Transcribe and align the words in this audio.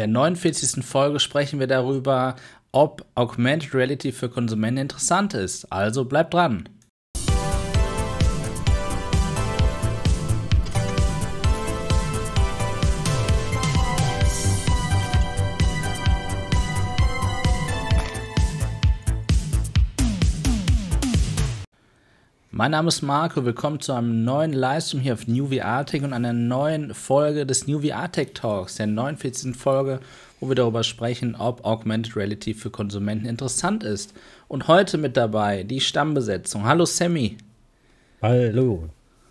In 0.00 0.14
der 0.14 0.22
49. 0.22 0.82
Folge 0.82 1.20
sprechen 1.20 1.60
wir 1.60 1.66
darüber, 1.66 2.34
ob 2.72 3.04
Augmented 3.16 3.74
Reality 3.74 4.12
für 4.12 4.30
Konsumenten 4.30 4.80
interessant 4.80 5.34
ist. 5.34 5.70
Also 5.70 6.06
bleibt 6.06 6.32
dran. 6.32 6.70
Mein 22.60 22.72
Name 22.72 22.88
ist 22.88 23.00
Marco, 23.00 23.46
willkommen 23.46 23.80
zu 23.80 23.94
einem 23.94 24.22
neuen 24.22 24.52
Livestream 24.52 25.00
hier 25.00 25.14
auf 25.14 25.26
New 25.26 25.46
VR 25.46 25.86
Tech 25.86 26.02
und 26.02 26.12
einer 26.12 26.34
neuen 26.34 26.92
Folge 26.92 27.46
des 27.46 27.66
New 27.66 27.80
VR 27.80 28.12
Tech 28.12 28.32
Talks, 28.34 28.74
der 28.74 28.86
49. 28.86 29.56
Folge, 29.56 30.00
wo 30.40 30.48
wir 30.50 30.56
darüber 30.56 30.84
sprechen, 30.84 31.34
ob 31.34 31.64
Augmented 31.64 32.16
Reality 32.16 32.52
für 32.52 32.68
Konsumenten 32.68 33.24
interessant 33.24 33.82
ist. 33.82 34.12
Und 34.46 34.68
heute 34.68 34.98
mit 34.98 35.16
dabei 35.16 35.62
die 35.62 35.80
Stammbesetzung. 35.80 36.66
Hallo 36.66 36.84
Sammy. 36.84 37.38
Hallo. 38.20 38.90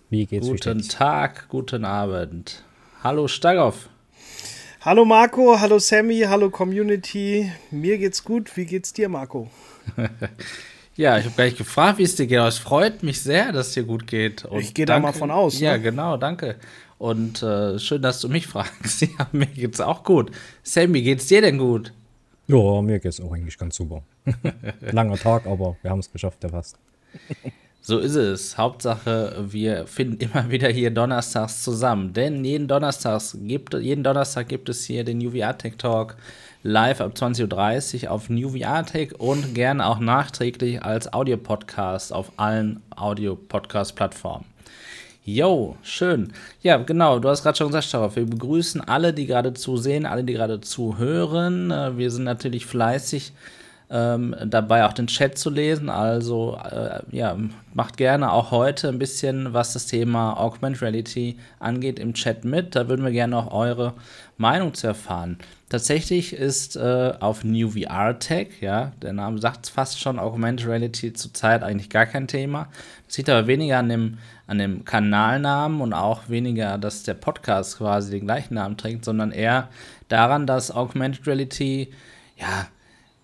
Wie 0.10 0.26
geht's 0.26 0.48
Guten 0.48 0.82
Tag, 0.88 1.50
guten 1.50 1.86
Abend. 1.86 2.64
Hallo 3.04 3.28
Stagoff. 3.28 3.90
Hallo 4.82 5.06
Marco, 5.06 5.60
hallo 5.60 5.78
Sammy, 5.78 6.22
hallo 6.28 6.50
Community. 6.50 7.52
Mir 7.70 8.00
geht's 8.00 8.24
gut. 8.24 8.58
Wie 8.58 8.66
geht's 8.66 8.92
dir, 8.92 9.08
Marco? 9.08 9.52
Ja, 11.00 11.18
ich 11.18 11.24
habe 11.24 11.36
gleich 11.36 11.56
gefragt, 11.56 11.98
wie 11.98 12.04
es 12.04 12.18
dir 12.18 12.28
geht. 12.28 12.40
es 12.40 12.58
freut 12.58 13.04
mich 13.04 13.22
sehr, 13.22 13.54
dass 13.54 13.68
es 13.68 13.74
dir 13.74 13.84
gut 13.84 14.06
geht. 14.06 14.44
Und 14.44 14.60
ich 14.60 14.74
gehe 14.74 14.86
da 14.86 15.00
mal 15.00 15.14
von 15.14 15.32
aus. 15.32 15.58
Ja, 15.58 15.78
ne? 15.78 15.82
genau, 15.82 16.18
danke. 16.18 16.58
Und 16.98 17.42
äh, 17.42 17.80
schön, 17.80 18.02
dass 18.02 18.20
du 18.20 18.28
mich 18.28 18.48
fragst. 18.48 19.04
Ja, 19.04 19.30
mir 19.32 19.46
geht's 19.46 19.80
auch 19.80 20.04
gut. 20.04 20.30
Sam, 20.62 20.94
wie 20.94 21.02
geht's 21.02 21.28
dir 21.28 21.40
denn 21.40 21.58
gut? 21.58 21.94
Ja, 22.48 22.82
mir 22.82 23.00
geht's 23.00 23.22
auch 23.22 23.32
eigentlich 23.32 23.58
ganz 23.58 23.78
super. 23.78 24.04
Langer 24.92 25.16
Tag, 25.16 25.46
aber 25.46 25.78
wir 25.82 25.90
haben 25.90 26.00
es 26.00 26.12
geschafft, 26.12 26.44
der 26.44 26.50
fast. 26.50 26.78
So 27.80 28.00
ist 28.00 28.16
es. 28.16 28.58
Hauptsache, 28.58 29.46
wir 29.48 29.88
finden 29.88 30.18
immer 30.20 30.52
wieder 30.52 30.68
hier 30.68 30.92
donnerstags 30.92 31.64
zusammen. 31.64 32.12
Denn 32.12 32.44
jeden, 32.44 32.68
Donnerstags 32.68 33.38
gibt, 33.42 33.74
jeden 33.74 34.04
Donnerstag 34.04 34.50
gibt 34.50 34.68
es 34.68 34.84
hier 34.84 35.06
den 35.06 35.26
UVR 35.26 35.58
Tech 35.58 35.78
Talk 35.78 36.18
live 36.64 37.00
ab 37.02 37.14
20.30 37.16 38.04
Uhr 38.04 38.12
auf 38.12 38.30
New 38.30 38.50
VR 38.50 38.86
Tech 38.86 39.20
und 39.20 39.56
gerne 39.56 39.86
auch 39.86 40.00
nachträglich 40.00 40.84
als 40.84 41.12
Audiopodcast 41.14 42.12
auf 42.12 42.32
allen 42.38 42.82
Audio-Podcast-Plattformen. 42.96 44.46
Yo, 45.24 45.78
schön. 45.84 46.34
Ja, 46.62 46.78
genau, 46.78 47.20
du 47.20 47.30
hast 47.30 47.44
gerade 47.44 47.58
schon 47.58 47.68
gesagt, 47.68 47.94
darauf. 47.94 48.16
Wir 48.16 48.26
begrüßen 48.26 48.82
alle, 48.82 49.14
die 49.14 49.26
gerade 49.26 49.54
zusehen, 49.54 50.06
alle, 50.06 50.24
die 50.24 50.34
gerade 50.34 50.60
zuhören. 50.60 51.72
Äh, 51.72 51.98
wir 51.98 52.12
sind 52.12 52.24
natürlich 52.24 52.66
fleißig 52.66 53.32
ähm, 53.92 54.36
dabei, 54.46 54.86
auch 54.86 54.94
den 54.94 55.08
Chat 55.08 55.38
zu 55.38 55.50
lesen. 55.50 55.90
Also, 55.90 56.58
äh, 56.70 57.02
ja, 57.12 57.38
macht 57.74 57.98
gerne 57.98 58.32
auch 58.32 58.52
heute 58.52 58.90
ein 58.90 59.00
bisschen, 59.00 59.54
was 59.54 59.74
das 59.74 59.86
Thema 59.86 60.34
Augmented 60.34 60.82
Reality 60.82 61.38
angeht, 61.60 62.00
im 62.00 62.14
Chat 62.14 62.44
mit. 62.44 62.76
Da 62.76 62.90
würden 62.90 63.06
wir 63.06 63.12
gerne 63.12 63.38
auch 63.38 63.52
eure 63.54 63.94
Meinung 64.38 64.74
zu 64.74 64.88
erfahren. 64.88 65.38
Tatsächlich 65.70 66.34
ist 66.34 66.78
äh, 66.78 67.14
auf 67.20 67.44
New 67.44 67.70
VR 67.70 68.18
Tech, 68.18 68.48
ja, 68.60 68.92
der 69.04 69.14
Name 69.14 69.40
sagt 69.40 69.70
fast 69.70 70.00
schon, 70.00 70.18
Augmented 70.18 70.68
Reality 70.68 71.14
zurzeit 71.14 71.62
eigentlich 71.62 71.92
gar 71.92 72.08
kein 72.08 72.28
Thema. 72.28 72.70
Das 73.06 73.16
sieht 73.16 73.30
aber 73.30 73.46
weniger 73.46 73.78
an 73.78 73.88
dem, 73.88 74.18
an 74.48 74.58
dem 74.58 74.84
Kanalnamen 74.84 75.82
und 75.82 75.94
auch 75.94 76.28
weniger, 76.28 76.80
dass 76.80 77.04
der 77.04 77.14
Podcast 77.14 77.78
quasi 77.78 78.10
den 78.10 78.26
gleichen 78.26 78.56
Namen 78.56 78.78
trägt, 78.78 79.06
sondern 79.06 79.32
eher 79.32 79.70
daran, 80.08 80.48
dass 80.48 80.72
Augmented 80.72 81.28
Reality, 81.28 81.92
ja, 82.36 82.68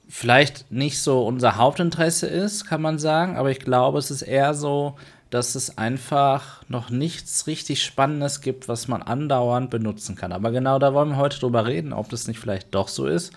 vielleicht 0.07 0.71
nicht 0.71 1.01
so 1.01 1.25
unser 1.25 1.55
Hauptinteresse 1.55 2.27
ist, 2.27 2.67
kann 2.67 2.81
man 2.81 2.99
sagen, 2.99 3.37
aber 3.37 3.49
ich 3.49 3.59
glaube, 3.59 3.97
es 3.97 4.11
ist 4.11 4.21
eher 4.21 4.53
so, 4.53 4.97
dass 5.29 5.55
es 5.55 5.77
einfach 5.77 6.63
noch 6.69 6.89
nichts 6.89 7.47
richtig 7.47 7.83
Spannendes 7.83 8.41
gibt, 8.41 8.67
was 8.67 8.87
man 8.87 9.01
andauernd 9.01 9.69
benutzen 9.69 10.15
kann. 10.15 10.31
Aber 10.31 10.51
genau 10.51 10.79
da 10.79 10.93
wollen 10.93 11.09
wir 11.09 11.17
heute 11.17 11.39
drüber 11.39 11.65
reden, 11.65 11.93
ob 11.93 12.09
das 12.09 12.27
nicht 12.27 12.39
vielleicht 12.39 12.73
doch 12.73 12.87
so 12.87 13.07
ist 13.07 13.33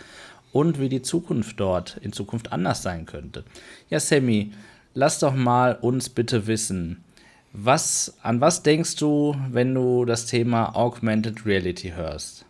und 0.52 0.80
wie 0.80 0.88
die 0.88 1.02
Zukunft 1.02 1.58
dort 1.60 1.96
in 1.98 2.12
Zukunft 2.12 2.52
anders 2.52 2.82
sein 2.82 3.06
könnte. 3.06 3.44
Ja, 3.90 4.00
Sammy, 4.00 4.52
lass 4.94 5.18
doch 5.18 5.34
mal 5.34 5.74
uns 5.74 6.08
bitte 6.08 6.46
wissen, 6.46 7.04
was, 7.52 8.18
an 8.22 8.40
was 8.40 8.62
denkst 8.62 8.96
du, 8.96 9.34
wenn 9.50 9.74
du 9.74 10.04
das 10.04 10.26
Thema 10.26 10.76
Augmented 10.76 11.46
Reality 11.46 11.90
hörst? 11.90 12.44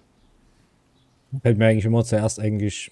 Fällt 1.43 1.59
mir 1.59 1.67
eigentlich 1.67 1.85
immer 1.85 2.05
zuerst 2.05 2.41
eigentlich 2.41 2.91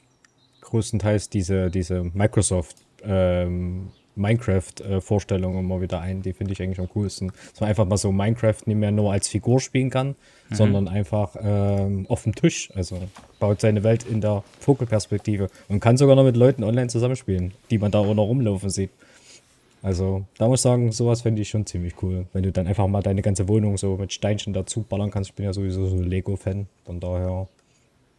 größtenteils 0.61 1.29
diese, 1.31 1.71
diese 1.71 2.05
Microsoft 2.15 2.77
ähm, 3.03 3.91
Minecraft-Vorstellung 4.17 5.59
immer 5.59 5.81
wieder 5.81 6.01
ein. 6.01 6.23
Die 6.23 6.33
finde 6.33 6.53
ich 6.53 6.63
eigentlich 6.63 6.81
am 6.81 6.89
coolsten. 6.89 7.33
Dass 7.51 7.61
man 7.61 7.71
einfach 7.71 7.85
mal 7.85 7.97
so 7.97 8.11
Minecraft 8.13 8.57
nicht 8.67 8.77
mehr 8.77 8.91
nur 8.91 9.13
als 9.13 9.29
Figur 9.29 9.61
spielen 9.61 9.91
kann, 9.91 10.17
mhm. 10.49 10.55
sondern 10.55 10.89
einfach 10.89 11.37
ähm, 11.41 12.07
auf 12.09 12.25
dem 12.25 12.35
Tisch. 12.35 12.71
Also 12.75 12.99
baut 13.39 13.61
seine 13.61 13.85
Welt 13.85 14.05
in 14.05 14.21
der 14.21 14.43
Vogelperspektive 14.61 15.49
und 15.69 15.81
kann 15.81 15.97
sogar 15.97 16.17
noch 16.17 16.25
mit 16.25 16.37
Leuten 16.37 16.65
online 16.65 16.89
zusammenspielen, 16.89 17.53
die 17.71 17.79
man 17.79 17.91
da 17.91 18.01
auch 18.01 18.15
noch 18.15 18.25
rumlaufen 18.25 18.71
sieht. 18.71 18.91
Also, 19.83 20.25
da 20.39 20.49
muss 20.49 20.61
ich 20.61 20.63
sagen, 20.63 20.91
sowas 20.91 21.23
finde 21.23 21.43
ich 21.43 21.49
schon 21.49 21.65
ziemlich 21.65 22.03
cool. 22.03 22.27
Wenn 22.33 22.43
du 22.43 22.51
dann 22.51 22.67
einfach 22.67 22.89
mal 22.89 23.03
deine 23.03 23.23
ganze 23.23 23.47
Wohnung 23.47 23.77
so 23.77 23.97
mit 23.97 24.13
Steinchen 24.13 24.53
dazu 24.53 24.83
ballern 24.83 25.13
kannst. 25.13 25.31
Ich 25.31 25.37
bin 25.37 25.45
ja 25.45 25.53
sowieso 25.53 25.87
so 25.87 26.03
Lego-Fan. 26.03 26.67
Von 26.85 26.99
daher 26.99 27.47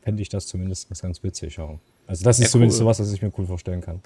fände 0.01 0.21
ich 0.21 0.29
das 0.29 0.47
zumindest 0.47 0.89
ganz 1.01 1.23
witzig. 1.23 1.57
Ja. 1.57 1.77
Also, 2.05 2.23
das 2.23 2.39
ist 2.39 2.45
ja, 2.45 2.51
zumindest 2.51 2.79
cool. 2.79 2.85
sowas, 2.85 3.01
was 3.01 3.11
ich 3.11 3.21
mir 3.21 3.33
cool 3.37 3.45
vorstellen 3.45 3.81
kann. 3.81 4.01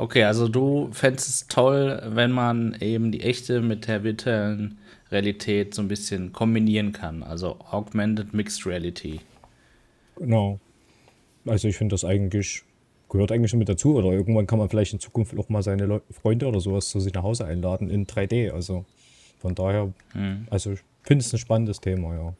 Okay, 0.00 0.24
also 0.24 0.48
du 0.48 0.88
fändest 0.92 1.28
es 1.28 1.46
toll, 1.46 2.00
wenn 2.06 2.30
man 2.30 2.74
eben 2.80 3.12
die 3.12 3.20
echte 3.20 3.60
mit 3.60 3.86
der 3.86 4.02
virtuellen 4.02 4.78
Realität 5.12 5.74
so 5.74 5.82
ein 5.82 5.88
bisschen 5.88 6.32
kombinieren 6.32 6.92
kann. 6.92 7.22
Also 7.22 7.58
Augmented 7.70 8.32
Mixed 8.32 8.64
Reality. 8.64 9.20
Genau. 10.16 10.58
Also 11.44 11.68
ich 11.68 11.76
finde 11.76 11.92
das 11.92 12.06
eigentlich, 12.06 12.62
gehört 13.10 13.30
eigentlich 13.30 13.50
schon 13.50 13.58
mit 13.58 13.68
dazu. 13.68 13.94
Oder 13.94 14.12
irgendwann 14.12 14.46
kann 14.46 14.58
man 14.58 14.70
vielleicht 14.70 14.94
in 14.94 15.00
Zukunft 15.00 15.36
auch 15.38 15.50
mal 15.50 15.62
seine 15.62 15.84
Le 15.84 16.00
Freunde 16.10 16.46
oder 16.46 16.60
sowas 16.60 16.88
zu 16.88 16.98
sich 16.98 17.12
nach 17.12 17.22
Hause 17.22 17.44
einladen 17.44 17.90
in 17.90 18.06
3D. 18.06 18.52
Also 18.52 18.86
von 19.38 19.54
daher, 19.54 19.92
hm. 20.12 20.46
also 20.48 20.72
ich 20.72 20.80
finde 21.02 21.22
es 21.26 21.32
ein 21.34 21.38
spannendes 21.38 21.78
Thema, 21.78 22.14
ja. 22.14 22.34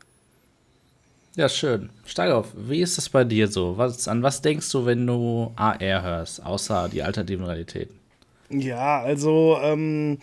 Ja, 1.37 1.49
schön. 1.49 1.91
Steig 2.05 2.33
auf. 2.33 2.49
Wie 2.57 2.81
ist 2.81 2.99
es 2.99 3.09
bei 3.09 3.25
dir 3.25 3.47
so? 3.49 3.79
Was, 3.79 4.09
an 4.09 4.23
was 4.23 4.43
denkst 4.43 4.71
du, 4.73 4.85
wenn 4.85 5.07
du 5.07 5.53
AR 5.57 6.03
hörst, 6.03 6.45
außer 6.45 6.89
die 6.89 7.03
alternativen 7.03 7.45
Realitäten? 7.45 7.95
Ja, 8.51 9.01
also 9.01 9.59
ähm, 9.63 10.19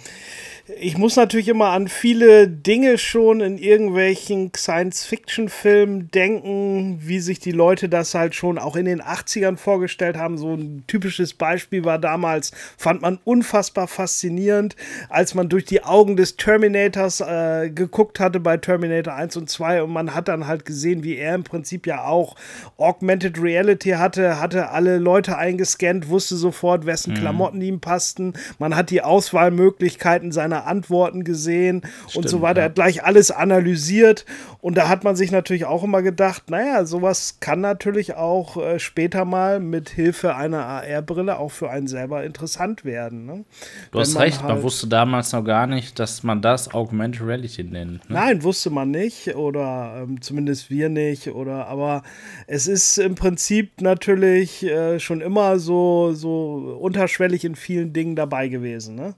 ich 0.75 0.97
muss 0.97 1.15
natürlich 1.15 1.47
immer 1.47 1.69
an 1.69 1.87
viele 1.87 2.47
Dinge 2.47 2.97
schon 2.97 3.39
in 3.39 3.57
irgendwelchen 3.57 4.51
Science-Fiction-Filmen 4.55 6.11
denken, 6.11 6.99
wie 7.01 7.19
sich 7.19 7.39
die 7.39 7.51
Leute 7.51 7.87
das 7.87 8.13
halt 8.13 8.35
schon 8.35 8.57
auch 8.57 8.75
in 8.75 8.85
den 8.85 9.01
80ern 9.01 9.55
vorgestellt 9.55 10.17
haben. 10.17 10.37
So 10.37 10.53
ein 10.53 10.83
typisches 10.87 11.33
Beispiel 11.33 11.85
war 11.85 11.99
damals, 11.99 12.51
fand 12.77 13.01
man 13.01 13.17
unfassbar 13.23 13.87
faszinierend, 13.87 14.75
als 15.09 15.35
man 15.35 15.47
durch 15.47 15.63
die 15.63 15.83
Augen 15.83 16.17
des 16.17 16.35
Terminators 16.35 17.21
äh, 17.21 17.69
geguckt 17.69 18.19
hatte 18.19 18.41
bei 18.41 18.57
Terminator 18.57 19.13
1 19.13 19.37
und 19.37 19.49
2 19.49 19.83
und 19.83 19.93
man 19.93 20.13
hat 20.13 20.27
dann 20.27 20.47
halt 20.47 20.65
gesehen, 20.65 21.03
wie 21.03 21.15
er 21.15 21.35
im 21.35 21.43
Prinzip 21.43 21.87
ja 21.87 22.03
auch 22.03 22.35
Augmented 22.77 23.41
Reality 23.41 23.91
hatte, 23.91 24.39
hatte 24.39 24.69
alle 24.69 24.97
Leute 24.97 25.37
eingescannt, 25.37 26.09
wusste 26.09 26.35
sofort, 26.35 26.85
wessen 26.85 27.13
mhm. 27.13 27.17
Klamotten 27.17 27.61
ihm 27.61 27.79
passten. 27.79 28.33
Man 28.59 28.75
hat 28.75 28.89
die 28.89 29.01
Auswahlmöglichkeiten 29.01 30.31
seiner 30.31 30.56
seine 30.57 30.65
Antworten 30.65 31.23
gesehen 31.23 31.81
Stimmt, 32.07 32.25
und 32.25 32.29
so 32.29 32.41
weiter. 32.41 32.61
Er 32.61 32.65
hat 32.65 32.75
gleich 32.75 33.03
alles 33.03 33.31
analysiert 33.31 34.25
und 34.61 34.77
da 34.77 34.87
hat 34.87 35.03
man 35.03 35.15
sich 35.15 35.31
natürlich 35.31 35.65
auch 35.65 35.83
immer 35.83 36.01
gedacht, 36.01 36.49
naja, 36.49 36.85
sowas 36.85 37.37
kann 37.39 37.61
natürlich 37.61 38.15
auch 38.15 38.57
äh, 38.57 38.79
später 38.79 39.25
mal 39.25 39.59
mit 39.59 39.89
Hilfe 39.89 40.35
einer 40.35 40.65
AR-Brille 40.65 41.37
auch 41.37 41.51
für 41.51 41.69
einen 41.69 41.87
selber 41.87 42.23
interessant 42.23 42.85
werden. 42.85 43.25
Ne? 43.25 43.45
Du 43.91 43.93
Wenn 43.93 44.01
hast 44.01 44.13
man 44.13 44.23
recht, 44.23 44.43
halt 44.43 44.55
man 44.55 44.63
wusste 44.63 44.87
damals 44.87 45.31
noch 45.31 45.43
gar 45.43 45.67
nicht, 45.67 45.99
dass 45.99 46.23
man 46.23 46.41
das 46.41 46.73
Augmented 46.73 47.21
Reality 47.21 47.63
nennt. 47.63 48.09
Ne? 48.09 48.15
Nein, 48.15 48.43
wusste 48.43 48.69
man 48.69 48.91
nicht 48.91 49.35
oder 49.35 50.03
ähm, 50.03 50.21
zumindest 50.21 50.69
wir 50.69 50.89
nicht 50.89 51.27
oder 51.29 51.67
aber 51.67 52.03
es 52.47 52.67
ist 52.67 52.97
im 52.97 53.15
Prinzip 53.15 53.81
natürlich 53.81 54.63
äh, 54.63 54.99
schon 54.99 55.21
immer 55.21 55.59
so, 55.59 56.13
so 56.13 56.77
unterschwellig 56.79 57.45
in 57.45 57.55
vielen 57.55 57.93
Dingen 57.93 58.15
dabei 58.15 58.47
gewesen. 58.47 58.95
Ne? 58.95 59.15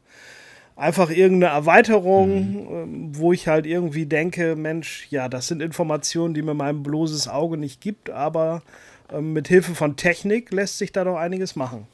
Einfach 0.80 1.10
irgendeine 1.10 1.54
Erweiterung, 1.54 2.30
mhm. 2.30 2.68
Ähm, 2.70 3.12
wo 3.14 3.34
ich 3.34 3.48
halt 3.48 3.66
irgendwie 3.66 4.06
denke, 4.06 4.56
Mensch, 4.56 5.08
ja, 5.10 5.28
das 5.30 5.48
sind 5.48 5.62
Informationen, 5.62 6.34
die 6.34 6.42
mir 6.42 6.54
mein 6.54 6.82
bloßes 6.84 7.28
Auge 7.28 7.58
nicht 7.58 7.82
gibt, 7.82 8.10
aber 8.10 8.62
ähm, 9.12 9.34
mit 9.34 9.48
Hilfe 9.48 9.76
von 9.76 9.96
Technik 9.96 10.52
lässt 10.52 10.78
sich 10.78 10.92
da 10.92 11.04
doch 11.04 11.18
einiges 11.18 11.56
machen. 11.56 11.88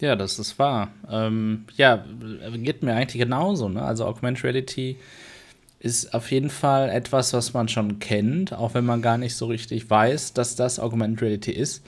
Ja, 0.00 0.16
das 0.16 0.38
ist 0.38 0.58
wahr. 0.58 0.88
Ähm, 1.08 1.64
ja, 1.76 2.04
geht 2.54 2.82
mir 2.82 2.94
eigentlich 2.94 3.22
genauso. 3.22 3.68
Ne? 3.68 3.82
Also 3.82 4.04
Augmented 4.04 4.42
Reality 4.42 4.96
ist 5.78 6.12
auf 6.12 6.30
jeden 6.32 6.50
Fall 6.50 6.88
etwas, 6.90 7.32
was 7.32 7.54
man 7.54 7.68
schon 7.68 8.00
kennt, 8.00 8.52
auch 8.52 8.74
wenn 8.74 8.84
man 8.84 9.02
gar 9.02 9.18
nicht 9.18 9.36
so 9.36 9.46
richtig 9.46 9.88
weiß, 9.88 10.32
dass 10.32 10.56
das 10.56 10.80
Augmented 10.80 11.22
Reality 11.22 11.52
ist. 11.52 11.84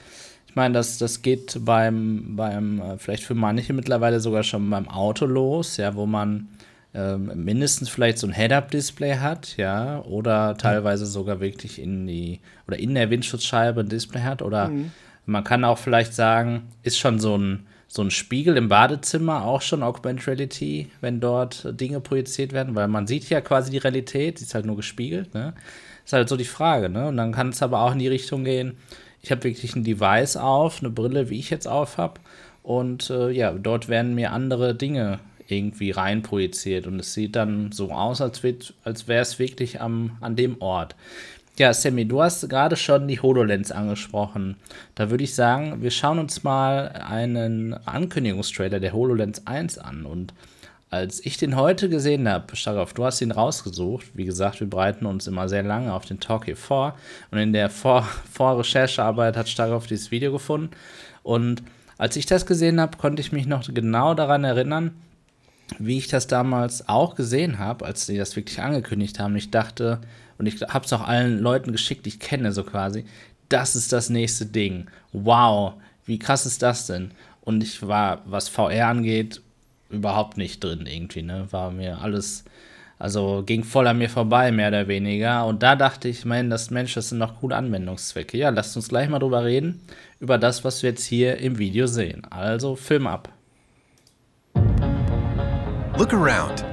Ich 0.55 0.57
meine, 0.57 0.73
das, 0.73 0.97
das 0.99 1.21
geht 1.21 1.65
beim, 1.65 2.37
beim, 2.37 2.79
äh, 2.79 2.97
vielleicht 2.97 3.25
für 3.25 3.35
manche 3.35 3.73
mittlerweile 3.73 4.21
sogar 4.21 4.41
schon 4.43 4.69
beim 4.69 4.87
Auto 4.87 5.25
los, 5.25 5.75
ja, 5.75 5.95
wo 5.95 6.05
man 6.05 6.47
ähm, 6.93 7.43
mindestens 7.43 7.89
vielleicht 7.89 8.19
so 8.19 8.27
ein 8.27 8.31
Head-Up-Display 8.31 9.17
hat, 9.17 9.57
ja, 9.57 10.01
oder 10.03 10.55
teilweise 10.55 11.07
sogar 11.07 11.41
wirklich 11.41 11.77
in 11.77 12.07
die, 12.07 12.39
oder 12.69 12.79
in 12.79 12.95
der 12.95 13.09
Windschutzscheibe 13.09 13.81
ein 13.81 13.89
Display 13.89 14.21
hat, 14.21 14.41
oder 14.41 14.69
mhm. 14.69 14.91
man 15.25 15.43
kann 15.43 15.65
auch 15.65 15.77
vielleicht 15.77 16.13
sagen, 16.13 16.69
ist 16.83 16.99
schon 16.99 17.19
so 17.19 17.37
ein, 17.37 17.67
so 17.89 18.01
ein 18.01 18.09
Spiegel 18.09 18.55
im 18.55 18.69
Badezimmer 18.69 19.43
auch 19.43 19.61
schon 19.61 19.83
Augmented 19.83 20.25
Reality, 20.25 20.89
wenn 21.01 21.19
dort 21.19 21.67
Dinge 21.81 21.99
projiziert 21.99 22.53
werden, 22.53 22.75
weil 22.75 22.87
man 22.87 23.07
sieht 23.07 23.29
ja 23.29 23.41
quasi 23.41 23.71
die 23.71 23.77
Realität, 23.79 24.39
sie 24.39 24.45
ist 24.45 24.55
halt 24.55 24.65
nur 24.65 24.77
gespiegelt, 24.77 25.33
ne? 25.33 25.53
Ist 26.05 26.13
halt 26.13 26.29
so 26.29 26.37
die 26.37 26.45
Frage, 26.45 26.87
ne? 26.87 27.09
Und 27.09 27.17
dann 27.17 27.33
kann 27.33 27.49
es 27.49 27.61
aber 27.61 27.81
auch 27.81 27.91
in 27.91 27.99
die 27.99 28.07
Richtung 28.07 28.45
gehen, 28.45 28.77
ich 29.25 29.31
habe 29.31 29.43
wirklich 29.43 29.75
ein 29.75 29.83
Device 29.83 30.37
auf, 30.37 30.81
eine 30.81 30.91
Brille, 30.91 31.31
wie 31.31 31.39
ich 31.39 31.49
jetzt 31.49 31.67
auf 31.67 31.97
habe, 31.97 32.19
und 32.61 33.09
äh, 33.09 33.31
ja, 33.31 33.51
dort 33.53 33.89
werden 33.89 34.13
mir 34.13 34.31
andere 34.31 34.75
Dinge 34.75 35.19
irgendwie 35.47 35.89
reinprojiziert 35.89 36.85
und 36.85 36.99
es 36.99 37.15
sieht 37.15 37.35
dann 37.35 37.71
so 37.71 37.91
aus, 37.91 38.21
als, 38.21 38.41
als 38.83 39.07
wäre 39.07 39.23
es 39.23 39.39
wirklich 39.39 39.81
am, 39.81 40.17
an 40.21 40.35
dem 40.35 40.61
Ort. 40.61 40.95
Ja, 41.57 41.73
Sammy, 41.73 42.05
du 42.05 42.21
hast 42.21 42.47
gerade 42.49 42.75
schon 42.75 43.07
die 43.07 43.19
HoloLens 43.19 43.71
angesprochen. 43.71 44.57
Da 44.93 45.09
würde 45.09 45.23
ich 45.23 45.33
sagen, 45.33 45.81
wir 45.81 45.89
schauen 45.89 46.19
uns 46.19 46.43
mal 46.43 46.89
einen 46.89 47.73
Ankündigungstrailer 47.73 48.79
der 48.79 48.93
HoloLens 48.93 49.47
1 49.47 49.79
an. 49.79 50.05
Und 50.05 50.33
als 50.95 51.25
ich 51.25 51.35
den 51.37 51.57
heute 51.57 51.89
gesehen 51.89 52.27
habe, 52.29 52.55
Starov, 52.55 52.93
du 52.93 53.03
hast 53.03 53.21
ihn 53.21 53.31
rausgesucht. 53.31 54.05
Wie 54.13 54.23
gesagt, 54.23 54.61
wir 54.61 54.69
bereiten 54.69 55.05
uns 55.05 55.27
immer 55.27 55.49
sehr 55.49 55.61
lange 55.61 55.93
auf 55.93 56.05
den 56.05 56.21
Talk 56.21 56.45
hier 56.45 56.55
vor. 56.55 56.97
Und 57.31 57.37
in 57.37 57.51
der 57.51 57.69
Vor 57.69 58.03
Vorrecherchearbeit 58.31 59.35
hat 59.35 59.49
Starov 59.49 59.87
dieses 59.87 60.11
Video 60.11 60.31
gefunden. 60.31 60.71
Und 61.21 61.63
als 61.97 62.15
ich 62.15 62.25
das 62.25 62.45
gesehen 62.45 62.79
habe, 62.79 62.97
konnte 62.97 63.21
ich 63.21 63.33
mich 63.33 63.45
noch 63.45 63.67
genau 63.73 64.13
daran 64.13 64.45
erinnern, 64.45 64.91
wie 65.79 65.97
ich 65.97 66.07
das 66.07 66.27
damals 66.27 66.87
auch 66.87 67.15
gesehen 67.15 67.59
habe, 67.59 67.85
als 67.85 68.05
sie 68.05 68.17
das 68.17 68.35
wirklich 68.37 68.61
angekündigt 68.61 69.19
haben. 69.19 69.35
Ich 69.35 69.51
dachte, 69.51 69.99
und 70.37 70.45
ich 70.45 70.61
habe 70.61 70.85
es 70.85 70.93
auch 70.93 71.05
allen 71.05 71.39
Leuten 71.39 71.73
geschickt, 71.73 72.05
die 72.05 72.09
ich 72.09 72.19
kenne, 72.19 72.53
so 72.53 72.63
quasi, 72.63 73.03
das 73.49 73.75
ist 73.75 73.91
das 73.91 74.09
nächste 74.09 74.45
Ding. 74.45 74.87
Wow, 75.11 75.73
wie 76.05 76.19
krass 76.19 76.45
ist 76.45 76.61
das 76.61 76.87
denn? 76.87 77.11
Und 77.41 77.61
ich 77.61 77.85
war, 77.85 78.21
was 78.25 78.47
VR 78.47 78.87
angeht, 78.87 79.41
überhaupt 79.95 80.37
nicht 80.37 80.63
drin 80.63 80.85
irgendwie, 80.85 81.21
ne? 81.21 81.47
War 81.51 81.71
mir 81.71 81.99
alles, 82.01 82.43
also 82.99 83.43
ging 83.45 83.63
voll 83.63 83.87
an 83.87 83.97
mir 83.97 84.09
vorbei, 84.09 84.51
mehr 84.51 84.69
oder 84.69 84.87
weniger. 84.87 85.45
Und 85.45 85.63
da 85.63 85.75
dachte 85.75 86.07
ich, 86.07 86.25
mein, 86.25 86.49
das 86.49 86.69
Mensch, 86.69 86.93
das 86.93 87.09
sind 87.09 87.17
noch 87.17 87.39
coole 87.39 87.55
Anwendungszwecke. 87.55 88.37
Ja, 88.37 88.49
lasst 88.49 88.75
uns 88.75 88.89
gleich 88.89 89.09
mal 89.09 89.19
drüber 89.19 89.43
reden, 89.43 89.81
über 90.19 90.37
das, 90.37 90.63
was 90.63 90.83
wir 90.83 90.91
jetzt 90.91 91.05
hier 91.05 91.37
im 91.37 91.57
Video 91.57 91.87
sehen. 91.87 92.23
Also, 92.29 92.75
Film 92.75 93.07
ab. 93.07 93.29
Look 95.97 96.13
around. 96.13 96.65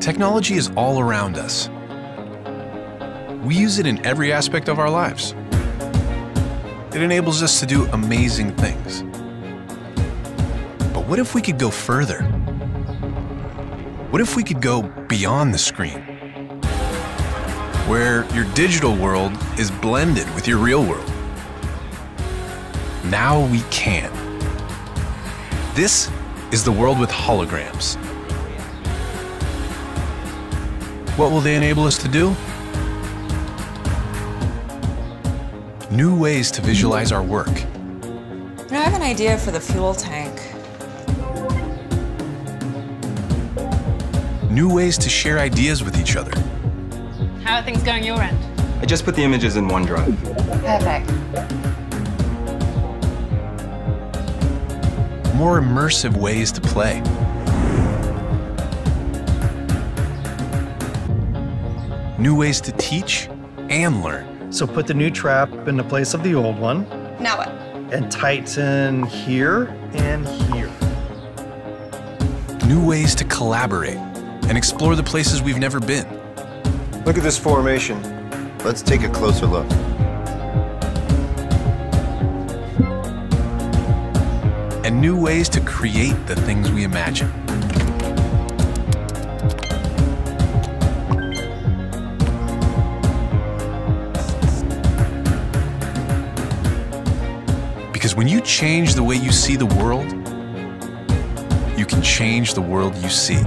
Technology 0.00 0.54
is 0.54 0.70
all 0.76 0.98
around 0.98 1.38
us. 1.38 1.70
We 3.44 3.54
use 3.54 3.78
it 3.78 3.86
in 3.86 4.04
every 4.04 4.32
aspect 4.32 4.68
of 4.68 4.78
our 4.78 4.90
lives. 4.90 5.34
It 6.94 7.02
enables 7.02 7.42
us 7.42 7.58
to 7.60 7.66
do 7.66 7.86
amazing 7.92 8.54
things. 8.56 9.04
What 11.12 11.18
if 11.18 11.34
we 11.34 11.42
could 11.42 11.58
go 11.58 11.68
further? 11.68 12.22
What 14.08 14.22
if 14.22 14.34
we 14.34 14.42
could 14.42 14.62
go 14.62 14.80
beyond 15.08 15.52
the 15.52 15.58
screen? 15.58 16.00
Where 17.86 18.24
your 18.34 18.46
digital 18.54 18.96
world 18.96 19.32
is 19.58 19.70
blended 19.70 20.26
with 20.34 20.48
your 20.48 20.56
real 20.56 20.82
world. 20.82 21.06
Now 23.04 23.44
we 23.48 23.60
can. 23.70 24.10
This 25.74 26.10
is 26.50 26.64
the 26.64 26.72
world 26.72 26.98
with 26.98 27.10
holograms. 27.10 27.96
What 31.18 31.30
will 31.30 31.42
they 31.42 31.56
enable 31.56 31.84
us 31.84 31.98
to 31.98 32.08
do? 32.08 32.34
New 35.94 36.18
ways 36.18 36.50
to 36.52 36.62
visualize 36.62 37.12
our 37.12 37.22
work. 37.22 37.52
I 38.70 38.76
have 38.76 38.94
an 38.94 39.02
idea 39.02 39.36
for 39.36 39.50
the 39.50 39.60
fuel 39.60 39.94
tank. 39.94 40.21
New 44.52 44.70
ways 44.70 44.98
to 44.98 45.08
share 45.08 45.38
ideas 45.38 45.82
with 45.82 45.98
each 45.98 46.14
other. 46.14 46.38
How 47.42 47.56
are 47.56 47.62
things 47.62 47.82
going 47.82 48.04
your 48.04 48.20
end? 48.20 48.38
I 48.82 48.84
just 48.84 49.02
put 49.02 49.16
the 49.16 49.22
images 49.22 49.56
in 49.56 49.66
OneDrive. 49.66 50.14
Perfect. 50.62 51.10
more 55.42 55.58
immersive 55.58 56.14
ways 56.18 56.52
to 56.52 56.60
play. 56.60 57.00
New 62.16 62.36
ways 62.36 62.60
to 62.60 62.72
teach 62.72 63.28
and 63.70 64.02
learn. 64.02 64.52
So 64.52 64.66
put 64.66 64.86
the 64.86 64.94
new 64.94 65.10
trap 65.10 65.50
in 65.66 65.78
the 65.78 65.82
place 65.82 66.12
of 66.12 66.22
the 66.22 66.34
old 66.34 66.58
one. 66.58 66.86
Now 67.18 67.38
what? 67.38 67.48
And 67.92 68.12
tighten 68.12 69.04
here 69.04 69.74
and 69.94 70.28
here. 70.28 70.70
New 72.68 72.86
ways 72.86 73.14
to 73.16 73.24
collaborate 73.24 74.11
and 74.52 74.58
explore 74.58 74.94
the 74.94 75.02
places 75.02 75.40
we've 75.40 75.58
never 75.58 75.80
been. 75.80 76.06
Look 77.06 77.16
at 77.16 77.22
this 77.22 77.38
formation. 77.38 77.98
Let's 78.58 78.82
take 78.82 79.02
a 79.02 79.08
closer 79.08 79.46
look. 79.46 79.66
and 84.84 85.00
new 85.00 85.18
ways 85.18 85.48
to 85.48 85.58
create 85.62 86.26
the 86.26 86.36
things 86.36 86.70
we 86.70 86.84
imagine. 86.84 87.30
Because 97.90 98.14
when 98.14 98.28
you 98.28 98.42
change 98.42 98.96
the 98.96 99.02
way 99.02 99.16
you 99.16 99.32
see 99.32 99.56
the 99.56 99.64
world, 99.64 100.12
you 101.78 101.86
can 101.86 102.02
change 102.02 102.52
the 102.52 102.60
world 102.60 102.94
you 102.96 103.08
see. 103.08 103.42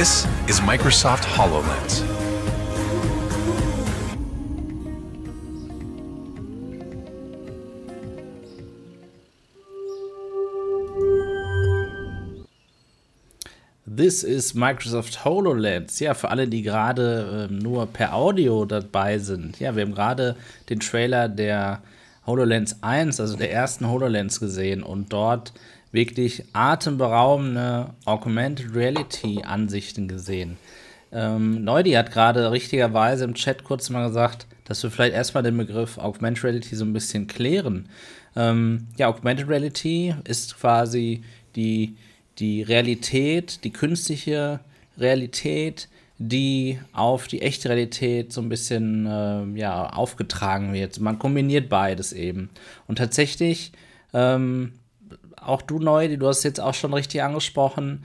This 0.00 0.26
is 0.46 0.62
Microsoft 0.62 1.26
HoloLens. 1.36 2.02
This 13.84 14.24
is 14.24 14.54
Microsoft 14.54 15.22
HoloLens. 15.22 16.00
Ja, 16.00 16.14
für 16.14 16.30
alle, 16.30 16.48
die 16.48 16.62
gerade 16.62 17.48
äh, 17.50 17.52
nur 17.52 17.86
per 17.86 18.14
Audio 18.14 18.64
dabei 18.64 19.18
sind. 19.18 19.60
Ja, 19.60 19.76
wir 19.76 19.82
haben 19.82 19.92
gerade 19.92 20.34
den 20.70 20.80
Trailer 20.80 21.28
der 21.28 21.82
HoloLens 22.24 22.82
1, 22.82 23.20
also 23.20 23.36
der 23.36 23.52
ersten 23.52 23.86
HoloLens 23.86 24.40
gesehen 24.40 24.82
und 24.82 25.12
dort 25.12 25.52
wirklich 25.92 26.44
atemberaubende 26.52 27.94
Augmented 28.04 28.74
Reality 28.74 29.42
Ansichten 29.42 30.08
gesehen. 30.08 30.56
Ähm, 31.12 31.64
Neudi 31.64 31.92
hat 31.92 32.12
gerade 32.12 32.52
richtigerweise 32.52 33.24
im 33.24 33.34
Chat 33.34 33.64
kurz 33.64 33.90
mal 33.90 34.06
gesagt, 34.06 34.46
dass 34.64 34.82
wir 34.82 34.90
vielleicht 34.90 35.14
erstmal 35.14 35.42
den 35.42 35.56
Begriff 35.56 35.98
Augmented 35.98 36.44
Reality 36.44 36.76
so 36.76 36.84
ein 36.84 36.92
bisschen 36.92 37.26
klären. 37.26 37.88
Ähm, 38.36 38.86
ja, 38.96 39.08
Augmented 39.08 39.48
Reality 39.48 40.14
ist 40.24 40.56
quasi 40.56 41.24
die, 41.56 41.96
die 42.38 42.62
Realität, 42.62 43.64
die 43.64 43.72
künstliche 43.72 44.60
Realität, 44.96 45.88
die 46.18 46.78
auf 46.92 47.26
die 47.26 47.42
echte 47.42 47.70
Realität 47.70 48.32
so 48.32 48.40
ein 48.42 48.48
bisschen 48.48 49.06
äh, 49.06 49.58
ja, 49.58 49.88
aufgetragen 49.88 50.72
wird. 50.72 51.00
Man 51.00 51.18
kombiniert 51.18 51.68
beides 51.68 52.12
eben. 52.12 52.50
Und 52.86 52.98
tatsächlich 52.98 53.72
ähm, 54.12 54.74
auch 55.40 55.62
du 55.62 55.78
neu, 55.78 56.16
du 56.16 56.26
hast 56.26 56.42
jetzt 56.42 56.60
auch 56.60 56.74
schon 56.74 56.94
richtig 56.94 57.22
angesprochen. 57.22 58.04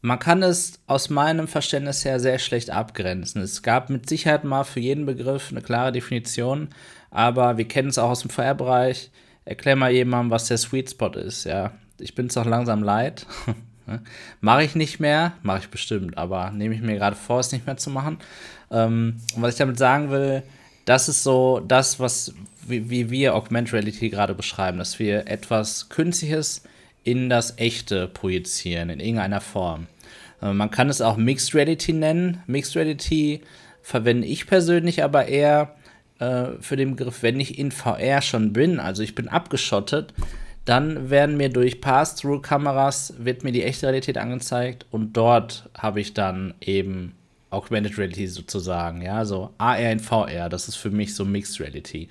Man 0.00 0.18
kann 0.18 0.42
es 0.42 0.80
aus 0.86 1.08
meinem 1.08 1.48
Verständnis 1.48 2.04
her 2.04 2.20
sehr 2.20 2.38
schlecht 2.38 2.70
abgrenzen. 2.70 3.40
Es 3.40 3.62
gab 3.62 3.88
mit 3.88 4.08
Sicherheit 4.08 4.44
mal 4.44 4.64
für 4.64 4.80
jeden 4.80 5.06
Begriff 5.06 5.50
eine 5.50 5.62
klare 5.62 5.92
Definition, 5.92 6.68
aber 7.10 7.56
wir 7.56 7.66
kennen 7.66 7.88
es 7.88 7.98
auch 7.98 8.10
aus 8.10 8.20
dem 8.20 8.30
VR-Bereich. 8.30 9.10
Erklär 9.46 9.76
mal 9.76 9.90
jemandem, 9.90 10.30
was 10.30 10.48
der 10.48 10.58
Sweet 10.58 10.90
Spot 10.90 11.12
ist. 11.12 11.44
Ja, 11.44 11.72
ich 11.98 12.14
bin 12.14 12.26
es 12.26 12.36
auch 12.36 12.44
langsam 12.44 12.82
leid. 12.82 13.26
mache 14.40 14.64
ich 14.64 14.74
nicht 14.74 15.00
mehr, 15.00 15.32
mache 15.42 15.60
ich 15.60 15.68
bestimmt, 15.68 16.18
aber 16.18 16.50
nehme 16.50 16.74
ich 16.74 16.82
mir 16.82 16.96
gerade 16.96 17.16
vor, 17.16 17.40
es 17.40 17.52
nicht 17.52 17.66
mehr 17.66 17.76
zu 17.76 17.90
machen. 17.90 18.18
Ähm, 18.70 19.20
und 19.34 19.42
was 19.42 19.54
ich 19.54 19.58
damit 19.58 19.78
sagen 19.78 20.10
will, 20.10 20.42
das 20.84 21.08
ist 21.08 21.22
so 21.22 21.60
das, 21.60 21.98
was 21.98 22.34
wie, 22.66 22.90
wie 22.90 23.10
wir 23.10 23.34
Augmented 23.34 23.74
Reality 23.74 24.10
gerade 24.10 24.34
beschreiben, 24.34 24.78
dass 24.78 24.98
wir 24.98 25.26
etwas 25.28 25.88
Künstliches 25.88 26.62
in 27.04 27.28
das 27.28 27.58
Echte 27.58 28.08
projizieren, 28.08 28.90
in 28.90 29.00
irgendeiner 29.00 29.40
Form. 29.40 29.86
Äh, 30.42 30.52
man 30.52 30.70
kann 30.70 30.88
es 30.88 31.00
auch 31.00 31.16
Mixed 31.16 31.54
Reality 31.54 31.92
nennen. 31.92 32.42
Mixed 32.46 32.76
Reality 32.76 33.42
verwende 33.82 34.26
ich 34.26 34.46
persönlich 34.46 35.04
aber 35.04 35.26
eher 35.28 35.76
äh, 36.18 36.46
für 36.60 36.76
den 36.76 36.96
Begriff, 36.96 37.22
wenn 37.22 37.40
ich 37.40 37.58
in 37.58 37.70
VR 37.70 38.22
schon 38.22 38.52
bin, 38.52 38.80
also 38.80 39.02
ich 39.02 39.14
bin 39.14 39.28
abgeschottet, 39.28 40.14
dann 40.64 41.10
werden 41.10 41.36
mir 41.36 41.50
durch 41.50 41.82
Pass-Through-Kameras 41.82 43.14
wird 43.18 43.44
mir 43.44 43.52
die 43.52 43.64
echte 43.64 43.86
Realität 43.86 44.16
angezeigt 44.16 44.86
und 44.90 45.12
dort 45.14 45.68
habe 45.76 46.00
ich 46.00 46.14
dann 46.14 46.54
eben 46.60 47.14
Augmented 47.50 47.98
Reality 47.98 48.26
sozusagen, 48.26 49.02
ja, 49.02 49.24
so 49.24 49.50
AR 49.58 49.78
in 49.78 50.00
VR, 50.00 50.48
das 50.48 50.68
ist 50.68 50.76
für 50.76 50.90
mich 50.90 51.14
so 51.14 51.24
Mixed 51.24 51.60
Reality. 51.60 52.08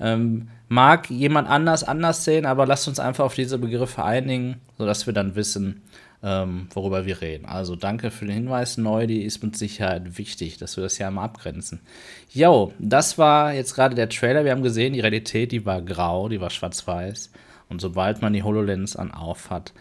Ähm, 0.00 0.48
mag 0.68 1.08
jemand 1.10 1.48
anders 1.48 1.84
anders 1.84 2.24
sehen, 2.24 2.46
aber 2.46 2.66
lasst 2.66 2.88
uns 2.88 2.98
einfach 2.98 3.24
auf 3.24 3.34
diese 3.34 3.58
Begriffe 3.58 4.04
einigen, 4.04 4.60
sodass 4.76 5.06
wir 5.06 5.14
dann 5.14 5.36
wissen, 5.36 5.82
ähm, 6.22 6.68
worüber 6.72 7.04
wir 7.04 7.20
reden. 7.20 7.44
Also 7.44 7.76
danke 7.76 8.10
für 8.10 8.24
den 8.24 8.34
Hinweis, 8.34 8.78
neu, 8.78 9.06
die 9.06 9.22
ist 9.22 9.42
mit 9.42 9.56
Sicherheit 9.56 10.18
wichtig, 10.18 10.56
dass 10.56 10.76
wir 10.76 10.82
das 10.82 10.98
ja 10.98 11.10
mal 11.10 11.24
abgrenzen. 11.24 11.80
Jo, 12.32 12.72
das 12.78 13.18
war 13.18 13.52
jetzt 13.52 13.74
gerade 13.74 13.94
der 13.94 14.08
Trailer. 14.08 14.44
Wir 14.44 14.52
haben 14.52 14.62
gesehen, 14.62 14.94
die 14.94 15.00
Realität, 15.00 15.52
die 15.52 15.66
war 15.66 15.82
grau, 15.82 16.28
die 16.28 16.40
war 16.40 16.50
schwarz-weiß. 16.50 17.30
Und 17.68 17.80
sobald 17.80 18.22
man 18.22 18.32
die 18.32 18.42
HoloLens 18.42 18.96
an 18.96 19.12
auf 19.12 19.50
hat, 19.50 19.72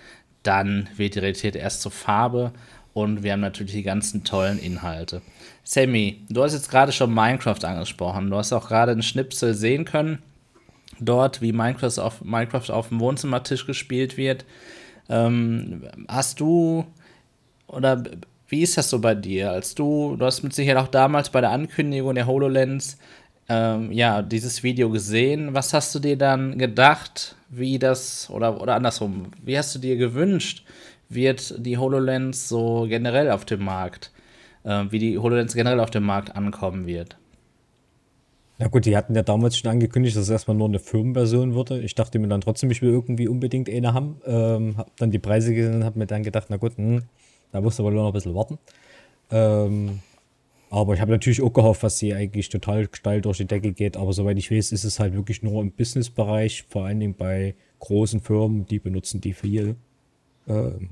dann 0.44 0.90
wird 0.98 1.16
die 1.16 1.20
Realität 1.20 1.56
erst 1.56 1.82
zur 1.82 1.92
Farbe 1.92 2.52
und 2.94 3.24
wir 3.24 3.32
haben 3.32 3.40
natürlich 3.40 3.74
die 3.74 3.84
ganzen 3.84 4.24
tollen 4.24 4.60
Inhalte. 4.60 5.22
Sammy, 5.64 6.22
du 6.30 6.44
hast 6.44 6.54
jetzt 6.54 6.70
gerade 6.70 6.92
schon 6.92 7.14
Minecraft 7.14 7.64
angesprochen. 7.64 8.30
Du 8.30 8.38
hast 8.38 8.52
auch 8.54 8.68
gerade 8.68 8.92
einen 8.92 9.04
Schnipsel 9.04 9.54
sehen 9.54 9.86
können, 9.86 10.20
dort, 11.00 11.42
wie 11.42 11.54
Minecraft 11.54 12.00
auf, 12.00 12.24
Minecraft 12.24 12.70
auf 12.70 12.90
dem 12.90 13.00
Wohnzimmertisch 13.00 13.66
gespielt 13.66 14.18
wird. 14.18 14.46
Ähm, 15.10 15.84
hast 16.08 16.40
du 16.40 16.86
oder 17.68 18.04
wie 18.48 18.62
ist 18.62 18.78
das 18.78 18.90
so 18.90 19.00
bei 19.00 19.16
dir? 19.16 19.52
Als 19.52 19.74
du, 19.74 20.16
du 20.16 20.26
hast 20.26 20.44
mit 20.44 20.54
Sicherheit 20.54 20.84
auch 20.84 20.90
damals 20.90 21.30
bei 21.30 21.42
der 21.42 21.52
Ankündigung 21.52 22.14
der 22.14 22.28
HoloLens 22.28 22.98
ähm, 23.50 23.92
ja, 23.92 24.22
dieses 24.22 24.64
Video 24.64 24.90
gesehen. 24.90 25.54
Was 25.54 25.74
hast 25.74 25.94
du 25.96 26.00
dir 26.00 26.18
dann 26.18 26.58
gedacht, 26.58 27.36
wie 27.50 27.80
das, 27.80 28.30
oder, 28.30 28.62
oder 28.62 28.76
andersrum, 28.76 29.28
wie 29.44 29.58
hast 29.58 29.76
du 29.76 29.80
dir 29.80 29.98
gewünscht, 29.98 30.64
wird 31.10 31.56
die 31.66 31.78
HoloLens 31.78 32.48
so 32.48 32.86
generell 32.88 33.32
auf 33.32 33.46
dem 33.46 33.64
Markt, 33.64 34.12
äh, 34.64 34.86
wie 34.90 35.00
die 35.00 35.18
HoloLens 35.18 35.54
generell 35.54 35.80
auf 35.80 35.92
dem 35.92 36.04
Markt 36.04 36.36
ankommen 36.36 36.86
wird? 36.86 37.18
Na 38.60 38.68
gut, 38.68 38.86
die 38.86 38.96
hatten 38.96 39.16
ja 39.16 39.24
damals 39.24 39.58
schon 39.58 39.72
angekündigt, 39.72 40.16
dass 40.16 40.24
es 40.24 40.30
erstmal 40.30 40.56
nur 40.56 40.68
eine 40.68 40.80
Firmenversion 40.80 41.56
würde. 41.56 41.80
Ich 41.82 41.96
dachte 41.96 42.20
mir 42.20 42.28
dann 42.28 42.42
trotzdem, 42.42 42.70
ich 42.72 42.82
will 42.82 42.92
irgendwie 42.92 43.28
unbedingt 43.28 43.70
eine 43.70 43.94
haben. 43.94 44.22
Ähm, 44.26 44.78
hab 44.78 44.96
dann 44.98 45.12
die 45.12 45.20
Preise 45.20 45.54
gesehen 45.54 45.76
und 45.76 45.84
hab 45.84 45.96
mir 45.96 46.06
dann 46.06 46.24
gedacht, 46.24 46.48
na 46.50 46.58
gut, 46.58 46.78
mh, 46.78 46.98
hm, 46.98 47.04
da 47.52 47.62
musst 47.62 47.80
du 47.80 47.84
wohl 47.84 47.94
noch 47.94 48.08
ein 48.08 48.14
bisschen 48.14 48.36
warten. 48.36 48.60
Ähm, 49.32 50.00
aber 50.70 50.94
ich 50.94 51.02
habe 51.02 51.12
natürlich 51.12 51.42
auch 51.42 51.54
gehofft, 51.54 51.84
dass 51.84 52.00
sie 52.00 52.14
eigentlich 52.14 52.50
total 52.50 52.88
steil 52.94 53.22
durch 53.22 53.38
die 53.38 53.46
Decke 53.46 53.74
geht. 53.74 53.98
Aber 53.98 54.14
soweit 54.14 54.38
ich 54.38 54.50
weiß, 54.50 54.72
ist 54.72 54.84
es 54.84 55.00
halt 55.00 55.14
wirklich 55.14 55.44
nur 55.44 55.62
im 55.62 55.72
Businessbereich, 55.72 56.64
vor 56.70 56.86
allen 56.86 57.00
Dingen 57.00 57.16
bei 57.16 57.56
großen 57.80 58.22
Firmen, 58.22 58.66
die 58.66 58.80
benutzen 58.80 59.20
die 59.20 59.34
viel. 59.34 59.76
Ähm, 60.48 60.90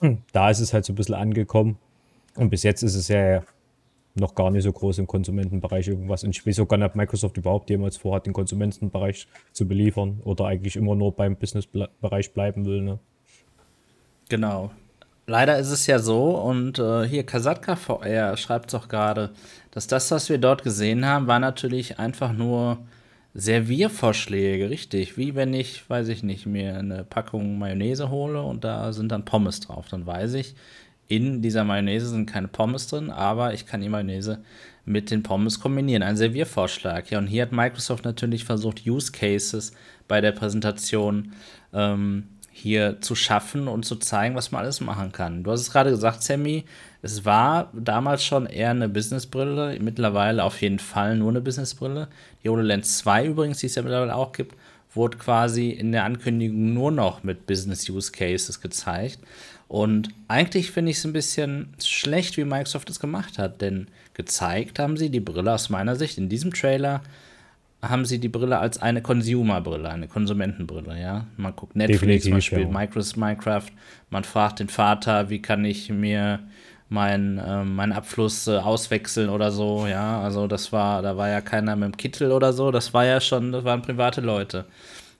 da 0.32 0.50
ist 0.50 0.60
es 0.60 0.72
halt 0.72 0.84
so 0.84 0.92
ein 0.92 0.96
bisschen 0.96 1.14
angekommen. 1.14 1.78
Und 2.36 2.50
bis 2.50 2.62
jetzt 2.62 2.82
ist 2.82 2.94
es 2.94 3.08
ja 3.08 3.42
noch 4.18 4.34
gar 4.34 4.50
nicht 4.50 4.62
so 4.62 4.72
groß 4.72 4.98
im 4.98 5.06
Konsumentenbereich 5.06 5.88
irgendwas. 5.88 6.24
Und 6.24 6.30
ich 6.30 6.46
weiß 6.46 6.60
auch 6.60 6.68
gar 6.68 6.78
nicht, 6.78 6.86
ob 6.86 6.96
Microsoft 6.96 7.36
überhaupt 7.36 7.68
jemals 7.70 7.96
vorhat, 7.96 8.26
den 8.26 8.32
Konsumentenbereich 8.32 9.26
zu 9.52 9.68
beliefern 9.68 10.20
oder 10.24 10.46
eigentlich 10.46 10.76
immer 10.76 10.94
nur 10.94 11.12
beim 11.12 11.36
Businessbereich 11.36 12.32
bleiben 12.32 12.64
will. 12.64 12.82
Ne? 12.82 12.98
Genau. 14.28 14.70
Leider 15.26 15.58
ist 15.58 15.70
es 15.70 15.86
ja 15.86 15.98
so, 15.98 16.36
und 16.36 16.78
äh, 16.78 17.06
hier 17.06 17.26
Kasatka 17.26 17.74
VR 17.74 18.36
schreibt 18.36 18.68
es 18.68 18.74
auch 18.74 18.88
gerade, 18.88 19.30
dass 19.72 19.88
das, 19.88 20.10
was 20.12 20.28
wir 20.28 20.38
dort 20.38 20.62
gesehen 20.62 21.04
haben, 21.04 21.26
war 21.26 21.40
natürlich 21.40 21.98
einfach 21.98 22.32
nur 22.32 22.78
Serviervorschläge, 23.34 24.70
richtig. 24.70 25.18
Wie 25.18 25.34
wenn 25.34 25.52
ich, 25.52 25.90
weiß 25.90 26.08
ich 26.08 26.22
nicht, 26.22 26.46
mir 26.46 26.78
eine 26.78 27.04
Packung 27.04 27.58
Mayonnaise 27.58 28.08
hole 28.08 28.40
und 28.40 28.64
da 28.64 28.92
sind 28.92 29.10
dann 29.10 29.24
Pommes 29.24 29.60
drauf. 29.60 29.88
Dann 29.90 30.06
weiß 30.06 30.34
ich, 30.34 30.54
in 31.08 31.42
dieser 31.42 31.64
Mayonnaise 31.64 32.08
sind 32.08 32.26
keine 32.26 32.48
Pommes 32.48 32.88
drin, 32.88 33.10
aber 33.10 33.54
ich 33.54 33.66
kann 33.66 33.80
die 33.80 33.88
Mayonnaise 33.88 34.38
mit 34.84 35.10
den 35.10 35.22
Pommes 35.22 35.60
kombinieren. 35.60 36.02
Ein 36.02 36.16
Serviervorschlag. 36.16 37.10
Ja, 37.10 37.18
und 37.18 37.26
hier 37.26 37.42
hat 37.42 37.52
Microsoft 37.52 38.04
natürlich 38.04 38.44
versucht, 38.44 38.86
Use 38.86 39.12
Cases 39.12 39.72
bei 40.08 40.20
der 40.20 40.32
Präsentation 40.32 41.32
ähm, 41.72 42.28
hier 42.50 43.00
zu 43.02 43.14
schaffen 43.14 43.68
und 43.68 43.84
zu 43.84 43.96
zeigen, 43.96 44.34
was 44.34 44.50
man 44.50 44.62
alles 44.62 44.80
machen 44.80 45.12
kann. 45.12 45.42
Du 45.42 45.50
hast 45.50 45.60
es 45.60 45.70
gerade 45.70 45.90
gesagt, 45.90 46.22
Sammy, 46.22 46.64
es 47.02 47.24
war 47.24 47.70
damals 47.74 48.24
schon 48.24 48.46
eher 48.46 48.70
eine 48.70 48.88
Businessbrille, 48.88 49.78
mittlerweile 49.80 50.42
auf 50.42 50.62
jeden 50.62 50.78
Fall 50.78 51.16
nur 51.16 51.30
eine 51.30 51.40
Businessbrille. 51.40 52.08
Die 52.42 52.48
HoloLens 52.48 52.98
2 52.98 53.26
übrigens, 53.26 53.58
die 53.58 53.66
es 53.66 53.74
ja 53.74 53.82
mittlerweile 53.82 54.14
auch 54.14 54.32
gibt, 54.32 54.56
wurde 54.94 55.18
quasi 55.18 55.70
in 55.70 55.92
der 55.92 56.04
Ankündigung 56.04 56.72
nur 56.72 56.90
noch 56.90 57.22
mit 57.22 57.46
Business 57.46 57.88
Use 57.90 58.10
Cases 58.10 58.60
gezeigt. 58.60 59.18
Und 59.68 60.10
eigentlich 60.28 60.70
finde 60.70 60.92
ich 60.92 60.98
es 60.98 61.04
ein 61.04 61.12
bisschen 61.12 61.74
schlecht, 61.82 62.36
wie 62.36 62.44
Microsoft 62.44 62.88
es 62.88 63.00
gemacht 63.00 63.38
hat, 63.38 63.60
denn 63.60 63.88
gezeigt 64.14 64.78
haben 64.78 64.96
sie 64.96 65.10
die 65.10 65.20
Brille 65.20 65.52
aus 65.52 65.70
meiner 65.70 65.96
Sicht 65.96 66.18
in 66.18 66.28
diesem 66.28 66.52
Trailer 66.52 67.02
haben 67.82 68.04
sie 68.04 68.18
die 68.18 68.28
Brille 68.28 68.58
als 68.58 68.78
eine 68.78 69.02
Consumer-Brille, 69.02 69.88
eine 69.88 70.08
Konsumentenbrille, 70.08 71.00
ja. 71.00 71.26
Man 71.36 71.54
guckt 71.54 71.76
Netflix, 71.76 72.00
Definitiv, 72.00 72.32
man 72.32 72.42
spielt 72.42 72.72
ja. 72.72 73.16
Minecraft, 73.16 73.66
man 74.10 74.24
fragt 74.24 74.60
den 74.60 74.68
Vater, 74.68 75.30
wie 75.30 75.42
kann 75.42 75.64
ich 75.64 75.90
mir 75.90 76.40
meinen 76.88 77.38
äh, 77.38 77.64
mein 77.64 77.92
Abfluss 77.92 78.46
äh, 78.46 78.56
auswechseln 78.56 79.28
oder 79.28 79.50
so, 79.50 79.86
ja. 79.86 80.20
Also 80.20 80.46
das 80.46 80.72
war, 80.72 81.02
da 81.02 81.16
war 81.16 81.28
ja 81.28 81.40
keiner 81.40 81.76
mit 81.76 81.92
dem 81.92 81.96
Kittel 81.96 82.32
oder 82.32 82.52
so, 82.52 82.70
das 82.70 82.94
war 82.94 83.04
ja 83.04 83.20
schon, 83.20 83.52
das 83.52 83.64
waren 83.64 83.82
private 83.82 84.20
Leute. 84.20 84.64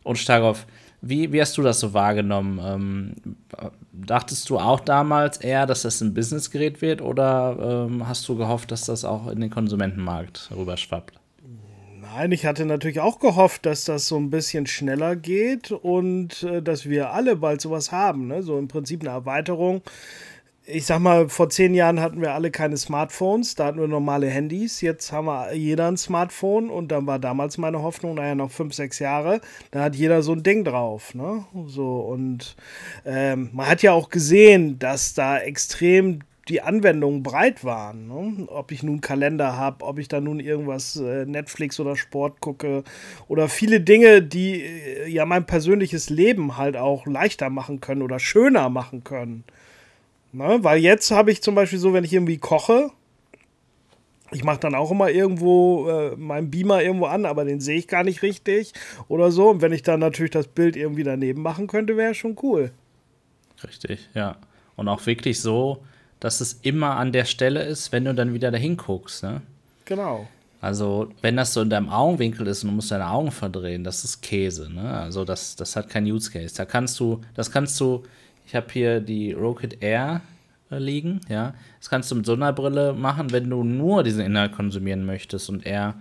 Und 0.03 0.17
Starov, 0.19 0.67
wie, 1.08 1.32
wie 1.32 1.40
hast 1.40 1.56
du 1.58 1.62
das 1.62 1.80
so 1.80 1.94
wahrgenommen? 1.94 2.60
Ähm, 2.62 3.14
dachtest 3.92 4.50
du 4.50 4.58
auch 4.58 4.80
damals 4.80 5.38
eher, 5.38 5.66
dass 5.66 5.82
das 5.82 6.00
ein 6.00 6.14
Businessgerät 6.14 6.82
wird 6.82 7.00
oder 7.02 7.86
ähm, 7.88 8.08
hast 8.08 8.28
du 8.28 8.36
gehofft, 8.36 8.70
dass 8.70 8.84
das 8.84 9.04
auch 9.04 9.28
in 9.28 9.40
den 9.40 9.50
Konsumentenmarkt 9.50 10.50
rüberschwappt? 10.54 11.18
Nein, 12.00 12.32
ich 12.32 12.46
hatte 12.46 12.64
natürlich 12.64 13.00
auch 13.00 13.18
gehofft, 13.18 13.66
dass 13.66 13.84
das 13.84 14.08
so 14.08 14.16
ein 14.16 14.30
bisschen 14.30 14.66
schneller 14.66 15.16
geht 15.16 15.70
und 15.70 16.42
äh, 16.44 16.62
dass 16.62 16.86
wir 16.88 17.12
alle 17.12 17.36
bald 17.36 17.60
sowas 17.60 17.92
haben. 17.92 18.26
Ne? 18.28 18.42
So 18.42 18.58
im 18.58 18.68
Prinzip 18.68 19.02
eine 19.02 19.10
Erweiterung. 19.10 19.82
Ich 20.68 20.85
sag 20.87 20.99
mal, 20.99 21.28
vor 21.28 21.49
zehn 21.49 21.75
Jahren 21.75 22.00
hatten 22.00 22.20
wir 22.20 22.35
alle 22.35 22.50
keine 22.50 22.76
Smartphones, 22.76 23.54
da 23.54 23.66
hatten 23.66 23.78
wir 23.78 23.87
normale 23.87 24.26
Handys. 24.26 24.80
Jetzt 24.80 25.12
haben 25.12 25.26
wir 25.26 25.54
jeder 25.54 25.87
ein 25.87 25.96
Smartphone 25.96 26.70
und 26.70 26.88
dann 26.88 27.06
war 27.06 27.20
damals 27.20 27.56
meine 27.56 27.82
Hoffnung, 27.82 28.16
naja, 28.16 28.35
noch 28.35 28.50
fünf, 28.50 28.75
sechs 28.75 28.99
Jahre, 28.99 29.40
da 29.70 29.85
hat 29.85 29.94
jeder 29.94 30.23
so 30.23 30.32
ein 30.32 30.42
Ding 30.42 30.64
drauf. 30.64 31.14
Ne? 31.14 31.44
So, 31.66 32.00
und 32.00 32.56
ähm, 33.04 33.50
man 33.52 33.68
hat 33.68 33.82
ja 33.82 33.92
auch 33.92 34.08
gesehen, 34.08 34.80
dass 34.80 35.14
da 35.14 35.38
extrem 35.38 36.18
die 36.49 36.62
Anwendungen 36.62 37.23
breit 37.23 37.62
waren. 37.64 38.08
Ne? 38.08 38.49
Ob 38.49 38.73
ich 38.73 38.82
nun 38.82 39.00
Kalender 39.00 39.56
habe, 39.56 39.85
ob 39.85 40.00
ich 40.00 40.08
da 40.08 40.20
nun 40.20 40.40
irgendwas 40.40 40.96
äh, 40.96 41.26
Netflix 41.26 41.78
oder 41.78 41.94
Sport 41.94 42.40
gucke 42.40 42.82
oder 43.28 43.49
viele 43.49 43.80
Dinge, 43.80 44.20
die 44.20 44.62
äh, 44.62 45.08
ja 45.08 45.26
mein 45.26 45.46
persönliches 45.46 46.11
Leben 46.11 46.56
halt 46.56 46.76
auch 46.76 47.06
leichter 47.06 47.50
machen 47.50 47.80
können 47.80 48.02
oder 48.02 48.18
schöner 48.18 48.68
machen 48.68 49.04
können. 49.04 49.44
Ne? 50.33 50.59
Weil 50.62 50.78
jetzt 50.78 51.11
habe 51.11 51.30
ich 51.30 51.42
zum 51.42 51.54
Beispiel 51.54 51.78
so, 51.78 51.92
wenn 51.92 52.04
ich 52.04 52.12
irgendwie 52.12 52.38
koche, 52.38 52.90
ich 54.33 54.45
mache 54.45 54.61
dann 54.61 54.75
auch 54.75 54.90
immer 54.90 55.11
irgendwo 55.11 55.88
äh, 55.88 56.16
meinen 56.16 56.50
Beamer 56.50 56.83
irgendwo 56.83 57.06
an, 57.06 57.26
aber 57.26 57.45
den 57.45 57.61
sehe 57.61 57.78
ich 57.78 57.88
gar 57.88 58.04
nicht 58.04 58.23
richtig 58.23 58.73
oder 59.09 59.30
so. 59.30 59.50
Und 59.50 59.62
wenn 59.62 59.73
ich 59.73 59.83
dann 59.83 60.00
natürlich 60.00 60.33
das 60.33 60.49
Bild 60.49 60.76
irgendwie 60.76 61.04
daneben 61.04 61.42
machen 61.42 61.66
könnte, 61.68 61.97
wäre 61.97 62.14
schon 62.14 62.37
cool. 62.42 62.73
Richtig, 63.66 64.09
ja. 64.14 64.37
Und 64.75 64.88
auch 64.88 65.06
wirklich 65.06 65.40
so, 65.40 65.83
dass 66.21 66.40
es 66.40 66.54
immer 66.62 66.97
an 66.97 67.12
der 67.12 67.25
Stelle 67.25 67.62
ist, 67.62 67.92
wenn 67.92 68.04
du 68.04 68.14
dann 68.14 68.35
wieder 68.35 68.50
dahin 68.50 68.76
guckst. 68.76 69.23
Ne? 69.23 69.42
Genau. 69.85 70.26
Also, 70.61 71.11
wenn 71.23 71.37
das 71.37 71.52
so 71.52 71.61
in 71.61 71.71
deinem 71.71 71.88
Augenwinkel 71.88 72.47
ist 72.47 72.64
und 72.64 72.71
du 72.71 72.76
musst 72.76 72.90
deine 72.90 73.09
Augen 73.09 73.30
verdrehen, 73.30 73.85
das 73.85 74.04
ist 74.04 74.23
Käse. 74.23 74.71
Ne? 74.73 74.90
Also, 74.90 75.25
das, 75.25 75.54
das 75.56 75.76
hat 75.76 75.88
kein 75.88 76.04
Use 76.04 76.30
Case. 76.30 76.54
Da 76.56 76.64
kannst 76.64 76.99
du, 76.99 77.21
das 77.35 77.50
kannst 77.50 77.78
du, 77.80 78.02
ich 78.47 78.55
habe 78.55 78.67
hier 78.73 79.00
die 79.00 79.33
Rocket 79.33 79.83
Air 79.83 80.23
äh, 80.71 80.79
liegen, 80.79 81.21
ja. 81.29 81.55
Das 81.79 81.91
kannst 81.91 82.11
du 82.11 82.15
mit 82.15 82.26
so 82.26 82.33
einer 82.33 82.53
Brille 82.53 82.93
machen, 82.93 83.33
wenn 83.33 83.50
du 83.50 83.65
nur 83.65 84.03
diesen 84.03 84.25
Inhalt 84.25 84.53
konsumieren 84.53 85.05
möchtest 85.05 85.49
und 85.49 85.67
eher, 85.67 85.95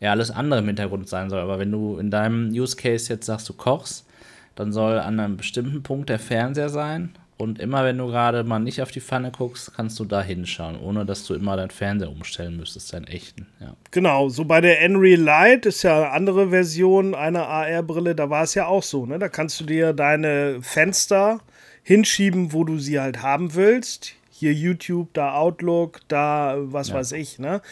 eher 0.00 0.10
alles 0.10 0.30
andere 0.30 0.60
im 0.60 0.66
Hintergrund 0.66 1.08
sein 1.08 1.30
soll. 1.30 1.40
Aber 1.40 1.58
wenn 1.58 1.72
du 1.72 1.98
in 1.98 2.10
deinem 2.10 2.50
Use 2.50 2.76
Case 2.76 3.12
jetzt 3.12 3.26
sagst, 3.26 3.48
du 3.48 3.52
kochst, 3.54 4.06
dann 4.54 4.72
soll 4.72 4.98
an 4.98 5.18
einem 5.18 5.36
bestimmten 5.36 5.82
Punkt 5.82 6.08
der 6.08 6.18
Fernseher 6.18 6.68
sein 6.68 7.14
und 7.42 7.58
immer 7.58 7.84
wenn 7.84 7.98
du 7.98 8.06
gerade 8.06 8.44
mal 8.44 8.60
nicht 8.60 8.82
auf 8.82 8.92
die 8.92 9.00
Pfanne 9.00 9.32
guckst, 9.32 9.74
kannst 9.74 9.98
du 9.98 10.04
da 10.04 10.22
hinschauen, 10.22 10.78
ohne 10.78 11.04
dass 11.04 11.24
du 11.24 11.34
immer 11.34 11.56
deinen 11.56 11.70
Fernseher 11.70 12.10
umstellen 12.10 12.56
müsstest, 12.56 12.92
deinen 12.92 13.08
echten. 13.08 13.48
Ja. 13.58 13.74
Genau, 13.90 14.28
so 14.28 14.44
bei 14.44 14.60
der 14.60 14.80
Enreal 14.80 15.20
Light 15.20 15.66
ist 15.66 15.82
ja 15.82 15.96
eine 15.96 16.10
andere 16.10 16.50
Version 16.50 17.16
einer 17.16 17.48
AR-Brille, 17.48 18.14
da 18.14 18.30
war 18.30 18.44
es 18.44 18.54
ja 18.54 18.66
auch 18.66 18.84
so, 18.84 19.06
ne? 19.06 19.18
Da 19.18 19.28
kannst 19.28 19.58
du 19.58 19.64
dir 19.64 19.92
deine 19.92 20.58
Fenster 20.62 21.40
hinschieben, 21.82 22.52
wo 22.52 22.64
du 22.64 22.78
sie 22.78 23.00
halt 23.00 23.22
haben 23.22 23.54
willst. 23.54 24.14
Hier 24.30 24.52
YouTube, 24.52 25.12
da 25.12 25.34
Outlook, 25.34 26.00
da 26.08 26.56
was 26.58 26.88
ja. 26.88 26.94
weiß 26.94 27.12
ich, 27.12 27.38
ne? 27.38 27.62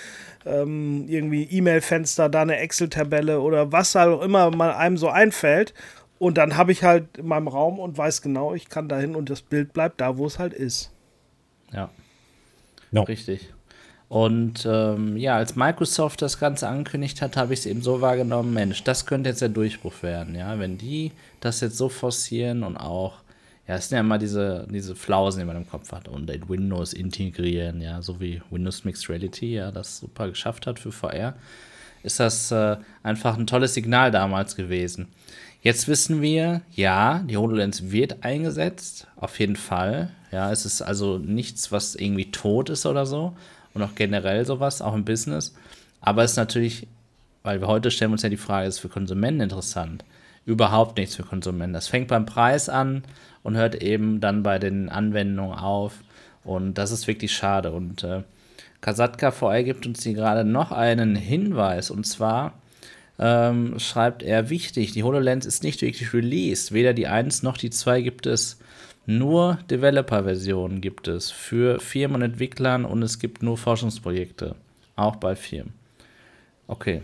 Ähm, 0.46 1.06
irgendwie 1.08 1.44
E-Mail-Fenster, 1.44 2.28
da 2.28 2.42
eine 2.42 2.58
Excel-Tabelle 2.58 3.40
oder 3.40 3.72
was 3.72 3.94
halt 3.94 4.08
auch 4.08 4.22
immer 4.22 4.50
mal 4.54 4.72
einem 4.74 4.96
so 4.96 5.08
einfällt. 5.08 5.74
Und 6.18 6.36
dann 6.38 6.56
habe 6.56 6.70
ich 6.70 6.84
halt 6.84 7.16
in 7.16 7.26
meinem 7.26 7.48
Raum 7.48 7.78
und 7.78 7.96
weiß 7.96 8.22
genau, 8.22 8.54
ich 8.54 8.68
kann 8.68 8.88
dahin 8.88 9.16
und 9.16 9.30
das 9.30 9.42
Bild 9.42 9.72
bleibt 9.72 10.00
da, 10.00 10.16
wo 10.18 10.26
es 10.26 10.38
halt 10.38 10.52
ist. 10.52 10.92
Ja. 11.72 11.90
No. 12.92 13.02
Richtig. 13.02 13.52
Und 14.10 14.66
ähm, 14.68 15.16
ja, 15.16 15.36
als 15.36 15.54
Microsoft 15.54 16.20
das 16.20 16.40
Ganze 16.40 16.66
angekündigt 16.66 17.22
hat, 17.22 17.36
habe 17.36 17.54
ich 17.54 17.60
es 17.60 17.66
eben 17.66 17.80
so 17.80 18.00
wahrgenommen, 18.00 18.52
Mensch, 18.52 18.82
das 18.82 19.06
könnte 19.06 19.30
jetzt 19.30 19.40
der 19.40 19.50
Durchbruch 19.50 20.02
werden, 20.02 20.34
ja, 20.34 20.58
wenn 20.58 20.78
die 20.78 21.12
das 21.38 21.60
jetzt 21.60 21.76
so 21.76 21.88
forcieren 21.88 22.64
und 22.64 22.76
auch, 22.76 23.19
ja, 23.70 23.76
es 23.76 23.88
sind 23.88 23.94
ja 23.94 24.00
immer 24.00 24.18
diese, 24.18 24.66
diese 24.68 24.96
Flausen, 24.96 25.38
die 25.38 25.46
man 25.46 25.54
im 25.54 25.70
Kopf 25.70 25.92
hat 25.92 26.08
und 26.08 26.28
in 26.28 26.48
Windows 26.48 26.92
integrieren, 26.92 27.80
ja, 27.80 28.02
so 28.02 28.20
wie 28.20 28.42
Windows 28.50 28.82
Mixed 28.84 29.08
Reality, 29.08 29.54
ja, 29.54 29.70
das 29.70 29.98
super 29.98 30.28
geschafft 30.28 30.66
hat 30.66 30.80
für 30.80 30.90
VR, 30.90 31.34
ist 32.02 32.18
das 32.18 32.50
äh, 32.50 32.78
einfach 33.04 33.38
ein 33.38 33.46
tolles 33.46 33.74
Signal 33.74 34.10
damals 34.10 34.56
gewesen. 34.56 35.06
Jetzt 35.62 35.86
wissen 35.86 36.20
wir, 36.20 36.62
ja, 36.74 37.20
die 37.20 37.36
HoloLens 37.36 37.92
wird 37.92 38.24
eingesetzt, 38.24 39.06
auf 39.14 39.38
jeden 39.38 39.54
Fall. 39.54 40.10
Ja, 40.32 40.50
es 40.50 40.66
ist 40.66 40.82
also 40.82 41.18
nichts, 41.18 41.70
was 41.70 41.94
irgendwie 41.94 42.32
tot 42.32 42.70
ist 42.70 42.86
oder 42.86 43.06
so. 43.06 43.36
Und 43.72 43.84
auch 43.84 43.94
generell 43.94 44.44
sowas, 44.44 44.82
auch 44.82 44.94
im 44.94 45.04
Business. 45.04 45.54
Aber 46.00 46.24
es 46.24 46.32
ist 46.32 46.38
natürlich, 46.38 46.88
weil 47.44 47.60
wir 47.60 47.68
heute 47.68 47.92
stellen 47.92 48.10
uns 48.10 48.22
ja 48.22 48.30
die 48.30 48.36
Frage, 48.36 48.66
ist 48.66 48.74
es 48.74 48.80
für 48.80 48.88
Konsumenten 48.88 49.42
interessant? 49.42 50.02
Überhaupt 50.44 50.96
nichts 50.96 51.16
für 51.16 51.22
Konsumenten. 51.22 51.74
Das 51.74 51.88
fängt 51.88 52.08
beim 52.08 52.26
Preis 52.26 52.68
an 52.68 53.04
und 53.42 53.56
hört 53.56 53.76
eben 53.76 54.20
dann 54.20 54.42
bei 54.42 54.58
den 54.58 54.88
Anwendungen 54.88 55.58
auf. 55.58 55.94
Und 56.44 56.74
das 56.74 56.90
ist 56.90 57.06
wirklich 57.06 57.32
schade. 57.32 57.72
Und 57.72 58.04
äh, 58.04 58.22
Kasatka 58.80 59.30
VR 59.30 59.62
gibt 59.62 59.86
uns 59.86 60.02
hier 60.02 60.14
gerade 60.14 60.44
noch 60.44 60.72
einen 60.72 61.14
Hinweis. 61.14 61.90
Und 61.90 62.06
zwar, 62.06 62.54
ähm, 63.18 63.78
schreibt 63.78 64.22
er, 64.22 64.48
wichtig, 64.48 64.92
die 64.92 65.02
HoloLens 65.02 65.44
ist 65.44 65.62
nicht 65.62 65.82
wirklich 65.82 66.14
released. 66.14 66.72
Weder 66.72 66.94
die 66.94 67.06
1 67.06 67.42
noch 67.42 67.58
die 67.58 67.70
2 67.70 68.00
gibt 68.00 68.26
es. 68.26 68.58
Nur 69.06 69.58
Developer-Versionen 69.70 70.80
gibt 70.80 71.08
es 71.08 71.30
für 71.30 71.80
Firmen 71.80 72.16
und 72.16 72.22
Entwicklern 72.22 72.84
und 72.84 73.02
es 73.02 73.18
gibt 73.18 73.42
nur 73.42 73.58
Forschungsprojekte. 73.58 74.54
Auch 74.96 75.16
bei 75.16 75.36
Firmen. 75.36 75.74
Okay. 76.66 77.02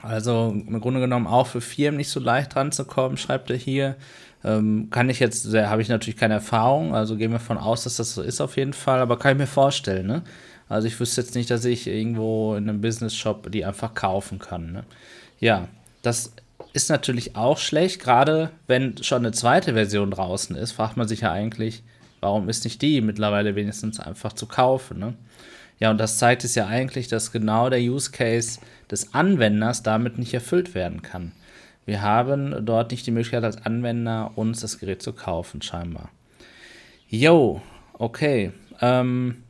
Also 0.00 0.54
im 0.54 0.80
Grunde 0.80 1.00
genommen 1.00 1.26
auch 1.26 1.46
für 1.48 1.60
Firmen 1.60 1.98
nicht 1.98 2.08
so 2.08 2.20
leicht 2.20 2.54
dran 2.54 2.72
zu 2.72 2.84
kommen, 2.84 3.16
schreibt 3.16 3.50
er 3.50 3.56
hier. 3.56 3.96
Ähm, 4.44 4.88
kann 4.90 5.10
ich 5.10 5.20
jetzt, 5.20 5.54
habe 5.54 5.82
ich 5.82 5.88
natürlich 5.88 6.16
keine 6.16 6.34
Erfahrung, 6.34 6.94
also 6.94 7.16
gehen 7.16 7.30
wir 7.30 7.38
von 7.38 7.58
aus, 7.58 7.84
dass 7.84 7.96
das 7.96 8.14
so 8.14 8.22
ist 8.22 8.40
auf 8.40 8.56
jeden 8.56 8.72
Fall, 8.72 9.00
aber 9.00 9.18
kann 9.18 9.32
ich 9.32 9.38
mir 9.38 9.46
vorstellen, 9.46 10.06
ne? 10.06 10.22
Also 10.72 10.88
ich 10.88 10.98
wüsste 10.98 11.20
jetzt 11.20 11.34
nicht, 11.34 11.50
dass 11.50 11.66
ich 11.66 11.86
irgendwo 11.86 12.54
in 12.54 12.66
einem 12.66 12.80
Business-Shop 12.80 13.52
die 13.52 13.64
einfach 13.66 13.94
kaufen 13.94 14.38
kann. 14.38 14.72
Ne? 14.72 14.84
Ja, 15.38 15.68
das 16.00 16.32
ist 16.72 16.88
natürlich 16.88 17.36
auch 17.36 17.58
schlecht, 17.58 18.00
gerade 18.00 18.50
wenn 18.68 18.96
schon 19.02 19.18
eine 19.18 19.32
zweite 19.32 19.74
Version 19.74 20.10
draußen 20.10 20.56
ist, 20.56 20.72
fragt 20.72 20.96
man 20.96 21.06
sich 21.06 21.20
ja 21.20 21.30
eigentlich, 21.30 21.82
warum 22.20 22.48
ist 22.48 22.64
nicht 22.64 22.80
die 22.80 23.02
mittlerweile 23.02 23.54
wenigstens 23.54 24.00
einfach 24.00 24.32
zu 24.32 24.46
kaufen. 24.46 24.98
Ne? 24.98 25.14
Ja, 25.78 25.90
und 25.90 25.98
das 25.98 26.16
zeigt 26.16 26.42
es 26.42 26.54
ja 26.54 26.66
eigentlich, 26.66 27.08
dass 27.08 27.32
genau 27.32 27.68
der 27.68 27.80
Use 27.80 28.10
Case 28.10 28.58
des 28.92 29.14
Anwenders 29.14 29.82
damit 29.82 30.18
nicht 30.18 30.34
erfüllt 30.34 30.76
werden 30.76 31.02
kann. 31.02 31.32
Wir 31.84 32.02
haben 32.02 32.64
dort 32.64 32.92
nicht 32.92 33.06
die 33.06 33.10
Möglichkeit 33.10 33.42
als 33.42 33.64
Anwender 33.66 34.32
uns 34.36 34.60
das 34.60 34.78
Gerät 34.78 35.02
zu 35.02 35.12
kaufen, 35.12 35.62
scheinbar. 35.62 36.10
Jo, 37.08 37.60
okay. 37.94 38.52
Ähm, 38.80 39.42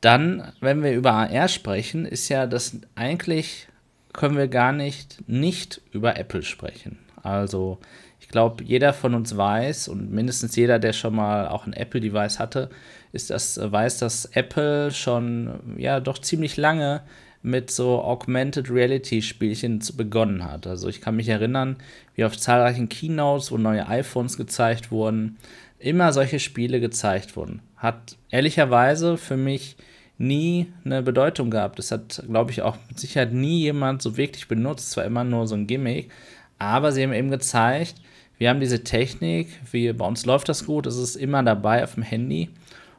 dann, 0.00 0.52
wenn 0.60 0.82
wir 0.82 0.92
über 0.92 1.12
AR 1.12 1.48
sprechen, 1.48 2.06
ist 2.06 2.28
ja 2.28 2.46
das 2.46 2.78
eigentlich 2.94 3.68
können 4.12 4.36
wir 4.36 4.48
gar 4.48 4.72
nicht 4.72 5.28
nicht 5.28 5.82
über 5.92 6.16
Apple 6.16 6.42
sprechen. 6.42 6.98
Also 7.22 7.78
ich 8.20 8.28
glaube, 8.28 8.64
jeder 8.64 8.92
von 8.92 9.14
uns 9.14 9.36
weiß 9.36 9.88
und 9.88 10.10
mindestens 10.10 10.56
jeder, 10.56 10.78
der 10.78 10.92
schon 10.92 11.14
mal 11.14 11.48
auch 11.48 11.66
ein 11.66 11.72
Apple-Device 11.72 12.38
hatte, 12.38 12.70
ist 13.12 13.30
das, 13.30 13.60
weiß, 13.60 13.98
dass 13.98 14.24
Apple 14.26 14.90
schon 14.90 15.76
ja 15.76 16.00
doch 16.00 16.18
ziemlich 16.18 16.56
lange 16.56 17.02
mit 17.46 17.70
so 17.70 18.02
Augmented 18.02 18.70
Reality 18.70 19.22
Spielchen 19.22 19.80
begonnen 19.96 20.44
hat. 20.44 20.66
Also 20.66 20.88
ich 20.88 21.00
kann 21.00 21.14
mich 21.14 21.28
erinnern, 21.28 21.76
wie 22.16 22.24
auf 22.24 22.36
zahlreichen 22.36 22.88
Keynotes, 22.88 23.52
wo 23.52 23.56
neue 23.56 23.86
iPhones 23.86 24.36
gezeigt 24.36 24.90
wurden, 24.90 25.36
immer 25.78 26.12
solche 26.12 26.40
Spiele 26.40 26.80
gezeigt 26.80 27.36
wurden. 27.36 27.60
Hat 27.76 28.16
ehrlicherweise 28.30 29.16
für 29.16 29.36
mich 29.36 29.76
nie 30.18 30.66
eine 30.84 31.02
Bedeutung 31.02 31.50
gehabt. 31.50 31.78
Das 31.78 31.92
hat, 31.92 32.24
glaube 32.26 32.50
ich, 32.50 32.62
auch 32.62 32.76
mit 32.88 32.98
Sicherheit 32.98 33.32
nie 33.32 33.60
jemand 33.60 34.02
so 34.02 34.16
wirklich 34.16 34.48
benutzt. 34.48 34.88
Es 34.88 34.96
war 34.96 35.04
immer 35.04 35.22
nur 35.22 35.46
so 35.46 35.54
ein 35.54 35.68
Gimmick. 35.68 36.10
Aber 36.58 36.90
sie 36.90 37.04
haben 37.04 37.12
eben 37.12 37.30
gezeigt, 37.30 37.94
wir 38.38 38.50
haben 38.50 38.60
diese 38.60 38.82
Technik, 38.82 39.48
wie, 39.70 39.92
bei 39.92 40.04
uns 40.04 40.26
läuft 40.26 40.48
das 40.48 40.66
gut, 40.66 40.86
es 40.86 40.96
ist 40.96 41.14
immer 41.14 41.44
dabei 41.44 41.84
auf 41.84 41.94
dem 41.94 42.02
Handy. 42.02 42.50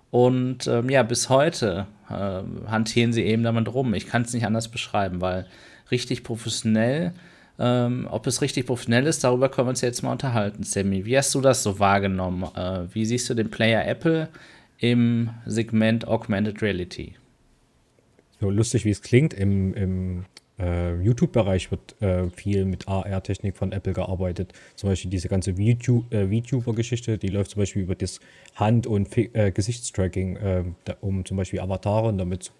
Und 0.09 0.67
ähm, 0.67 0.89
ja, 0.89 1.03
bis 1.03 1.27
heute 1.27 1.85
äh, 2.09 2.41
hantieren 2.67 3.13
sie 3.13 3.23
eben 3.23 3.43
damit 3.43 3.73
rum. 3.73 3.93
Ich 3.93 4.07
kann 4.07 4.23
es 4.23 4.33
nicht 4.33 4.45
anders 4.45 4.67
beschreiben, 4.67 5.21
weil 5.21 5.45
richtig 5.91 6.23
professionell, 6.23 7.13
ähm, 7.59 8.07
ob 8.09 8.27
es 8.27 8.41
richtig 8.41 8.65
professionell 8.65 9.07
ist, 9.07 9.23
darüber 9.23 9.49
können 9.49 9.67
wir 9.67 9.71
uns 9.71 9.81
jetzt 9.81 10.03
mal 10.03 10.11
unterhalten, 10.11 10.63
Sammy. 10.63 11.05
Wie 11.05 11.17
hast 11.17 11.33
du 11.35 11.41
das 11.41 11.63
so 11.63 11.79
wahrgenommen? 11.79 12.43
Äh, 12.55 12.93
wie 12.93 13.05
siehst 13.05 13.29
du 13.29 13.33
den 13.33 13.49
Player 13.49 13.87
Apple? 13.87 14.29
im 14.79 15.29
Segment 15.45 16.07
Augmented 16.07 16.61
Reality. 16.61 17.15
So 18.39 18.49
lustig 18.49 18.85
wie 18.85 18.91
es 18.91 19.01
klingt, 19.01 19.33
im, 19.33 19.73
im 19.73 20.25
äh, 20.59 20.95
YouTube-Bereich 21.01 21.71
wird 21.71 22.01
äh, 22.01 22.29
viel 22.29 22.65
mit 22.65 22.87
AR-Technik 22.87 23.57
von 23.57 23.71
Apple 23.71 23.93
gearbeitet. 23.93 24.53
Zum 24.75 24.89
Beispiel 24.89 25.11
diese 25.11 25.27
ganze 25.27 25.51
äh, 25.51 25.75
VTuber-Geschichte, 25.75 27.17
die 27.17 27.29
läuft 27.29 27.51
zum 27.51 27.61
Beispiel 27.61 27.83
über 27.83 27.95
das 27.95 28.19
Hand- 28.55 28.87
und 28.87 29.15
äh, 29.17 29.51
Gesichtstracking, 29.51 30.35
äh, 30.37 30.63
da, 30.85 30.97
um 31.01 31.25
zum 31.25 31.37
Beispiel 31.37 31.59
Avatare 31.59 32.13
damit 32.13 32.51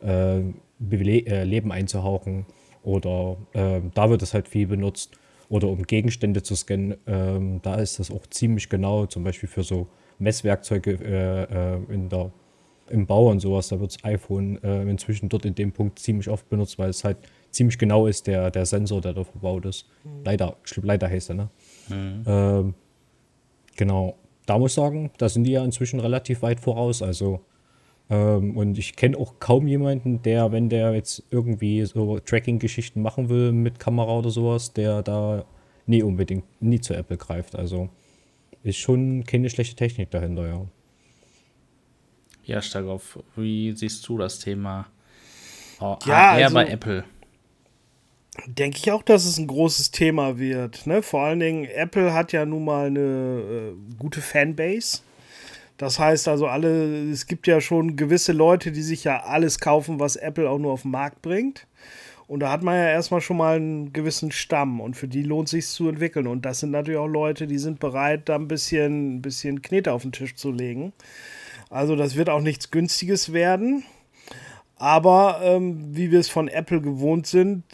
Leben 0.00 1.70
einzuhauchen. 1.70 2.44
Oder 2.82 3.36
da 3.52 4.10
wird 4.10 4.20
es 4.22 4.34
halt 4.34 4.48
viel 4.48 4.66
benutzt. 4.66 5.16
Oder 5.52 5.68
um 5.68 5.82
Gegenstände 5.82 6.42
zu 6.42 6.56
scannen, 6.56 6.96
ähm, 7.06 7.60
da 7.62 7.74
ist 7.74 7.98
das 7.98 8.10
auch 8.10 8.26
ziemlich 8.28 8.70
genau, 8.70 9.04
zum 9.04 9.22
Beispiel 9.22 9.50
für 9.50 9.62
so 9.62 9.86
Messwerkzeuge 10.18 10.92
äh, 10.92 11.92
in 11.92 12.08
der, 12.08 12.32
im 12.88 13.06
Bau 13.06 13.30
und 13.30 13.40
sowas. 13.40 13.68
Da 13.68 13.78
wird 13.78 13.94
das 13.94 14.02
iPhone 14.02 14.62
äh, 14.62 14.82
inzwischen 14.84 15.28
dort 15.28 15.44
in 15.44 15.54
dem 15.54 15.70
Punkt 15.72 15.98
ziemlich 15.98 16.30
oft 16.30 16.48
benutzt, 16.48 16.78
weil 16.78 16.88
es 16.88 17.04
halt 17.04 17.18
ziemlich 17.52 17.78
genau 17.78 18.06
ist, 18.06 18.26
der, 18.26 18.50
der 18.50 18.66
Sensor, 18.66 19.00
der 19.00 19.12
da 19.12 19.24
verbaut 19.24 19.64
ist. 19.66 19.86
Mhm. 20.02 20.24
Leider, 20.24 20.56
ich 20.64 20.72
glaube, 20.72 20.88
leider 20.88 21.08
heißt 21.08 21.30
er, 21.30 21.34
ne? 21.34 21.50
Mhm. 21.88 22.24
Ähm, 22.26 22.74
genau. 23.76 24.16
Da 24.46 24.58
muss 24.58 24.72
ich 24.72 24.74
sagen, 24.74 25.10
da 25.18 25.28
sind 25.28 25.44
die 25.44 25.52
ja 25.52 25.64
inzwischen 25.64 26.00
relativ 26.00 26.42
weit 26.42 26.58
voraus. 26.58 27.02
Also, 27.02 27.40
ähm, 28.10 28.56
und 28.56 28.76
ich 28.76 28.96
kenne 28.96 29.16
auch 29.16 29.34
kaum 29.38 29.68
jemanden, 29.68 30.22
der, 30.22 30.50
wenn 30.50 30.68
der 30.68 30.94
jetzt 30.94 31.22
irgendwie 31.30 31.84
so 31.84 32.18
Tracking-Geschichten 32.18 33.00
machen 33.00 33.28
will 33.28 33.52
mit 33.52 33.78
Kamera 33.78 34.18
oder 34.18 34.30
sowas, 34.30 34.72
der 34.72 35.02
da 35.02 35.44
nie 35.86 36.02
unbedingt 36.02 36.44
nie 36.60 36.80
zu 36.80 36.94
Apple 36.94 37.18
greift. 37.18 37.54
Also, 37.54 37.88
ist 38.64 38.78
schon 38.78 39.24
keine 39.24 39.50
schlechte 39.50 39.76
Technik 39.76 40.10
dahinter, 40.10 40.46
ja. 40.46 40.66
Ja, 42.44 42.60
Stagoff, 42.60 43.20
wie 43.36 43.72
siehst 43.72 44.08
du 44.08 44.18
das 44.18 44.40
Thema 44.40 44.86
oh, 45.78 45.96
ja, 46.06 46.38
eher 46.38 46.46
also, 46.46 46.54
bei 46.54 46.66
Apple? 46.66 47.04
Denke 48.46 48.78
ich 48.78 48.90
auch, 48.90 49.02
dass 49.02 49.26
es 49.26 49.38
ein 49.38 49.46
großes 49.46 49.90
Thema 49.90 50.38
wird. 50.38 50.86
Ne? 50.86 51.02
Vor 51.02 51.22
allen 51.22 51.40
Dingen, 51.40 51.64
Apple 51.66 52.14
hat 52.14 52.32
ja 52.32 52.46
nun 52.46 52.64
mal 52.64 52.86
eine 52.86 53.00
äh, 53.00 53.96
gute 53.98 54.22
Fanbase. 54.22 55.00
Das 55.76 55.98
heißt 55.98 56.28
also, 56.28 56.46
alle, 56.46 57.10
es 57.10 57.26
gibt 57.26 57.46
ja 57.46 57.60
schon 57.60 57.96
gewisse 57.96 58.32
Leute, 58.32 58.72
die 58.72 58.82
sich 58.82 59.04
ja 59.04 59.24
alles 59.24 59.58
kaufen, 59.58 60.00
was 60.00 60.16
Apple 60.16 60.48
auch 60.48 60.58
nur 60.58 60.72
auf 60.72 60.82
den 60.82 60.92
Markt 60.92 61.22
bringt. 61.22 61.66
Und 62.26 62.40
da 62.40 62.50
hat 62.50 62.62
man 62.62 62.76
ja 62.76 62.88
erstmal 62.88 63.20
schon 63.20 63.36
mal 63.36 63.56
einen 63.56 63.92
gewissen 63.92 64.32
Stamm 64.32 64.80
und 64.80 64.96
für 64.96 65.08
die 65.08 65.22
lohnt 65.22 65.50
sich 65.50 65.66
zu 65.66 65.88
entwickeln. 65.88 66.26
Und 66.26 66.46
das 66.46 66.60
sind 66.60 66.70
natürlich 66.70 66.98
auch 66.98 67.08
Leute, 67.08 67.46
die 67.46 67.58
sind 67.58 67.78
bereit, 67.78 68.28
da 68.30 68.36
ein 68.36 68.48
bisschen, 68.48 69.16
ein 69.16 69.22
bisschen 69.22 69.60
Knete 69.60 69.92
auf 69.92 70.02
den 70.02 70.12
Tisch 70.12 70.34
zu 70.36 70.50
legen. 70.50 70.94
Also 71.68 71.96
das 71.96 72.16
wird 72.16 72.30
auch 72.30 72.40
nichts 72.40 72.70
Günstiges 72.70 73.34
werden. 73.34 73.84
Aber 74.76 75.40
ähm, 75.42 75.94
wie 75.94 76.10
wir 76.10 76.20
es 76.20 76.28
von 76.28 76.48
Apple 76.48 76.80
gewohnt 76.80 77.26
sind, 77.26 77.64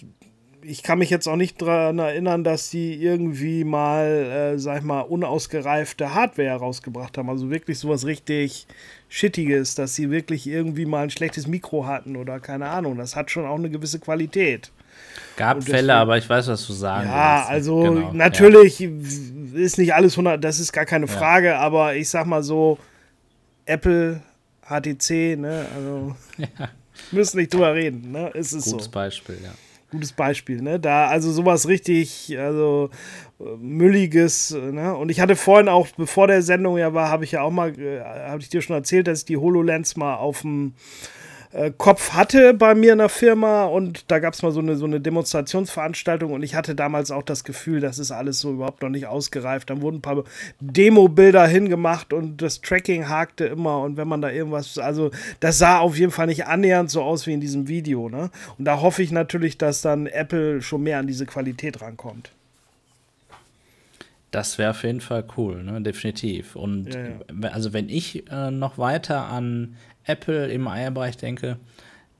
ich 0.68 0.82
kann 0.82 0.98
mich 0.98 1.08
jetzt 1.08 1.26
auch 1.26 1.36
nicht 1.36 1.62
daran 1.62 1.98
erinnern, 1.98 2.44
dass 2.44 2.68
die 2.68 2.94
irgendwie 3.02 3.64
mal, 3.64 4.06
äh, 4.54 4.58
sag 4.58 4.78
ich 4.78 4.84
mal, 4.84 5.00
unausgereifte 5.00 6.14
Hardware 6.14 6.56
rausgebracht 6.56 7.16
haben. 7.16 7.30
Also 7.30 7.50
wirklich 7.50 7.78
sowas 7.78 8.04
richtig 8.04 8.66
Shittiges, 9.08 9.74
dass 9.74 9.94
sie 9.94 10.10
wirklich 10.10 10.46
irgendwie 10.46 10.84
mal 10.84 11.04
ein 11.04 11.10
schlechtes 11.10 11.46
Mikro 11.46 11.86
hatten 11.86 12.16
oder 12.16 12.38
keine 12.38 12.68
Ahnung. 12.68 12.98
Das 12.98 13.16
hat 13.16 13.30
schon 13.30 13.46
auch 13.46 13.56
eine 13.56 13.70
gewisse 13.70 13.98
Qualität. 13.98 14.70
Gab 15.36 15.62
Fälle, 15.62 15.94
aber 15.94 16.18
ich 16.18 16.28
weiß, 16.28 16.48
was 16.48 16.66
du 16.66 16.72
sagen 16.74 17.08
Ja, 17.08 17.38
willst. 17.38 17.50
also 17.50 17.82
genau. 17.82 18.12
natürlich 18.12 18.80
ja. 18.80 18.90
ist 19.54 19.78
nicht 19.78 19.94
alles 19.94 20.14
100, 20.14 20.42
das 20.42 20.58
ist 20.58 20.72
gar 20.72 20.84
keine 20.84 21.06
Frage, 21.06 21.48
ja. 21.48 21.60
aber 21.60 21.94
ich 21.94 22.10
sag 22.10 22.26
mal 22.26 22.42
so, 22.42 22.78
Apple, 23.64 24.20
HTC, 24.68 25.38
ne, 25.38 25.66
also 25.74 26.16
ja. 26.38 26.68
müssen 27.12 27.38
nicht 27.38 27.54
drüber 27.54 27.72
reden, 27.74 28.10
ne, 28.10 28.28
ist 28.30 28.52
es 28.52 28.64
Gutes 28.64 28.86
so. 28.86 28.90
Beispiel, 28.90 29.38
ja 29.42 29.52
gutes 29.90 30.12
Beispiel, 30.12 30.60
ne? 30.60 30.78
Da, 30.78 31.08
also 31.08 31.32
sowas 31.32 31.68
richtig, 31.68 32.36
also 32.38 32.90
mülliges, 33.58 34.50
ne? 34.50 34.94
Und 34.96 35.10
ich 35.10 35.20
hatte 35.20 35.36
vorhin 35.36 35.68
auch, 35.68 35.88
bevor 35.96 36.26
der 36.26 36.42
Sendung 36.42 36.78
ja 36.78 36.94
war, 36.94 37.08
habe 37.10 37.24
ich 37.24 37.32
ja 37.32 37.42
auch 37.42 37.50
mal, 37.50 37.78
äh, 37.78 38.00
habe 38.00 38.40
ich 38.40 38.48
dir 38.48 38.62
schon 38.62 38.76
erzählt, 38.76 39.06
dass 39.06 39.20
ich 39.20 39.24
die 39.26 39.36
HoloLens 39.36 39.96
mal 39.96 40.16
auf 40.16 40.42
dem 40.42 40.74
äh, 41.52 41.70
Kopf 41.76 42.12
hatte 42.12 42.52
bei 42.52 42.74
mir 42.74 42.92
in 42.92 42.98
der 42.98 43.08
Firma 43.08 43.64
und 43.64 44.10
da 44.10 44.18
gab 44.18 44.34
es 44.34 44.42
mal 44.42 44.52
so 44.52 44.60
eine, 44.60 44.76
so 44.76 44.84
eine 44.84 45.00
Demonstrationsveranstaltung 45.00 46.32
und 46.32 46.42
ich 46.42 46.54
hatte 46.54 46.74
damals 46.74 47.10
auch 47.10 47.22
das 47.22 47.42
Gefühl, 47.44 47.80
das 47.80 47.98
ist 47.98 48.10
alles 48.10 48.40
so 48.40 48.52
überhaupt 48.52 48.82
noch 48.82 48.90
nicht 48.90 49.06
ausgereift. 49.06 49.70
Dann 49.70 49.80
wurden 49.80 49.96
ein 49.96 50.02
paar 50.02 50.24
Demo-Bilder 50.60 51.46
hingemacht 51.46 52.12
und 52.12 52.42
das 52.42 52.60
Tracking 52.60 53.08
hakte 53.08 53.46
immer 53.46 53.80
und 53.80 53.96
wenn 53.96 54.08
man 54.08 54.20
da 54.20 54.30
irgendwas, 54.30 54.76
also 54.76 55.10
das 55.40 55.58
sah 55.58 55.78
auf 55.78 55.98
jeden 55.98 56.12
Fall 56.12 56.26
nicht 56.26 56.46
annähernd 56.46 56.90
so 56.90 57.02
aus 57.02 57.26
wie 57.26 57.32
in 57.32 57.40
diesem 57.40 57.66
Video. 57.66 58.10
Ne? 58.10 58.30
Und 58.58 58.64
da 58.66 58.82
hoffe 58.82 59.02
ich 59.02 59.10
natürlich, 59.10 59.56
dass 59.56 59.80
dann 59.80 60.06
Apple 60.06 60.60
schon 60.60 60.82
mehr 60.82 60.98
an 60.98 61.06
diese 61.06 61.24
Qualität 61.24 61.80
rankommt. 61.80 62.30
Das 64.30 64.58
wäre 64.58 64.70
auf 64.70 64.82
jeden 64.82 65.00
Fall 65.00 65.24
cool, 65.38 65.62
ne? 65.62 65.80
definitiv. 65.80 66.54
Und 66.54 66.92
ja, 66.92 67.00
ja. 67.06 67.48
also 67.48 67.72
wenn 67.72 67.88
ich 67.88 68.30
äh, 68.30 68.50
noch 68.50 68.76
weiter 68.76 69.24
an 69.24 69.76
Apple 70.08 70.48
im 70.48 70.66
Eierbereich 70.68 71.16
denke, 71.16 71.58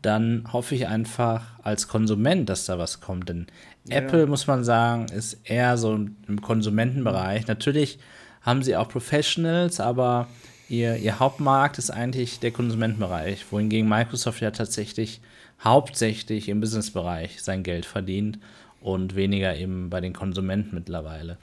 dann 0.02 0.44
hoffe 0.52 0.74
ich 0.74 0.86
einfach 0.86 1.42
als 1.62 1.88
Konsument, 1.88 2.48
dass 2.48 2.66
da 2.66 2.78
was 2.78 3.00
kommt. 3.00 3.28
Denn 3.28 3.46
ja. 3.88 3.96
Apple, 3.96 4.26
muss 4.26 4.46
man 4.46 4.64
sagen, 4.64 5.06
ist 5.06 5.40
eher 5.44 5.76
so 5.76 5.94
im 5.94 6.40
Konsumentenbereich. 6.40 7.46
Natürlich 7.46 7.98
haben 8.42 8.62
sie 8.62 8.76
auch 8.76 8.88
Professionals, 8.88 9.80
aber 9.80 10.28
ihr, 10.68 10.96
ihr 10.96 11.18
Hauptmarkt 11.18 11.78
ist 11.78 11.90
eigentlich 11.90 12.38
der 12.38 12.52
Konsumentenbereich, 12.52 13.46
wohingegen 13.50 13.88
Microsoft 13.88 14.40
ja 14.40 14.50
tatsächlich 14.50 15.20
hauptsächlich 15.62 16.48
im 16.48 16.60
Businessbereich 16.60 17.42
sein 17.42 17.64
Geld 17.64 17.84
verdient 17.84 18.38
und 18.80 19.16
weniger 19.16 19.56
eben 19.56 19.90
bei 19.90 20.00
den 20.00 20.12
Konsumenten 20.12 20.76
mittlerweile. 20.76 21.36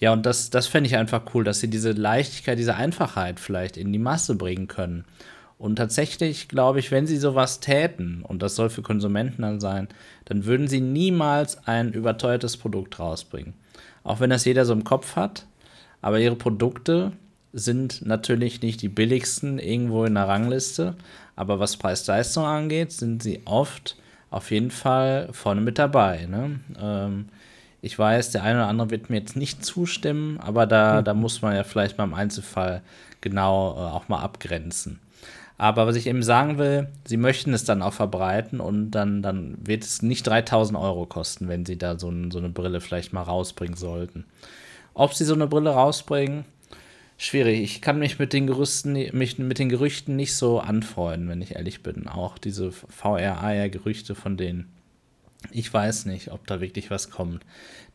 Ja, 0.00 0.12
und 0.12 0.26
das, 0.26 0.50
das 0.50 0.66
fände 0.66 0.88
ich 0.88 0.96
einfach 0.96 1.22
cool, 1.34 1.44
dass 1.44 1.60
sie 1.60 1.68
diese 1.68 1.92
Leichtigkeit, 1.92 2.58
diese 2.58 2.74
Einfachheit 2.74 3.38
vielleicht 3.38 3.76
in 3.76 3.92
die 3.92 3.98
Masse 3.98 4.34
bringen 4.34 4.66
können. 4.66 5.04
Und 5.60 5.76
tatsächlich 5.76 6.48
glaube 6.48 6.78
ich, 6.78 6.90
wenn 6.90 7.06
sie 7.06 7.18
sowas 7.18 7.60
täten, 7.60 8.22
und 8.22 8.40
das 8.40 8.56
soll 8.56 8.70
für 8.70 8.80
Konsumenten 8.80 9.42
dann 9.42 9.60
sein, 9.60 9.88
dann 10.24 10.46
würden 10.46 10.68
sie 10.68 10.80
niemals 10.80 11.68
ein 11.68 11.92
überteuertes 11.92 12.56
Produkt 12.56 12.98
rausbringen. 12.98 13.52
Auch 14.02 14.20
wenn 14.20 14.30
das 14.30 14.46
jeder 14.46 14.64
so 14.64 14.72
im 14.72 14.84
Kopf 14.84 15.16
hat, 15.16 15.44
aber 16.00 16.18
ihre 16.18 16.34
Produkte 16.34 17.12
sind 17.52 18.06
natürlich 18.06 18.62
nicht 18.62 18.80
die 18.80 18.88
billigsten 18.88 19.58
irgendwo 19.58 20.06
in 20.06 20.14
der 20.14 20.28
Rangliste, 20.28 20.94
aber 21.36 21.60
was 21.60 21.76
Preis-Leistung 21.76 22.46
angeht, 22.46 22.92
sind 22.92 23.22
sie 23.22 23.42
oft 23.44 23.98
auf 24.30 24.50
jeden 24.50 24.70
Fall 24.70 25.28
vorne 25.32 25.60
mit 25.60 25.78
dabei. 25.78 26.24
Ne? 26.24 26.60
Ähm, 26.80 27.28
ich 27.82 27.98
weiß, 27.98 28.30
der 28.30 28.44
eine 28.44 28.60
oder 28.60 28.68
andere 28.68 28.90
wird 28.90 29.10
mir 29.10 29.18
jetzt 29.18 29.36
nicht 29.36 29.62
zustimmen, 29.62 30.40
aber 30.40 30.66
da, 30.66 31.00
mhm. 31.00 31.04
da 31.04 31.12
muss 31.12 31.42
man 31.42 31.54
ja 31.54 31.64
vielleicht 31.64 31.98
beim 31.98 32.14
Einzelfall 32.14 32.80
genau 33.20 33.74
äh, 33.74 33.90
auch 33.90 34.08
mal 34.08 34.20
abgrenzen. 34.20 35.00
Aber 35.60 35.86
was 35.86 35.96
ich 35.96 36.06
eben 36.06 36.22
sagen 36.22 36.56
will, 36.56 36.88
sie 37.06 37.18
möchten 37.18 37.52
es 37.52 37.64
dann 37.64 37.82
auch 37.82 37.92
verbreiten 37.92 38.60
und 38.60 38.92
dann, 38.92 39.20
dann 39.20 39.58
wird 39.60 39.84
es 39.84 40.00
nicht 40.00 40.26
3000 40.26 40.78
Euro 40.78 41.04
kosten, 41.04 41.48
wenn 41.48 41.66
sie 41.66 41.76
da 41.76 41.98
so, 41.98 42.08
ein, 42.08 42.30
so 42.30 42.38
eine 42.38 42.48
Brille 42.48 42.80
vielleicht 42.80 43.12
mal 43.12 43.24
rausbringen 43.24 43.76
sollten. 43.76 44.24
Ob 44.94 45.12
sie 45.12 45.26
so 45.26 45.34
eine 45.34 45.46
Brille 45.46 45.68
rausbringen, 45.68 46.46
schwierig. 47.18 47.60
Ich 47.60 47.82
kann 47.82 47.98
mich 47.98 48.18
mit 48.18 48.32
den 48.32 48.46
Gerüsten, 48.46 48.94
mich 49.12 49.38
mit 49.38 49.58
den 49.58 49.68
Gerüchten 49.68 50.16
nicht 50.16 50.34
so 50.34 50.60
anfreunden, 50.60 51.28
wenn 51.28 51.42
ich 51.42 51.56
ehrlich 51.56 51.82
bin. 51.82 52.08
Auch 52.08 52.38
diese 52.38 52.72
VR-Gerüchte 52.72 54.14
von 54.14 54.38
denen. 54.38 54.72
Ich 55.50 55.70
weiß 55.70 56.06
nicht, 56.06 56.32
ob 56.32 56.46
da 56.46 56.62
wirklich 56.62 56.90
was 56.90 57.10
kommt. 57.10 57.44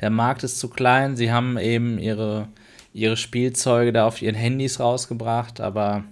Der 0.01 0.11
Markt 0.11 0.43
ist 0.43 0.59
zu 0.59 0.69
klein. 0.69 1.15
Sie 1.15 1.31
haben 1.31 1.57
eben 1.57 1.97
ihre, 1.97 2.47
ihre 2.93 3.17
Spielzeuge 3.17 3.91
da 3.91 4.05
auf 4.05 4.21
ihren 4.21 4.35
Handys 4.35 4.79
rausgebracht, 4.79 5.61
aber 5.61 6.03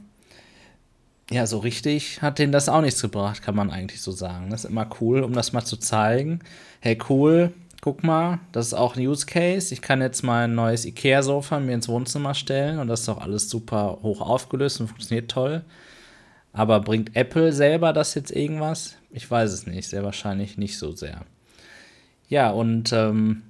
ja, 1.32 1.48
so 1.48 1.60
richtig 1.60 2.22
hat 2.22 2.40
denen 2.40 2.52
das 2.52 2.70
auch 2.70 2.82
nichts 2.82 3.02
gebracht, 3.02 3.42
kann 3.42 3.56
man 3.56 3.72
eigentlich 3.72 4.02
so 4.02 4.12
sagen. 4.12 4.50
Das 4.50 4.66
ist 4.66 4.70
immer 4.70 4.90
cool, 5.02 5.24
um 5.24 5.34
das 5.34 5.54
mal 5.54 5.64
zu 5.64 5.78
zeigen. 5.78 6.40
Hey, 6.82 6.98
cool, 7.10 7.54
guck 7.82 8.04
mal, 8.04 8.40
das 8.52 8.68
ist 8.68 8.74
auch 8.74 8.96
ein 8.96 9.06
Use 9.06 9.26
Case. 9.26 9.74
Ich 9.74 9.82
kann 9.82 10.02
jetzt 10.02 10.24
mal 10.24 10.46
ein 10.46 10.56
neues 10.56 10.86
IKEA-Sofa 10.86 11.60
mir 11.60 11.74
ins 11.74 11.88
Wohnzimmer 11.88 12.34
stellen 12.34 12.80
und 12.80 12.88
das 12.88 13.02
ist 13.02 13.10
doch 13.10 13.22
alles 13.22 13.50
super 13.50 14.00
hoch 14.04 14.22
aufgelöst 14.22 14.82
und 14.82 14.88
funktioniert 14.88 15.32
toll. 15.32 15.64
Aber 16.52 16.80
bringt 16.82 17.16
Apple 17.16 17.52
selber 17.52 17.94
das 17.94 18.14
jetzt 18.14 18.32
irgendwas? 18.32 18.96
Ich 19.12 19.30
weiß 19.30 19.52
es 19.52 19.66
nicht, 19.66 19.90
sehr 19.90 20.04
wahrscheinlich 20.04 20.58
nicht 20.58 20.78
so 20.78 20.92
sehr. 20.92 21.26
Ja, 22.30 22.52
und 22.52 22.94
ähm, 22.94 23.44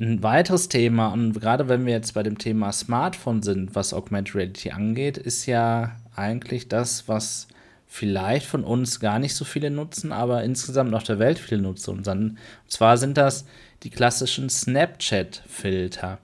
ein 0.00 0.22
weiteres 0.22 0.68
Thema, 0.68 1.08
und 1.08 1.40
gerade 1.40 1.68
wenn 1.68 1.86
wir 1.86 1.92
jetzt 1.92 2.14
bei 2.14 2.22
dem 2.22 2.38
Thema 2.38 2.72
Smartphone 2.72 3.42
sind, 3.42 3.74
was 3.74 3.94
Augmented 3.94 4.34
Reality 4.34 4.70
angeht, 4.72 5.16
ist 5.16 5.46
ja 5.46 5.96
eigentlich 6.14 6.68
das, 6.68 7.08
was 7.08 7.48
vielleicht 7.86 8.46
von 8.46 8.64
uns 8.64 9.00
gar 9.00 9.18
nicht 9.18 9.34
so 9.34 9.44
viele 9.44 9.70
nutzen, 9.70 10.12
aber 10.12 10.42
insgesamt 10.44 10.94
auf 10.94 11.02
der 11.02 11.18
Welt 11.18 11.38
viele 11.38 11.60
nutzen. 11.60 11.98
Und, 11.98 12.38
zwar 12.66 12.96
sind 12.96 13.18
das 13.18 13.44
die 13.82 13.90
klassischen 13.90 14.48
Snapchat-Filter. 14.48 16.18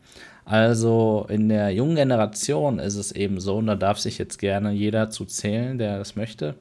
Also 0.46 1.26
in 1.28 1.50
der 1.50 1.70
jungen 1.70 1.96
Generation 1.96 2.78
ist 2.78 2.96
es 2.96 3.12
eben 3.12 3.38
so, 3.38 3.56
und 3.58 3.66
da 3.66 3.74
darf 3.74 3.98
sich 3.98 4.16
jetzt 4.16 4.38
gerne 4.38 4.72
jeder 4.72 5.10
zu 5.10 5.26
zählen, 5.26 5.76
der 5.76 5.98
das 5.98 6.16
möchte. 6.16 6.54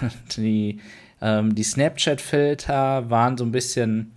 Die, 0.36 0.80
ähm, 1.22 1.54
die 1.54 1.62
Snapchat-Filter 1.62 3.08
waren 3.08 3.38
so 3.38 3.44
ein 3.44 3.52
bisschen 3.52 4.12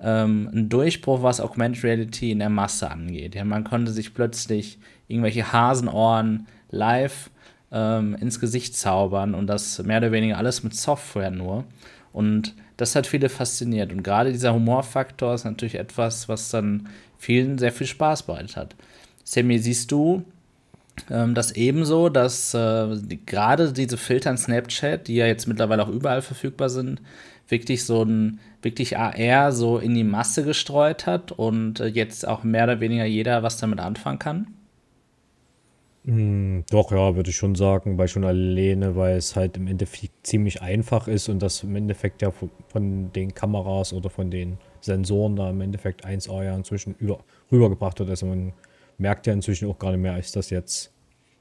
ähm, 0.00 0.50
ein 0.52 0.68
Durchbruch, 0.68 1.22
was 1.22 1.40
Augmented 1.40 1.84
Reality 1.84 2.32
in 2.32 2.40
der 2.40 2.48
Masse 2.48 2.90
angeht. 2.90 3.34
Ja, 3.34 3.44
man 3.44 3.62
konnte 3.62 3.92
sich 3.92 4.14
plötzlich 4.14 4.78
irgendwelche 5.06 5.52
Hasenohren 5.52 6.48
live 6.70 7.30
ähm, 7.72 8.16
ins 8.20 8.40
Gesicht 8.40 8.76
zaubern 8.76 9.34
und 9.34 9.46
das 9.46 9.82
mehr 9.82 9.98
oder 9.98 10.12
weniger 10.12 10.38
alles 10.38 10.62
mit 10.62 10.74
Software 10.74 11.30
nur. 11.30 11.64
Und 12.12 12.54
das 12.76 12.96
hat 12.96 13.06
viele 13.06 13.28
fasziniert. 13.28 13.92
Und 13.92 14.02
gerade 14.02 14.32
dieser 14.32 14.54
Humorfaktor 14.54 15.34
ist 15.34 15.44
natürlich 15.44 15.76
etwas, 15.76 16.28
was 16.28 16.50
dann 16.50 16.88
vielen 17.18 17.58
sehr 17.58 17.72
viel 17.72 17.86
Spaß 17.86 18.24
bereitet 18.24 18.56
hat. 18.56 18.74
Sammy, 19.22 19.58
siehst 19.58 19.92
du 19.92 20.24
ähm, 21.10 21.34
das 21.34 21.52
ebenso, 21.52 22.08
dass 22.08 22.54
äh, 22.54 22.96
die, 22.96 23.24
gerade 23.24 23.72
diese 23.72 23.96
Filter 23.96 24.30
in 24.30 24.38
Snapchat, 24.38 25.06
die 25.08 25.16
ja 25.16 25.26
jetzt 25.26 25.46
mittlerweile 25.46 25.82
auch 25.82 25.88
überall 25.88 26.22
verfügbar 26.22 26.68
sind, 26.68 27.00
wirklich 27.48 27.84
so 27.84 28.02
ein 28.02 28.40
wirklich 28.62 28.98
AR 28.98 29.52
so 29.52 29.78
in 29.78 29.94
die 29.94 30.04
Masse 30.04 30.44
gestreut 30.44 31.06
hat 31.06 31.32
und 31.32 31.80
äh, 31.80 31.86
jetzt 31.86 32.26
auch 32.26 32.42
mehr 32.42 32.64
oder 32.64 32.80
weniger 32.80 33.04
jeder 33.04 33.42
was 33.42 33.56
damit 33.58 33.80
anfangen 33.80 34.18
kann? 34.18 34.46
Mm, 36.04 36.60
doch, 36.70 36.92
ja, 36.92 37.14
würde 37.14 37.28
ich 37.28 37.36
schon 37.36 37.54
sagen, 37.54 37.98
weil 37.98 38.08
schon 38.08 38.24
alleine, 38.24 38.96
weil 38.96 39.16
es 39.16 39.36
halt 39.36 39.56
im 39.58 39.66
Endeffekt 39.66 40.26
ziemlich 40.26 40.62
einfach 40.62 41.08
ist 41.08 41.28
und 41.28 41.40
das 41.42 41.62
im 41.62 41.76
Endeffekt 41.76 42.22
ja 42.22 42.30
von, 42.30 42.50
von 42.68 43.12
den 43.12 43.34
Kameras 43.34 43.92
oder 43.92 44.08
von 44.08 44.30
den 44.30 44.58
Sensoren 44.80 45.36
da 45.36 45.50
im 45.50 45.60
Endeffekt 45.60 46.06
1A 46.06 46.42
ja 46.44 46.56
inzwischen 46.56 46.94
über, 46.98 47.22
rübergebracht 47.52 47.98
wird. 47.98 48.08
Also 48.08 48.26
man 48.26 48.54
merkt 48.96 49.26
ja 49.26 49.34
inzwischen 49.34 49.68
auch 49.68 49.78
gar 49.78 49.92
nicht 49.92 50.00
mehr, 50.00 50.18
ist 50.18 50.36
das 50.36 50.48
jetzt 50.48 50.90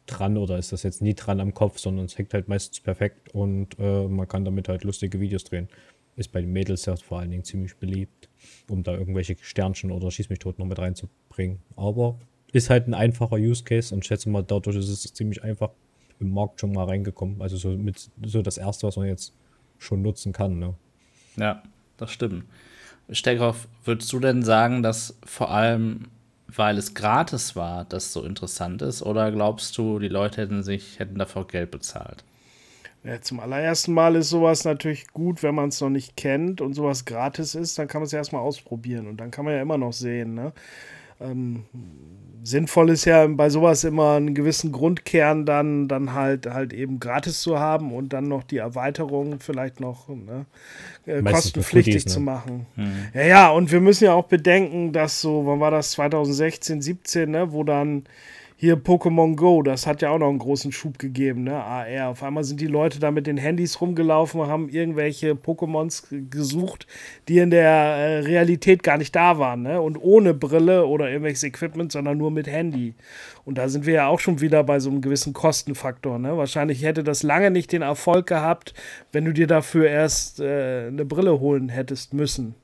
dran 0.07 0.37
oder 0.37 0.57
ist 0.57 0.73
das 0.73 0.83
jetzt 0.83 1.01
nie 1.01 1.13
dran 1.13 1.39
am 1.39 1.53
Kopf, 1.53 1.79
sondern 1.79 2.05
es 2.05 2.17
hängt 2.17 2.33
halt 2.33 2.49
meistens 2.49 2.81
perfekt 2.81 3.33
und 3.33 3.77
äh, 3.79 4.07
man 4.07 4.27
kann 4.27 4.43
damit 4.43 4.67
halt 4.67 4.83
lustige 4.83 5.21
Videos 5.21 5.45
drehen. 5.45 5.69
Ist 6.17 6.33
bei 6.33 6.41
den 6.41 6.51
Mädels 6.51 6.85
ja 6.85 6.97
vor 6.97 7.19
allen 7.19 7.31
Dingen 7.31 7.45
ziemlich 7.45 7.77
beliebt, 7.77 8.27
um 8.69 8.83
da 8.83 8.93
irgendwelche 8.93 9.37
Sternchen 9.39 9.91
oder 9.91 10.11
Schieß 10.11 10.29
mich 10.29 10.39
tot 10.39 10.59
noch 10.59 10.65
mit 10.65 10.79
reinzubringen. 10.79 11.59
Aber 11.77 12.19
ist 12.51 12.69
halt 12.69 12.87
ein 12.87 12.93
einfacher 12.93 13.35
Use 13.35 13.63
Case 13.63 13.93
und 13.93 14.05
schätze 14.05 14.29
mal, 14.29 14.43
dadurch 14.43 14.75
ist 14.75 14.89
es 14.89 15.13
ziemlich 15.13 15.43
einfach 15.43 15.69
im 16.19 16.31
Markt 16.33 16.59
schon 16.59 16.71
mal 16.71 16.85
reingekommen. 16.85 17.41
Also 17.41 17.57
so 17.57 17.69
mit 17.69 18.09
so 18.25 18.41
das 18.41 18.57
erste, 18.57 18.87
was 18.87 18.97
man 18.97 19.07
jetzt 19.07 19.33
schon 19.77 20.01
nutzen 20.01 20.33
kann. 20.33 20.59
Ne? 20.59 20.73
Ja, 21.37 21.63
das 21.97 22.11
stimmt. 22.11 22.45
Steckhoff, 23.11 23.67
würdest 23.85 24.11
du 24.13 24.19
denn 24.19 24.43
sagen, 24.43 24.83
dass 24.83 25.17
vor 25.25 25.49
allem, 25.51 26.07
weil 26.47 26.77
es 26.77 26.93
gratis 26.93 27.55
war, 27.55 27.85
das 27.85 28.13
so 28.13 28.23
interessant 28.23 28.81
ist? 28.81 29.01
Oder 29.01 29.31
glaubst 29.31 29.77
du, 29.77 29.99
die 29.99 30.09
Leute 30.09 30.41
hätten 30.41 30.63
sich, 30.63 30.99
hätten 30.99 31.17
dafür 31.17 31.47
Geld 31.47 31.71
bezahlt? 31.71 32.23
Ja, 33.03 33.21
zum 33.21 33.39
allerersten 33.39 33.93
Mal 33.93 34.15
ist 34.15 34.29
sowas 34.29 34.65
natürlich 34.65 35.07
gut, 35.07 35.41
wenn 35.41 35.55
man 35.55 35.69
es 35.69 35.79
noch 35.79 35.89
nicht 35.89 36.17
kennt 36.17 36.59
und 36.59 36.73
sowas 36.73 37.05
gratis 37.05 37.55
ist, 37.55 37.79
dann 37.79 37.87
kann 37.87 38.01
man 38.01 38.07
es 38.07 38.11
ja 38.11 38.19
erstmal 38.19 38.41
ausprobieren 38.41 39.07
und 39.07 39.17
dann 39.17 39.31
kann 39.31 39.45
man 39.45 39.53
ja 39.53 39.61
immer 39.61 39.77
noch 39.77 39.93
sehen. 39.93 40.33
Ne? 40.33 40.51
Ähm, 41.21 41.63
sinnvoll 42.43 42.89
ist 42.89 43.05
ja 43.05 43.25
bei 43.27 43.49
sowas 43.49 43.83
immer 43.83 44.15
einen 44.15 44.33
gewissen 44.33 44.71
Grundkern 44.71 45.45
dann, 45.45 45.87
dann 45.87 46.13
halt, 46.13 46.47
halt 46.47 46.73
eben 46.73 46.99
gratis 46.99 47.41
zu 47.41 47.59
haben 47.59 47.93
und 47.93 48.13
dann 48.13 48.27
noch 48.27 48.43
die 48.43 48.57
Erweiterung 48.57 49.39
vielleicht 49.39 49.79
noch 49.79 50.07
ne, 50.07 50.45
äh, 51.05 51.21
kostenpflichtig 51.21 51.95
Goodies, 51.95 52.05
ne? 52.05 52.11
zu 52.11 52.19
machen. 52.19 52.65
Hm. 52.75 52.91
Ja, 53.13 53.23
ja, 53.23 53.49
und 53.49 53.71
wir 53.71 53.81
müssen 53.81 54.05
ja 54.05 54.13
auch 54.13 54.25
bedenken, 54.25 54.93
dass 54.93 55.21
so, 55.21 55.45
wann 55.45 55.59
war 55.59 55.71
das, 55.71 55.91
2016, 55.91 56.81
17, 56.81 57.29
ne, 57.29 57.51
wo 57.51 57.63
dann 57.63 58.03
hier 58.61 58.75
Pokémon 58.75 59.37
Go, 59.37 59.63
das 59.63 59.87
hat 59.87 60.01
ja 60.01 60.09
auch 60.09 60.17
noch 60.17 60.27
einen 60.27 60.37
großen 60.37 60.73
Schub 60.73 60.99
gegeben, 60.99 61.43
ne? 61.43 61.63
AR. 61.63 62.09
Auf 62.09 62.23
einmal 62.23 62.43
sind 62.43 62.59
die 62.59 62.67
Leute 62.67 62.99
da 62.99 63.09
mit 63.09 63.25
den 63.25 63.37
Handys 63.37 63.79
rumgelaufen 63.79 64.41
und 64.41 64.49
haben 64.49 64.67
irgendwelche 64.67 65.31
Pokémons 65.31 66.03
gesucht, 66.29 66.85
die 67.29 67.37
in 67.37 67.51
der 67.51 67.69
äh, 67.69 68.19
Realität 68.19 68.83
gar 68.83 68.97
nicht 68.97 69.15
da 69.15 69.39
waren, 69.39 69.61
ne? 69.61 69.79
Und 69.79 69.95
ohne 69.95 70.33
Brille 70.33 70.87
oder 70.87 71.07
irgendwelches 71.07 71.43
Equipment, 71.43 71.93
sondern 71.93 72.17
nur 72.17 72.31
mit 72.31 72.47
Handy. 72.47 72.95
Und 73.45 73.57
da 73.57 73.69
sind 73.69 73.85
wir 73.85 73.93
ja 73.93 74.07
auch 74.07 74.19
schon 74.19 74.41
wieder 74.41 74.61
bei 74.65 74.81
so 74.81 74.89
einem 74.89 74.99
gewissen 74.99 75.31
Kostenfaktor, 75.31 76.19
ne? 76.19 76.35
Wahrscheinlich 76.35 76.83
hätte 76.83 77.05
das 77.05 77.23
lange 77.23 77.51
nicht 77.51 77.71
den 77.71 77.81
Erfolg 77.81 78.27
gehabt, 78.27 78.73
wenn 79.13 79.23
du 79.23 79.31
dir 79.31 79.47
dafür 79.47 79.87
erst 79.87 80.41
äh, 80.41 80.87
eine 80.87 81.05
Brille 81.05 81.39
holen 81.39 81.69
hättest 81.69 82.13
müssen. 82.13 82.55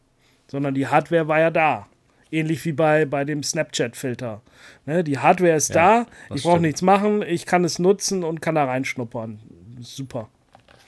Sondern 0.48 0.74
die 0.74 0.88
Hardware 0.88 1.30
war 1.30 1.40
ja 1.40 1.52
da. 1.52 1.88
Ähnlich 2.32 2.66
wie 2.66 2.74
bei, 2.74 3.06
bei 3.06 3.24
dem 3.24 3.44
Snapchat-Filter. 3.44 4.42
Ne, 4.86 5.04
die 5.04 5.20
Hardware 5.20 5.56
ist 5.56 5.70
ja, 5.70 6.06
da, 6.30 6.36
ich 6.36 6.44
brauche 6.44 6.60
nichts 6.60 6.82
machen, 6.82 7.22
ich 7.22 7.46
kann 7.46 7.64
es 7.64 7.80
nutzen 7.80 8.24
und 8.24 8.42
kann 8.42 8.56
da 8.56 8.66
reinschnuppern. 8.66 9.40
Super. 9.80 10.30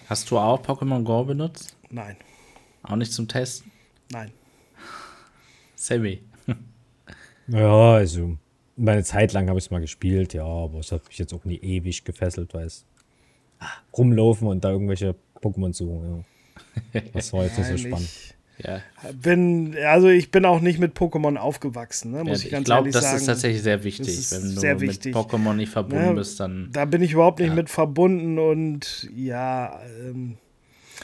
Hast 0.09 0.31
du 0.31 0.37
auch 0.37 0.61
Pokémon 0.61 1.03
Go 1.03 1.23
benutzt? 1.23 1.75
Nein. 1.89 2.17
Auch 2.83 2.95
nicht 2.95 3.11
zum 3.11 3.27
Testen? 3.27 3.71
Nein. 4.11 4.31
Sammy. 5.75 6.21
ja, 7.47 7.93
also 7.93 8.37
meine 8.77 9.03
Zeit 9.03 9.33
lang 9.33 9.49
habe 9.49 9.59
ich 9.59 9.65
es 9.65 9.71
mal 9.71 9.81
gespielt, 9.81 10.33
ja, 10.33 10.45
aber 10.45 10.79
es 10.79 10.91
hat 10.91 11.05
mich 11.07 11.17
jetzt 11.17 11.33
auch 11.33 11.43
nie 11.45 11.57
ewig 11.57 12.03
gefesselt, 12.03 12.53
weil 12.53 12.65
es 12.65 12.85
rumlaufen 13.95 14.47
und 14.47 14.63
da 14.63 14.71
irgendwelche 14.71 15.15
Pokémon 15.41 15.73
suchen. 15.73 16.25
Ja. 16.93 17.01
Das 17.13 17.33
war 17.33 17.43
jetzt 17.43 17.57
nicht 17.57 17.67
so 17.67 17.77
spannend. 17.77 18.09
Ja. 18.63 18.81
Bin, 19.13 19.75
also 19.85 20.07
ich 20.07 20.31
bin 20.31 20.45
auch 20.45 20.61
nicht 20.61 20.79
mit 20.79 20.97
Pokémon 20.97 21.35
aufgewachsen, 21.37 22.11
ne, 22.11 22.23
muss 22.23 22.41
ja, 22.41 22.45
ich 22.45 22.51
ganz 22.51 22.61
ich 22.61 22.65
glaub, 22.65 22.79
ehrlich 22.79 22.93
sagen. 22.93 23.05
Ich 23.05 23.09
glaube, 23.09 23.13
das 23.13 23.21
ist 23.21 23.25
tatsächlich 23.27 23.61
sehr 23.61 23.83
wichtig. 23.83 24.31
Wenn 24.31 24.55
du 24.55 24.81
wichtig. 24.81 25.15
mit 25.15 25.23
Pokémon 25.23 25.53
nicht 25.53 25.71
verbunden 25.71 26.05
ja, 26.05 26.13
bist, 26.13 26.39
dann. 26.39 26.69
Da 26.71 26.85
bin 26.85 27.01
ich 27.01 27.13
überhaupt 27.13 27.39
nicht 27.39 27.49
ja. 27.49 27.55
mit 27.55 27.69
verbunden 27.69 28.39
und 28.39 29.09
ja, 29.15 29.79
ähm, 30.01 30.37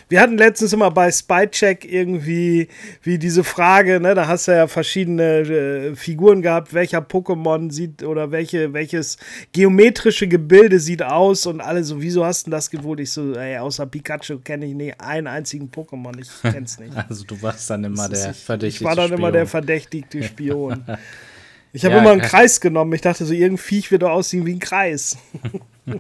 wir 0.10 0.22
hatten 0.22 0.38
letztens 0.38 0.74
immer 0.74 0.92
bei 0.92 1.12
Spycheck 1.12 1.86
irgendwie 1.86 2.68
wie 3.02 3.18
diese 3.18 3.44
Frage, 3.44 4.00
ne, 4.00 4.16
da 4.16 4.28
hast 4.28 4.48
du 4.48 4.52
ja 4.52 4.68
verschiedene 4.68 5.40
äh, 5.40 5.96
Figuren 5.96 6.42
gehabt, 6.42 6.74
welcher 6.74 7.00
Pokémon 7.00 7.72
sieht 7.72 8.04
oder 8.04 8.32
welche, 8.32 8.74
welches 8.74 9.18
geometrische 9.52 10.28
Gebilde 10.28 10.80
sieht 10.80 11.04
aus 11.04 11.46
und 11.46 11.62
alle 11.62 11.84
so, 11.84 12.02
wieso 12.02 12.26
hast 12.26 12.48
du 12.48 12.52
das 12.52 12.70
gewohnt? 12.70 13.00
Ich 13.00 13.12
so, 13.12 13.34
ey, 13.34 13.58
außer 13.58 13.86
Pikachu 13.86 14.40
kenne 14.40 14.66
ich 14.66 14.74
nicht 14.74 15.00
einen 15.00 15.28
einzigen 15.28 15.70
Pokémon, 15.70 16.20
ich 16.20 16.30
kenn's 16.42 16.80
nicht. 16.80 16.94
Also 17.10 17.26
du 17.26 17.42
warst 17.42 17.70
dann 17.70 17.84
immer 17.84 18.08
der 18.08 18.32
ich, 18.32 18.38
verdächtigte 18.38 18.84
Ich 18.84 18.88
war 18.88 18.96
dann 18.96 19.08
Spion. 19.08 19.20
immer 19.20 19.32
der 19.32 19.46
verdächtige 19.46 20.24
Spion. 20.24 20.84
Ich 21.74 21.84
habe 21.84 21.96
ja, 21.96 22.02
immer 22.02 22.12
einen 22.12 22.22
Kreis 22.22 22.62
genommen. 22.62 22.94
Ich 22.94 23.02
dachte 23.02 23.26
so, 23.26 23.34
irgendein 23.34 23.58
Viech 23.58 23.92
wird 23.92 24.04
doch 24.04 24.12
aussehen 24.12 24.46
wie 24.46 24.54
ein 24.54 24.60
Kreis. 24.60 25.18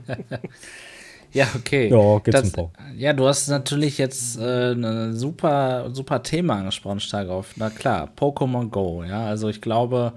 Ja, 1.33 1.47
okay. 1.55 1.89
Ja, 1.89 2.19
geht's 2.19 2.51
das, 2.53 2.57
ein 2.57 2.71
Ja, 2.95 3.13
du 3.13 3.27
hast 3.27 3.47
natürlich 3.47 3.97
jetzt 3.97 4.37
äh, 4.39 4.73
ein 4.73 5.15
super, 5.15 5.89
super 5.91 6.21
Thema 6.21 6.55
angesprochen, 6.57 6.99
stark 6.99 7.29
auf. 7.29 7.57
Na 7.57 7.69
klar, 7.69 8.09
Pokémon 8.15 8.69
Go, 8.69 9.03
ja. 9.03 9.25
Also 9.25 9.49
ich 9.49 9.59
glaube, 9.59 10.13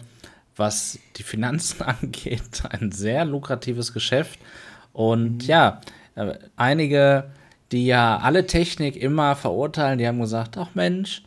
was 0.57 0.99
die 1.17 1.23
Finanzen 1.23 1.83
angeht, 2.03 2.63
ein 2.71 2.93
sehr 2.93 3.25
lukratives 3.25 3.93
Geschäft. 3.93 4.39
Und 4.93 5.43
mhm. 5.43 5.49
ja, 5.49 5.81
äh, 6.15 6.35
einige, 6.57 7.31
die 7.73 7.87
ja 7.87 8.19
alle 8.19 8.47
Technik 8.47 8.97
immer 8.97 9.37
verurteilen, 9.37 9.99
die 9.99 10.07
haben 10.07 10.21
gesagt, 10.21 10.59
ach 10.59 10.75
Mensch, 10.75 11.23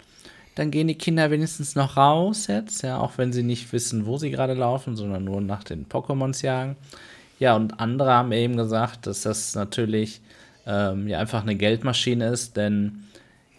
dann 0.55 0.71
gehen 0.71 0.87
die 0.87 0.95
Kinder 0.95 1.31
wenigstens 1.31 1.75
noch 1.75 1.95
raus 1.95 2.47
jetzt, 2.47 2.83
ja, 2.83 2.99
auch 2.99 3.17
wenn 3.17 3.31
sie 3.31 3.43
nicht 3.43 3.71
wissen, 3.71 4.05
wo 4.05 4.17
sie 4.17 4.29
gerade 4.29 4.53
laufen, 4.53 4.95
sondern 4.95 5.23
nur 5.23 5.41
nach 5.41 5.63
den 5.63 5.87
Pokémons 5.87 6.43
jagen. 6.43 6.75
Ja, 7.39 7.55
und 7.55 7.79
andere 7.79 8.11
haben 8.11 8.31
eben 8.31 8.57
gesagt, 8.57 9.07
dass 9.07 9.21
das 9.21 9.55
natürlich 9.55 10.21
ähm, 10.67 11.07
ja 11.07 11.19
einfach 11.19 11.41
eine 11.41 11.55
Geldmaschine 11.55 12.27
ist, 12.27 12.57
denn 12.57 13.05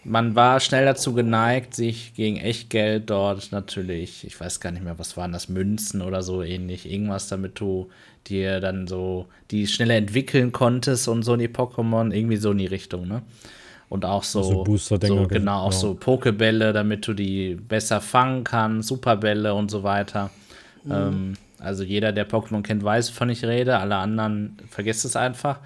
man 0.03 0.35
war 0.35 0.59
schnell 0.59 0.85
dazu 0.85 1.13
geneigt, 1.13 1.75
sich 1.75 2.13
gegen 2.15 2.37
Echtgeld 2.37 3.09
dort 3.09 3.51
natürlich, 3.51 4.25
ich 4.25 4.39
weiß 4.39 4.59
gar 4.59 4.71
nicht 4.71 4.83
mehr, 4.83 4.97
was 4.97 5.15
waren 5.15 5.31
das, 5.31 5.49
Münzen 5.49 6.01
oder 6.01 6.23
so 6.23 6.41
ähnlich, 6.41 6.91
irgendwas, 6.91 7.27
damit 7.27 7.59
du 7.59 7.89
dir 8.27 8.59
dann 8.59 8.87
so 8.87 9.27
die 9.51 9.67
schneller 9.67 9.95
entwickeln 9.95 10.51
konntest 10.51 11.07
und 11.07 11.23
so 11.23 11.33
in 11.33 11.39
die 11.39 11.47
Pokémon, 11.49 12.11
irgendwie 12.11 12.37
so 12.37 12.51
in 12.51 12.59
die 12.59 12.67
Richtung, 12.67 13.07
ne? 13.07 13.21
Und 13.89 14.05
auch 14.05 14.23
so, 14.23 14.39
also 14.39 14.63
Booster 14.63 14.97
so 15.05 15.27
genau, 15.27 15.63
auch 15.63 15.73
ja. 15.73 15.77
so 15.77 15.95
Pokebälle, 15.95 16.71
damit 16.71 17.05
du 17.07 17.13
die 17.13 17.55
besser 17.55 17.99
fangen 17.99 18.45
kannst, 18.45 18.87
Superbälle 18.87 19.53
und 19.53 19.69
so 19.69 19.83
weiter. 19.83 20.29
Mhm. 20.85 20.91
Ähm, 20.91 21.33
also 21.61 21.83
jeder, 21.83 22.11
der 22.11 22.27
Pokémon 22.27 22.63
kennt, 22.63 22.83
weiß, 22.83 23.11
wovon 23.11 23.29
ich 23.29 23.45
rede. 23.45 23.77
Alle 23.77 23.95
anderen 23.95 24.57
vergesst 24.69 25.05
es 25.05 25.15
einfach. 25.15 25.59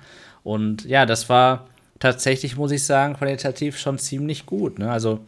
Und 0.43 0.85
ja, 0.85 1.05
das 1.05 1.29
war 1.29 1.67
tatsächlich, 1.99 2.57
muss 2.57 2.71
ich 2.71 2.83
sagen, 2.83 3.15
qualitativ 3.15 3.79
schon 3.79 3.97
ziemlich 3.97 4.45
gut. 4.45 4.77
Ne? 4.77 4.91
Also 4.91 5.21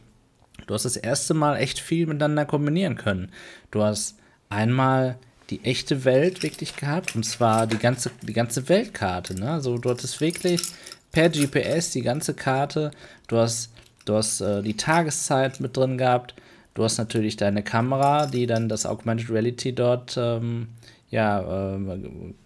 du 0.67 0.73
hast 0.73 0.86
das 0.86 0.97
erste 0.97 1.34
Mal 1.34 1.58
echt 1.58 1.80
viel 1.80 2.06
miteinander 2.06 2.45
kombinieren 2.45 2.95
können. 2.95 3.32
Du 3.71 3.82
hast 3.82 4.17
einmal 4.49 5.17
die 5.49 5.63
echte 5.63 6.03
Welt 6.03 6.43
wirklich 6.43 6.75
gehabt, 6.75 7.15
und 7.15 7.23
zwar 7.23 7.67
die 7.67 7.77
ganze, 7.77 8.12
die 8.21 8.34
ganze 8.34 8.67
Weltkarte. 8.67 9.36
Ne? 9.36 9.49
Also 9.49 9.77
du 9.77 9.89
hattest 9.89 10.19
wirklich 10.19 10.62
per 11.12 11.30
GPS 11.30 11.91
die 11.91 12.01
ganze 12.01 12.34
Karte. 12.34 12.91
Du 13.27 13.38
hast, 13.38 13.71
du 14.06 14.15
hast 14.15 14.41
äh, 14.41 14.62
die 14.62 14.75
Tageszeit 14.75 15.60
mit 15.60 15.77
drin 15.77 15.97
gehabt. 15.97 16.36
Du 16.77 16.83
hast 16.83 16.99
natürlich 16.99 17.37
deine 17.37 17.63
Kamera, 17.63 18.27
die 18.27 18.45
dann 18.45 18.69
das 18.69 18.85
Augmented 18.85 19.31
Reality 19.31 19.73
dort 19.73 20.15
ähm, 20.15 20.67
ja, 21.09 21.73
äh, 21.73 21.79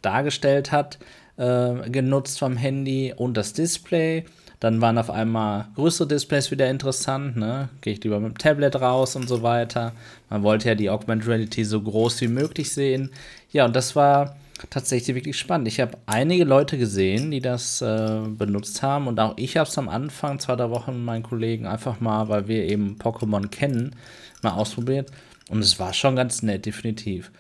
dargestellt 0.02 0.72
hat, 0.72 1.00
äh, 1.36 1.90
genutzt 1.90 2.40
vom 2.40 2.56
Handy 2.56 3.14
und 3.14 3.36
das 3.36 3.52
Display. 3.52 4.24
Dann 4.62 4.80
waren 4.80 4.98
auf 4.98 5.10
einmal 5.10 5.68
größere 5.76 6.08
Displays 6.08 6.50
wieder 6.50 6.70
interessant. 6.70 7.36
Ne? 7.36 7.68
Gehe 7.82 7.92
ich 7.92 8.04
lieber 8.06 8.22
mit 8.22 8.32
dem 8.32 8.38
Tablet 8.38 8.80
raus 8.80 9.18
und 9.18 9.28
so 9.28 9.44
weiter. 9.44 9.92
Man 10.30 10.44
wollte 10.44 10.70
ja 10.70 10.76
die 10.76 10.90
Augmented 10.90 11.28
Reality 11.28 11.66
so 11.66 11.82
groß 11.82 12.22
wie 12.22 12.30
möglich 12.30 12.72
sehen. 12.72 13.12
Ja, 13.52 13.66
und 13.66 13.76
das 13.76 13.98
war 13.98 14.38
tatsächlich 14.70 15.14
wirklich 15.14 15.38
spannend. 15.38 15.68
Ich 15.68 15.82
habe 15.82 15.98
einige 16.06 16.46
Leute 16.46 16.78
gesehen, 16.78 17.32
die 17.32 17.42
das 17.42 17.82
äh, 17.82 18.22
benutzt 18.30 18.82
haben 18.82 19.08
und 19.08 19.20
auch 19.20 19.34
ich 19.38 19.58
habe 19.58 19.68
es 19.68 19.78
am 19.78 19.90
Anfang, 19.90 20.40
zwei, 20.40 20.56
drei 20.56 20.70
Wochen 20.70 21.04
meinen 21.04 21.24
Kollegen 21.24 21.66
einfach 21.66 22.00
mal, 22.00 22.30
weil 22.30 22.48
wir 22.48 22.64
eben 22.64 22.98
Pokémon 22.98 23.50
kennen, 23.50 23.96
mal 24.44 24.52
ausprobiert 24.52 25.12
und 25.50 25.60
es 25.60 25.80
war 25.80 25.94
schon 25.94 26.16
ganz 26.16 26.42
nett, 26.44 26.66
definitiv. 26.66 27.32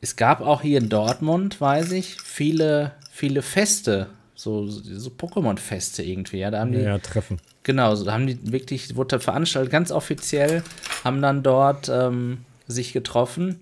Es 0.00 0.16
gab 0.16 0.40
auch 0.40 0.62
hier 0.62 0.78
in 0.78 0.88
Dortmund, 0.88 1.60
weiß 1.60 1.92
ich, 1.92 2.20
viele, 2.20 2.92
viele 3.10 3.42
Feste, 3.42 4.08
so, 4.34 4.66
so 4.66 5.10
Pokémon-Feste 5.10 6.02
irgendwie. 6.02 6.38
Ja, 6.38 6.50
da 6.50 6.60
haben 6.60 6.72
die, 6.72 6.80
ja, 6.80 6.98
Treffen. 6.98 7.38
Genau, 7.62 7.94
da 7.96 8.12
haben 8.12 8.26
die 8.26 8.52
wirklich, 8.52 8.94
wurde 8.96 9.20
veranstaltet, 9.20 9.72
ganz 9.72 9.90
offiziell, 9.90 10.62
haben 11.04 11.22
dann 11.22 11.42
dort 11.42 11.88
ähm, 11.88 12.44
sich 12.66 12.92
getroffen 12.92 13.60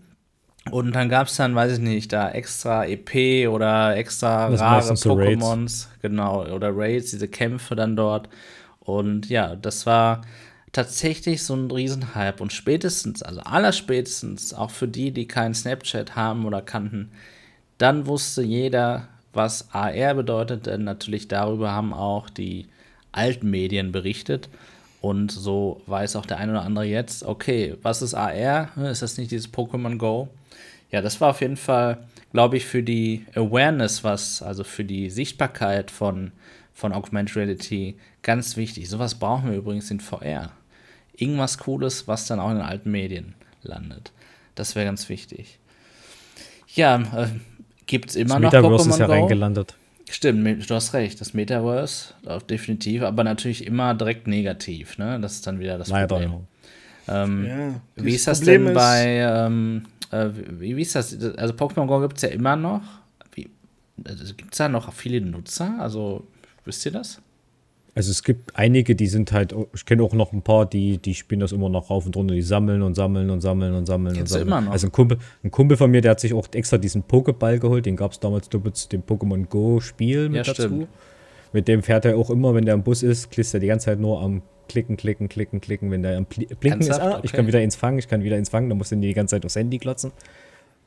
und 0.70 0.94
dann 0.94 1.08
gab 1.08 1.26
es 1.26 1.36
dann, 1.36 1.54
weiß 1.54 1.72
ich 1.72 1.78
nicht, 1.80 2.12
da 2.12 2.30
extra 2.30 2.86
EP 2.86 3.48
oder 3.48 3.96
extra 3.96 4.48
das 4.48 4.60
rare 4.60 4.92
Pokémons, 4.92 5.68
so 5.68 5.88
genau, 6.00 6.46
oder 6.46 6.70
Raids, 6.74 7.10
diese 7.10 7.26
Kämpfe 7.26 7.74
dann 7.74 7.96
dort. 7.96 8.28
Und 8.78 9.28
ja, 9.28 9.56
das 9.56 9.86
war 9.86 10.22
tatsächlich 10.72 11.42
so 11.42 11.54
ein 11.54 11.70
Riesenhype. 11.70 12.42
Und 12.42 12.52
spätestens, 12.52 13.22
also 13.22 13.40
allerspätestens, 13.40 14.54
auch 14.54 14.70
für 14.70 14.88
die, 14.88 15.10
die 15.12 15.28
keinen 15.28 15.54
Snapchat 15.54 16.16
haben 16.16 16.44
oder 16.46 16.62
kannten, 16.62 17.12
dann 17.78 18.06
wusste 18.06 18.42
jeder, 18.42 19.08
was 19.32 19.72
AR 19.72 20.14
bedeutet, 20.14 20.66
denn 20.66 20.84
natürlich 20.84 21.28
darüber 21.28 21.72
haben 21.72 21.92
auch 21.92 22.30
die 22.30 22.66
alten 23.12 23.50
Medien 23.50 23.92
berichtet. 23.92 24.48
Und 25.00 25.32
so 25.32 25.82
weiß 25.86 26.16
auch 26.16 26.26
der 26.26 26.38
eine 26.38 26.52
oder 26.52 26.62
andere 26.62 26.84
jetzt, 26.84 27.24
okay, 27.24 27.76
was 27.82 28.02
ist 28.02 28.14
AR? 28.14 28.70
Ist 28.76 29.02
das 29.02 29.18
nicht 29.18 29.30
dieses 29.30 29.52
Pokémon 29.52 29.96
Go? 29.98 30.28
ja, 30.92 31.00
das 31.00 31.20
war 31.20 31.30
auf 31.30 31.40
jeden 31.40 31.56
Fall, 31.56 32.06
glaube 32.32 32.58
ich, 32.58 32.66
für 32.66 32.82
die 32.82 33.24
Awareness, 33.34 34.04
was, 34.04 34.42
also 34.42 34.62
für 34.62 34.84
die 34.84 35.10
Sichtbarkeit 35.10 35.90
von, 35.90 36.30
von 36.74 36.92
Augmented 36.92 37.34
Reality 37.34 37.96
ganz 38.22 38.56
wichtig. 38.56 38.88
Sowas 38.88 39.14
brauchen 39.14 39.50
wir 39.50 39.56
übrigens 39.56 39.90
in 39.90 40.00
VR. 40.00 40.52
Irgendwas 41.16 41.58
Cooles, 41.58 42.08
was 42.08 42.26
dann 42.26 42.40
auch 42.40 42.50
in 42.50 42.56
den 42.56 42.64
alten 42.64 42.90
Medien 42.90 43.34
landet. 43.62 44.12
Das 44.54 44.74
wäre 44.74 44.86
ganz 44.86 45.08
wichtig. 45.08 45.58
Ja, 46.74 46.96
äh, 46.96 47.28
gibt 47.86 48.10
es 48.10 48.16
immer 48.16 48.40
das 48.40 48.42
noch 48.42 48.52
Metaverse 48.52 48.84
Pokémon 48.84 48.92
ist 48.94 48.98
ja 48.98 49.06
Go? 49.06 49.12
reingelandet. 49.12 49.76
Stimmt, 50.10 50.68
du 50.68 50.74
hast 50.74 50.92
recht, 50.94 51.20
das 51.20 51.32
Metaverse, 51.32 52.14
definitiv, 52.50 53.02
aber 53.02 53.24
natürlich 53.24 53.66
immer 53.66 53.94
direkt 53.94 54.26
negativ, 54.26 54.98
ne? 54.98 55.18
Das 55.20 55.34
ist 55.34 55.46
dann 55.46 55.58
wieder 55.58 55.78
das 55.78 55.88
Leider, 55.88 56.06
Problem. 56.08 56.46
Ähm, 57.08 57.46
Ja, 57.46 57.80
wie 57.96 58.14
ist 58.14 58.26
das 58.26 58.38
Problem 58.40 58.64
denn 58.66 58.72
ist- 58.72 58.74
bei, 58.74 59.06
ähm, 59.06 59.84
äh, 60.10 60.28
wie, 60.58 60.76
wie 60.76 60.82
ist 60.82 60.94
das? 60.94 61.16
Also 61.36 61.54
Pokémon 61.54 61.86
Go 61.86 62.00
gibt 62.00 62.16
es 62.16 62.22
ja 62.22 62.28
immer 62.28 62.56
noch. 62.56 62.82
Gibt 63.34 64.52
es 64.52 64.58
da 64.58 64.68
noch 64.68 64.92
viele 64.92 65.20
Nutzer? 65.20 65.76
Also, 65.78 66.26
wisst 66.64 66.84
ihr 66.86 66.92
das? 66.92 67.20
Also 67.94 68.10
es 68.10 68.22
gibt 68.22 68.56
einige, 68.56 68.96
die 68.96 69.06
sind 69.06 69.32
halt, 69.32 69.54
ich 69.74 69.84
kenne 69.84 70.02
auch 70.02 70.14
noch 70.14 70.32
ein 70.32 70.40
paar, 70.40 70.64
die, 70.64 70.96
die 70.96 71.14
spielen 71.14 71.40
das 71.40 71.52
immer 71.52 71.68
noch 71.68 71.90
rauf 71.90 72.06
und 72.06 72.16
runter, 72.16 72.34
die 72.34 72.40
sammeln 72.40 72.80
und 72.80 72.94
sammeln 72.94 73.28
und 73.28 73.42
sammeln 73.42 73.74
und 73.74 73.84
sammeln 73.84 74.12
und 74.12 74.16
Kennst 74.16 74.32
du 74.34 74.38
sammeln. 74.38 74.48
immer 74.48 74.60
noch? 74.62 74.72
Also 74.72 74.86
ein 74.86 74.92
Kumpel, 74.92 75.18
ein 75.44 75.50
Kumpel 75.50 75.76
von 75.76 75.90
mir, 75.90 76.00
der 76.00 76.12
hat 76.12 76.20
sich 76.20 76.32
auch 76.32 76.46
extra 76.54 76.78
diesen 76.78 77.02
Pokéball 77.04 77.58
geholt, 77.58 77.84
den 77.84 77.96
gab 77.96 78.12
es 78.12 78.20
damals 78.20 78.48
doppelt 78.48 78.76
zu 78.76 78.88
dem 78.88 79.02
Pokémon 79.02 79.46
Go 79.46 79.80
Spiel 79.80 80.30
mit 80.30 80.38
Ja, 80.38 80.42
dazu. 80.42 80.62
stimmt. 80.62 80.88
Mit 81.52 81.68
dem 81.68 81.82
fährt 81.82 82.06
er 82.06 82.16
auch 82.16 82.30
immer, 82.30 82.54
wenn 82.54 82.64
der 82.64 82.72
im 82.74 82.82
Bus 82.82 83.02
ist, 83.02 83.30
klist 83.30 83.52
er 83.52 83.60
die 83.60 83.66
ganze 83.66 83.84
Zeit 83.86 84.00
nur 84.00 84.22
am 84.22 84.40
Klicken, 84.70 84.96
Klicken, 84.96 85.28
Klicken, 85.28 85.60
Klicken. 85.60 85.90
Wenn 85.90 86.02
der 86.02 86.16
am 86.16 86.24
Blinken 86.24 86.80
ist, 86.80 86.88
Ernsthaft? 86.88 87.02
ah, 87.02 87.20
ich 87.22 87.30
Okay. 87.30 87.36
kann 87.36 87.46
wieder 87.46 87.60
ins 87.60 87.76
Fangen, 87.76 87.98
ich 87.98 88.08
kann 88.08 88.22
wieder 88.22 88.38
ins 88.38 88.48
Fangen, 88.48 88.70
dann 88.70 88.78
muss 88.78 88.90
er 88.90 88.96
die 88.96 89.12
ganze 89.12 89.36
Zeit 89.36 89.44
aufs 89.44 89.56
Handy 89.56 89.76
klotzen. 89.78 90.12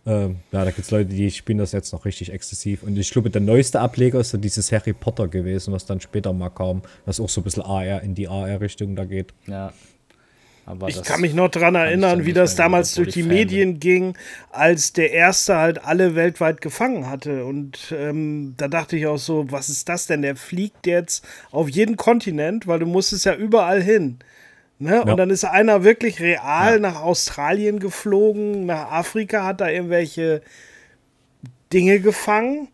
Ähm, 0.08 0.38
ja, 0.52 0.64
da 0.64 0.72
gibt 0.72 0.86
es 0.86 0.92
Leute, 0.92 1.10
die 1.10 1.32
spielen 1.32 1.58
das 1.58 1.72
jetzt 1.72 1.92
noch 1.92 2.06
richtig 2.06 2.32
exzessiv. 2.32 2.84
Und 2.84 2.98
ich 2.98 3.10
glaube, 3.10 3.30
der 3.30 3.42
neueste 3.42 3.80
Ableger 3.80 4.20
ist 4.20 4.30
so 4.30 4.38
dieses 4.38 4.72
Harry 4.72 4.94
Potter 4.94 5.28
gewesen, 5.28 5.74
was 5.74 5.86
dann 5.86 6.00
später 6.00 6.32
mal 6.32 6.50
kam, 6.50 6.84
was 7.06 7.20
auch 7.20 7.30
so 7.30 7.42
ein 7.42 7.44
bisschen 7.44 7.64
AR 7.64 8.02
in 8.02 8.14
die 8.14 8.28
AR-Richtung 8.28 8.96
da 8.96 9.06
geht. 9.06 9.34
Ja. 9.48 9.74
Aber 10.68 10.88
Ich 10.88 11.02
kann 11.04 11.22
mich 11.22 11.34
noch 11.36 11.50
ich 11.56 11.62
erinnern, 11.62 12.26
wie 12.26 12.34
das 12.34 12.56
damals 12.56 12.96
durch 12.96 13.14
die 13.14 13.22
Fan 13.22 13.32
Medien 13.32 13.80
ging, 13.80 14.18
als 14.52 14.94
der 14.94 15.12
erste 15.12 15.58
halt 15.58 15.84
alle 15.84 16.16
weltweit 16.16 16.60
gefangen 16.60 17.08
hatte. 17.08 17.46
Und 17.46 17.94
ähm, 17.96 18.56
da 18.58 18.68
dachte 18.68 18.98
ich 18.98 19.06
auch 19.06 19.18
so, 19.18 19.46
was 19.52 19.70
ist 19.70 19.88
das 19.90 20.08
denn? 20.08 20.24
Der 20.24 20.36
fliegt 20.36 20.88
jetzt 20.88 21.24
auf 21.52 21.70
jeden 21.70 21.98
Kontinent, 21.98 22.66
weil 22.66 22.80
du 22.80 22.88
musstest 22.88 23.26
ja 23.26 23.36
überall 23.36 23.82
hin. 23.82 24.18
Ne? 24.78 24.92
Ja. 24.92 25.02
Und 25.04 25.18
dann 25.18 25.30
ist 25.30 25.46
einer 25.46 25.84
wirklich 25.84 26.20
real 26.20 26.80
nach 26.80 27.02
Australien 27.02 27.80
geflogen, 27.80 28.66
nach 28.66 28.92
Afrika, 28.92 29.46
hat 29.46 29.62
da 29.62 29.70
irgendwelche 29.70 30.42
Dinge 31.72 32.00
gefangen. 32.00 32.68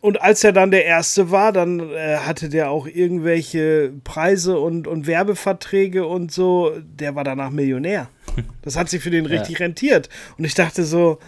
Und 0.00 0.20
als 0.22 0.44
er 0.44 0.52
dann 0.52 0.70
der 0.70 0.84
Erste 0.84 1.30
war, 1.30 1.52
dann 1.52 1.80
äh, 1.90 2.18
hatte 2.18 2.48
der 2.48 2.70
auch 2.70 2.86
irgendwelche 2.86 3.92
Preise 4.04 4.58
und, 4.58 4.86
und 4.86 5.06
Werbeverträge 5.06 6.06
und 6.06 6.30
so. 6.32 6.72
Der 6.78 7.14
war 7.14 7.24
danach 7.24 7.50
Millionär. 7.50 8.08
Das 8.62 8.76
hat 8.76 8.90
sich 8.90 9.02
für 9.02 9.10
den 9.10 9.26
richtig 9.26 9.60
rentiert. 9.60 10.08
Und 10.36 10.44
ich 10.44 10.54
dachte 10.54 10.84
so, 10.84 11.18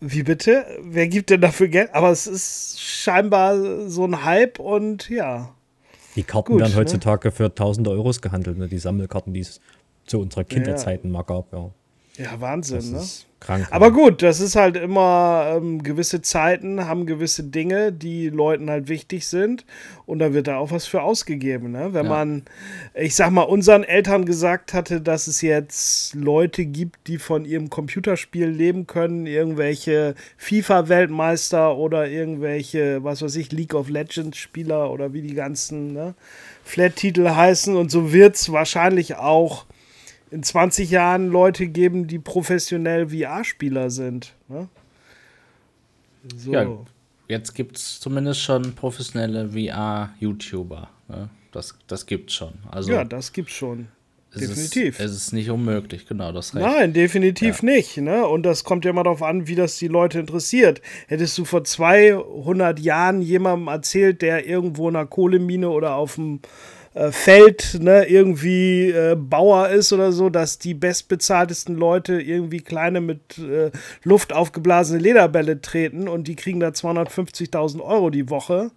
wie 0.00 0.22
bitte? 0.22 0.66
Wer 0.82 1.06
gibt 1.06 1.30
denn 1.30 1.40
dafür 1.40 1.68
Geld? 1.68 1.94
Aber 1.94 2.10
es 2.10 2.26
ist 2.26 2.80
scheinbar 2.80 3.88
so 3.88 4.04
ein 4.04 4.24
Hype 4.24 4.58
und 4.58 5.08
ja. 5.08 5.53
Die 6.16 6.22
Karten 6.22 6.52
Gut, 6.52 6.60
werden 6.60 6.72
ne? 6.72 6.78
heutzutage 6.78 7.30
für 7.30 7.54
tausende 7.54 7.90
Euros 7.90 8.20
gehandelt, 8.22 8.58
ne? 8.58 8.68
die 8.68 8.78
Sammelkarten, 8.78 9.32
die 9.32 9.40
es 9.40 9.60
zu 10.06 10.20
unserer 10.20 10.44
Kinderzeiten 10.44 11.10
mal 11.10 11.22
gab. 11.22 11.52
Ja. 11.52 11.70
Ja, 12.16 12.40
Wahnsinn, 12.40 12.92
ne? 12.92 13.02
krank. 13.40 13.66
Aber 13.72 13.90
gut, 13.90 14.22
das 14.22 14.38
ist 14.40 14.54
halt 14.56 14.76
immer 14.76 15.54
ähm, 15.56 15.82
gewisse 15.82 16.22
Zeiten 16.22 16.86
haben 16.86 17.06
gewisse 17.06 17.42
Dinge, 17.42 17.92
die 17.92 18.28
Leuten 18.28 18.70
halt 18.70 18.88
wichtig 18.88 19.26
sind 19.26 19.64
und 20.06 20.20
da 20.20 20.32
wird 20.32 20.46
da 20.46 20.56
auch 20.58 20.70
was 20.70 20.86
für 20.86 21.02
ausgegeben. 21.02 21.72
Ne? 21.72 21.92
Wenn 21.92 22.04
Ja. 22.06 22.10
man, 22.10 22.42
ich 22.94 23.16
sag 23.16 23.30
mal, 23.32 23.42
unseren 23.42 23.82
Eltern 23.82 24.24
gesagt 24.26 24.74
hatte, 24.74 25.00
dass 25.00 25.26
es 25.26 25.40
jetzt 25.42 26.14
Leute 26.14 26.64
gibt, 26.66 27.08
die 27.08 27.18
von 27.18 27.44
ihrem 27.44 27.68
Computerspiel 27.68 28.46
leben 28.46 28.86
können, 28.86 29.26
irgendwelche 29.26 30.14
FIFA-Weltmeister 30.38 31.76
oder 31.76 32.08
irgendwelche, 32.08 33.02
was 33.02 33.22
weiß 33.22 33.34
ich, 33.36 33.50
League 33.52 33.74
of 33.74 33.88
Legends-Spieler 33.88 34.90
oder 34.90 35.12
wie 35.12 35.22
die 35.22 35.34
ganzen 35.34 35.92
ne, 35.92 36.14
Flat-Titel 36.64 37.28
heißen 37.28 37.74
und 37.76 37.90
so 37.90 38.12
wird 38.12 38.36
es 38.36 38.52
wahrscheinlich 38.52 39.16
auch 39.16 39.66
in 40.34 40.42
20 40.42 40.90
Jahren 40.90 41.28
Leute 41.28 41.68
geben, 41.68 42.08
die 42.08 42.18
professionell 42.18 43.08
VR-Spieler 43.08 43.88
sind. 43.88 44.34
Ne? 44.48 44.68
So. 46.36 46.52
Ja, 46.52 46.66
jetzt 47.28 47.54
gibt 47.54 47.76
es 47.76 48.00
zumindest 48.00 48.40
schon 48.40 48.74
professionelle 48.74 49.50
VR-YouTuber. 49.50 50.88
Ne? 51.08 51.30
Das, 51.52 51.76
das 51.86 52.06
gibt's 52.06 52.34
schon. 52.34 52.54
Also 52.68 52.92
ja, 52.92 53.04
das 53.04 53.32
gibt's 53.32 53.52
schon. 53.52 53.86
es 54.32 54.40
definitiv. 54.40 54.98
Ist, 54.98 55.04
es 55.04 55.16
ist 55.16 55.32
nicht 55.32 55.50
unmöglich, 55.50 56.04
genau, 56.08 56.32
das 56.32 56.52
recht. 56.52 56.66
Nein, 56.66 56.92
definitiv 56.92 57.62
nicht. 57.62 57.98
Ne? 57.98 58.26
Und 58.26 58.42
das 58.42 58.64
kommt 58.64 58.84
ja 58.84 58.90
immer 58.90 59.04
darauf 59.04 59.22
an, 59.22 59.46
wie 59.46 59.54
das 59.54 59.78
die 59.78 59.86
Leute 59.86 60.18
interessiert. 60.18 60.82
Hättest 61.06 61.38
du 61.38 61.44
vor 61.44 61.62
200 61.62 62.80
Jahren 62.80 63.22
jemandem 63.22 63.68
erzählt, 63.68 64.20
der 64.20 64.48
irgendwo 64.48 64.88
in 64.88 64.96
einer 64.96 65.06
Kohlemine 65.06 65.70
oder 65.70 65.94
auf 65.94 66.16
dem 66.16 66.40
äh, 66.94 67.10
Feld 67.10 67.78
ne, 67.80 68.06
irgendwie 68.08 68.90
äh, 68.90 69.16
Bauer 69.16 69.68
ist 69.68 69.92
oder 69.92 70.12
so, 70.12 70.30
dass 70.30 70.58
die 70.58 70.74
bestbezahltesten 70.74 71.76
Leute 71.76 72.20
irgendwie 72.20 72.60
kleine 72.60 73.00
mit 73.00 73.38
äh, 73.38 73.70
Luft 74.04 74.32
aufgeblasene 74.32 75.00
Lederbälle 75.00 75.60
treten 75.60 76.08
und 76.08 76.28
die 76.28 76.36
kriegen 76.36 76.60
da 76.60 76.68
250.000 76.68 77.80
Euro 77.80 78.10
die 78.10 78.30
Woche. 78.30 78.70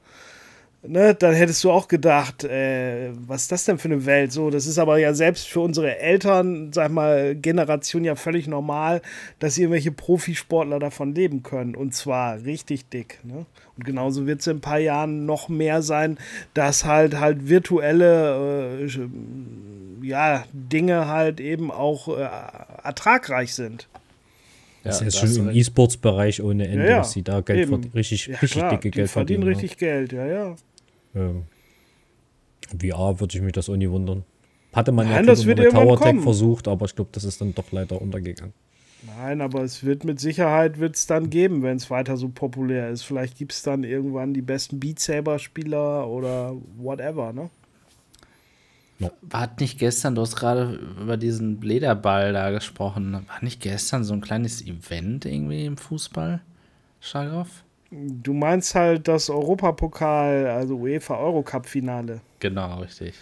Ne, 0.83 1.15
dann 1.15 1.33
hättest 1.33 1.63
du 1.63 1.71
auch 1.71 1.87
gedacht, 1.87 2.43
äh, 2.43 3.09
was 3.13 3.43
ist 3.43 3.51
das 3.51 3.65
denn 3.65 3.79
für 3.79 3.87
eine 3.87 4.05
Welt? 4.05 4.31
So, 4.31 4.51
das 4.51 4.67
ist 4.67 4.77
aber 4.77 4.99
ja 4.99 5.13
selbst 5.13 5.47
für 5.47 5.61
unsere 5.61 5.97
Eltern, 5.97 6.71
sag 6.71 6.91
mal, 6.91 7.35
Generation 7.35 8.03
ja 8.03 8.15
völlig 8.15 8.47
normal, 8.47 9.01
dass 9.39 9.57
irgendwelche 9.57 9.91
Profisportler 9.91 10.77
davon 10.77 11.15
leben 11.15 11.41
können. 11.41 11.75
Und 11.75 11.95
zwar 11.95 12.43
richtig 12.43 12.89
dick. 12.89 13.19
Ne? 13.23 13.47
Und 13.75 13.85
genauso 13.85 14.27
wird 14.27 14.41
es 14.41 14.47
in 14.47 14.57
ein 14.57 14.61
paar 14.61 14.77
Jahren 14.77 15.25
noch 15.25 15.49
mehr 15.49 15.81
sein, 15.81 16.19
dass 16.53 16.85
halt 16.85 17.19
halt 17.19 17.49
virtuelle 17.49 18.79
äh, 18.85 19.07
ja, 20.03 20.45
Dinge 20.53 21.07
halt 21.07 21.39
eben 21.39 21.71
auch 21.71 22.07
äh, 22.07 22.29
ertragreich 22.83 23.55
sind. 23.55 23.87
Das 24.87 25.01
Ja, 25.01 25.07
ist 25.07 25.17
schon 25.17 25.49
im. 25.49 25.55
E-Sports-Bereich 25.55 26.41
ohne 26.41 26.67
Ende, 26.67 26.87
Ja, 26.89 26.97
dass 26.97 27.11
sie 27.11 27.23
da 27.23 27.41
Geld 27.41 27.59
Eben. 27.67 27.75
richtig, 27.93 28.29
richtig 28.29 28.51
klar, 28.51 28.69
dicke 28.71 28.89
die 28.89 28.91
Geld 28.91 29.09
verdienen 29.09 29.43
verdienen. 29.43 29.59
richtig 29.59 29.77
Geld, 29.77 30.13
ja, 30.13 30.25
ja. 30.25 30.55
Ja. 31.13 31.21
Ähm, 31.21 31.43
VR 32.79 33.19
würde 33.19 33.35
ich 33.37 33.41
mich 33.41 33.53
das 33.53 33.69
auch 33.69 33.75
nie 33.75 33.89
wundern. 33.89 34.23
Hatte 34.73 34.91
man 34.91 35.07
Nein, 35.07 35.25
ja 35.25 35.31
das 35.31 35.45
wird 35.45 35.59
mit 35.59 35.71
Tower 35.71 35.99
Tech 35.99 36.19
versucht, 36.21 36.67
aber 36.67 36.85
ich 36.85 36.95
glaube, 36.95 37.09
das 37.13 37.23
ist 37.23 37.39
dann 37.41 37.55
doch 37.55 37.71
leider 37.71 38.01
untergegangen. 38.01 38.53
Nein, 39.19 39.41
aber 39.41 39.61
es 39.63 39.83
wird 39.83 40.03
mit 40.03 40.19
Sicherheit 40.19 40.79
wird's 40.79 41.07
dann 41.07 41.29
geben, 41.29 41.61
wenn 41.63 41.77
es 41.77 41.89
weiter 41.89 42.17
so 42.17 42.29
populär 42.29 42.89
ist. 42.89 43.03
Vielleicht 43.03 43.37
gibt 43.37 43.53
es 43.53 43.61
dann 43.61 43.83
irgendwann 43.83 44.33
die 44.33 44.41
besten 44.41 44.79
Beat 44.79 44.99
Saber-Spieler 44.99 46.07
oder 46.07 46.55
whatever, 46.77 47.31
ne? 47.31 47.49
Hat 49.31 49.59
nicht 49.59 49.77
gestern, 49.77 50.15
du 50.15 50.21
hast 50.21 50.35
gerade 50.35 50.79
über 50.99 51.17
diesen 51.17 51.61
Lederball 51.61 52.33
da 52.33 52.49
gesprochen, 52.49 53.13
war 53.13 53.43
nicht 53.43 53.61
gestern 53.61 54.03
so 54.03 54.13
ein 54.13 54.21
kleines 54.21 54.65
Event 54.65 55.25
irgendwie 55.25 55.65
im 55.65 55.77
Fußball? 55.77 56.41
Schargoff? 56.99 57.63
Du 57.91 58.33
meinst 58.33 58.75
halt 58.75 59.07
das 59.07 59.29
Europapokal, 59.29 60.47
also 60.47 60.77
UEFA 60.77 61.17
Eurocup-Finale. 61.17 62.21
Genau, 62.39 62.79
richtig. 62.79 63.13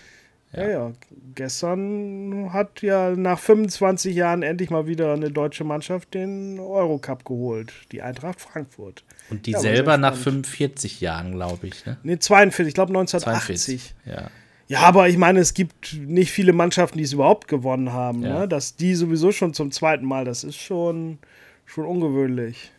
Ja. 0.54 0.68
ja, 0.70 0.92
Gestern 1.36 2.54
hat 2.54 2.82
ja 2.82 3.12
nach 3.12 3.38
25 3.38 4.16
Jahren 4.16 4.42
endlich 4.42 4.70
mal 4.70 4.88
wieder 4.88 5.14
eine 5.14 5.30
deutsche 5.30 5.66
Mannschaft 5.66 6.14
den 6.14 6.60
Eurocup 6.60 7.26
geholt, 7.26 7.74
die 7.92 8.02
Eintracht 8.02 8.40
Frankfurt. 8.40 9.04
Und 9.30 9.46
die 9.46 9.52
Ja, 9.52 9.60
selber 9.60 9.98
nach 9.98 10.16
spannend. 10.16 10.48
45 10.48 11.02
Jahren, 11.02 11.34
glaube 11.34 11.68
ich. 11.68 11.86
Ne? 11.86 11.98
Ne, 12.04 12.20
42, 12.20 12.70
ich 12.70 12.74
glaube 12.74 12.92
1980. 12.98 13.68
42. 13.72 13.96
Ja. 14.06 14.30
Ja, 14.68 14.80
aber 14.82 15.08
ich 15.10 15.18
meine, 15.18 15.40
es 15.40 15.54
gibt 15.54 15.94
nicht 15.94 16.32
viele 16.32 16.52
Mannschaften, 16.54 16.98
die 16.98 17.04
es 17.04 17.14
überhaupt 17.14 17.48
gewonnen 17.48 17.94
haben. 17.94 18.24
Ja. 18.24 18.40
Ne? 18.40 18.48
Dass 18.48 18.76
die 18.76 18.96
sowieso 18.96 19.32
schon 19.32 19.54
zum 19.54 19.72
zweiten 19.72 20.06
Mal, 20.06 20.26
das 20.26 20.44
ist 20.44 20.56
schon, 20.58 21.20
schon 21.66 21.86
ungewöhnlich. 21.86 22.72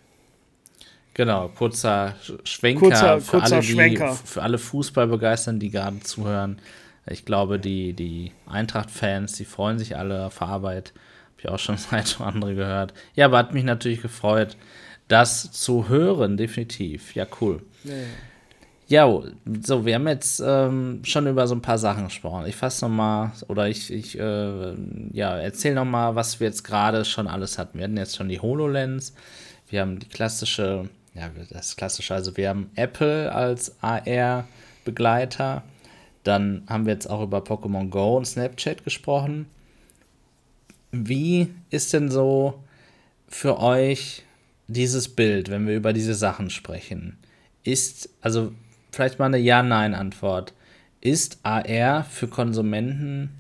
Genau, 1.14 1.49
kurzer 1.49 2.14
Sch- 2.22 2.46
Schwenker, 2.46 2.81
Kurzer- 2.87 3.20
für, 3.20 3.38
kurzer 3.38 3.57
alle, 3.57 3.64
die, 3.64 3.72
Schwenker. 3.72 4.12
für 4.14 4.42
alle 4.42 4.59
Fußballbegeisterten, 4.59 5.61
die 5.61 5.70
gerade 5.70 6.01
zuhören. 6.01 6.59
Ich 7.09 7.24
glaube, 7.24 7.59
die, 7.59 7.93
die 7.95 8.32
Eintracht-Fans, 8.47 9.32
die 9.34 9.45
freuen 9.45 9.78
sich 9.78 9.97
alle 9.97 10.26
auf 10.26 10.43
Arbeit. 10.43 10.93
Habe 11.32 11.41
ich 11.41 11.49
auch 11.49 11.59
schon 11.59 11.76
oder 11.93 12.26
andere 12.26 12.55
gehört. 12.55 12.95
Ja, 13.14 13.26
aber 13.26 13.39
hat 13.39 13.55
mich 13.55 13.64
natürlich 13.64 14.03
gefreut, 14.03 14.57
das 15.09 15.53
zu 15.53 15.89
hören, 15.89 16.37
definitiv. 16.37 17.14
Ja, 17.14 17.26
cool. 17.41 17.62
Ja, 17.84 17.93
so, 19.64 19.84
wir 19.84 19.97
haben 19.97 20.07
jetzt 20.07 20.41
ähm, 20.45 21.01
schon 21.05 21.26
über 21.26 21.49
so 21.49 21.57
ein 21.57 21.61
paar 21.62 21.78
Sachen 21.78 22.05
gesprochen. 22.05 22.47
Ich 22.47 22.55
fasse 22.55 22.84
nochmal, 22.84 23.32
oder 23.49 23.68
ich, 23.68 23.93
ich 23.93 24.16
äh, 24.16 24.74
ja, 25.12 25.37
erzähle 25.39 25.74
nochmal, 25.74 26.14
was 26.14 26.39
wir 26.39 26.47
jetzt 26.47 26.62
gerade 26.62 27.05
schon 27.05 27.26
alles 27.26 27.59
hatten. 27.59 27.78
Wir 27.78 27.84
hatten 27.84 27.97
jetzt 27.97 28.16
schon 28.16 28.28
die 28.28 28.39
HoloLens, 28.39 29.12
wir 29.68 29.80
haben 29.80 29.99
die 29.99 30.07
klassische, 30.07 30.89
ja, 31.14 31.30
das 31.51 31.74
klassische, 31.74 32.14
also 32.14 32.37
wir 32.37 32.49
haben 32.49 32.70
Apple 32.76 33.32
als 33.32 33.74
AR-Begleiter, 33.82 35.64
dann 36.22 36.62
haben 36.68 36.87
wir 36.87 36.93
jetzt 36.93 37.11
auch 37.11 37.22
über 37.22 37.39
Pokémon 37.39 37.89
Go 37.89 38.16
und 38.16 38.26
Snapchat 38.26 38.84
gesprochen. 38.84 39.47
Wie 40.93 41.53
ist 41.70 41.93
denn 41.93 42.09
so 42.09 42.62
für 43.26 43.59
euch 43.59 44.22
dieses 44.68 45.09
Bild, 45.09 45.51
wenn 45.51 45.66
wir 45.66 45.74
über 45.74 45.93
diese 45.93 46.14
Sachen 46.14 46.51
sprechen? 46.51 47.18
Ist, 47.64 48.11
also 48.20 48.53
vielleicht 48.97 49.18
mal 49.18 49.26
eine 49.26 49.38
Ja-Nein-Antwort. 49.38 50.55
Ist 51.01 51.38
AR 51.44 52.05
für 52.05 52.26
Konsumenten 52.26 53.30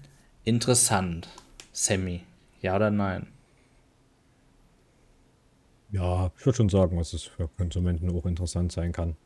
interessant? 0.44 1.28
Sammy, 1.72 2.22
ja 2.60 2.76
oder 2.76 2.90
nein? 2.90 3.26
Ja, 5.90 6.30
ich 6.38 6.46
würde 6.46 6.56
schon 6.56 6.68
sagen, 6.68 6.96
dass 6.98 7.12
es 7.12 7.24
für 7.24 7.48
Konsumenten 7.48 8.10
auch 8.10 8.26
interessant 8.26 8.72
sein 8.72 8.92
kann. 8.92 9.16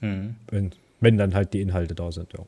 Mhm. 0.00 0.36
Wenn, 0.50 0.72
wenn 1.00 1.16
dann 1.16 1.34
halt 1.34 1.54
die 1.54 1.60
Inhalte 1.60 1.94
da 1.94 2.10
sind, 2.12 2.32
ja. 2.32 2.44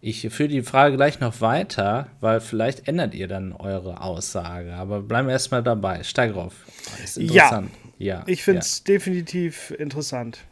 Ich 0.00 0.28
führe 0.30 0.48
die 0.48 0.62
Frage 0.62 0.96
gleich 0.96 1.20
noch 1.20 1.40
weiter, 1.40 2.08
weil 2.20 2.40
vielleicht 2.40 2.88
ändert 2.88 3.14
ihr 3.14 3.26
dann 3.26 3.52
eure 3.52 4.00
Aussage. 4.00 4.74
Aber 4.74 5.02
bleiben 5.02 5.28
wir 5.28 5.32
erstmal 5.32 5.62
dabei. 5.62 6.02
Steig 6.04 6.34
drauf. 6.34 6.54
Ist 7.02 7.18
interessant. 7.18 7.70
Ja, 7.98 8.18
ja 8.18 8.24
ich 8.26 8.42
finde 8.44 8.60
es 8.60 8.78
ja. 8.78 8.94
definitiv 8.94 9.72
interessant. 9.72 10.44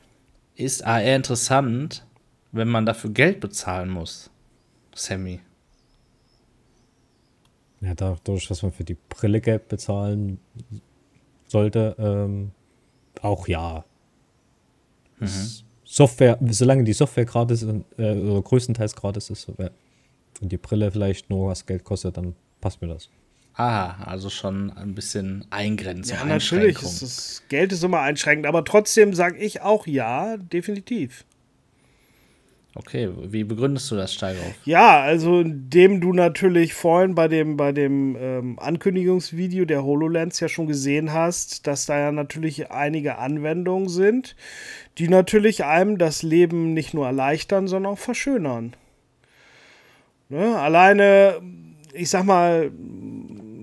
Ist 0.57 0.85
AR 0.85 1.03
interessant, 1.03 2.07
wenn 2.53 2.69
man 2.69 2.87
dafür 2.87 3.11
Geld 3.11 3.41
bezahlen 3.41 3.91
muss? 3.91 4.31
Sammy. 4.95 5.41
Ja, 7.81 7.95
dadurch, 7.95 8.47
dass 8.49 8.63
man 8.63 8.73
für 8.73 8.85
die 8.85 8.97
Brille 9.09 9.41
Geld 9.41 9.69
bezahlen 9.69 10.39
sollte, 11.47 11.97
ähm, 11.99 12.53
auch 13.23 13.49
ja. 13.49 13.85
Mhm. 15.19 15.49
Software, 15.85 16.39
solange 16.51 16.85
die 16.85 16.93
Software 16.93 17.25
gratis 17.25 17.63
und, 17.65 17.85
äh, 17.99 18.13
oder 18.13 18.43
größtenteils 18.43 18.95
gratis 18.95 19.31
ist 19.31 19.49
und 19.49 20.53
die 20.53 20.57
Brille 20.59 20.91
vielleicht 20.91 21.31
nur 21.31 21.49
was 21.49 21.67
Geld 21.67 21.85
kostet, 21.85 22.17
dann 22.17 22.37
passt 22.61 22.81
mir 22.81 22.89
das. 22.89 23.09
Aha, 23.61 24.05
also 24.07 24.31
schon 24.31 24.73
ein 24.75 24.95
bisschen 24.95 25.45
Eingrenzung. 25.51 26.17
Ja, 26.17 26.25
natürlich. 26.25 26.81
Ist 26.81 27.03
das 27.03 27.43
Geld 27.51 27.73
ist 27.73 27.85
immer 27.85 28.01
einschränkend, 28.01 28.47
aber 28.47 28.65
trotzdem 28.65 29.13
sage 29.13 29.37
ich 29.37 29.61
auch 29.61 29.87
ja, 29.87 30.39
definitiv. 30.39 31.27
Okay, 32.75 33.11
wie 33.23 33.45
begründest 33.45 33.91
du 33.91 33.97
das, 33.97 34.15
Steigerhoff? 34.15 34.55
Ja, 34.65 35.03
also 35.03 35.41
indem 35.41 36.01
du 36.01 36.15
natürlich 36.15 36.73
vorhin 36.73 37.15
bei 37.15 37.29
dem, 37.29 37.59
bei 37.59 37.73
dem 37.73 38.17
ähm, 38.19 38.59
Ankündigungsvideo 38.59 39.67
der 39.67 39.85
HoloLens 39.85 40.41
ja 40.41 40.49
schon 40.49 40.67
gesehen 40.67 41.13
hast, 41.13 41.67
dass 41.67 41.85
da 41.85 41.99
ja 41.99 42.13
natürlich 42.13 42.71
einige 42.71 43.19
Anwendungen 43.19 43.91
sind, 43.91 44.37
die 44.97 45.09
natürlich 45.09 45.65
einem 45.67 45.99
das 45.99 46.23
Leben 46.23 46.73
nicht 46.73 46.95
nur 46.95 47.05
erleichtern, 47.05 47.69
sondern 47.69 47.93
auch 47.93 47.99
verschönern. 47.99 48.75
Ne? 50.31 50.59
Alleine, 50.59 51.43
ich 51.93 52.09
sag 52.09 52.25
mal, 52.25 52.71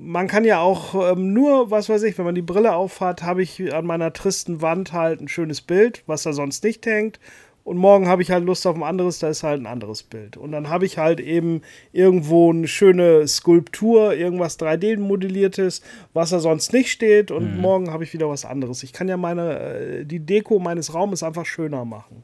man 0.08 0.28
kann 0.28 0.46
ja 0.46 0.60
auch 0.60 1.12
ähm, 1.12 1.34
nur, 1.34 1.70
was 1.70 1.90
weiß 1.90 2.04
ich, 2.04 2.18
wenn 2.18 2.26
man 2.26 2.36
die 2.36 2.42
Brille 2.42 2.74
aufhat, 2.74 3.24
habe 3.24 3.44
ich 3.44 3.74
an 3.74 3.86
meiner 3.86 4.14
tristen 4.14 4.62
Wand 4.62 4.94
halt 4.94 5.20
ein 5.20 5.28
schönes 5.28 5.62
Bild, 5.62 6.04
was 6.08 6.24
da 6.24 6.32
sonst 6.32 6.64
nicht 6.64 6.86
hängt 6.86 7.20
und 7.68 7.76
morgen 7.76 8.08
habe 8.08 8.22
ich 8.22 8.32
halt 8.32 8.46
Lust 8.46 8.66
auf 8.66 8.78
ein 8.78 8.84
anderes, 8.84 9.20
da 9.20 9.28
ist 9.28 9.44
halt 9.44 9.60
ein 9.60 9.66
anderes 9.66 10.04
Bild. 10.04 10.38
Und 10.38 10.54
dann 10.54 10.70
habe 10.70 10.86
ich 10.86 10.98
halt 10.98 11.20
eben 11.20 11.62
irgendwo 11.92 12.50
eine 12.50 12.70
schöne 12.70 13.28
Skulptur, 13.28 14.14
irgendwas 14.14 14.58
3D-modelliertes, 14.58 15.82
was 16.14 16.30
da 16.30 16.40
sonst 16.40 16.72
nicht 16.72 16.90
steht 16.90 17.30
und 17.30 17.56
mhm. 17.56 17.62
morgen 17.62 17.92
habe 17.92 18.06
ich 18.06 18.14
wieder 18.14 18.30
was 18.30 18.46
anderes. 18.46 18.84
Ich 18.84 18.94
kann 18.94 19.10
ja 19.10 19.18
meine, 19.18 19.60
äh, 19.60 20.06
die 20.06 20.22
Deko 20.22 20.60
meines 20.60 20.94
Raumes 20.94 21.24
einfach 21.24 21.46
schöner 21.46 21.84
machen. 21.84 22.24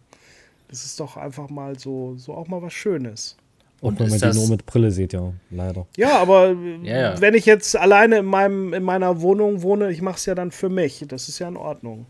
Das 0.69 0.85
ist 0.85 1.01
doch 1.01 1.17
einfach 1.17 1.49
mal 1.49 1.77
so, 1.77 2.15
so 2.15 2.33
auch 2.33 2.47
mal 2.47 2.61
was 2.61 2.71
Schönes. 2.71 3.35
Und 3.83 3.99
wenn 3.99 4.07
man 4.07 4.17
die 4.17 4.39
nur 4.39 4.47
mit 4.47 4.65
Brille 4.65 4.91
sieht, 4.91 5.11
ja, 5.11 5.33
leider. 5.51 5.85
Ja, 5.97 6.17
aber 6.19 6.55
ja, 6.83 7.01
ja. 7.01 7.21
wenn 7.21 7.33
ich 7.33 7.45
jetzt 7.45 7.75
alleine 7.75 8.19
in, 8.19 8.25
meinem, 8.25 8.73
in 8.73 8.81
meiner 8.81 9.19
Wohnung 9.19 9.61
wohne, 9.61 9.91
ich 9.91 10.01
mache 10.01 10.15
es 10.15 10.25
ja 10.25 10.35
dann 10.35 10.51
für 10.51 10.69
mich. 10.69 11.03
Das 11.09 11.27
ist 11.27 11.39
ja 11.39 11.49
in 11.49 11.57
Ordnung. 11.57 12.05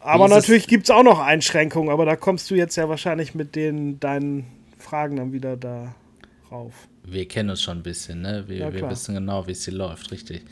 Aber 0.00 0.26
natürlich 0.26 0.66
gibt 0.66 0.84
es 0.84 0.90
auch 0.90 1.04
noch 1.04 1.20
Einschränkungen, 1.20 1.88
aber 1.88 2.04
da 2.04 2.16
kommst 2.16 2.50
du 2.50 2.56
jetzt 2.56 2.74
ja 2.74 2.88
wahrscheinlich 2.88 3.36
mit 3.36 3.54
den, 3.54 4.00
deinen 4.00 4.46
Fragen 4.76 5.16
dann 5.18 5.32
wieder 5.32 5.56
da 5.56 5.94
rauf. 6.50 6.72
Wir 7.04 7.28
kennen 7.28 7.50
uns 7.50 7.62
schon 7.62 7.78
ein 7.78 7.82
bisschen, 7.84 8.22
ne? 8.22 8.42
Wir, 8.48 8.56
ja, 8.56 8.72
wir 8.72 8.90
wissen 8.90 9.14
genau, 9.14 9.46
wie 9.46 9.52
es 9.52 9.64
hier 9.64 9.74
läuft, 9.74 10.10
richtig. 10.10 10.42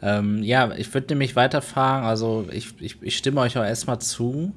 Ähm, 0.00 0.42
ja, 0.42 0.72
ich 0.74 0.94
würde 0.94 1.08
nämlich 1.08 1.36
weiter 1.36 1.60
fragen, 1.60 2.06
also 2.06 2.48
ich, 2.50 2.72
ich, 2.80 2.96
ich 3.02 3.18
stimme 3.18 3.42
euch 3.42 3.58
auch 3.58 3.64
erstmal 3.64 3.98
zu, 3.98 4.54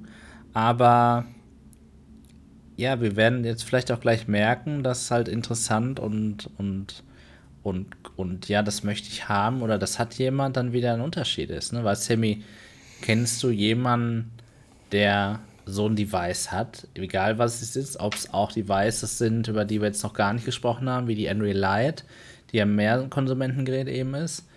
aber 0.54 1.26
ja, 2.76 3.02
wir 3.02 3.16
werden 3.16 3.44
jetzt 3.44 3.64
vielleicht 3.64 3.92
auch 3.92 4.00
gleich 4.00 4.28
merken, 4.28 4.84
dass 4.84 5.12
halt 5.12 5.28
interessant 5.28 6.00
und, 6.00 6.50
und, 6.58 7.04
und, 7.64 7.88
und 8.16 8.50
ja, 8.50 8.64
das 8.64 8.84
möchte 8.84 9.10
ich 9.10 9.30
haben 9.30 9.62
oder 9.62 9.78
das 9.78 10.00
hat 10.00 10.16
jemand 10.16 10.58
dann 10.58 10.74
wieder 10.74 10.94
ein 10.94 11.02
Unterschied 11.02 11.50
ist, 11.50 11.74
ne? 11.74 11.84
Weil 11.84 11.96
Sammy 11.96 12.44
Kennst 13.04 13.44
du 13.44 13.50
jemanden, 13.50 14.32
der 14.94 15.42
so 15.66 15.90
ein 15.90 15.98
Device 15.98 16.54
hat, 16.54 16.88
egal 16.94 17.38
was 17.38 17.62
es 17.62 17.76
ist, 17.76 18.00
ob 18.00 18.14
es 18.16 18.34
auch 18.34 18.54
Devices 18.54 19.18
sind, 19.18 19.50
über 19.50 19.66
die 19.66 19.82
wir 19.82 19.88
jetzt 19.88 20.04
noch 20.04 20.14
gar 20.14 20.32
nicht 20.32 20.46
gesprochen 20.46 20.90
haben, 20.90 21.10
wie 21.10 21.16
die 21.16 21.28
Unreal 21.28 21.58
Lite, 21.58 22.06
die 22.52 22.58
ja 22.58 22.66
mehr 22.66 23.02
ein 23.02 23.10
Konsumentengerät 23.10 23.90
eben 23.90 24.14
ist. 24.14 24.48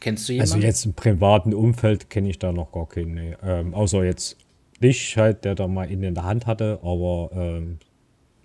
Kennst 0.00 0.26
du 0.30 0.32
jemanden? 0.32 0.54
Also 0.54 0.66
jetzt 0.66 0.86
im 0.86 0.94
privaten 0.94 1.52
Umfeld 1.52 2.08
kenne 2.08 2.30
ich 2.30 2.38
da 2.38 2.52
noch 2.52 2.72
gar 2.72 2.88
keinen, 2.88 3.12
nee. 3.12 3.36
ähm, 3.42 3.74
außer 3.74 4.02
jetzt 4.02 4.38
dich 4.82 5.16
halt, 5.16 5.44
der 5.44 5.54
da 5.54 5.66
mal 5.66 5.90
ihn 5.90 6.02
in 6.02 6.14
der 6.14 6.24
Hand 6.24 6.46
hatte, 6.46 6.78
aber 6.82 7.30
ähm, 7.32 7.78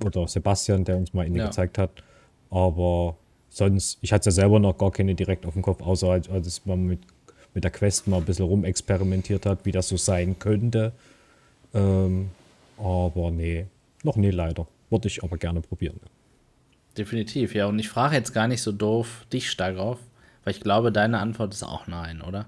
oder 0.04 0.28
Sebastian, 0.28 0.84
der 0.84 0.98
uns 0.98 1.14
mal 1.14 1.26
ihn 1.26 1.36
ja. 1.36 1.46
gezeigt 1.46 1.78
hat, 1.78 1.92
aber 2.50 3.16
sonst, 3.50 4.00
ich 4.02 4.12
hatte 4.12 4.30
ja 4.30 4.32
selber 4.32 4.60
noch 4.60 4.78
gar 4.78 4.92
keine 4.92 5.16
direkt 5.16 5.46
auf 5.46 5.54
dem 5.54 5.62
Kopf, 5.62 5.82
außer 5.82 6.10
als, 6.10 6.30
als 6.30 6.66
man 6.66 6.86
mit 6.86 7.00
mit 7.54 7.64
der 7.64 7.72
Quest 7.72 8.08
mal 8.08 8.18
ein 8.18 8.26
bisschen 8.26 8.46
rumexperimentiert 8.46 9.46
hat, 9.46 9.66
wie 9.66 9.72
das 9.72 9.88
so 9.88 9.98
sein 9.98 10.38
könnte. 10.40 10.92
Ähm, 11.74 12.30
aber 12.78 13.32
nee, 13.32 13.68
noch 14.04 14.16
nie 14.16 14.32
leider. 14.32 14.68
Würde 14.90 15.08
ich 15.08 15.24
aber 15.24 15.38
gerne 15.38 15.62
probieren. 15.62 16.00
Definitiv, 16.98 17.56
ja. 17.56 17.66
Und 17.66 17.80
ich 17.80 17.90
frage 17.90 18.16
jetzt 18.16 18.34
gar 18.34 18.48
nicht 18.48 18.62
so 18.62 18.72
doof 18.72 19.26
dich, 19.32 19.50
Steigrauf, 19.50 20.00
weil 20.44 20.54
ich 20.54 20.62
glaube, 20.62 20.92
deine 20.92 21.20
Antwort 21.20 21.54
ist 21.54 21.64
auch 21.64 21.88
nein, 21.88 22.22
oder? 22.22 22.46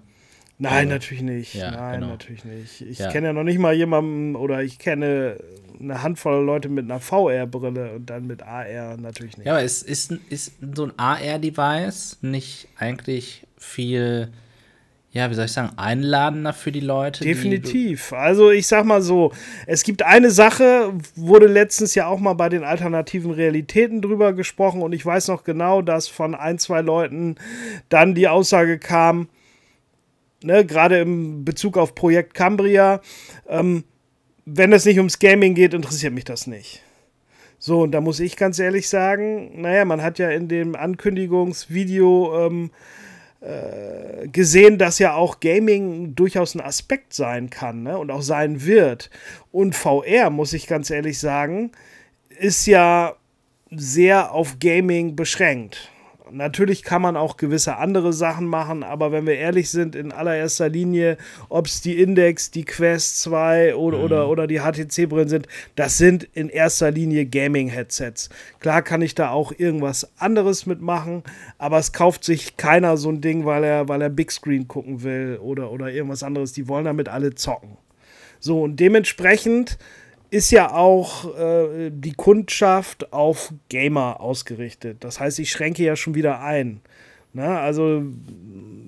Nein, 0.58 0.74
also, 0.74 0.90
natürlich 0.90 1.24
nicht. 1.24 1.56
Ja, 1.56 1.72
Nein, 1.72 2.00
genau. 2.00 2.12
natürlich 2.12 2.46
nicht. 2.46 2.82
Ich 2.82 3.00
ja. 3.00 3.12
kenne 3.12 3.28
ja 3.28 3.34
noch 3.34 3.44
nicht 3.44 3.60
mal 3.60 3.74
jemanden 3.74 4.36
oder 4.36 4.64
ich 4.64 4.80
kenne 4.80 5.38
eine 5.80 6.02
Handvoll 6.02 6.46
Leute 6.46 6.70
mit 6.70 6.86
einer 6.86 7.02
VR-Brille 7.02 7.96
und 7.96 8.10
dann 8.10 8.26
mit 8.26 8.42
AR 8.44 8.96
natürlich 8.98 9.38
nicht. 9.38 9.46
Ja, 9.46 9.54
aber 9.54 9.64
ist, 9.64 9.84
ist, 9.84 10.12
ist 10.30 10.54
so 10.74 10.86
ein 10.86 10.94
AR-Device 10.98 12.20
nicht 12.22 12.70
eigentlich 12.78 13.46
viel 13.58 14.30
ja, 15.16 15.30
wie 15.30 15.34
soll 15.34 15.46
ich 15.46 15.54
sagen, 15.54 15.72
einladender 15.78 16.52
für 16.52 16.74
die 16.74 16.82
Leute. 16.82 17.24
Definitiv. 17.24 18.10
Die 18.10 18.16
also 18.16 18.52
ich 18.52 18.68
sag 18.68 18.84
mal 18.84 19.02
so, 19.02 19.32
es 19.66 19.84
gibt 19.84 20.04
eine 20.04 20.30
Sache, 20.30 20.92
wurde 21.16 21.48
letztens 21.48 21.96
ja 21.96 22.08
auch 22.08 22.20
mal 22.20 22.34
bei 22.34 22.50
den 22.50 22.66
alternativen 22.66 23.32
Realitäten 23.32 24.02
drüber 24.02 24.34
gesprochen 24.34 24.82
und 24.82 24.92
ich 24.92 25.06
weiß 25.06 25.30
noch 25.30 25.46
genau, 25.46 25.82
dass 25.82 26.10
von 26.10 26.36
ein, 26.36 26.60
zwei 26.60 26.82
Leuten 26.82 27.38
dann 27.88 28.14
die 28.14 28.28
Aussage 28.28 28.78
kam, 28.78 29.30
ne, 30.44 30.66
gerade 30.66 31.00
im 31.00 31.46
Bezug 31.46 31.78
auf 31.78 31.96
Projekt 31.96 32.34
Cambria, 32.34 33.02
ähm, 33.48 33.84
wenn 34.46 34.74
es 34.74 34.86
nicht 34.86 34.98
ums 34.98 35.20
Gaming 35.20 35.56
geht, 35.56 35.74
interessiert 35.74 36.14
mich 36.14 36.26
das 36.26 36.48
nicht. 36.48 36.82
So, 37.58 37.82
und 37.82 37.92
da 37.92 38.02
muss 38.02 38.20
ich 38.20 38.36
ganz 38.38 38.60
ehrlich 38.60 38.90
sagen, 38.90 39.62
naja, 39.62 39.86
man 39.86 40.02
hat 40.02 40.20
ja 40.20 40.30
in 40.30 40.48
dem 40.48 40.76
Ankündigungsvideo 40.76 42.48
ähm, 42.48 42.72
äh, 43.42 44.28
gesehen, 44.28 44.78
dass 44.78 45.00
ja 45.00 45.14
auch 45.14 45.40
Gaming 45.40 46.16
durchaus 46.16 46.56
ein 46.56 46.62
Aspekt 46.62 47.14
sein 47.14 47.50
kann 47.50 47.84
ne? 47.84 47.98
und 47.98 48.12
auch 48.12 48.22
sein 48.22 48.66
wird. 48.66 49.10
Und 49.52 49.76
VR, 49.76 50.30
muss 50.30 50.54
ich 50.54 50.68
ganz 50.68 50.90
ehrlich 50.90 51.20
sagen, 51.20 51.72
ist 52.38 52.66
ja 52.66 53.16
sehr 53.72 54.32
auf 54.32 54.58
Gaming 54.60 55.16
beschränkt. 55.16 55.92
Natürlich 56.32 56.84
kann 56.84 57.02
man 57.02 57.18
auch 57.18 57.38
gewisse 57.38 57.78
andere 57.78 58.12
Sachen 58.12 58.48
machen, 58.48 58.84
aber 58.84 59.12
wenn 59.12 59.28
wir 59.28 59.36
ehrlich 59.36 59.70
sind, 59.70 59.96
in 59.96 60.12
allererster 60.12 60.70
Linie, 60.70 61.18
ob 61.50 61.68
es 61.68 61.82
die 61.82 62.02
Index, 62.02 62.52
die 62.52 62.66
Quest 62.66 63.22
2 63.22 63.76
oder, 63.76 63.98
mhm. 63.98 64.04
oder, 64.04 64.30
oder 64.30 64.48
die 64.48 64.60
HTC-Brillen 64.60 65.30
sind, 65.30 65.48
das 65.76 65.98
sind 65.98 66.24
in 66.34 66.50
erster 66.50 66.92
Linie 66.92 67.26
Gaming-Headsets. 67.26 68.30
Klar 68.60 68.82
kann 68.82 69.02
ich 69.02 69.14
da 69.16 69.30
auch 69.30 69.52
irgendwas 69.56 70.10
anderes 70.18 70.66
mitmachen, 70.66 71.24
aber 71.58 71.78
es 71.78 71.94
kauft 71.94 72.24
sich 72.24 72.58
keiner 72.58 72.98
so 72.98 73.10
ein 73.10 73.22
Ding, 73.22 73.46
weil 73.46 73.64
er, 73.64 73.88
weil 73.88 74.02
er 74.02 74.10
Big 74.10 74.32
Screen 74.32 74.68
gucken 74.68 75.04
will 75.04 75.40
oder, 75.42 75.72
oder 75.72 75.92
irgendwas 75.92 76.24
anderes. 76.24 76.54
Die 76.54 76.68
wollen 76.68 76.86
damit 76.86 77.08
alle 77.08 77.36
zocken. 77.36 77.78
So, 78.40 78.62
und 78.64 78.80
dementsprechend 78.80 79.78
ist 80.30 80.52
ja 80.52 80.72
auch 80.74 81.38
äh, 81.38 81.92
die 81.92 82.14
Kundschaft 82.14 83.14
auf 83.14 83.54
Gamer 83.70 84.20
ausgerichtet. 84.20 85.04
Das 85.04 85.20
heißt, 85.20 85.40
ich 85.40 85.52
schränke 85.52 85.84
ja 85.84 85.96
schon 85.96 86.16
wieder 86.16 86.42
ein. 86.42 86.82
Ne? 87.34 87.60
Also 87.60 88.02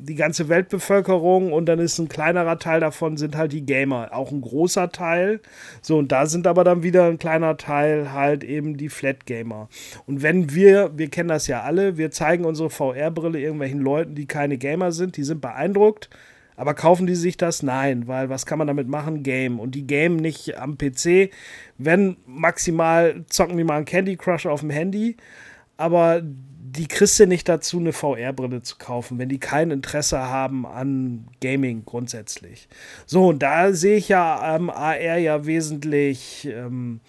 die 0.08 0.16
ganze 0.16 0.48
Weltbevölkerung 0.48 1.52
und 1.52 1.66
dann 1.66 1.80
ist 1.80 2.00
ein 2.00 2.08
kleinerer 2.08 2.58
Teil 2.60 2.80
davon 2.80 3.18
sind 3.18 3.36
halt 3.36 3.52
die 3.52 3.66
Gamer. 3.66 4.10
Auch 4.14 4.32
ein 4.32 4.40
großer 4.40 4.90
Teil. 4.90 5.42
So, 5.82 5.98
und 5.98 6.14
da 6.14 6.26
sind 6.28 6.48
aber 6.48 6.64
dann 6.64 6.82
wieder 6.82 7.08
ein 7.08 7.20
kleiner 7.20 7.58
Teil 7.58 8.14
halt 8.14 8.46
eben 8.46 8.78
die 8.78 8.88
Flat 8.88 9.26
Gamer. 9.26 9.68
Und 10.06 10.24
wenn 10.24 10.54
wir, 10.54 10.92
wir 10.98 11.10
kennen 11.10 11.28
das 11.28 11.48
ja 11.48 11.64
alle, 11.64 11.98
wir 11.98 12.10
zeigen 12.12 12.46
unsere 12.46 12.70
VR-Brille 12.70 13.40
irgendwelchen 13.40 13.82
Leuten, 13.82 14.16
die 14.16 14.28
keine 14.28 14.58
Gamer 14.58 14.94
sind, 14.94 15.18
die 15.18 15.24
sind 15.24 15.42
beeindruckt, 15.42 16.10
Aber 16.58 16.74
kaufen 16.74 17.06
die 17.06 17.16
sich 17.16 17.38
das? 17.38 17.62
Nein, 17.62 18.08
weil 18.08 18.30
was 18.30 18.48
kann 18.48 18.58
man 18.58 18.68
damit 18.68 18.88
machen? 18.88 19.22
Game. 19.22 19.60
Und 19.60 19.76
die 19.76 19.86
Game 19.86 20.18
nicht 20.18 20.58
am 20.58 20.78
PC. 20.78 21.30
Wenn 21.78 22.18
maximal 22.26 23.24
zocken 23.30 23.58
die 23.58 23.64
mal 23.64 23.78
ein 23.78 23.86
Candy 23.86 24.18
Crush 24.18 24.48
auf 24.48 24.62
dem 24.62 24.72
Handy. 24.72 25.18
Aber 25.78 26.24
die 26.78 26.88
kriegst 26.88 27.20
du 27.20 27.26
nicht 27.26 27.50
dazu, 27.50 27.80
eine 27.80 27.92
VR-Brille 27.92 28.62
zu 28.62 28.76
kaufen, 28.78 29.18
wenn 29.18 29.30
die 29.30 29.40
kein 29.40 29.72
Interesse 29.72 30.20
haben 30.20 30.66
an 30.66 31.28
Gaming 31.42 31.84
grundsätzlich. 31.86 32.68
So, 33.06 33.28
und 33.28 33.40
da 33.42 33.74
sehe 33.74 33.98
ich 33.98 34.10
ja 34.10 34.56
ähm, 34.56 34.70
AR 34.70 35.18
ja 35.18 35.46
wesentlich 35.46 36.48
ähm, 36.52 37.00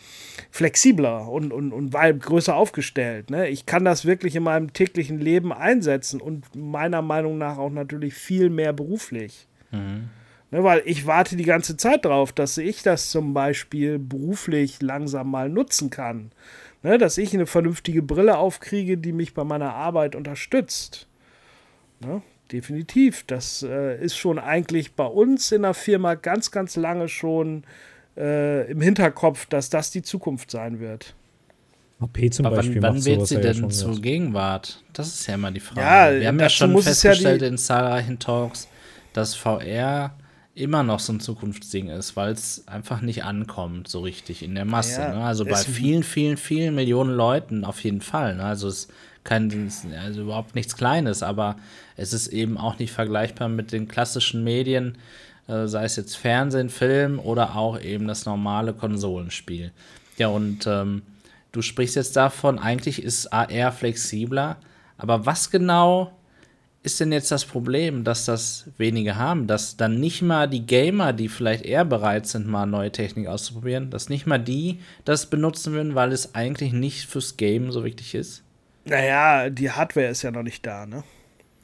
flexibler 0.50 1.28
und, 1.28 1.52
und, 1.52 1.72
und 1.72 1.92
weil 1.92 2.14
größer 2.18 2.56
aufgestellt. 2.56 3.30
Ne? 3.30 3.48
Ich 3.48 3.66
kann 3.66 3.84
das 3.84 4.04
wirklich 4.04 4.34
in 4.34 4.42
meinem 4.42 4.72
täglichen 4.72 5.20
Leben 5.20 5.52
einsetzen 5.52 6.20
und 6.20 6.54
meiner 6.56 7.02
Meinung 7.02 7.38
nach 7.38 7.58
auch 7.58 7.70
natürlich 7.70 8.14
viel 8.14 8.50
mehr 8.50 8.72
beruflich. 8.72 9.46
Mhm. 9.70 10.08
Ne, 10.50 10.64
weil 10.64 10.80
ich 10.86 11.06
warte 11.06 11.36
die 11.36 11.44
ganze 11.44 11.76
Zeit 11.76 12.06
drauf, 12.06 12.32
dass 12.32 12.56
ich 12.56 12.82
das 12.82 13.10
zum 13.10 13.34
Beispiel 13.34 13.98
beruflich 13.98 14.80
langsam 14.80 15.30
mal 15.30 15.50
nutzen 15.50 15.90
kann. 15.90 16.30
Ne, 16.83 16.97
dass 16.97 17.18
ich 17.18 17.35
eine 17.35 17.47
vernünftige 17.47 18.03
Brille 18.03 18.39
aufkriege, 18.39 18.97
die 18.99 19.12
mich 19.12 19.35
bei 19.35 19.43
meiner 19.43 19.74
Arbeit 19.74 20.14
unterstützt. 20.14 21.09
Ne, 22.01 22.22
definitiv. 22.53 23.24
Das 23.26 23.64
äh, 23.64 24.01
ist 24.01 24.16
schon 24.16 24.39
eigentlich 24.39 24.93
bei 24.93 25.07
uns 25.07 25.51
in 25.51 25.62
der 25.62 25.74
Firma 25.74 26.14
ganz, 26.14 26.53
ganz 26.53 26.76
lange 26.76 27.09
schon 27.09 27.64
äh, 28.16 28.70
im 28.70 28.81
Hinterkopf, 28.81 29.47
dass 29.47 29.70
das 29.70 29.91
die 29.91 30.03
Zukunft 30.03 30.53
sein 30.53 30.79
wird. 30.79 31.14
AP 32.01 32.33
zum 32.33 32.47
Aber 32.47 32.57
Beispiel 32.57 32.81
wann, 32.81 32.97
wann 32.97 33.05
wird 33.05 33.26
sie 33.26 33.41
denn 33.41 33.61
ja 33.61 33.68
zur 33.68 34.01
Gegenwart? 34.01 34.85
Das 34.93 35.09
ist 35.09 35.26
ja 35.26 35.35
immer 35.35 35.51
die 35.51 35.61
Frage. 35.61 35.81
Ja, 35.81 36.20
Wir 36.20 36.29
haben 36.29 36.39
ja 36.39 36.49
schon 36.49 36.81
festgestellt 36.81 37.43
ja 37.43 37.49
in 37.49 37.59
zahlreichen 37.59 38.20
Talks, 38.20 38.68
dass 39.12 39.35
VR 39.35 40.14
immer 40.59 40.82
noch 40.82 41.00
so 41.00 41.12
ein 41.12 41.20
Zukunftsding 41.20 41.88
ist, 41.88 42.16
weil 42.16 42.32
es 42.32 42.66
einfach 42.66 43.00
nicht 43.00 43.24
ankommt 43.24 43.88
so 43.88 44.00
richtig 44.00 44.42
in 44.42 44.54
der 44.54 44.64
Masse. 44.64 45.00
Ja, 45.00 45.14
ne? 45.14 45.24
Also 45.24 45.44
bei 45.44 45.56
vielen, 45.56 46.02
vielen, 46.02 46.36
vielen 46.36 46.74
Millionen 46.74 47.14
Leuten 47.14 47.64
auf 47.64 47.82
jeden 47.84 48.00
Fall. 48.00 48.36
Ne? 48.36 48.44
Also 48.44 48.68
es 48.68 48.84
ist 48.84 48.92
kein, 49.24 49.70
also 50.04 50.22
überhaupt 50.22 50.54
nichts 50.54 50.76
Kleines, 50.76 51.22
aber 51.22 51.56
es 51.96 52.12
ist 52.12 52.28
eben 52.28 52.59
auch 52.59 52.78
nicht 52.78 52.92
vergleichbar 52.92 53.48
mit 53.48 53.72
den 53.72 53.86
klassischen 53.86 54.42
Medien, 54.42 54.98
äh, 55.48 55.66
sei 55.66 55.84
es 55.84 55.96
jetzt 55.96 56.16
Fernsehen, 56.16 56.70
Film 56.70 57.18
oder 57.18 57.54
auch 57.56 57.80
eben 57.80 58.09
das 58.09 58.26
normale 58.26 58.72
Konsolenspiel. 58.72 59.70
Ja, 60.16 60.28
und 60.28 60.66
ähm, 60.66 61.02
du 61.52 61.62
sprichst 61.62 61.96
jetzt 61.96 62.16
davon, 62.16 62.59
eigentlich 62.59 63.02
ist 63.02 63.32
AR 63.32 63.72
flexibler, 63.72 64.56
aber 64.96 65.26
was 65.26 65.50
genau 65.50 66.12
ist 66.83 67.01
denn 67.01 67.12
jetzt 67.12 67.31
das 67.31 67.45
Problem, 67.45 68.05
dass 68.05 68.24
das 68.24 68.66
wenige 68.79 69.16
haben, 69.16 69.47
dass 69.47 69.76
dann 69.76 70.01
nicht 70.01 70.22
mal 70.22 70.49
die 70.49 70.64
Gamer, 70.64 71.12
die 71.12 71.29
vielleicht 71.29 71.64
eher 71.64 71.85
bereit 71.85 72.26
sind, 72.26 72.47
mal 72.47 72.66
neue 72.66 72.93
Technik 72.93 73.26
auszuprobieren, 73.26 73.91
dass 73.91 74.09
nicht 74.09 74.26
mal 74.26 74.39
die 74.39 74.79
das 75.05 75.26
benutzen 75.26 75.72
würden, 75.72 75.95
weil 75.95 76.12
es 76.12 76.35
eigentlich 76.35 76.72
nicht 76.72 77.07
fürs 77.07 77.37
Game 77.37 77.72
so 77.72 77.85
wichtig 77.85 78.14
ist? 78.14 78.43
Naja, 78.85 79.51
die 79.51 79.70
Hardware 79.70 80.07
ist 80.07 80.22
ja 80.22 80.31
noch 80.31 80.43
nicht 80.43 80.64
da, 80.64 80.87
ne? 80.87 81.03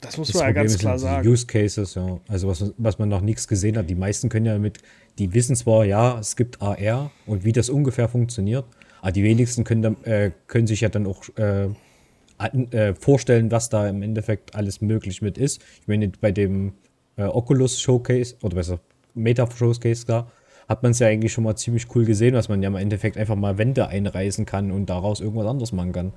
Das 0.00 0.18
muss 0.18 0.28
das 0.28 0.36
man 0.36 0.48
ja 0.48 0.52
ganz 0.52 0.76
klar 0.78 0.98
sagen. 0.98 1.26
Use 1.26 1.46
Cases, 1.46 1.94
ja. 1.94 2.20
Also 2.28 2.48
was, 2.48 2.72
was 2.76 2.98
man 2.98 3.08
noch 3.08 3.22
nichts 3.22 3.48
gesehen 3.48 3.78
hat. 3.78 3.88
Die 3.88 3.94
meisten 3.94 4.28
können 4.28 4.44
ja 4.44 4.58
mit, 4.58 4.78
die 5.18 5.32
wissen 5.32 5.56
zwar, 5.56 5.84
ja, 5.86 6.18
es 6.18 6.36
gibt 6.36 6.60
AR 6.60 7.10
und 7.24 7.44
wie 7.44 7.52
das 7.52 7.70
ungefähr 7.70 8.08
funktioniert, 8.08 8.66
aber 9.00 9.12
die 9.12 9.22
wenigsten 9.22 9.64
können, 9.64 9.82
dann, 9.82 10.04
äh, 10.04 10.32
können 10.46 10.66
sich 10.66 10.82
ja 10.82 10.90
dann 10.90 11.06
auch 11.06 11.28
äh, 11.36 11.68
äh, 12.46 12.94
vorstellen, 12.94 13.50
was 13.50 13.68
da 13.68 13.88
im 13.88 14.02
Endeffekt 14.02 14.54
alles 14.54 14.80
möglich 14.80 15.22
mit 15.22 15.38
ist. 15.38 15.62
Ich 15.80 15.88
meine, 15.88 16.08
bei 16.08 16.32
dem 16.32 16.74
äh, 17.16 17.24
Oculus 17.24 17.80
Showcase 17.80 18.36
oder 18.42 18.56
besser 18.56 18.80
Meta 19.14 19.48
Showcase 19.50 20.06
da, 20.06 20.26
hat 20.68 20.82
man 20.82 20.92
es 20.92 20.98
ja 20.98 21.08
eigentlich 21.08 21.32
schon 21.32 21.44
mal 21.44 21.56
ziemlich 21.56 21.94
cool 21.94 22.04
gesehen, 22.04 22.34
dass 22.34 22.48
man 22.48 22.62
ja 22.62 22.68
im 22.68 22.76
Endeffekt 22.76 23.16
einfach 23.16 23.36
mal 23.36 23.58
Wände 23.58 23.88
einreißen 23.88 24.46
kann 24.46 24.70
und 24.70 24.86
daraus 24.86 25.20
irgendwas 25.20 25.46
anderes 25.46 25.72
machen 25.72 25.92
kann. 25.92 26.12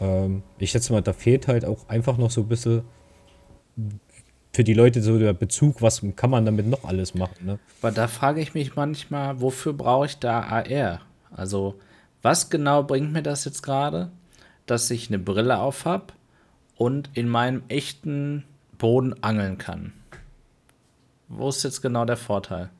Ähm, 0.00 0.42
ich 0.58 0.70
schätze 0.70 0.92
mal, 0.92 1.02
da 1.02 1.12
fehlt 1.12 1.48
halt 1.48 1.64
auch 1.64 1.88
einfach 1.88 2.18
noch 2.18 2.30
so 2.30 2.42
ein 2.42 2.48
bisschen 2.48 2.82
für 4.52 4.64
die 4.64 4.74
Leute 4.74 5.02
so 5.02 5.18
der 5.18 5.34
Bezug, 5.34 5.82
was 5.82 6.02
kann 6.16 6.30
man 6.30 6.46
damit 6.46 6.66
noch 6.66 6.84
alles 6.84 7.14
machen. 7.14 7.44
Ne? 7.44 7.58
Aber 7.82 7.92
da 7.92 8.08
frage 8.08 8.40
ich 8.40 8.54
mich 8.54 8.74
manchmal, 8.74 9.40
wofür 9.40 9.74
brauche 9.74 10.06
ich 10.06 10.18
da 10.18 10.40
AR? 10.40 11.02
Also, 11.30 11.74
was 12.22 12.48
genau 12.48 12.82
bringt 12.82 13.12
mir 13.12 13.22
das 13.22 13.44
jetzt 13.44 13.62
gerade? 13.62 14.10
Dass 14.66 14.90
ich 14.90 15.08
eine 15.08 15.18
Brille 15.18 15.58
auf 15.58 15.84
habe 15.84 16.12
und 16.76 17.10
in 17.14 17.28
meinem 17.28 17.62
echten 17.68 18.44
Boden 18.78 19.14
angeln 19.22 19.58
kann. 19.58 19.92
Wo 21.28 21.48
ist 21.48 21.64
jetzt 21.64 21.82
genau 21.82 22.04
der 22.04 22.16
Vorteil? 22.16 22.70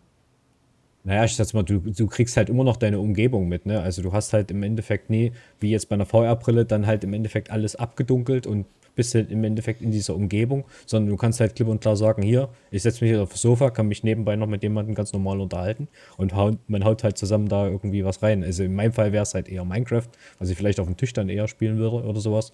Naja, 1.05 1.25
ich 1.25 1.37
sag 1.37 1.55
mal, 1.55 1.63
du, 1.63 1.79
du 1.79 2.07
kriegst 2.09 2.37
halt 2.37 2.49
immer 2.49 2.65
noch 2.65 2.77
deine 2.77 2.99
Umgebung 2.99 3.49
mit, 3.49 3.65
ne? 3.65 3.81
Also 3.81 4.03
du 4.03 4.13
hast 4.13 4.33
halt 4.33 4.51
im 4.51 4.63
Endeffekt 4.65 5.09
nie, 5.09 5.33
wie 5.61 5.71
jetzt 5.71 5.89
bei 5.89 5.95
einer 5.95 6.05
VR-Brille, 6.05 6.65
dann 6.65 6.87
halt 6.87 7.05
im 7.05 7.13
Endeffekt 7.13 7.51
alles 7.51 7.77
abgedunkelt 7.77 8.47
und 8.47 8.67
bist 8.97 9.15
halt 9.15 9.31
im 9.31 9.45
Endeffekt 9.45 9.81
in 9.81 9.93
dieser 9.93 10.17
Umgebung, 10.17 10.65
sondern 10.87 11.11
du 11.11 11.17
kannst 11.17 11.39
halt 11.39 11.55
klipp 11.55 11.69
und 11.69 11.81
klar 11.81 11.97
sagen, 11.97 12.23
hier, 12.23 12.49
ich 12.73 12.83
setze 12.83 13.05
mich 13.05 13.13
hier 13.13 13.23
auf 13.23 13.31
das 13.31 13.43
Sofa, 13.43 13.71
kann 13.71 13.87
mich 13.87 14.03
nebenbei 14.03 14.35
noch 14.35 14.49
mit 14.49 14.65
jemandem 14.65 14.97
ganz 14.97 15.13
normal 15.13 15.41
unterhalten 15.41 15.87
und 16.17 16.35
haut, 16.35 16.59
man 16.67 16.85
haut 16.85 17.05
halt 17.05 17.17
zusammen 17.17 17.49
da 17.49 17.69
irgendwie 17.69 18.05
was 18.05 18.23
rein. 18.23 18.43
Also 18.43 18.65
in 18.65 18.75
meinem 18.75 18.93
Fall 18.93 19.13
wäre 19.13 19.23
es 19.23 19.35
halt 19.35 19.49
eher 19.49 19.65
Minecraft, 19.65 20.09
was 20.41 20.51
ich 20.51 20.57
vielleicht 20.57 20.81
auf 20.81 20.87
dem 20.87 20.97
Tisch 20.97 21.13
dann 21.13 21.29
eher 21.29 21.47
spielen 21.47 21.79
würde 21.79 22.05
oder 22.05 22.21
sowas. 22.21 22.53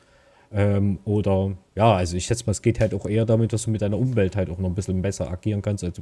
Ähm, 0.54 0.98
oder 1.04 1.56
ja, 1.74 1.94
also 1.94 2.16
ich 2.16 2.26
schätze 2.26 2.44
mal, 2.44 2.50
es 2.50 2.60
geht 2.60 2.78
halt 2.80 2.92
auch 2.92 3.06
eher 3.06 3.24
damit, 3.24 3.54
dass 3.54 3.62
du 3.62 3.70
mit 3.70 3.80
deiner 3.80 3.98
Umwelt 3.98 4.36
halt 4.36 4.50
auch 4.50 4.58
noch 4.58 4.68
ein 4.68 4.74
bisschen 4.74 5.00
besser 5.00 5.30
agieren 5.30 5.62
kannst, 5.62 5.82
als, 5.82 5.98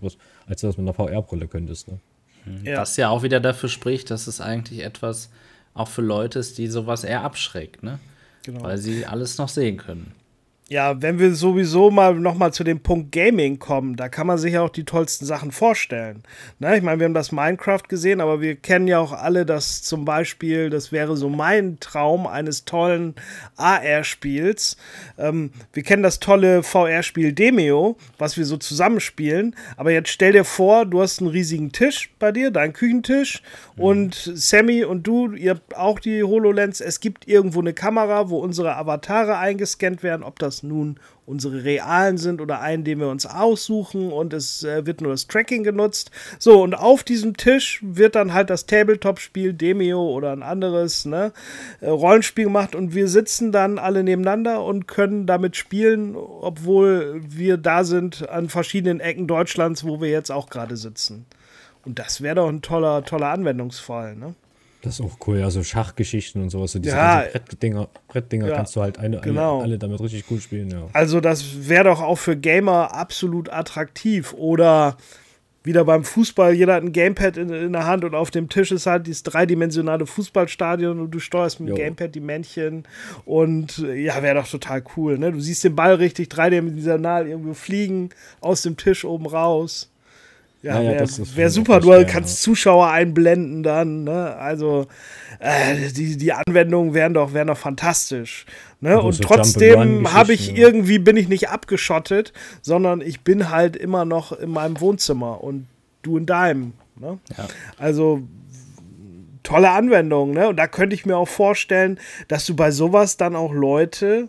als 0.47 0.61
du 0.61 0.67
das 0.67 0.77
mit 0.77 0.89
einer 0.89 0.95
VR-Brille 0.95 1.47
könntest. 1.47 1.87
Ne? 1.87 1.99
Mhm. 2.47 2.65
Ja. 2.65 2.79
Was 2.79 2.97
ja 2.97 3.11
auch 3.11 3.23
wieder 3.23 3.39
dafür 3.39 3.69
spricht, 3.69 4.11
dass 4.11 4.27
es 4.27 4.41
eigentlich 4.41 4.83
etwas 4.83 5.31
auch 5.75 5.89
für 5.89 6.03
Leute 6.03 6.39
ist, 6.39 6.59
die 6.59 6.67
sowas 6.67 7.05
eher 7.05 7.23
abschreckt, 7.23 7.83
ne? 7.83 8.01
Genau. 8.43 8.63
Weil 8.63 8.79
sie 8.79 9.07
alles 9.07 9.39
noch 9.39 9.49
sehen 9.49 9.77
können. 9.77 10.13
Ja, 10.73 11.03
wenn 11.03 11.19
wir 11.19 11.35
sowieso 11.35 11.91
mal 11.91 12.15
nochmal 12.15 12.53
zu 12.53 12.63
dem 12.63 12.79
Punkt 12.79 13.11
Gaming 13.11 13.59
kommen, 13.59 13.97
da 13.97 14.09
kann 14.09 14.29
man 14.29 14.39
sich 14.39 14.53
ja 14.53 14.63
auch 14.63 14.71
die 14.71 14.85
tollsten 14.85 15.27
Sachen 15.27 15.51
vorstellen. 15.51 16.23
Ne? 16.61 16.77
Ich 16.77 16.83
meine, 16.85 17.01
wir 17.01 17.07
haben 17.07 17.15
das 17.15 17.33
Minecraft 17.33 17.83
gesehen, 17.89 18.21
aber 18.21 18.41
wir 18.41 18.55
kennen 18.55 18.87
ja 18.87 19.01
auch 19.01 19.13
alle 19.13 19.45
das 19.45 19.83
zum 19.83 20.05
Beispiel, 20.05 20.71
das 20.71 20.93
wäre 20.93 21.17
so 21.17 21.29
mein 21.29 21.81
Traum 21.81 22.29
eines 22.29 22.67
tollen 22.67 23.17
AR-Spiels. 23.57 24.77
Ähm, 25.19 25.51
wir 25.73 25.83
kennen 25.83 26.05
das 26.05 26.21
tolle 26.21 26.63
VR-Spiel 26.63 27.33
Demeo, 27.33 27.97
was 28.17 28.37
wir 28.37 28.45
so 28.45 28.57
zusammenspielen. 28.57 29.57
Aber 29.77 29.91
jetzt 29.91 30.11
stell 30.11 30.35
dir 30.35 30.45
vor, 30.45 30.87
du 30.87 31.03
hast 31.03 31.19
einen 31.19 31.31
riesigen 31.31 31.73
Tisch 31.73 32.15
bei 32.21 32.31
dir, 32.31 32.53
deinen 32.53 32.75
Küchentisch, 32.75 33.43
mhm. 33.75 33.83
und 33.83 34.31
Sammy 34.35 34.85
und 34.85 35.05
du, 35.05 35.33
ihr 35.33 35.51
habt 35.51 35.77
auch 35.77 35.99
die 35.99 36.23
HoloLens. 36.23 36.81
Es 36.81 37.01
gibt 37.01 37.27
irgendwo 37.27 37.59
eine 37.59 37.73
Kamera, 37.73 38.31
wo 38.31 38.39
unsere 38.39 38.77
Avatare 38.77 39.37
eingescannt 39.37 40.05
werden, 40.05 40.23
ob 40.23 40.39
das 40.39 40.60
nun 40.63 40.99
unsere 41.27 41.65
realen 41.65 42.19
sind 42.19 42.41
oder 42.41 42.61
einen, 42.61 42.85
den 42.85 42.99
wir 42.99 43.09
uns 43.09 43.27
aussuchen 43.27 44.11
und 44.11 44.33
es 44.33 44.65
äh, 44.65 44.85
wird 44.87 45.01
nur 45.01 45.13
das 45.13 45.27
Tracking 45.29 45.63
genutzt. 45.63 46.11
So, 46.39 46.63
und 46.63 46.75
auf 46.75 47.05
diesem 47.05 47.37
Tisch 47.37 47.81
wird 47.83 48.15
dann 48.15 48.35
halt 48.35 48.51
das 48.51 48.67
Tabletop-Spiel 48.67 49.53
Demio 49.53 50.03
oder 50.03 50.33
ein 50.33 50.43
anderes 50.43 51.05
ne, 51.05 51.33
äh, 51.81 51.89
Rollenspiel 51.89 52.45
gemacht 52.45 52.75
und 52.75 52.95
wir 52.95 53.09
sitzen 53.09 53.53
dann 53.53 53.79
alle 53.79 54.03
nebeneinander 54.03 54.65
und 54.65 54.89
können 54.89 55.27
damit 55.27 55.57
spielen, 55.57 56.17
obwohl 56.17 57.21
wir 57.25 57.57
da 57.57 57.85
sind 57.85 58.29
an 58.29 58.49
verschiedenen 58.49 59.01
Ecken 59.01 59.27
Deutschlands, 59.27 59.85
wo 59.85 60.01
wir 60.01 60.11
jetzt 60.11 60.31
auch 60.31 60.51
gerade 60.51 60.77
sitzen. 60.77 61.27
Und 61.85 61.99
das 61.99 62.21
wäre 62.21 62.37
doch 62.37 62.49
ein 62.49 62.63
toller, 62.63 63.05
toller 63.05 63.29
Anwendungsfall, 63.29 64.17
ne? 64.17 64.35
Das 64.83 64.99
ist 64.99 65.05
auch 65.05 65.19
cool, 65.27 65.43
also 65.43 65.63
Schachgeschichten 65.63 66.43
und 66.43 66.51
sowas. 66.51 66.73
So 66.73 66.79
diese 66.79 66.97
ja, 66.97 67.25
Brettdinger, 67.31 67.89
Brettdinger 68.09 68.49
ja, 68.49 68.57
kannst 68.57 68.75
du 68.77 68.81
halt 68.81 68.99
eine, 68.99 69.21
genau. 69.21 69.57
alle, 69.57 69.65
alle, 69.65 69.79
damit 69.79 70.01
richtig 70.01 70.27
gut 70.27 70.43
spielen, 70.43 70.71
ja. 70.71 70.89
Also 70.93 71.21
das 71.21 71.69
wäre 71.69 71.85
doch 71.85 72.01
auch 72.01 72.17
für 72.17 72.37
Gamer 72.37 72.95
absolut 72.95 73.53
attraktiv. 73.53 74.33
Oder 74.33 74.97
wieder 75.63 75.85
beim 75.85 76.05
Fußball, 76.05 76.55
jeder 76.55 76.75
hat 76.75 76.83
ein 76.83 76.93
Gamepad 76.93 77.37
in, 77.37 77.51
in 77.51 77.73
der 77.73 77.85
Hand 77.85 78.05
und 78.05 78.15
auf 78.15 78.31
dem 78.31 78.49
Tisch 78.49 78.73
ist 78.73 78.87
halt 78.87 79.07
dieses 79.07 79.23
dreidimensionale 79.23 80.07
Fußballstadion 80.07 80.99
und 80.99 81.11
du 81.11 81.19
steuerst 81.19 81.61
mit 81.61 81.69
dem. 81.71 81.77
Gamepad 81.77 82.15
die 82.15 82.21
Männchen. 82.21 82.85
Und 83.27 83.79
ja, 83.79 84.23
wäre 84.23 84.37
doch 84.37 84.49
total 84.49 84.83
cool, 84.97 85.19
ne? 85.19 85.31
Du 85.33 85.41
siehst 85.41 85.63
den 85.65 85.77
Ball 85.77 85.95
richtig 85.95 86.31
dreidimensional 86.31 87.29
irgendwo 87.29 87.53
fliegen, 87.53 88.09
aus 88.41 88.63
dem 88.63 88.79
Tisch 88.79 89.05
oben 89.05 89.27
raus. 89.27 89.91
Ja, 90.63 90.75
naja, 90.75 91.01
wäre 91.01 91.37
wär 91.37 91.51
super. 91.51 91.81
Du 91.81 92.07
kannst 92.07 92.43
Zuschauer 92.43 92.89
einblenden 92.91 93.63
dann. 93.63 94.05
Ne? 94.05 94.37
Also 94.37 94.87
äh, 95.39 95.89
die, 95.91 96.19
die 96.19 96.33
Anwendungen 96.33 96.93
wären 96.93 97.15
doch, 97.15 97.33
wären 97.33 97.47
doch 97.47 97.57
fantastisch. 97.57 98.45
Ne? 98.81 99.01
Und 99.01 99.15
so 99.15 99.23
trotzdem 99.23 100.13
habe 100.13 100.35
ich 100.35 100.57
irgendwie 100.57 100.99
bin 100.99 101.17
ich 101.17 101.29
nicht 101.29 101.49
abgeschottet, 101.49 102.35
sondern 102.61 103.01
ich 103.01 103.23
bin 103.23 103.49
halt 103.49 103.75
immer 103.75 104.05
noch 104.05 104.33
in 104.33 104.51
meinem 104.51 104.81
Wohnzimmer 104.81 105.43
und 105.43 105.67
du 106.03 106.19
in 106.19 106.27
deinem. 106.27 106.75
Ne? 106.97 107.19
Ja. 107.39 107.49
Also 107.79 108.23
tolle 109.43 109.71
Anwendung. 109.71 110.33
Ne? 110.33 110.49
Und 110.49 110.57
da 110.57 110.67
könnte 110.67 110.95
ich 110.95 111.07
mir 111.07 111.17
auch 111.17 111.29
vorstellen, 111.29 111.99
dass 112.29 112.45
du 112.45 112.55
bei 112.55 112.71
sowas 112.71 113.17
dann 113.17 113.35
auch 113.35 113.53
Leute 113.53 114.29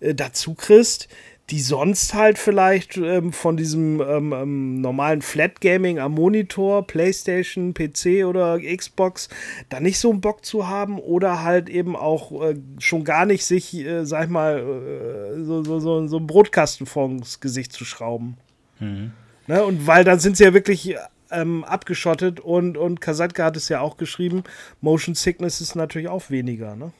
äh, 0.00 0.14
dazu 0.14 0.52
kriegst, 0.52 1.08
die 1.52 1.60
sonst 1.60 2.14
halt 2.14 2.38
vielleicht 2.38 2.96
ähm, 2.96 3.30
von 3.30 3.58
diesem 3.58 4.00
ähm, 4.00 4.32
ähm, 4.32 4.80
normalen 4.80 5.20
Flat 5.20 5.60
Gaming 5.60 5.98
am 5.98 6.12
Monitor, 6.12 6.86
PlayStation, 6.86 7.74
PC 7.74 8.24
oder 8.24 8.58
Xbox 8.58 9.28
da 9.68 9.78
nicht 9.78 9.98
so 9.98 10.10
einen 10.10 10.22
Bock 10.22 10.46
zu 10.46 10.66
haben 10.66 10.98
oder 10.98 11.42
halt 11.42 11.68
eben 11.68 11.94
auch 11.94 12.42
äh, 12.42 12.54
schon 12.78 13.04
gar 13.04 13.26
nicht 13.26 13.44
sich, 13.44 13.74
äh, 13.74 14.06
sag 14.06 14.24
ich 14.24 14.30
mal, 14.30 14.60
äh, 14.60 15.44
so, 15.44 15.62
so, 15.62 15.78
so, 15.78 16.06
so 16.06 16.16
einen 16.16 16.26
Brotkasten 16.26 16.86
vors 16.86 17.40
Gesicht 17.40 17.74
zu 17.74 17.84
schrauben. 17.84 18.38
Mhm. 18.80 19.12
Ne? 19.46 19.62
Und 19.62 19.86
weil 19.86 20.04
dann 20.04 20.20
sind 20.20 20.38
sie 20.38 20.44
ja 20.44 20.54
wirklich 20.54 20.96
ähm, 21.30 21.64
abgeschottet 21.64 22.40
und, 22.40 22.78
und 22.78 23.02
Kasatka 23.02 23.44
hat 23.44 23.58
es 23.58 23.68
ja 23.68 23.80
auch 23.80 23.98
geschrieben, 23.98 24.42
Motion 24.80 25.14
Sickness 25.14 25.60
ist 25.60 25.74
natürlich 25.74 26.08
auch 26.08 26.30
weniger, 26.30 26.76
ne? 26.76 26.92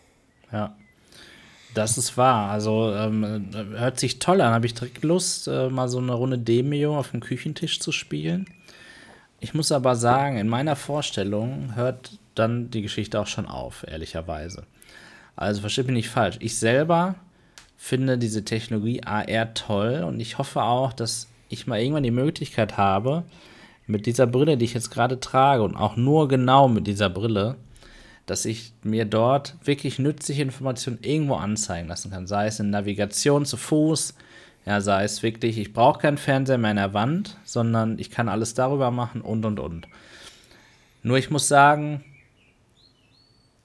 Ja. 0.52 0.76
Das 1.74 1.96
ist 1.96 2.16
wahr. 2.16 2.50
Also 2.50 2.92
ähm, 2.92 3.50
hört 3.76 3.98
sich 3.98 4.18
toll 4.18 4.40
an. 4.40 4.52
Habe 4.52 4.66
ich 4.66 4.74
direkt 4.74 5.02
Lust, 5.02 5.48
äh, 5.48 5.68
mal 5.68 5.88
so 5.88 5.98
eine 5.98 6.12
Runde 6.12 6.38
Demio 6.38 6.98
auf 6.98 7.10
dem 7.10 7.20
Küchentisch 7.20 7.80
zu 7.80 7.92
spielen. 7.92 8.46
Ich 9.40 9.54
muss 9.54 9.72
aber 9.72 9.96
sagen, 9.96 10.36
in 10.36 10.48
meiner 10.48 10.76
Vorstellung 10.76 11.74
hört 11.74 12.18
dann 12.34 12.70
die 12.70 12.82
Geschichte 12.82 13.20
auch 13.20 13.26
schon 13.26 13.46
auf, 13.46 13.84
ehrlicherweise. 13.88 14.64
Also 15.34 15.62
versteht 15.62 15.86
mich 15.86 15.94
nicht 15.94 16.10
falsch. 16.10 16.36
Ich 16.40 16.58
selber 16.58 17.16
finde 17.76 18.18
diese 18.18 18.44
Technologie 18.44 19.02
AR 19.02 19.54
toll 19.54 20.04
und 20.06 20.20
ich 20.20 20.38
hoffe 20.38 20.62
auch, 20.62 20.92
dass 20.92 21.26
ich 21.48 21.66
mal 21.66 21.80
irgendwann 21.80 22.04
die 22.04 22.10
Möglichkeit 22.10 22.76
habe, 22.76 23.24
mit 23.86 24.06
dieser 24.06 24.26
Brille, 24.26 24.56
die 24.56 24.64
ich 24.64 24.74
jetzt 24.74 24.90
gerade 24.90 25.18
trage 25.18 25.62
und 25.62 25.74
auch 25.74 25.96
nur 25.96 26.28
genau 26.28 26.68
mit 26.68 26.86
dieser 26.86 27.10
Brille, 27.10 27.56
dass 28.32 28.46
ich 28.46 28.72
mir 28.82 29.04
dort 29.04 29.56
wirklich 29.62 29.98
nützliche 29.98 30.40
Informationen 30.40 31.00
irgendwo 31.02 31.34
anzeigen 31.34 31.86
lassen 31.86 32.10
kann. 32.10 32.26
Sei 32.26 32.46
es 32.46 32.60
in 32.60 32.70
Navigation 32.70 33.44
zu 33.44 33.58
Fuß, 33.58 34.14
ja, 34.64 34.80
sei 34.80 35.04
es 35.04 35.22
wirklich, 35.22 35.58
ich 35.58 35.74
brauche 35.74 36.00
keinen 36.00 36.16
Fernseher 36.16 36.56
mehr 36.56 36.70
in 36.70 36.78
der 36.78 36.94
Wand, 36.94 37.36
sondern 37.44 37.98
ich 37.98 38.10
kann 38.10 38.30
alles 38.30 38.54
darüber 38.54 38.90
machen 38.90 39.20
und 39.20 39.44
und 39.44 39.60
und. 39.60 39.86
Nur 41.02 41.18
ich 41.18 41.30
muss 41.30 41.46
sagen, 41.46 42.02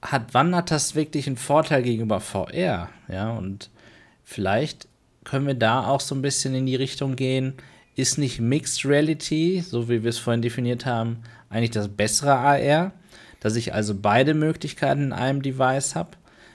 hat, 0.02 0.34
wann 0.34 0.54
hat 0.54 0.70
das 0.70 0.94
wirklich 0.94 1.26
einen 1.28 1.38
Vorteil 1.38 1.82
gegenüber 1.82 2.20
VR? 2.20 2.90
Ja, 3.08 3.30
und 3.30 3.70
vielleicht 4.22 4.86
können 5.24 5.46
wir 5.46 5.54
da 5.54 5.86
auch 5.86 6.02
so 6.02 6.14
ein 6.14 6.20
bisschen 6.20 6.54
in 6.54 6.66
die 6.66 6.76
Richtung 6.76 7.16
gehen, 7.16 7.54
ist 7.96 8.18
nicht 8.18 8.38
Mixed 8.38 8.84
Reality, 8.84 9.64
so 9.66 9.88
wie 9.88 10.02
wir 10.02 10.10
es 10.10 10.18
vorhin 10.18 10.42
definiert 10.42 10.84
haben, 10.84 11.22
eigentlich 11.48 11.70
das 11.70 11.88
bessere 11.88 12.34
AR? 12.36 12.92
Dass 13.40 13.56
ich 13.56 13.74
also 13.74 13.94
beide 13.94 14.34
Möglichkeiten 14.34 15.04
in 15.04 15.12
einem 15.12 15.42
Device 15.42 15.94
habe, 15.94 16.10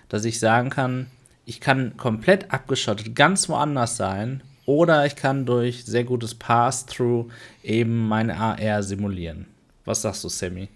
dass 0.10 0.26
ich 0.26 0.40
sagen 0.40 0.70
kann, 0.70 1.08
ich 1.46 1.60
kann 1.60 1.98
komplett 1.98 2.52
abgeschottet 2.52 3.16
ganz 3.16 3.50
woanders 3.50 3.98
sein 3.98 4.42
oder 4.66 5.06
ich 5.06 5.16
kann 5.16 5.46
durch 5.46 5.86
sehr 5.86 6.04
gutes 6.04 6.36
Pass-Through 6.36 7.30
eben 7.64 8.08
meine 8.08 8.38
AR 8.38 8.84
simulieren. 8.84 9.48
Was 9.86 10.02
sagst 10.02 10.24
du, 10.24 10.30
Sammy? 10.30 10.70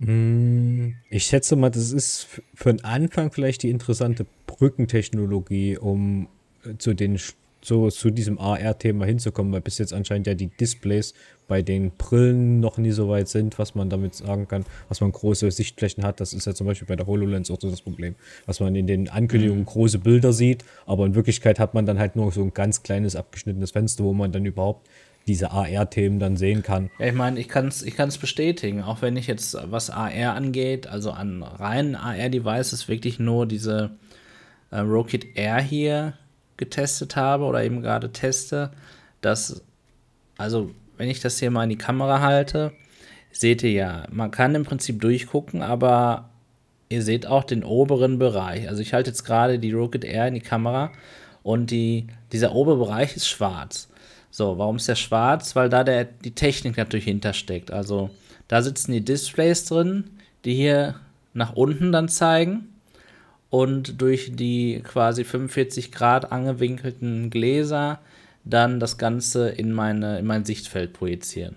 Hm, 0.00 0.94
ich 1.08 1.24
schätze 1.24 1.56
mal, 1.56 1.70
das 1.70 1.92
ist 1.92 2.26
für 2.54 2.72
den 2.72 2.84
Anfang 2.84 3.32
vielleicht 3.32 3.62
die 3.62 3.70
interessante 3.70 4.26
Brückentechnologie, 4.46 5.78
um 5.78 6.28
äh, 6.64 6.76
zu 6.76 6.92
den 6.92 7.18
so 7.66 7.90
zu 7.90 8.10
diesem 8.10 8.38
AR-Thema 8.38 9.04
hinzukommen, 9.04 9.52
weil 9.52 9.60
bis 9.60 9.78
jetzt 9.78 9.92
anscheinend 9.92 10.26
ja 10.26 10.34
die 10.34 10.46
Displays 10.46 11.14
bei 11.48 11.62
den 11.62 11.90
Brillen 11.90 12.60
noch 12.60 12.78
nie 12.78 12.92
so 12.92 13.08
weit 13.08 13.28
sind, 13.28 13.58
was 13.58 13.74
man 13.74 13.90
damit 13.90 14.14
sagen 14.14 14.46
kann, 14.46 14.64
was 14.88 15.00
man 15.00 15.10
große 15.10 15.50
Sichtflächen 15.50 16.04
hat. 16.04 16.20
Das 16.20 16.32
ist 16.32 16.46
ja 16.46 16.54
zum 16.54 16.66
Beispiel 16.66 16.86
bei 16.86 16.96
der 16.96 17.06
HoloLens 17.06 17.50
auch 17.50 17.60
so 17.60 17.70
das 17.70 17.82
Problem, 17.82 18.14
was 18.46 18.60
man 18.60 18.74
in 18.76 18.86
den 18.86 19.08
Ankündigungen 19.08 19.62
mhm. 19.62 19.66
große 19.66 19.98
Bilder 19.98 20.32
sieht, 20.32 20.64
aber 20.86 21.06
in 21.06 21.14
Wirklichkeit 21.14 21.58
hat 21.58 21.74
man 21.74 21.86
dann 21.86 21.98
halt 21.98 22.14
nur 22.14 22.30
so 22.30 22.42
ein 22.42 22.54
ganz 22.54 22.82
kleines 22.82 23.16
abgeschnittenes 23.16 23.72
Fenster, 23.72 24.04
wo 24.04 24.12
man 24.12 24.32
dann 24.32 24.44
überhaupt 24.44 24.88
diese 25.26 25.50
AR-Themen 25.50 26.20
dann 26.20 26.36
sehen 26.36 26.62
kann. 26.62 26.90
Ja, 27.00 27.06
ich 27.06 27.14
meine, 27.14 27.40
ich 27.40 27.48
kann 27.48 27.66
es 27.66 27.82
ich 27.82 27.96
kann's 27.96 28.16
bestätigen, 28.16 28.82
auch 28.82 29.02
wenn 29.02 29.16
ich 29.16 29.26
jetzt, 29.26 29.56
was 29.70 29.90
AR 29.90 30.34
angeht, 30.34 30.86
also 30.86 31.10
an 31.10 31.42
reinen 31.42 31.96
AR-Devices 31.96 32.86
wirklich 32.86 33.18
nur 33.18 33.46
diese 33.46 33.90
äh, 34.70 34.78
Rokit 34.78 35.36
Air 35.36 35.60
hier 35.60 36.14
getestet 36.56 37.16
habe 37.16 37.44
oder 37.44 37.62
eben 37.62 37.82
gerade 37.82 38.12
teste, 38.12 38.70
dass, 39.20 39.62
also 40.38 40.70
wenn 40.96 41.08
ich 41.08 41.20
das 41.20 41.38
hier 41.38 41.50
mal 41.50 41.64
in 41.64 41.70
die 41.70 41.78
Kamera 41.78 42.20
halte, 42.20 42.72
seht 43.32 43.62
ihr 43.62 43.72
ja, 43.72 44.04
man 44.10 44.30
kann 44.30 44.54
im 44.54 44.64
Prinzip 44.64 45.00
durchgucken, 45.00 45.62
aber 45.62 46.30
ihr 46.88 47.02
seht 47.02 47.26
auch 47.26 47.44
den 47.44 47.64
oberen 47.64 48.18
Bereich. 48.18 48.68
Also 48.68 48.82
ich 48.82 48.94
halte 48.94 49.10
jetzt 49.10 49.24
gerade 49.24 49.58
die 49.58 49.72
Rocket 49.72 50.04
Air 50.04 50.28
in 50.28 50.34
die 50.34 50.40
Kamera 50.40 50.92
und 51.42 51.70
die, 51.70 52.06
dieser 52.32 52.54
obere 52.54 52.78
Bereich 52.78 53.16
ist 53.16 53.28
schwarz. 53.28 53.88
So, 54.30 54.58
warum 54.58 54.76
ist 54.76 54.88
der 54.88 54.96
schwarz? 54.96 55.56
Weil 55.56 55.68
da 55.68 55.84
der, 55.84 56.04
die 56.04 56.32
Technik 56.32 56.76
natürlich 56.76 57.06
hintersteckt. 57.06 57.70
Also 57.70 58.10
da 58.48 58.62
sitzen 58.62 58.92
die 58.92 59.04
Displays 59.04 59.64
drin, 59.64 60.10
die 60.44 60.54
hier 60.54 60.96
nach 61.34 61.54
unten 61.54 61.92
dann 61.92 62.08
zeigen 62.08 62.68
und 63.50 64.00
durch 64.00 64.32
die 64.34 64.80
quasi 64.82 65.24
45 65.24 65.92
Grad 65.92 66.32
angewinkelten 66.32 67.30
Gläser 67.30 68.00
dann 68.44 68.80
das 68.80 68.98
Ganze 68.98 69.48
in, 69.48 69.72
meine, 69.72 70.18
in 70.18 70.26
mein 70.26 70.44
Sichtfeld 70.44 70.92
projizieren. 70.92 71.56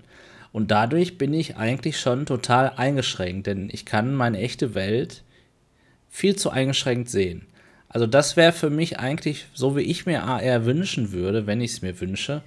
Und 0.52 0.72
dadurch 0.72 1.18
bin 1.18 1.34
ich 1.34 1.58
eigentlich 1.58 2.00
schon 2.00 2.26
total 2.26 2.74
eingeschränkt, 2.76 3.48
denn 3.48 3.70
ich 3.72 3.86
kann 3.86 4.16
meine 4.16 4.40
echte 4.40 4.74
Welt 4.74 5.24
viel 6.10 6.36
zu 6.36 6.50
eingeschränkt 6.50 7.10
sehen. 7.10 7.46
Also 7.88 8.08
das 8.08 8.36
wäre 8.36 8.52
für 8.52 8.70
mich 8.70 9.00
eigentlich, 9.00 9.48
so 9.54 9.76
wie 9.76 9.82
ich 9.82 10.06
mir 10.06 10.24
AR 10.24 10.66
wünschen 10.66 11.12
würde, 11.12 11.48
wenn 11.48 11.62
ich 11.62 11.72
es 11.72 11.82
mir 11.82 12.00
wünsche, 12.00 12.44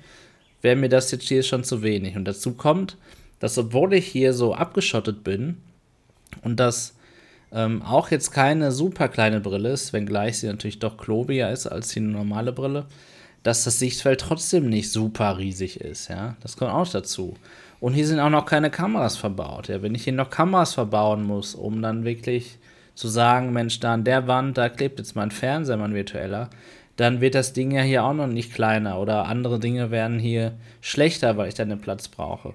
wäre 0.60 0.76
mir 0.76 0.88
das 0.88 1.10
jetzt 1.10 1.28
hier 1.28 1.42
schon 1.42 1.64
zu 1.64 1.82
wenig. 1.82 2.16
Und 2.16 2.24
dazu 2.24 2.54
kommt, 2.54 2.96
dass 3.38 3.58
obwohl 3.58 3.94
ich 3.94 4.06
hier 4.06 4.34
so 4.34 4.54
abgeschottet 4.54 5.24
bin 5.24 5.56
und 6.42 6.60
das 6.60 6.94
ähm, 7.52 7.82
auch 7.82 8.10
jetzt 8.10 8.30
keine 8.30 8.72
super 8.72 9.08
kleine 9.08 9.40
Brille 9.40 9.70
ist, 9.70 9.92
wenngleich 9.92 10.38
sie 10.38 10.46
natürlich 10.46 10.78
doch 10.78 10.96
klobiger 10.96 11.50
ist 11.50 11.66
als 11.66 11.88
die 11.88 12.00
normale 12.00 12.52
Brille, 12.52 12.86
dass 13.42 13.64
das 13.64 13.78
Sichtfeld 13.78 14.20
trotzdem 14.20 14.68
nicht 14.68 14.90
super 14.90 15.38
riesig 15.38 15.80
ist. 15.80 16.08
Ja? 16.08 16.36
Das 16.40 16.56
kommt 16.56 16.72
auch 16.72 16.88
dazu. 16.88 17.34
Und 17.80 17.94
hier 17.94 18.06
sind 18.06 18.20
auch 18.20 18.30
noch 18.30 18.46
keine 18.46 18.70
Kameras 18.70 19.16
verbaut. 19.16 19.68
Ja? 19.68 19.82
Wenn 19.82 19.94
ich 19.94 20.04
hier 20.04 20.12
noch 20.12 20.30
Kameras 20.30 20.74
verbauen 20.74 21.24
muss, 21.24 21.54
um 21.54 21.82
dann 21.82 22.04
wirklich 22.04 22.58
zu 22.94 23.08
sagen, 23.08 23.52
Mensch, 23.52 23.80
da 23.80 23.94
an 23.94 24.04
der 24.04 24.26
Wand, 24.28 24.56
da 24.56 24.68
klebt 24.68 24.98
jetzt 24.98 25.16
mein 25.16 25.30
Fernseher, 25.30 25.76
mein 25.76 25.94
virtueller, 25.94 26.50
dann 26.96 27.20
wird 27.20 27.34
das 27.34 27.52
Ding 27.52 27.70
ja 27.72 27.82
hier 27.82 28.04
auch 28.04 28.12
noch 28.12 28.26
nicht 28.26 28.52
kleiner 28.52 28.98
oder 28.98 29.24
andere 29.24 29.58
Dinge 29.58 29.90
werden 29.90 30.18
hier 30.18 30.52
schlechter, 30.80 31.36
weil 31.36 31.48
ich 31.48 31.54
dann 31.54 31.70
den 31.70 31.80
Platz 31.80 32.08
brauche. 32.08 32.54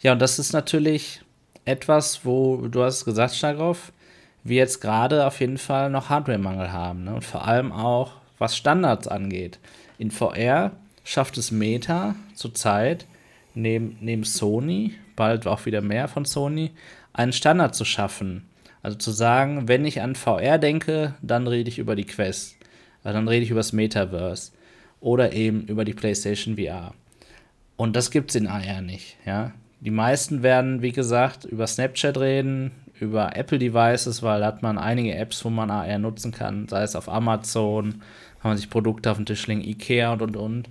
Ja, 0.00 0.12
und 0.12 0.20
das 0.20 0.38
ist 0.38 0.52
natürlich 0.52 1.22
etwas, 1.64 2.24
wo 2.24 2.68
du 2.68 2.82
hast 2.82 3.04
gesagt, 3.04 3.34
Stagroff, 3.34 3.92
wir 4.44 4.56
jetzt 4.56 4.80
gerade 4.80 5.26
auf 5.26 5.40
jeden 5.40 5.58
Fall 5.58 5.90
noch 5.90 6.08
Hardware-Mangel 6.08 6.72
haben. 6.72 7.04
Ne? 7.04 7.14
Und 7.14 7.24
vor 7.24 7.46
allem 7.46 7.72
auch, 7.72 8.12
was 8.38 8.56
Standards 8.56 9.08
angeht. 9.08 9.58
In 9.98 10.10
VR 10.10 10.72
schafft 11.04 11.36
es 11.36 11.50
Meta 11.50 12.14
zurzeit, 12.34 13.06
neben, 13.54 13.98
neben 14.00 14.24
Sony, 14.24 14.94
bald 15.16 15.46
auch 15.46 15.66
wieder 15.66 15.82
mehr 15.82 16.08
von 16.08 16.24
Sony, 16.24 16.70
einen 17.12 17.32
Standard 17.32 17.74
zu 17.74 17.84
schaffen. 17.84 18.48
Also 18.82 18.96
zu 18.96 19.10
sagen, 19.10 19.68
wenn 19.68 19.84
ich 19.84 20.00
an 20.00 20.14
VR 20.14 20.58
denke, 20.58 21.14
dann 21.20 21.46
rede 21.46 21.68
ich 21.68 21.78
über 21.78 21.96
die 21.96 22.06
Quest. 22.06 22.56
Also 23.04 23.18
dann 23.18 23.28
rede 23.28 23.44
ich 23.44 23.50
über 23.50 23.60
das 23.60 23.72
Metaverse. 23.72 24.52
Oder 25.00 25.32
eben 25.32 25.62
über 25.66 25.84
die 25.84 25.94
PlayStation 25.94 26.56
VR. 26.56 26.94
Und 27.76 27.96
das 27.96 28.10
gibt 28.10 28.30
es 28.30 28.36
in 28.36 28.46
AR 28.46 28.80
nicht. 28.80 29.16
Ja? 29.24 29.52
Die 29.80 29.90
meisten 29.90 30.42
werden, 30.42 30.82
wie 30.82 30.92
gesagt, 30.92 31.44
über 31.44 31.66
Snapchat 31.66 32.18
reden, 32.18 32.72
über 33.00 33.36
Apple 33.36 33.58
Devices, 33.58 34.22
weil 34.22 34.40
da 34.40 34.46
hat 34.46 34.62
man 34.62 34.78
einige 34.78 35.14
Apps, 35.14 35.44
wo 35.44 35.50
man 35.50 35.70
AR 35.70 35.98
nutzen 35.98 36.32
kann, 36.32 36.68
sei 36.68 36.82
es 36.82 36.96
auf 36.96 37.08
Amazon, 37.08 38.02
kann 38.40 38.50
man 38.50 38.56
sich 38.56 38.70
Produkte 38.70 39.10
auf 39.10 39.16
den 39.16 39.26
Tisch 39.26 39.46
legen, 39.46 39.62
Ikea 39.62 40.12
und 40.12 40.22
und 40.22 40.36
und. 40.36 40.68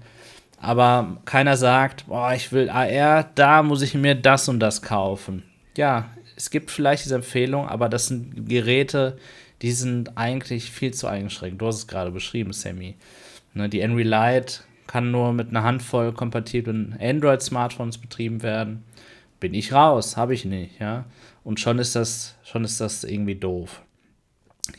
Aber 0.62 1.18
keiner 1.26 1.58
sagt, 1.58 2.08
boah, 2.08 2.34
ich 2.34 2.52
will 2.52 2.70
AR, 2.70 3.30
da 3.36 3.64
muss 3.64 3.82
ich 3.82 3.94
mir 3.94 4.16
das 4.16 4.50
und 4.50 4.60
das 4.60 4.82
kaufen. 4.82 5.44
Ja, 5.78 6.10
es 6.36 6.50
gibt 6.50 6.72
vielleicht 6.72 7.06
diese 7.06 7.16
Empfehlung, 7.16 7.68
aber 7.68 7.90
das 7.90 8.08
sind 8.08 8.48
Geräte, 8.48 9.18
die 9.62 9.72
sind 9.72 10.18
eigentlich 10.18 10.72
viel 10.72 10.94
zu 10.94 11.08
eingeschränkt. 11.08 11.62
Du 11.62 11.68
hast 11.68 11.78
es 11.78 11.88
gerade 11.88 12.12
beschrieben, 12.12 12.54
Sammy. 12.54 12.96
Ne, 13.54 13.70
die 13.70 13.82
Enry 13.82 14.04
Lite 14.04 14.62
kann 14.88 15.12
nur 15.12 15.34
mit 15.34 15.50
einer 15.50 15.64
Handvoll 15.64 16.14
kompatiblen 16.14 16.98
Android-Smartphones 17.00 17.98
betrieben 17.98 18.42
werden. 18.42 18.84
Bin 19.40 19.54
ich 19.54 19.74
raus, 19.74 20.18
habe 20.18 20.34
ich 20.34 20.46
nicht, 20.46 20.80
ja. 20.80 21.06
Und 21.44 21.60
schon 21.60 21.80
ist 21.80 21.96
das, 21.96 22.36
schon 22.44 22.64
ist 22.64 22.82
das 22.82 23.04
irgendwie 23.04 23.36
doof. 23.36 23.82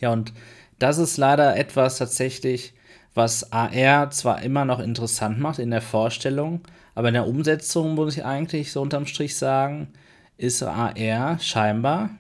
Ja, 0.01 0.13
und 0.13 0.33
das 0.79 0.99
ist 0.99 1.17
leider 1.17 1.57
etwas 1.57 1.99
tatsächlich, 1.99 2.75
was 3.15 3.53
AR 3.53 4.11
zwar 4.11 4.43
immer 4.43 4.65
noch 4.65 4.79
interessant 4.79 5.41
macht 5.41 5.59
in 5.59 5.71
der 5.71 5.83
Vorstellung, 5.83 6.61
aber 6.95 7.09
in 7.09 7.15
der 7.15 7.27
Umsetzung 7.27 7.95
muss 7.95 8.17
ich 8.17 8.25
eigentlich 8.25 8.73
so 8.73 8.81
unterm 8.81 9.07
Strich 9.07 9.37
sagen, 9.37 9.89
ist 10.37 10.63
AR 10.63 11.39
scheinbar 11.39 12.11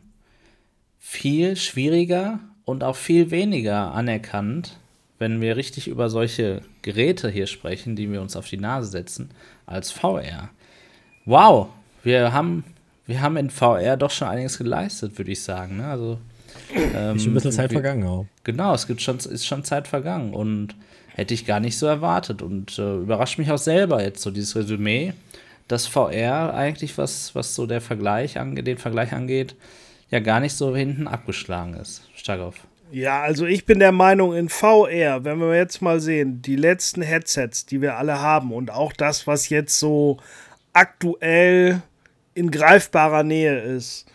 viel 0.98 1.56
schwieriger 1.56 2.38
und 2.64 2.84
auch 2.84 2.96
viel 2.96 3.30
weniger 3.30 3.92
anerkannt, 3.94 4.78
wenn 5.18 5.40
wir 5.40 5.56
richtig 5.56 5.88
über 5.88 6.08
solche 6.08 6.62
Geräte 6.82 7.30
hier 7.30 7.46
sprechen, 7.46 7.96
die 7.96 8.10
wir 8.12 8.20
uns 8.20 8.36
auf 8.36 8.48
die 8.48 8.58
Nase 8.58 8.90
setzen, 8.90 9.30
als 9.66 9.90
VR. 9.90 10.50
Wow, 11.24 11.68
wir 12.02 12.32
haben, 12.32 12.64
wir 13.10 13.20
haben 13.20 13.36
in 13.36 13.50
VR 13.50 13.96
doch 13.96 14.10
schon 14.10 14.28
einiges 14.28 14.56
geleistet, 14.56 15.18
würde 15.18 15.32
ich 15.32 15.42
sagen. 15.42 15.78
Ne? 15.78 15.86
Also, 15.86 16.18
ähm, 16.72 17.16
ist 17.16 17.24
schon 17.24 17.32
ein 17.32 17.34
bisschen 17.34 17.52
Zeit 17.52 17.72
vergangen 17.72 18.04
auch. 18.06 18.26
Genau, 18.44 18.72
es 18.72 18.86
gibt 18.86 19.02
schon, 19.02 19.18
ist 19.18 19.46
schon 19.46 19.64
Zeit 19.64 19.88
vergangen 19.88 20.32
und 20.32 20.74
hätte 21.08 21.34
ich 21.34 21.44
gar 21.44 21.60
nicht 21.60 21.76
so 21.76 21.86
erwartet 21.86 22.40
und 22.40 22.78
äh, 22.78 22.96
überrascht 22.96 23.38
mich 23.38 23.50
auch 23.50 23.58
selber 23.58 24.02
jetzt 24.02 24.22
so 24.22 24.30
dieses 24.30 24.56
Resümee, 24.56 25.12
dass 25.68 25.86
VR 25.86 26.54
eigentlich, 26.54 26.96
was, 26.98 27.34
was 27.34 27.54
so 27.54 27.66
der 27.66 27.80
Vergleich 27.80 28.38
angeht, 28.38 28.66
den 28.66 28.78
Vergleich 28.78 29.12
angeht, 29.12 29.56
ja 30.10 30.20
gar 30.20 30.40
nicht 30.40 30.54
so 30.54 30.74
hinten 30.74 31.06
abgeschlagen 31.06 31.74
ist. 31.74 32.08
Stark 32.14 32.40
auf. 32.40 32.54
Ja, 32.92 33.22
also 33.22 33.46
ich 33.46 33.66
bin 33.66 33.78
der 33.78 33.92
Meinung, 33.92 34.34
in 34.34 34.48
VR, 34.48 35.24
wenn 35.24 35.38
wir 35.38 35.54
jetzt 35.54 35.80
mal 35.80 36.00
sehen, 36.00 36.42
die 36.42 36.56
letzten 36.56 37.02
Headsets, 37.02 37.66
die 37.66 37.80
wir 37.80 37.96
alle 37.96 38.20
haben 38.20 38.52
und 38.52 38.70
auch 38.70 38.92
das, 38.92 39.26
was 39.28 39.48
jetzt 39.48 39.78
so 39.78 40.18
aktuell 40.72 41.82
in 42.40 42.50
greifbarer 42.50 43.22
Nähe 43.22 43.60
ist, 43.60 44.06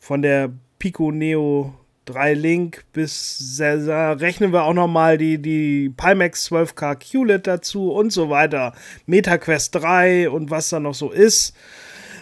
von 0.00 0.20
der 0.20 0.50
Pico 0.80 1.12
Neo 1.12 1.72
3 2.06 2.34
Link 2.34 2.84
bis 2.92 3.56
da 3.56 4.12
rechnen 4.14 4.52
wir 4.52 4.64
auch 4.64 4.74
noch 4.74 4.88
mal 4.88 5.16
die, 5.16 5.38
die 5.38 5.88
Pimax 5.96 6.50
12K 6.50 6.96
QLED 6.96 7.46
dazu 7.46 7.92
und 7.92 8.12
so 8.12 8.28
weiter. 8.28 8.72
MetaQuest 9.06 9.76
3 9.76 10.28
und 10.28 10.50
was 10.50 10.70
da 10.70 10.80
noch 10.80 10.94
so 10.94 11.12
ist. 11.12 11.54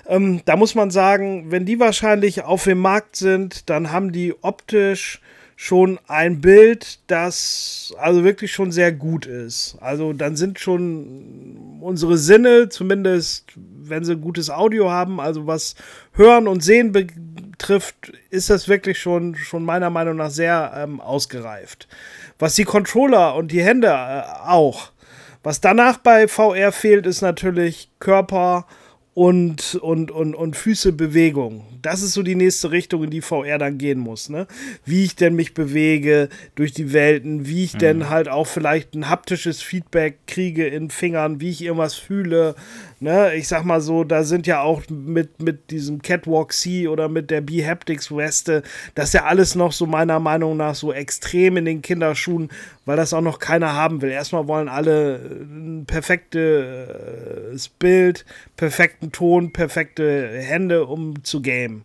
Ähm, 0.07 0.43
da 0.45 0.57
muss 0.57 0.75
man 0.75 0.91
sagen, 0.91 1.51
wenn 1.51 1.65
die 1.65 1.81
wahrscheinlich 1.81 2.43
auf 2.43 2.65
dem 2.65 2.81
Markt 2.81 3.17
sind, 3.17 3.71
dann 3.71 3.91
haben 3.91 4.13
die 4.13 4.35
optisch 4.43 5.23
schon 5.63 6.01
ein 6.09 6.41
Bild, 6.41 7.01
das 7.07 7.95
also 7.99 8.25
wirklich 8.25 8.51
schon 8.51 8.73
sehr 8.73 8.93
gut 8.93 9.27
ist. 9.27 9.77
Also 9.83 10.15
dann 10.15 10.35
sind 10.35 10.59
schon 10.59 11.79
unsere 11.83 12.17
Sinne, 12.17 12.71
zumindest 12.71 13.53
wenn 13.57 14.03
sie 14.03 14.17
gutes 14.17 14.49
Audio 14.49 14.91
haben, 14.91 15.21
also 15.21 15.47
was 15.47 15.75
Hören 16.15 16.49
und 16.49 16.65
Sehen 16.65 16.93
betrifft, 16.93 18.11
ist 18.31 18.49
das 18.49 18.69
wirklich 18.69 18.99
schon, 18.99 19.35
schon 19.37 19.63
meiner 19.63 19.91
Meinung 19.91 20.17
nach 20.17 20.31
sehr 20.31 20.73
ähm, 20.77 20.99
ausgereift. 20.99 21.89
Was 22.39 22.55
die 22.55 22.65
Controller 22.65 23.35
und 23.35 23.53
die 23.53 23.63
Hände 23.63 23.89
äh, 23.89 24.23
auch. 24.47 24.93
Was 25.43 25.61
danach 25.61 25.99
bei 25.99 26.27
VR 26.27 26.73
fehlt, 26.73 27.05
ist 27.05 27.21
natürlich 27.21 27.91
Körper 27.99 28.65
und, 29.13 29.75
und, 29.75 30.13
und, 30.13 30.35
und 30.37 30.57
Füße 30.57 30.93
Bewegung. 30.93 31.67
Das 31.83 32.03
ist 32.03 32.13
so 32.13 32.23
die 32.23 32.37
nächste 32.37 32.71
Richtung, 32.71 33.03
in 33.05 33.11
die 33.11 33.23
VR 33.23 33.59
dann 33.59 33.77
gehen 33.77 33.99
muss. 33.99 34.29
Ne? 34.29 34.47
Wie 34.85 35.05
ich 35.05 35.17
denn 35.17 35.35
mich 35.35 35.53
bewege 35.53 36.29
durch 36.55 36.73
die 36.73 36.93
Welten, 36.93 37.47
wie 37.47 37.65
ich 37.65 37.75
mhm. 37.75 37.79
denn 37.79 38.09
halt 38.09 38.29
auch 38.29 38.47
vielleicht 38.47 38.95
ein 38.95 39.09
haptisches 39.09 39.63
Feedback 39.63 40.19
kriege 40.27 40.67
in 40.67 40.91
Fingern, 40.91 41.41
wie 41.41 41.51
ich 41.51 41.63
irgendwas 41.63 41.95
fühle. 41.95 42.55
Ne? 43.01 43.35
Ich 43.35 43.49
sag 43.49 43.65
mal 43.65 43.81
so, 43.81 44.05
da 44.05 44.23
sind 44.23 44.47
ja 44.47 44.61
auch 44.61 44.83
mit, 44.89 45.43
mit 45.43 45.71
diesem 45.73 46.03
Catwalk 46.03 46.53
C 46.53 46.87
oder 46.87 47.09
mit 47.09 47.31
der 47.31 47.41
B-Haptics 47.41 48.15
Weste, 48.15 48.63
das 48.95 49.07
ist 49.07 49.15
ja 49.15 49.25
alles 49.25 49.55
noch 49.55 49.73
so 49.73 49.87
meiner 49.87 50.21
Meinung 50.21 50.57
nach 50.57 50.75
so 50.75 50.93
extrem 50.93 51.57
in 51.57 51.65
den 51.65 51.83
Kinderschuhen, 51.83 52.51
weil 52.85 52.97
das 52.97 53.13
auch 53.13 53.21
noch 53.21 53.39
keiner 53.39 53.75
haben 53.75 54.03
will. 54.03 54.11
Erstmal 54.11 54.49
wollen 54.49 54.69
alle 54.69 55.21
ein 55.41 55.85
perfektes 55.87 57.69
Bild, 57.69 58.25
perfekten 58.57 59.13
Ton, 59.13 59.53
perfekte 59.53 60.29
Hände, 60.39 60.87
um 60.87 61.23
zu 61.23 61.43
gamen. 61.43 61.85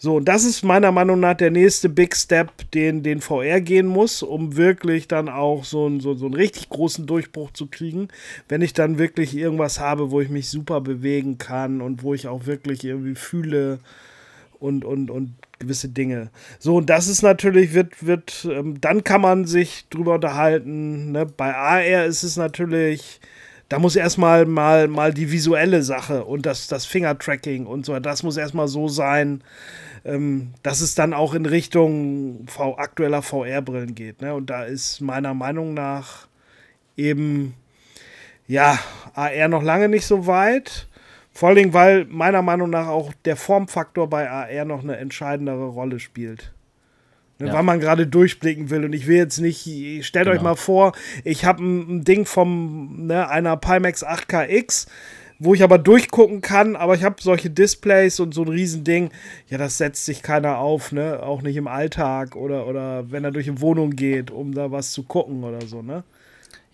So, 0.00 0.16
und 0.16 0.26
das 0.26 0.44
ist 0.44 0.62
meiner 0.62 0.92
Meinung 0.92 1.18
nach 1.18 1.34
der 1.34 1.50
nächste 1.50 1.88
Big 1.88 2.14
Step, 2.14 2.70
den, 2.70 3.02
den 3.02 3.20
VR 3.20 3.60
gehen 3.60 3.88
muss, 3.88 4.22
um 4.22 4.56
wirklich 4.56 5.08
dann 5.08 5.28
auch 5.28 5.64
so, 5.64 5.88
ein, 5.88 5.98
so, 5.98 6.14
so 6.14 6.26
einen 6.26 6.34
richtig 6.34 6.68
großen 6.68 7.04
Durchbruch 7.04 7.50
zu 7.50 7.66
kriegen. 7.66 8.06
Wenn 8.48 8.62
ich 8.62 8.74
dann 8.74 8.98
wirklich 8.98 9.36
irgendwas 9.36 9.80
habe, 9.80 10.12
wo 10.12 10.20
ich 10.20 10.28
mich 10.28 10.50
super 10.50 10.80
bewegen 10.80 11.38
kann 11.38 11.80
und 11.80 12.04
wo 12.04 12.14
ich 12.14 12.28
auch 12.28 12.46
wirklich 12.46 12.84
irgendwie 12.84 13.16
fühle 13.16 13.80
und, 14.60 14.84
und, 14.84 15.10
und 15.10 15.34
gewisse 15.58 15.88
Dinge. 15.88 16.30
So, 16.58 16.76
und 16.76 16.90
das 16.90 17.08
ist 17.08 17.22
natürlich, 17.22 17.74
wird, 17.74 18.04
wird, 18.04 18.46
ähm, 18.50 18.80
dann 18.80 19.04
kann 19.04 19.20
man 19.20 19.44
sich 19.44 19.86
drüber 19.90 20.14
unterhalten. 20.14 21.12
Ne? 21.12 21.26
Bei 21.26 21.54
AR 21.54 22.04
ist 22.04 22.22
es 22.22 22.36
natürlich, 22.36 23.20
da 23.68 23.78
muss 23.78 23.96
erstmal 23.96 24.46
mal, 24.46 24.88
mal 24.88 25.12
die 25.12 25.30
visuelle 25.30 25.82
Sache 25.82 26.24
und 26.24 26.46
das, 26.46 26.68
das 26.68 26.86
Finger-Tracking 26.86 27.66
und 27.66 27.84
so, 27.84 27.98
das 27.98 28.22
muss 28.22 28.36
erstmal 28.36 28.68
so 28.68 28.88
sein, 28.88 29.42
ähm, 30.04 30.54
dass 30.62 30.80
es 30.80 30.94
dann 30.94 31.12
auch 31.12 31.34
in 31.34 31.46
Richtung 31.46 32.46
v 32.48 32.78
aktueller 32.78 33.22
VR-Brillen 33.22 33.94
geht. 33.94 34.22
Ne? 34.22 34.34
Und 34.34 34.50
da 34.50 34.64
ist 34.64 35.00
meiner 35.00 35.34
Meinung 35.34 35.74
nach 35.74 36.28
eben, 36.96 37.54
ja, 38.46 38.78
AR 39.14 39.48
noch 39.48 39.62
lange 39.62 39.88
nicht 39.88 40.06
so 40.06 40.26
weit. 40.26 40.87
Vor 41.38 41.50
allen 41.50 41.56
Dingen, 41.56 41.72
weil 41.72 42.04
meiner 42.06 42.42
Meinung 42.42 42.68
nach 42.68 42.88
auch 42.88 43.12
der 43.24 43.36
Formfaktor 43.36 44.10
bei 44.10 44.28
AR 44.28 44.64
noch 44.64 44.82
eine 44.82 44.96
entscheidendere 44.96 45.68
Rolle 45.68 46.00
spielt. 46.00 46.52
Ne, 47.38 47.46
ja. 47.46 47.52
Weil 47.52 47.62
man 47.62 47.78
gerade 47.78 48.08
durchblicken 48.08 48.70
will. 48.70 48.84
Und 48.84 48.92
ich 48.92 49.06
will 49.06 49.18
jetzt 49.18 49.38
nicht, 49.38 49.60
stellt 50.04 50.24
genau. 50.24 50.36
euch 50.36 50.42
mal 50.42 50.56
vor, 50.56 50.94
ich 51.22 51.44
habe 51.44 51.62
ein, 51.62 51.98
ein, 51.98 52.04
Ding 52.04 52.26
von 52.26 53.06
ne, 53.06 53.28
einer 53.28 53.56
Pimax 53.56 54.04
8KX, 54.04 54.88
wo 55.38 55.54
ich 55.54 55.62
aber 55.62 55.78
durchgucken 55.78 56.40
kann, 56.40 56.74
aber 56.74 56.96
ich 56.96 57.04
habe 57.04 57.22
solche 57.22 57.50
Displays 57.50 58.18
und 58.18 58.34
so 58.34 58.42
ein 58.42 58.48
Riesending, 58.48 59.10
ja, 59.46 59.58
das 59.58 59.78
setzt 59.78 60.06
sich 60.06 60.24
keiner 60.24 60.58
auf, 60.58 60.90
ne? 60.90 61.22
Auch 61.22 61.42
nicht 61.42 61.54
im 61.54 61.68
Alltag 61.68 62.34
oder, 62.34 62.66
oder 62.66 63.12
wenn 63.12 63.22
er 63.22 63.30
durch 63.30 63.48
eine 63.48 63.60
Wohnung 63.60 63.90
geht, 63.90 64.32
um 64.32 64.54
da 64.54 64.72
was 64.72 64.90
zu 64.90 65.04
gucken 65.04 65.44
oder 65.44 65.64
so, 65.64 65.82
ne? 65.82 66.02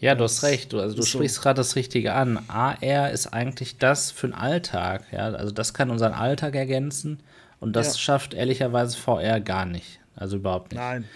Ja, 0.04 0.14
du 0.14 0.24
hast 0.24 0.42
recht. 0.42 0.74
Du, 0.74 0.80
also 0.80 0.94
du 0.94 1.02
sprichst 1.02 1.36
so. 1.36 1.40
gerade 1.40 1.56
das 1.56 1.76
Richtige 1.76 2.12
an. 2.12 2.38
AR 2.48 3.10
ist 3.10 3.28
eigentlich 3.28 3.78
das 3.78 4.10
für 4.10 4.28
den 4.28 4.34
Alltag. 4.34 5.06
Ja? 5.12 5.30
Also 5.30 5.50
das 5.50 5.72
kann 5.72 5.88
unseren 5.88 6.12
Alltag 6.12 6.54
ergänzen 6.54 7.20
und 7.58 7.74
das 7.74 7.94
ja. 7.94 8.00
schafft 8.00 8.34
ehrlicherweise 8.34 8.98
VR 8.98 9.40
gar 9.40 9.64
nicht. 9.64 10.00
Also 10.14 10.36
überhaupt 10.36 10.72
nicht. 10.72 10.80
Nein. 10.82 11.06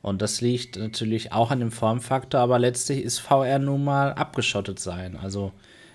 Und 0.00 0.22
das 0.22 0.42
liegt 0.42 0.76
natürlich 0.76 1.32
auch 1.32 1.50
an 1.50 1.58
dem 1.58 1.72
Formfaktor, 1.72 2.40
aber 2.40 2.60
letztlich 2.60 3.02
ist 3.02 3.18
VR 3.18 3.58
nun 3.58 3.82
mal 3.82 4.12
abgeschottet 4.12 4.78
sein. 4.78 5.18
Also 5.20 5.50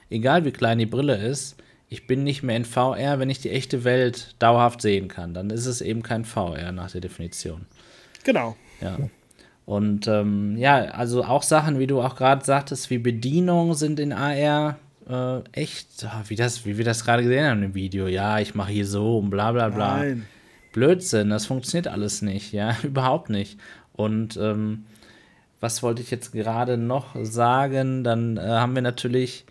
egal 0.10 0.44
wie 0.44 0.52
klein 0.52 0.78
die 0.78 0.86
Brille 0.86 1.16
ist, 1.16 1.56
ich 1.88 2.06
bin 2.06 2.26
nicht 2.26 2.44
mehr 2.44 2.58
in 2.58 2.66
VR, 2.66 3.20
wenn 3.20 3.30
ich 3.30 3.40
die 3.40 3.52
echte 3.52 3.86
Welt 3.86 4.36
dauerhaft 4.40 4.82
sehen 4.82 5.08
kann. 5.08 5.34
Dann 5.34 5.52
ist 5.52 5.68
es 5.68 5.80
eben 5.80 6.04
kein 6.04 6.26
VR 6.26 6.74
nach 6.74 6.92
der 6.92 7.00
Definition. 7.00 7.66
Genau. 8.26 8.58
Ja. 8.82 8.98
Und 9.72 10.06
ähm, 10.10 10.58
ja, 10.58 10.80
also 10.80 11.24
auch 11.24 11.44
Sachen, 11.44 11.80
wie 11.80 11.88
du 11.88 12.02
auch 12.02 12.18
gerade 12.18 12.44
sagtest, 12.44 12.90
wie 12.90 12.98
Bedienung 12.98 13.74
sind 13.74 14.02
in 14.02 14.12
AR 14.12 14.76
äh, 15.10 15.40
echt, 15.54 16.06
wie, 16.28 16.36
das, 16.36 16.66
wie 16.66 16.78
wir 16.78 16.84
das 16.84 17.06
gerade 17.06 17.24
gesehen 17.24 17.46
haben 17.46 17.64
im 17.64 17.74
Video. 17.74 18.08
Ja, 18.08 18.40
ich 18.40 18.54
mache 18.54 18.74
hier 18.74 18.86
so 18.86 19.20
und 19.20 19.30
bla 19.30 19.54
bla 19.54 19.70
bla. 19.70 20.00
Nein. 20.00 20.26
Blödsinn, 20.74 21.30
das 21.30 21.46
funktioniert 21.46 21.88
alles 21.88 22.22
nicht, 22.22 22.52
ja, 22.52 22.76
überhaupt 22.84 23.30
nicht. 23.30 23.58
Und 23.94 24.36
ähm, 24.36 24.84
was 25.62 25.82
wollte 25.82 26.02
ich 26.02 26.12
jetzt 26.12 26.34
gerade 26.34 26.76
noch 26.76 27.16
sagen? 27.24 28.04
Dann 28.04 28.36
äh, 28.36 28.42
haben 28.42 28.76
wir 28.76 28.82
natürlich 28.82 29.46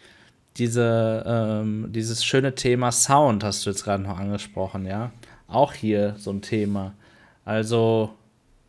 diese, 0.59 1.25
ähm, 1.27 1.87
dieses 1.95 2.27
schöne 2.27 2.55
Thema 2.55 2.93
Sound, 2.93 3.43
hast 3.43 3.65
du 3.65 3.71
jetzt 3.71 3.85
gerade 3.85 4.03
noch 4.03 4.19
angesprochen, 4.19 4.85
ja. 4.85 5.13
Auch 5.49 5.73
hier 5.73 6.15
so 6.19 6.31
ein 6.31 6.43
Thema. 6.43 6.93
Also, 7.47 8.11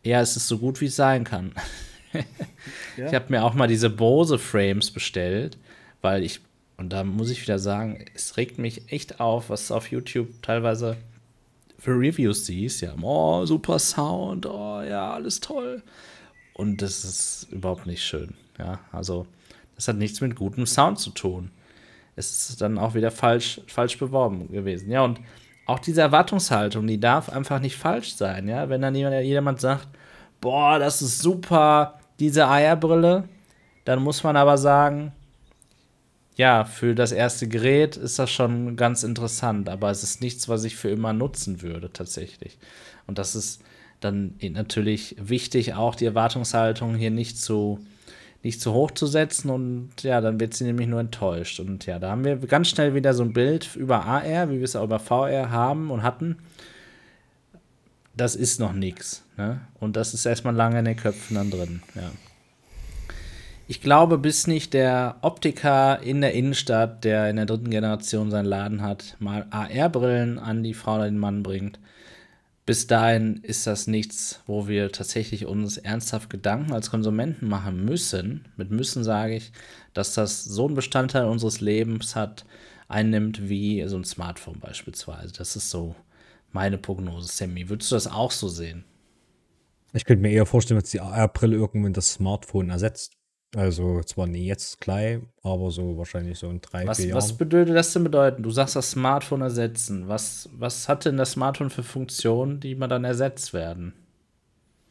ja, 0.02 0.20
es 0.20 0.36
ist 0.36 0.48
so 0.48 0.58
gut, 0.58 0.80
wie 0.80 0.86
es 0.86 0.96
sein 0.96 1.24
kann. 1.24 1.52
ja. 2.96 3.06
Ich 3.06 3.14
habe 3.14 3.26
mir 3.28 3.44
auch 3.44 3.54
mal 3.54 3.68
diese 3.68 3.90
Bose-Frames 3.90 4.90
bestellt, 4.90 5.58
weil 6.00 6.24
ich, 6.24 6.40
und 6.76 6.92
da 6.92 7.04
muss 7.04 7.30
ich 7.30 7.42
wieder 7.42 7.58
sagen, 7.58 8.04
es 8.14 8.36
regt 8.36 8.58
mich 8.58 8.92
echt 8.92 9.20
auf, 9.20 9.50
was 9.50 9.70
auf 9.70 9.90
YouTube 9.90 10.42
teilweise 10.42 10.96
für 11.78 11.92
Reviews 11.92 12.46
siehst. 12.46 12.80
Ja, 12.80 12.94
oh, 13.00 13.44
super 13.46 13.78
Sound, 13.78 14.46
oh 14.46 14.82
ja, 14.82 15.12
alles 15.12 15.40
toll. 15.40 15.82
Und 16.54 16.82
das 16.82 17.04
ist 17.04 17.48
überhaupt 17.50 17.86
nicht 17.86 18.04
schön. 18.04 18.34
Ja, 18.58 18.80
also, 18.92 19.26
das 19.76 19.88
hat 19.88 19.96
nichts 19.96 20.20
mit 20.20 20.36
gutem 20.36 20.66
Sound 20.66 20.98
zu 20.98 21.10
tun. 21.10 21.50
Es 22.14 22.50
ist 22.50 22.60
dann 22.60 22.78
auch 22.78 22.94
wieder 22.94 23.10
falsch, 23.10 23.60
falsch 23.66 23.98
beworben 23.98 24.52
gewesen. 24.52 24.90
Ja, 24.90 25.02
und 25.02 25.18
auch 25.66 25.78
diese 25.78 26.00
Erwartungshaltung, 26.00 26.86
die 26.86 27.00
darf 27.00 27.28
einfach 27.28 27.60
nicht 27.60 27.76
falsch 27.76 28.14
sein, 28.14 28.48
ja. 28.48 28.68
Wenn 28.68 28.82
dann 28.82 28.94
jemand, 28.94 29.24
jemand 29.24 29.60
sagt, 29.60 29.88
boah, 30.40 30.78
das 30.78 31.02
ist 31.02 31.20
super, 31.20 32.00
diese 32.18 32.48
Eierbrille, 32.48 33.28
dann 33.84 34.02
muss 34.02 34.22
man 34.22 34.36
aber 34.36 34.58
sagen, 34.58 35.12
ja, 36.36 36.64
für 36.64 36.94
das 36.94 37.12
erste 37.12 37.46
Gerät 37.46 37.96
ist 37.96 38.18
das 38.18 38.30
schon 38.30 38.76
ganz 38.76 39.02
interessant, 39.02 39.68
aber 39.68 39.90
es 39.90 40.02
ist 40.02 40.20
nichts, 40.22 40.48
was 40.48 40.64
ich 40.64 40.76
für 40.76 40.88
immer 40.88 41.12
nutzen 41.12 41.62
würde, 41.62 41.92
tatsächlich. 41.92 42.58
Und 43.06 43.18
das 43.18 43.34
ist 43.34 43.62
dann 44.00 44.34
natürlich 44.40 45.16
wichtig, 45.18 45.74
auch 45.74 45.94
die 45.94 46.06
Erwartungshaltung 46.06 46.94
hier 46.94 47.10
nicht 47.10 47.38
zu 47.38 47.78
nicht 48.42 48.60
zu 48.60 48.72
hoch 48.72 48.90
zu 48.90 49.06
setzen 49.06 49.50
und 49.50 49.90
ja, 50.02 50.20
dann 50.20 50.40
wird 50.40 50.54
sie 50.54 50.64
nämlich 50.64 50.88
nur 50.88 51.00
enttäuscht. 51.00 51.60
Und 51.60 51.86
ja, 51.86 51.98
da 51.98 52.10
haben 52.10 52.24
wir 52.24 52.36
ganz 52.36 52.68
schnell 52.68 52.94
wieder 52.94 53.14
so 53.14 53.22
ein 53.22 53.32
Bild 53.32 53.76
über 53.76 54.04
AR, 54.04 54.50
wie 54.50 54.58
wir 54.58 54.64
es 54.64 54.76
auch 54.76 54.84
über 54.84 54.98
VR 54.98 55.50
haben 55.50 55.90
und 55.90 56.02
hatten. 56.02 56.38
Das 58.16 58.34
ist 58.34 58.58
noch 58.58 58.72
nichts. 58.72 59.24
Ne? 59.36 59.60
Und 59.78 59.96
das 59.96 60.12
ist 60.12 60.26
erstmal 60.26 60.54
lange 60.54 60.80
in 60.80 60.84
den 60.84 60.96
Köpfen 60.96 61.36
dann 61.36 61.50
drin. 61.50 61.82
Ja. 61.94 62.10
ich 63.68 63.80
glaube, 63.80 64.18
bis 64.18 64.46
nicht 64.46 64.74
der 64.74 65.16
Optiker 65.22 66.02
in 66.02 66.20
der 66.20 66.34
Innenstadt, 66.34 67.04
der 67.04 67.30
in 67.30 67.36
der 67.36 67.46
dritten 67.46 67.70
Generation 67.70 68.30
seinen 68.30 68.46
Laden 68.46 68.82
hat, 68.82 69.16
mal 69.20 69.46
AR-Brillen 69.50 70.38
an 70.38 70.62
die 70.62 70.74
Frau 70.74 70.96
oder 70.96 71.04
den 71.04 71.18
Mann 71.18 71.42
bringt, 71.42 71.78
bis 72.64 72.86
dahin 72.86 73.38
ist 73.42 73.66
das 73.66 73.86
nichts, 73.86 74.40
wo 74.46 74.68
wir 74.68 74.92
tatsächlich 74.92 75.46
uns 75.46 75.78
ernsthaft 75.78 76.30
Gedanken 76.30 76.72
als 76.72 76.90
Konsumenten 76.90 77.48
machen 77.48 77.84
müssen. 77.84 78.48
Mit 78.56 78.70
müssen 78.70 79.02
sage 79.02 79.34
ich, 79.34 79.52
dass 79.94 80.14
das 80.14 80.44
so 80.44 80.66
einen 80.66 80.76
Bestandteil 80.76 81.24
unseres 81.24 81.60
Lebens 81.60 82.14
hat, 82.14 82.44
einnimmt 82.88 83.48
wie 83.48 83.82
so 83.88 83.96
ein 83.96 84.04
Smartphone 84.04 84.60
beispielsweise. 84.60 85.32
Das 85.32 85.56
ist 85.56 85.70
so 85.70 85.96
meine 86.52 86.78
Prognose, 86.78 87.28
Sammy. 87.28 87.68
Würdest 87.68 87.90
du 87.90 87.96
das 87.96 88.06
auch 88.06 88.30
so 88.30 88.48
sehen? 88.48 88.84
Ich 89.92 90.04
könnte 90.04 90.22
mir 90.22 90.30
eher 90.30 90.46
vorstellen, 90.46 90.80
dass 90.80 90.90
die 90.90 91.00
AR-Brille 91.00 91.56
irgendwann 91.56 91.92
das 91.92 92.12
Smartphone 92.12 92.70
ersetzt. 92.70 93.16
Also 93.54 94.00
zwar 94.02 94.26
nie 94.26 94.46
jetzt 94.46 94.80
gleich, 94.80 95.20
aber 95.42 95.70
so 95.70 95.98
wahrscheinlich 95.98 96.38
so 96.38 96.48
in 96.48 96.62
drei, 96.62 96.86
was, 96.86 96.98
vier 96.98 97.08
Jahren. 97.08 97.18
Was 97.18 97.36
bedeutet 97.36 97.76
das 97.76 97.92
denn 97.92 98.04
bedeuten? 98.04 98.42
Du 98.42 98.50
sagst 98.50 98.76
das 98.76 98.92
Smartphone 98.92 99.42
ersetzen. 99.42 100.08
Was, 100.08 100.48
was 100.54 100.88
hat 100.88 101.04
denn 101.04 101.18
das 101.18 101.32
Smartphone 101.32 101.68
für 101.68 101.82
Funktionen, 101.82 102.60
die 102.60 102.74
man 102.74 102.88
dann 102.88 103.04
ersetzt 103.04 103.52
werden? 103.52 103.92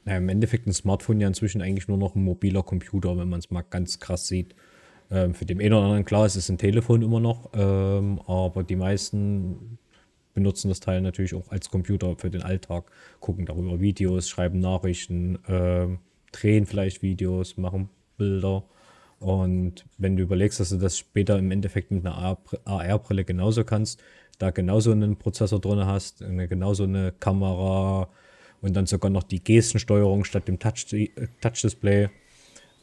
Ja, 0.05 0.17
Im 0.17 0.29
Endeffekt 0.29 0.67
ein 0.67 0.73
Smartphone 0.73 1.19
ja 1.19 1.27
inzwischen 1.27 1.61
eigentlich 1.61 1.87
nur 1.87 1.97
noch 1.97 2.15
ein 2.15 2.23
mobiler 2.23 2.61
Computer, 2.61 3.17
wenn 3.17 3.29
man 3.29 3.39
es 3.39 3.49
mal 3.49 3.63
ganz 3.67 3.99
krass 3.99 4.27
sieht. 4.27 4.53
Ähm, 5.09 5.33
für 5.33 5.45
den 5.45 5.59
einen 5.59 5.73
oder 5.73 5.83
anderen 5.83 6.05
klar, 6.05 6.25
es 6.25 6.35
ist 6.35 6.49
ein 6.49 6.57
Telefon 6.59 7.01
immer 7.01 7.19
noch, 7.19 7.49
ähm, 7.53 8.21
aber 8.27 8.63
die 8.63 8.75
meisten 8.75 9.79
benutzen 10.33 10.69
das 10.69 10.79
Teil 10.79 11.01
natürlich 11.01 11.33
auch 11.33 11.49
als 11.51 11.69
Computer 11.69 12.15
für 12.15 12.29
den 12.29 12.43
Alltag, 12.43 12.85
gucken 13.19 13.45
darüber 13.45 13.79
Videos, 13.79 14.29
schreiben 14.29 14.59
Nachrichten, 14.59 15.39
ähm, 15.47 15.99
drehen 16.31 16.65
vielleicht 16.65 17.01
Videos, 17.01 17.57
machen 17.57 17.89
Bilder. 18.21 18.63
Und 19.19 19.85
wenn 19.97 20.15
du 20.15 20.21
überlegst, 20.21 20.59
dass 20.59 20.69
du 20.69 20.77
das 20.77 20.97
später 20.97 21.39
im 21.39 21.49
Endeffekt 21.49 21.89
mit 21.89 22.05
einer 22.05 22.37
AR-Brille 22.65 23.23
genauso 23.23 23.63
kannst, 23.63 23.99
da 24.37 24.51
genauso 24.51 24.91
einen 24.91 25.15
Prozessor 25.15 25.59
drin 25.59 25.85
hast, 25.85 26.21
eine, 26.21 26.47
genauso 26.47 26.83
eine 26.83 27.11
Kamera 27.19 28.09
und 28.61 28.75
dann 28.75 28.85
sogar 28.85 29.09
noch 29.09 29.23
die 29.23 29.43
Gestensteuerung 29.43 30.23
statt 30.23 30.47
dem 30.47 30.59
Touch-Display, 30.59 32.09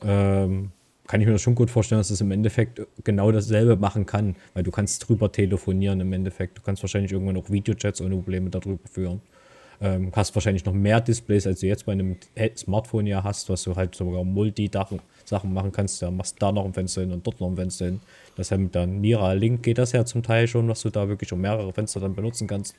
ähm, 0.03 0.73
kann 1.07 1.21
ich 1.21 1.27
mir 1.27 1.33
das 1.33 1.43
schon 1.43 1.55
gut 1.55 1.71
vorstellen, 1.71 2.01
dass 2.01 2.11
es 2.11 2.21
im 2.21 2.33
Endeffekt 2.33 2.83
genau 3.03 3.33
dasselbe 3.33 3.77
machen 3.77 4.05
kann, 4.05 4.37
weil 4.55 4.65
du 4.65 4.71
kannst 4.71 5.09
drüber 5.09 5.31
telefonieren 5.33 6.01
im 6.01 6.13
Endeffekt. 6.13 6.59
Du 6.59 6.63
kannst 6.63 6.83
wahrscheinlich 6.83 7.13
irgendwann 7.13 7.37
auch 7.37 7.49
Videochats 7.49 8.01
ohne 8.01 8.17
Probleme 8.17 8.51
darüber 8.51 8.87
führen. 8.91 9.23
Ähm, 9.81 10.11
hast 10.13 10.35
wahrscheinlich 10.35 10.65
noch 10.65 10.73
mehr 10.73 11.01
Displays, 11.01 11.47
als 11.47 11.61
du 11.61 11.67
jetzt 11.69 11.87
bei 11.87 11.93
einem 11.93 12.17
Smartphone 12.57 13.07
ja 13.07 13.23
hast, 13.23 13.49
was 13.49 13.63
du 13.63 13.77
halt 13.77 13.95
sogar 13.95 14.25
Multi-Sachen 14.25 15.01
machen 15.53 15.71
kannst. 15.71 16.03
Da 16.03 16.11
machst 16.11 16.37
da 16.41 16.51
noch 16.51 16.65
ein 16.65 16.75
Fenster 16.75 17.03
hin 17.03 17.13
und 17.13 17.25
dort 17.25 17.41
noch 17.41 17.49
ein 17.49 17.57
Fenster 17.57 17.85
hin. 17.85 18.01
Das 18.37 18.51
mit 18.51 18.75
der 18.75 18.87
Nira 18.87 19.33
Link 19.35 19.63
geht 19.63 19.79
das 19.79 19.93
ja 19.93 20.05
zum 20.05 20.23
Teil 20.25 20.49
schon, 20.49 20.69
was 20.69 20.83
du 20.83 20.91
da 20.91 21.09
wirklich 21.09 21.29
schon 21.29 21.41
mehrere 21.41 21.73
Fenster 21.73 22.01
dann 22.01 22.15
benutzen 22.15 22.49
kannst. 22.49 22.75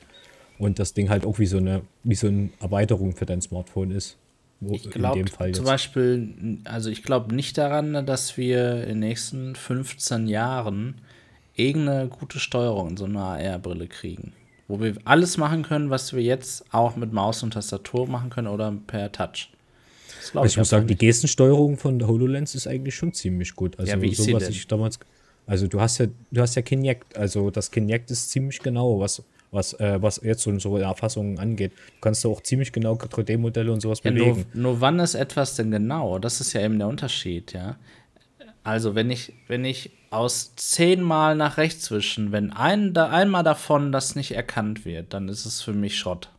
Und 0.58 0.78
das 0.78 0.92
Ding 0.92 1.08
halt 1.08 1.24
auch 1.24 1.38
wie 1.38 1.46
so 1.46 1.56
eine, 1.56 1.80
wie 2.04 2.14
so 2.14 2.26
eine 2.26 2.50
Erweiterung 2.60 3.16
für 3.16 3.24
dein 3.24 3.40
Smartphone 3.40 3.92
ist. 3.92 4.18
Wo 4.60 4.74
ich 4.74 4.90
glaube 4.90 5.24
zum 5.52 5.64
Beispiel, 5.64 6.58
also 6.64 6.90
ich 6.90 7.02
glaube 7.02 7.34
nicht 7.34 7.56
daran, 7.56 8.04
dass 8.04 8.36
wir 8.36 8.82
in 8.82 8.88
den 8.88 8.98
nächsten 9.00 9.54
15 9.56 10.28
Jahren 10.28 10.96
irgendeine 11.54 12.08
gute 12.08 12.38
Steuerung 12.38 12.90
in 12.90 12.96
so 12.98 13.06
einer 13.06 13.38
AR-Brille 13.38 13.86
kriegen. 13.86 14.34
Wo 14.70 14.80
wir 14.80 14.94
alles 15.04 15.36
machen 15.36 15.62
können, 15.62 15.90
was 15.90 16.12
wir 16.12 16.22
jetzt 16.22 16.64
auch 16.72 16.96
mit 16.96 17.12
Maus 17.12 17.42
und 17.42 17.52
Tastatur 17.52 18.08
machen 18.08 18.30
können 18.30 18.46
oder 18.46 18.72
per 18.86 19.10
Touch. 19.12 19.50
Ich, 20.22 20.34
ich 20.44 20.56
muss 20.56 20.68
sagen, 20.68 20.86
nicht. 20.86 21.00
die 21.00 21.06
Gestensteuerung 21.06 21.76
von 21.76 21.98
der 21.98 22.08
HoloLens 22.08 22.54
ist 22.54 22.66
eigentlich 22.66 22.94
schon 22.94 23.12
ziemlich 23.12 23.54
gut. 23.56 23.78
Also 23.78 23.92
ja, 23.92 24.00
wie 24.00 24.14
so, 24.14 24.32
was 24.32 24.48
ich 24.48 24.66
damals. 24.66 24.98
Also 25.46 25.66
du 25.66 25.80
hast 25.80 25.98
ja, 25.98 26.06
du 26.30 26.40
hast 26.40 26.54
ja 26.54 26.62
Kinect, 26.62 27.16
also 27.16 27.50
das 27.50 27.70
Kinect 27.70 28.10
ist 28.10 28.30
ziemlich 28.30 28.60
genau, 28.60 29.00
was 29.00 29.22
was, 29.50 29.72
äh, 29.74 30.00
was 30.00 30.20
jetzt 30.22 30.42
so, 30.42 30.56
so 30.58 30.76
Erfassungen 30.76 31.38
angeht. 31.38 31.72
Du 31.72 32.00
kannst 32.00 32.24
auch 32.24 32.40
ziemlich 32.42 32.72
genau 32.72 32.94
3D-Modelle 32.94 33.72
und 33.72 33.80
sowas 33.80 34.00
ja, 34.04 34.10
belegen. 34.10 34.46
Nur, 34.52 34.72
nur 34.72 34.80
wann 34.80 35.00
ist 35.00 35.14
etwas 35.14 35.56
denn 35.56 35.70
genau? 35.70 36.18
Das 36.18 36.40
ist 36.40 36.52
ja 36.52 36.62
eben 36.62 36.78
der 36.78 36.88
Unterschied, 36.88 37.52
ja. 37.52 37.76
Also, 38.62 38.94
wenn 38.94 39.10
ich, 39.10 39.32
wenn 39.48 39.64
ich 39.64 39.90
aus 40.10 40.54
zehnmal 40.56 41.36
nach 41.36 41.56
rechts 41.56 41.90
wischen, 41.90 42.32
wenn 42.32 42.52
ein, 42.52 42.92
da, 42.92 43.08
einmal 43.10 43.44
davon 43.44 43.92
das 43.92 44.16
nicht 44.16 44.32
erkannt 44.32 44.84
wird, 44.84 45.14
dann 45.14 45.28
ist 45.28 45.46
es 45.46 45.62
für 45.62 45.72
mich 45.72 45.96
Schrott. 45.98 46.30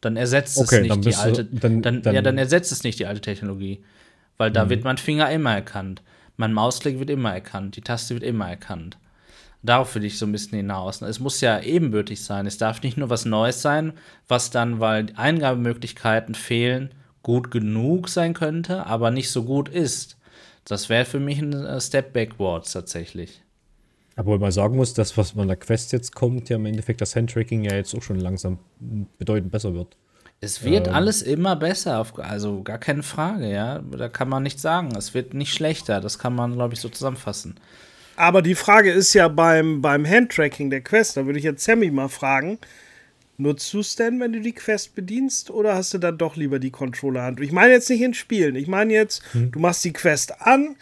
Dann 0.00 0.16
ersetzt 0.16 0.58
okay, 0.58 0.80
es 0.80 0.96
nicht 0.96 1.04
die 1.06 1.14
alte. 1.14 1.44
Du, 1.44 1.60
dann, 1.60 1.80
dann, 1.80 2.02
dann, 2.02 2.14
ja, 2.14 2.22
dann 2.22 2.36
ersetzt 2.36 2.72
es 2.72 2.82
nicht 2.82 2.98
die 2.98 3.06
alte 3.06 3.20
Technologie. 3.20 3.84
Weil 4.36 4.50
da 4.50 4.64
mhm. 4.64 4.70
wird 4.70 4.84
mein 4.84 4.98
Finger 4.98 5.30
immer 5.30 5.54
erkannt. 5.54 6.02
Mein 6.36 6.52
Mausklick 6.52 6.98
wird 6.98 7.10
immer 7.10 7.32
erkannt. 7.32 7.76
Die 7.76 7.82
Taste 7.82 8.14
wird 8.14 8.24
immer 8.24 8.48
erkannt. 8.48 8.98
Darauf 9.62 9.94
will 9.94 10.04
ich 10.04 10.18
so 10.18 10.26
ein 10.26 10.32
bisschen 10.32 10.56
hinaus. 10.56 11.02
Es 11.02 11.20
muss 11.20 11.40
ja 11.40 11.60
ebenbürtig 11.60 12.24
sein. 12.24 12.46
Es 12.46 12.58
darf 12.58 12.82
nicht 12.82 12.96
nur 12.96 13.10
was 13.10 13.24
Neues 13.24 13.62
sein, 13.62 13.92
was 14.26 14.50
dann, 14.50 14.80
weil 14.80 15.06
Eingabemöglichkeiten 15.14 16.34
fehlen, 16.34 16.92
gut 17.22 17.52
genug 17.52 18.08
sein 18.08 18.34
könnte, 18.34 18.86
aber 18.86 19.12
nicht 19.12 19.30
so 19.30 19.44
gut 19.44 19.68
ist. 19.68 20.16
Das 20.64 20.88
wäre 20.88 21.04
für 21.04 21.20
mich 21.20 21.40
ein 21.40 21.52
äh, 21.52 21.80
Step 21.80 22.12
backwards 22.12 22.72
tatsächlich. 22.72 23.42
Aber 24.16 24.38
man 24.38 24.52
sagen 24.52 24.76
muss, 24.76 24.94
dass 24.94 25.16
was 25.16 25.32
von 25.32 25.48
der 25.48 25.56
Quest 25.56 25.92
jetzt 25.92 26.14
kommt, 26.14 26.48
ja 26.48 26.56
im 26.56 26.66
Endeffekt 26.66 27.00
das 27.00 27.16
Handtracking 27.16 27.64
ja 27.64 27.74
jetzt 27.74 27.94
auch 27.94 28.02
schon 28.02 28.20
langsam 28.20 28.58
bedeutend 29.18 29.50
besser 29.50 29.74
wird. 29.74 29.96
Es 30.40 30.64
wird 30.64 30.88
ähm. 30.88 30.94
alles 30.94 31.22
immer 31.22 31.56
besser, 31.56 32.04
also 32.18 32.62
gar 32.62 32.78
keine 32.78 33.02
Frage, 33.02 33.50
ja. 33.50 33.78
Da 33.78 34.08
kann 34.08 34.28
man 34.28 34.42
nichts 34.42 34.60
sagen. 34.60 34.94
Es 34.96 35.14
wird 35.14 35.34
nicht 35.34 35.54
schlechter, 35.54 36.00
das 36.00 36.18
kann 36.18 36.34
man, 36.34 36.54
glaube 36.54 36.74
ich, 36.74 36.80
so 36.80 36.88
zusammenfassen. 36.88 37.54
Aber 38.16 38.42
die 38.42 38.54
Frage 38.54 38.90
ist 38.90 39.14
ja 39.14 39.28
beim, 39.28 39.80
beim 39.80 40.06
Handtracking 40.06 40.68
der 40.68 40.82
Quest, 40.82 41.16
da 41.16 41.24
würde 41.24 41.38
ich 41.38 41.44
jetzt 41.44 41.64
Sammy 41.64 41.90
mal 41.90 42.08
fragen, 42.08 42.58
nutzt 43.36 43.72
du 43.74 43.80
es 43.80 43.96
denn, 43.96 44.20
wenn 44.20 44.32
du 44.32 44.40
die 44.40 44.52
Quest 44.52 44.94
bedienst, 44.94 45.50
oder 45.50 45.74
hast 45.74 45.94
du 45.94 45.98
dann 45.98 46.18
doch 46.18 46.36
lieber 46.36 46.58
die 46.58 46.70
Controllerhand? 46.70 47.40
Ich 47.40 47.52
meine 47.52 47.72
jetzt 47.72 47.90
nicht 47.90 48.02
in 48.02 48.14
Spielen, 48.14 48.56
ich 48.56 48.68
meine 48.68 48.92
jetzt, 48.92 49.22
hm. 49.32 49.50
du 49.50 49.58
machst 49.58 49.84
die 49.84 49.92
Quest 49.92 50.40
an, 50.40 50.76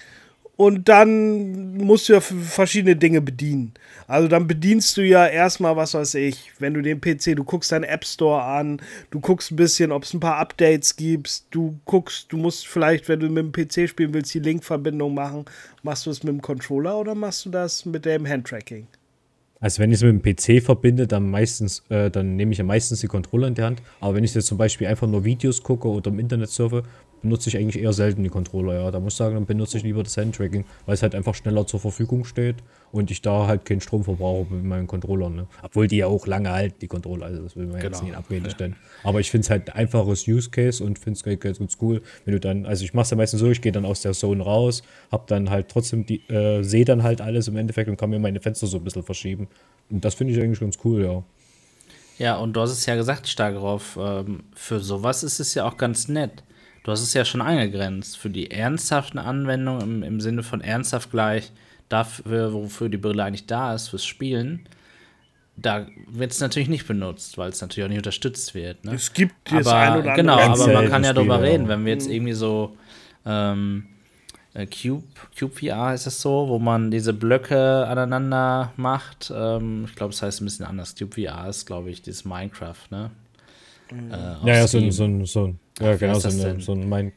und 0.60 0.90
dann 0.90 1.78
musst 1.78 2.10
du 2.10 2.12
ja 2.12 2.20
verschiedene 2.20 2.94
Dinge 2.94 3.22
bedienen. 3.22 3.72
Also 4.06 4.28
dann 4.28 4.46
bedienst 4.46 4.94
du 4.98 5.00
ja 5.00 5.26
erstmal, 5.26 5.74
was 5.74 5.94
weiß 5.94 6.16
ich, 6.16 6.52
wenn 6.58 6.74
du 6.74 6.82
den 6.82 7.00
PC, 7.00 7.34
du 7.34 7.44
guckst 7.44 7.72
deinen 7.72 7.84
App 7.84 8.04
Store 8.04 8.42
an, 8.42 8.82
du 9.10 9.20
guckst 9.20 9.50
ein 9.50 9.56
bisschen, 9.56 9.90
ob 9.90 10.02
es 10.02 10.12
ein 10.12 10.20
paar 10.20 10.36
Updates 10.36 10.96
gibt, 10.96 11.44
du 11.54 11.80
guckst, 11.86 12.30
du 12.30 12.36
musst 12.36 12.66
vielleicht, 12.66 13.08
wenn 13.08 13.20
du 13.20 13.30
mit 13.30 13.42
dem 13.42 13.52
PC 13.52 13.88
spielen 13.88 14.12
willst, 14.12 14.34
die 14.34 14.40
Linkverbindung 14.40 15.14
machen. 15.14 15.46
Machst 15.82 16.04
du 16.04 16.10
es 16.10 16.22
mit 16.24 16.34
dem 16.34 16.42
Controller 16.42 16.98
oder 16.98 17.14
machst 17.14 17.46
du 17.46 17.48
das 17.48 17.86
mit 17.86 18.04
dem 18.04 18.28
Handtracking? 18.28 18.86
Also 19.60 19.82
wenn 19.82 19.90
ich 19.90 19.96
es 19.96 20.02
mit 20.02 20.12
dem 20.12 20.22
PC 20.22 20.64
verbinde, 20.64 21.06
dann 21.06 21.30
meistens, 21.30 21.84
äh, 21.90 22.10
dann 22.10 22.34
nehme 22.36 22.52
ich 22.52 22.58
ja 22.58 22.64
meistens 22.64 23.00
die 23.00 23.06
Controller 23.06 23.46
in 23.46 23.54
die 23.54 23.62
Hand. 23.62 23.82
Aber 24.00 24.14
wenn 24.14 24.24
ich 24.24 24.34
jetzt 24.34 24.46
zum 24.46 24.56
Beispiel 24.56 24.86
einfach 24.86 25.06
nur 25.06 25.24
Videos 25.24 25.62
gucke 25.62 25.86
oder 25.86 26.10
im 26.10 26.18
Internet 26.18 26.48
surfe, 26.48 26.82
benutze 27.22 27.48
ich 27.48 27.56
eigentlich 27.56 27.82
eher 27.82 27.92
selten 27.92 28.22
die 28.22 28.28
Controller, 28.28 28.74
ja. 28.74 28.90
Da 28.90 29.00
muss 29.00 29.14
ich 29.14 29.18
sagen, 29.18 29.34
dann 29.34 29.46
benutze 29.46 29.78
ich 29.78 29.84
lieber 29.84 30.02
das 30.02 30.16
Handtracking, 30.16 30.64
weil 30.86 30.94
es 30.94 31.02
halt 31.02 31.14
einfach 31.14 31.34
schneller 31.34 31.66
zur 31.66 31.80
Verfügung 31.80 32.24
steht 32.24 32.56
und 32.92 33.10
ich 33.10 33.22
da 33.22 33.46
halt 33.46 33.64
keinen 33.64 33.80
Strom 33.80 34.04
verbrauche 34.04 34.52
mit 34.52 34.64
meinen 34.64 34.86
Controllern. 34.86 35.36
Ne? 35.36 35.46
Obwohl 35.62 35.86
die 35.86 35.98
ja 35.98 36.06
auch 36.06 36.26
lange 36.26 36.50
halten, 36.50 36.76
die 36.80 36.88
Controller, 36.88 37.26
also 37.26 37.42
das 37.42 37.56
will 37.56 37.66
man 37.66 37.80
genau. 37.80 37.90
jetzt 37.90 38.02
nicht 38.02 38.16
Abrede 38.16 38.50
stellen. 38.50 38.76
Aber 39.04 39.20
ich 39.20 39.30
finde 39.30 39.44
es 39.44 39.50
halt 39.50 39.70
ein 39.70 39.76
einfaches 39.76 40.26
Use 40.26 40.50
Case 40.50 40.82
und 40.82 40.98
finde 40.98 41.18
es 41.18 41.40
ganz, 41.40 41.58
ganz 41.58 41.78
cool, 41.80 42.02
wenn 42.24 42.32
du 42.32 42.40
dann, 42.40 42.66
also 42.66 42.84
ich 42.84 42.94
mache 42.94 43.04
es 43.04 43.10
ja 43.10 43.16
meistens 43.16 43.40
so, 43.40 43.50
ich 43.50 43.60
gehe 43.60 43.72
dann 43.72 43.84
aus 43.84 44.02
der 44.02 44.12
Zone 44.12 44.42
raus, 44.42 44.82
hab 45.10 45.26
dann 45.26 45.50
halt 45.50 45.68
trotzdem 45.68 46.06
die, 46.06 46.28
äh, 46.28 46.62
sehe 46.62 46.84
dann 46.84 47.02
halt 47.02 47.20
alles 47.20 47.48
im 47.48 47.56
Endeffekt 47.56 47.88
und 47.88 47.96
kann 47.96 48.10
mir 48.10 48.18
meine 48.18 48.40
Fenster 48.40 48.66
so 48.66 48.78
ein 48.78 48.84
bisschen 48.84 49.02
verschieben. 49.02 49.48
Und 49.90 50.04
das 50.04 50.14
finde 50.14 50.32
ich 50.34 50.40
eigentlich 50.40 50.60
ganz 50.60 50.78
cool, 50.84 51.04
ja. 51.04 51.22
Ja, 52.18 52.36
und 52.36 52.52
du 52.52 52.60
hast 52.60 52.72
es 52.72 52.84
ja 52.84 52.96
gesagt, 52.96 53.28
Stagroff, 53.28 53.98
ähm, 53.98 54.42
für 54.54 54.78
sowas 54.78 55.22
ist 55.22 55.40
es 55.40 55.54
ja 55.54 55.66
auch 55.66 55.78
ganz 55.78 56.06
nett 56.06 56.42
du 56.82 56.92
hast 56.92 57.02
es 57.02 57.14
ja 57.14 57.24
schon 57.24 57.42
eingegrenzt, 57.42 58.16
für 58.18 58.30
die 58.30 58.50
ernsthaften 58.50 59.18
Anwendungen 59.18 59.82
im, 59.82 60.02
im 60.02 60.20
Sinne 60.20 60.42
von 60.42 60.60
ernsthaft 60.60 61.10
gleich 61.10 61.52
dafür, 61.88 62.52
wofür 62.52 62.88
die 62.88 62.96
Brille 62.96 63.24
eigentlich 63.24 63.46
da 63.46 63.74
ist, 63.74 63.88
fürs 63.88 64.04
Spielen, 64.04 64.66
da 65.56 65.86
wird 66.06 66.32
es 66.32 66.40
natürlich 66.40 66.68
nicht 66.68 66.86
benutzt, 66.86 67.36
weil 67.36 67.50
es 67.50 67.60
natürlich 67.60 67.84
auch 67.84 67.88
nicht 67.88 67.98
unterstützt 67.98 68.54
wird. 68.54 68.84
Ne? 68.84 68.94
Es 68.94 69.12
gibt 69.12 69.34
das 69.44 69.66
aber, 69.66 69.78
ein 69.78 70.00
oder 70.00 70.12
andere. 70.12 70.16
Genau, 70.16 70.38
aber 70.38 70.72
man 70.72 70.88
kann 70.88 71.04
ja 71.04 71.12
darüber 71.12 71.42
reden, 71.42 71.68
wenn 71.68 71.84
wir 71.84 71.92
jetzt 71.92 72.06
mhm. 72.06 72.14
irgendwie 72.14 72.32
so 72.32 72.76
ähm, 73.26 73.86
äh, 74.54 74.66
Cube, 74.66 75.04
Cube 75.38 75.52
VR 75.52 75.94
ist 75.94 76.06
es 76.06 76.20
so, 76.20 76.48
wo 76.48 76.58
man 76.58 76.90
diese 76.90 77.12
Blöcke 77.12 77.86
aneinander 77.86 78.72
macht. 78.76 79.32
Ähm, 79.34 79.84
ich 79.86 79.94
glaube, 79.94 80.12
es 80.12 80.22
heißt 80.22 80.40
ein 80.40 80.46
bisschen 80.46 80.66
anders. 80.66 80.94
Cube 80.96 81.22
VR 81.22 81.48
ist, 81.48 81.66
glaube 81.66 81.90
ich, 81.90 82.00
dieses 82.02 82.24
Minecraft, 82.24 82.90
ne? 82.90 83.10
Mhm. 83.90 84.12
Äh, 84.12 84.16
ja, 84.46 84.54
ja, 84.54 84.66
so, 84.66 84.78
ein, 84.78 84.90
so, 84.92 85.04
ein, 85.04 85.26
so 85.26 85.46
ein 85.48 85.58
ja, 85.80 85.96
genau, 85.96 86.18
so, 86.18 86.28
eine, 86.28 86.60
so 86.60 86.72
ein 86.72 86.88
mein 86.88 87.12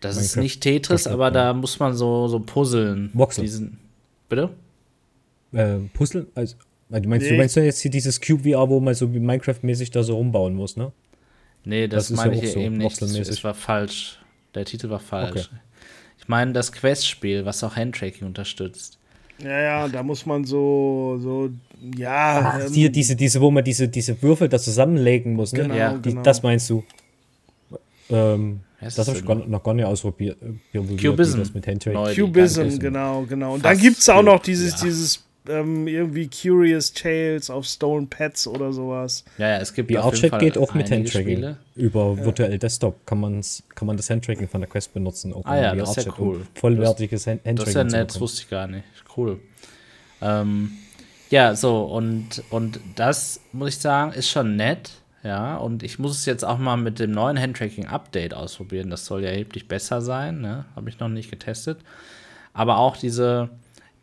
Das 0.00 0.16
ist 0.16 0.36
nicht 0.36 0.60
Tetris, 0.60 1.06
aber 1.06 1.30
da 1.30 1.52
muss 1.54 1.78
man 1.78 1.94
so, 1.94 2.28
so 2.28 2.40
puzzeln. 2.40 3.10
Voxel. 3.14 3.42
Diesen, 3.42 3.78
bitte? 4.28 4.50
Äh, 5.52 5.78
puzzeln? 5.94 6.26
Also, 6.34 6.56
du 6.90 7.08
meinst, 7.08 7.26
nee. 7.26 7.32
du 7.32 7.38
meinst 7.38 7.56
ja 7.56 7.62
jetzt 7.62 7.80
hier 7.80 7.90
dieses 7.90 8.20
Cube 8.20 8.50
VR, 8.50 8.68
wo 8.68 8.80
man 8.80 8.94
so 8.94 9.06
Minecraft-mäßig 9.06 9.90
da 9.90 10.02
so 10.02 10.16
rumbauen 10.16 10.54
muss, 10.54 10.76
ne? 10.76 10.92
Nee, 11.64 11.88
das, 11.88 12.08
das 12.08 12.16
meine 12.16 12.36
ja 12.36 12.42
ich 12.42 12.52
so 12.52 12.60
eben 12.60 12.76
nicht. 12.76 13.00
Es 13.00 13.44
war 13.44 13.54
falsch. 13.54 14.18
Der 14.54 14.64
Titel 14.64 14.90
war 14.90 15.00
falsch. 15.00 15.48
Okay. 15.48 15.60
Ich 16.18 16.28
meine 16.28 16.52
das 16.52 16.72
Quest-Spiel, 16.72 17.44
was 17.44 17.64
auch 17.64 17.76
Handtracking 17.76 18.26
unterstützt. 18.26 18.98
Ja, 19.42 19.60
ja, 19.60 19.88
da 19.88 20.02
muss 20.02 20.24
man 20.24 20.44
so, 20.44 21.18
so, 21.20 21.50
ja. 21.96 22.60
Ach, 22.60 22.70
hier, 22.70 22.90
diese, 22.90 23.16
diese, 23.16 23.40
wo 23.40 23.50
man 23.50 23.64
diese, 23.64 23.88
diese 23.88 24.20
Würfel 24.22 24.48
da 24.48 24.58
zusammenlegen 24.58 25.34
muss, 25.34 25.52
ne? 25.52 25.62
Genau, 25.62 25.74
ja, 25.74 25.94
die, 25.94 26.10
genau. 26.10 26.22
Das 26.22 26.42
meinst 26.42 26.70
du? 26.70 26.84
Ähm, 28.10 28.60
das 28.80 28.96
das 28.96 29.08
habe 29.08 29.18
ich 29.18 29.24
noch 29.24 29.62
gar 29.62 29.74
nicht 29.74 29.84
ausprobiert. 29.84 30.38
äh, 30.42 30.78
Cubism. 30.96 31.38
Das 31.38 31.54
mit. 31.54 31.66
Neu. 31.92 32.14
Cubism, 32.14 32.78
genau, 32.78 33.22
genau. 33.22 33.54
Und 33.54 33.62
Fast 33.62 33.74
dann 33.74 33.82
gibt 33.82 33.98
es 33.98 34.08
auch 34.08 34.22
noch 34.22 34.40
dieses, 34.40 34.72
ja. 34.72 34.86
dieses 34.86 35.24
ähm, 35.48 35.88
irgendwie 35.88 36.28
Curious 36.28 36.92
Tales 36.92 37.50
of 37.50 37.66
Stolen 37.66 38.08
Pets 38.08 38.46
oder 38.46 38.72
sowas. 38.72 39.24
Ja, 39.38 39.50
ja, 39.50 39.56
es 39.58 39.72
gibt 39.74 39.90
Die 39.90 39.98
auf 39.98 40.14
jeden 40.14 40.16
Archat 40.16 40.30
Fall 40.30 40.40
geht 40.40 40.58
auch 40.58 40.74
mit 40.74 40.90
Handtracking. 40.90 41.36
Spiele. 41.36 41.56
Über 41.74 42.16
virtuell 42.18 42.58
Desktop 42.58 43.06
kann, 43.06 43.20
man's, 43.20 43.62
kann 43.74 43.86
man 43.86 43.96
das 43.96 44.08
Handtracking 44.10 44.48
von 44.48 44.60
der 44.60 44.70
Quest 44.70 44.92
benutzen. 44.94 45.32
Auch 45.32 45.44
Ah 45.44 45.60
ja, 45.60 45.74
das 45.74 45.96
ist 45.96 46.06
ja 46.06 46.12
um 46.12 46.28
cool. 46.28 46.46
Vollwertiges 46.54 47.26
Hand 47.26 47.44
Handtracking 47.44 47.56
Das 47.56 47.68
ist 47.86 47.92
ja 47.92 47.98
nett, 47.98 48.10
das 48.10 48.20
wusste 48.20 48.42
ich 48.42 48.50
gar 48.50 48.66
nicht. 48.66 48.84
Cool. 49.16 49.40
Ähm, 50.20 50.72
ja, 51.30 51.54
so, 51.56 51.84
und, 51.84 52.42
und 52.50 52.78
das, 52.94 53.40
muss 53.52 53.70
ich 53.70 53.78
sagen, 53.78 54.12
ist 54.12 54.28
schon 54.28 54.56
nett. 54.56 54.90
Ja, 55.24 55.56
und 55.56 55.84
ich 55.84 56.00
muss 56.00 56.18
es 56.18 56.26
jetzt 56.26 56.44
auch 56.44 56.58
mal 56.58 56.76
mit 56.76 56.98
dem 56.98 57.12
neuen 57.12 57.38
Handtracking-Update 57.38 58.34
ausprobieren. 58.34 58.90
Das 58.90 59.06
soll 59.06 59.22
ja 59.22 59.30
erheblich 59.30 59.68
besser 59.68 60.00
sein. 60.00 60.40
Ne? 60.40 60.64
Habe 60.74 60.90
ich 60.90 60.98
noch 60.98 61.08
nicht 61.08 61.30
getestet. 61.30 61.78
Aber 62.52 62.78
auch 62.78 62.96
diese, 62.96 63.48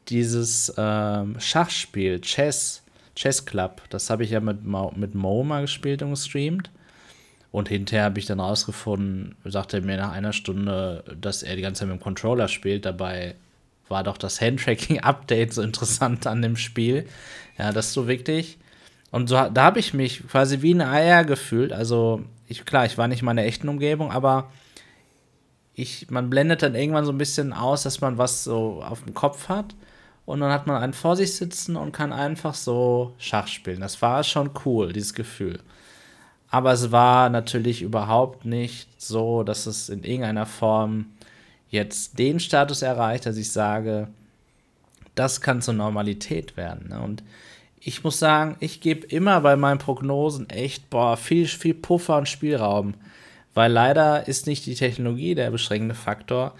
dieses 0.08 0.74
ähm, 0.78 1.36
Schachspiel, 1.40 2.22
Chess, 2.22 2.84
Chess 3.16 3.46
Club, 3.46 3.82
das 3.90 4.10
habe 4.10 4.24
ich 4.24 4.30
ja 4.30 4.40
mit, 4.40 4.66
Mo- 4.66 4.94
mit 4.96 5.14
Mo 5.14 5.44
gespielt 5.60 6.02
und 6.02 6.12
gestreamt. 6.12 6.72
Und 7.52 7.68
hinterher 7.68 8.06
habe 8.06 8.20
ich 8.20 8.26
dann 8.26 8.40
rausgefunden, 8.40 9.36
sagte 9.44 9.78
er 9.78 9.84
mir 9.84 9.98
nach 9.98 10.14
einer 10.14 10.34
Stunde, 10.34 11.04
dass 11.20 11.44
er 11.44 11.56
die 11.56 11.64
ganze 11.64 11.80
Zeit 11.80 11.90
mit 11.90 12.00
dem 12.00 12.04
Controller 12.04 12.48
spielt. 12.48 12.86
Dabei 12.86 13.36
war 13.90 14.04
doch 14.04 14.18
das 14.18 14.40
Handtracking-Update 14.40 15.54
so 15.54 15.64
interessant 15.64 16.28
an 16.28 16.42
dem 16.42 16.56
Spiel. 16.56 17.08
Ja, 17.58 17.74
das 17.74 17.88
ist 17.88 17.94
so 17.94 18.08
wichtig. 18.08 18.58
Und 19.12 19.28
so, 19.28 19.36
da 19.36 19.64
habe 19.64 19.80
ich 19.80 19.94
mich 19.94 20.28
quasi 20.28 20.62
wie 20.62 20.74
ein 20.74 20.82
Eier 20.82 21.24
gefühlt. 21.24 21.74
Also, 21.74 22.22
ich, 22.48 22.66
klar, 22.66 22.86
ich 22.86 22.98
war 22.98 23.08
nicht 23.08 23.22
in 23.22 23.26
meiner 23.26 23.44
echten 23.44 23.70
Umgebung, 23.70 24.12
aber 24.12 24.52
ich, 25.74 26.10
man 26.10 26.30
blendet 26.30 26.62
dann 26.62 26.76
irgendwann 26.76 27.06
so 27.06 27.12
ein 27.12 27.18
bisschen 27.18 27.54
aus, 27.54 27.84
dass 27.84 28.02
man 28.02 28.18
was 28.18 28.44
so 28.44 28.84
auf 28.84 29.04
dem 29.04 29.14
Kopf 29.14 29.50
hat. 29.50 29.76
Und 30.26 30.42
dann 30.42 30.52
hat 30.52 30.68
man 30.68 30.82
einen 30.82 30.94
vor 30.94 31.16
sich 31.16 31.36
sitzen 31.36 31.76
und 31.76 31.92
kann 31.92 32.14
einfach 32.14 32.54
so 32.54 33.14
Schach 33.18 33.48
spielen. 33.48 33.82
Das 33.82 34.02
war 34.02 34.24
schon 34.24 34.52
cool, 34.64 34.94
dieses 34.94 35.16
Gefühl. 35.16 35.60
Aber 36.52 36.72
es 36.72 36.92
war 36.92 37.30
natürlich 37.30 37.82
überhaupt 37.82 38.46
nicht 38.46 38.90
so, 39.02 39.44
dass 39.44 39.66
es 39.66 39.90
in 39.90 40.04
irgendeiner 40.04 40.46
Form 40.46 41.06
jetzt 41.70 42.20
den 42.20 42.40
Status 42.40 42.82
erreicht, 42.82 43.26
dass 43.26 43.38
ich 43.38 43.52
sage, 43.52 44.08
das 45.16 45.42
kann 45.42 45.62
zur 45.62 45.74
Normalität 45.76 46.58
werden. 46.58 46.90
Ne? 46.90 47.00
Und 47.00 47.24
ich 47.82 48.04
muss 48.04 48.20
sagen, 48.20 48.58
ich 48.60 48.82
gebe 48.82 49.08
immer 49.08 49.42
bei 49.42 49.56
meinen 49.56 49.80
Prognosen 49.80 50.50
echt 50.50 50.90
boah, 50.90 51.18
viel, 51.18 51.48
viel 51.48 51.74
Puffer 51.74 52.18
und 52.18 52.28
Spielraum. 52.28 52.94
Weil 53.54 53.72
leider 53.72 54.28
ist 54.28 54.48
nicht 54.48 54.66
die 54.66 54.76
Technologie 54.76 55.36
der 55.36 55.52
beschränkende 55.52 55.96
Faktor, 55.96 56.54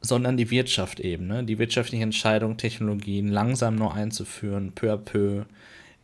sondern 0.00 0.36
die 0.36 0.50
Wirtschaft 0.50 1.00
eben. 1.00 1.26
Ne? 1.26 1.44
Die 1.44 1.58
wirtschaftliche 1.58 2.02
Entscheidung, 2.02 2.56
Technologien 2.56 3.28
langsam 3.28 3.76
nur 3.76 3.94
einzuführen, 3.94 4.72
peu 4.72 4.92
à 4.92 4.96
peu, 4.96 5.44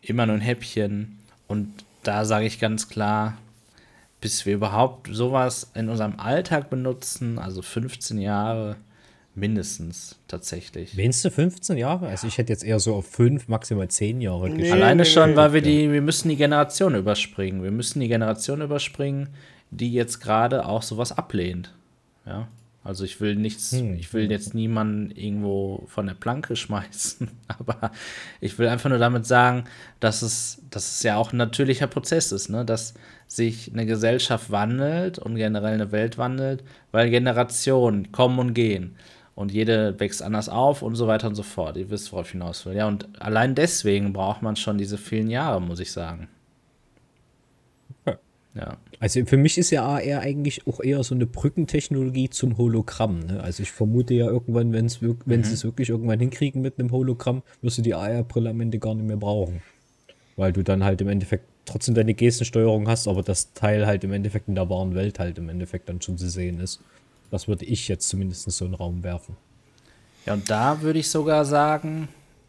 immer 0.00 0.26
nur 0.26 0.36
ein 0.36 0.40
Häppchen. 0.40 1.18
Und 1.48 1.84
da 2.02 2.24
sage 2.24 2.46
ich 2.46 2.60
ganz 2.60 2.88
klar, 2.88 3.36
bis 4.20 4.46
wir 4.46 4.54
überhaupt 4.54 5.08
sowas 5.12 5.70
in 5.74 5.88
unserem 5.88 6.18
Alltag 6.18 6.70
benutzen, 6.70 7.38
also 7.38 7.62
15 7.62 8.18
Jahre 8.18 8.76
mindestens 9.34 10.16
tatsächlich. 10.28 10.96
Meinst 10.96 11.24
du 11.24 11.30
15 11.30 11.76
Jahre? 11.76 12.08
Also 12.08 12.26
ich 12.26 12.38
hätte 12.38 12.52
jetzt 12.52 12.64
eher 12.64 12.80
so 12.80 12.94
auf 12.96 13.06
5, 13.06 13.48
maximal 13.48 13.88
10 13.88 14.20
Jahre 14.20 14.48
Nee. 14.50 14.56
geschätzt. 14.56 14.72
Alleine 14.74 15.04
schon, 15.04 15.36
weil 15.36 15.52
wir 15.52 15.62
die, 15.62 15.90
wir 15.92 16.02
müssen 16.02 16.28
die 16.28 16.36
Generation 16.36 16.94
überspringen. 16.94 17.62
Wir 17.62 17.70
müssen 17.70 18.00
die 18.00 18.08
Generation 18.08 18.60
überspringen, 18.60 19.28
die 19.70 19.92
jetzt 19.92 20.20
gerade 20.20 20.66
auch 20.66 20.82
sowas 20.82 21.12
ablehnt. 21.12 21.72
Ja. 22.26 22.48
Also 22.82 23.04
ich 23.04 23.20
will 23.20 23.36
nichts, 23.36 23.72
Hm. 23.72 23.94
ich 23.94 24.12
will 24.14 24.30
jetzt 24.30 24.54
niemanden 24.54 25.10
irgendwo 25.10 25.84
von 25.86 26.06
der 26.06 26.14
Planke 26.14 26.56
schmeißen, 26.56 27.28
aber 27.46 27.92
ich 28.40 28.58
will 28.58 28.68
einfach 28.68 28.88
nur 28.88 28.98
damit 28.98 29.26
sagen, 29.26 29.64
dass 30.00 30.22
es, 30.22 30.62
dass 30.70 30.90
es 30.96 31.02
ja 31.02 31.16
auch 31.16 31.32
ein 31.32 31.36
natürlicher 31.36 31.86
Prozess 31.86 32.32
ist, 32.32 32.48
ne? 32.48 32.64
dass 32.64 32.94
sich 33.28 33.70
eine 33.72 33.84
Gesellschaft 33.86 34.50
wandelt 34.50 35.18
und 35.18 35.36
generell 35.36 35.74
eine 35.74 35.92
Welt 35.92 36.16
wandelt, 36.18 36.64
weil 36.90 37.10
Generationen 37.10 38.12
kommen 38.12 38.38
und 38.38 38.54
gehen. 38.54 38.96
Und 39.34 39.52
jede 39.52 39.98
wächst 39.98 40.22
anders 40.22 40.48
auf 40.48 40.82
und 40.82 40.96
so 40.96 41.06
weiter 41.06 41.28
und 41.28 41.34
so 41.34 41.42
fort. 41.42 41.76
Ihr 41.76 41.90
wisst, 41.90 42.12
worauf 42.12 42.26
ich 42.26 42.32
hinaus 42.32 42.66
will. 42.66 42.74
Ja, 42.74 42.88
und 42.88 43.08
allein 43.22 43.54
deswegen 43.54 44.12
braucht 44.12 44.42
man 44.42 44.56
schon 44.56 44.76
diese 44.76 44.98
vielen 44.98 45.30
Jahre, 45.30 45.60
muss 45.60 45.80
ich 45.80 45.92
sagen. 45.92 46.28
Ja. 48.06 48.18
Ja. 48.54 48.76
Also 48.98 49.24
für 49.24 49.36
mich 49.36 49.56
ist 49.56 49.70
ja 49.70 49.84
AR 49.84 50.20
eigentlich 50.20 50.66
auch 50.66 50.80
eher 50.80 51.02
so 51.04 51.14
eine 51.14 51.26
Brückentechnologie 51.26 52.28
zum 52.30 52.58
Hologramm. 52.58 53.20
Ne? 53.20 53.42
Also 53.42 53.62
ich 53.62 53.72
vermute 53.72 54.12
ja 54.14 54.26
irgendwann, 54.26 54.72
wenn's, 54.72 55.00
wenn 55.00 55.44
sie 55.44 55.54
es 55.54 55.64
wirklich 55.64 55.88
irgendwann 55.88 56.18
hinkriegen 56.18 56.60
mit 56.60 56.78
einem 56.78 56.90
Hologramm, 56.90 57.42
wirst 57.62 57.78
du 57.78 57.82
die 57.82 57.94
AR-Brille 57.94 58.50
am 58.50 58.60
Ende 58.60 58.78
gar 58.78 58.94
nicht 58.94 59.06
mehr 59.06 59.16
brauchen. 59.16 59.62
Weil 60.36 60.52
du 60.52 60.62
dann 60.62 60.84
halt 60.84 61.00
im 61.00 61.08
Endeffekt 61.08 61.44
trotzdem 61.64 61.94
deine 61.94 62.14
Gestensteuerung 62.14 62.88
hast, 62.88 63.06
aber 63.08 63.22
das 63.22 63.52
Teil 63.52 63.86
halt 63.86 64.04
im 64.04 64.12
Endeffekt 64.12 64.48
in 64.48 64.56
der 64.56 64.68
wahren 64.68 64.94
Welt 64.94 65.18
halt 65.18 65.38
im 65.38 65.48
Endeffekt 65.48 65.88
dann 65.88 66.02
schon 66.02 66.18
zu 66.18 66.28
sehen 66.28 66.58
ist. 66.60 66.80
Das 67.30 67.48
würde 67.48 67.64
ich 67.64 67.88
jetzt 67.88 68.08
zumindest 68.08 68.50
so 68.50 68.64
in 68.64 68.72
den 68.72 68.76
Raum 68.76 69.02
werfen. 69.04 69.36
Ja, 70.26 70.34
und 70.34 70.50
da 70.50 70.82
würde 70.82 70.98
ich 70.98 71.10
sogar 71.10 71.44
sagen, 71.44 72.08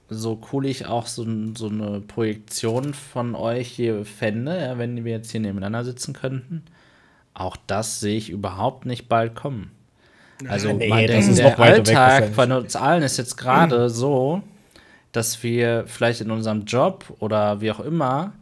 so 0.09 0.41
cool 0.51 0.65
ich 0.65 0.85
auch 0.85 1.07
so, 1.07 1.25
so 1.55 1.69
eine 1.69 2.01
Projektion 2.01 2.93
von 2.93 3.33
euch 3.35 3.69
hier 3.69 4.03
fände, 4.05 4.59
ja, 4.59 4.77
wenn 4.77 5.05
wir 5.05 5.11
jetzt 5.13 5.31
hier 5.31 5.39
nebeneinander 5.39 5.85
sitzen 5.85 6.13
könnten, 6.13 6.63
auch 7.33 7.55
das 7.67 8.01
sehe 8.01 8.17
ich 8.17 8.29
überhaupt 8.29 8.85
nicht 8.85 9.07
bald 9.07 9.35
kommen. 9.35 9.71
Also 10.47 10.73
Nee, 10.73 10.89
man 10.89 11.05
denkt, 11.05 11.29
ist 11.29 11.37
der 11.37 11.51
weg 11.51 11.59
Alltag 11.59 11.95
wahrscheinlich. 11.95 12.35
von 12.35 12.51
uns 12.51 12.75
allen 12.75 13.03
ist 13.03 13.17
jetzt 13.17 13.37
gerade 13.37 13.89
so, 13.89 14.41
dass 15.11 15.43
wir 15.43 15.85
vielleicht 15.87 16.21
in 16.21 16.31
unserem 16.31 16.65
Job 16.65 17.05
oder 17.19 17.61
wie 17.61 17.71
auch 17.71 17.79
immer 17.79 18.33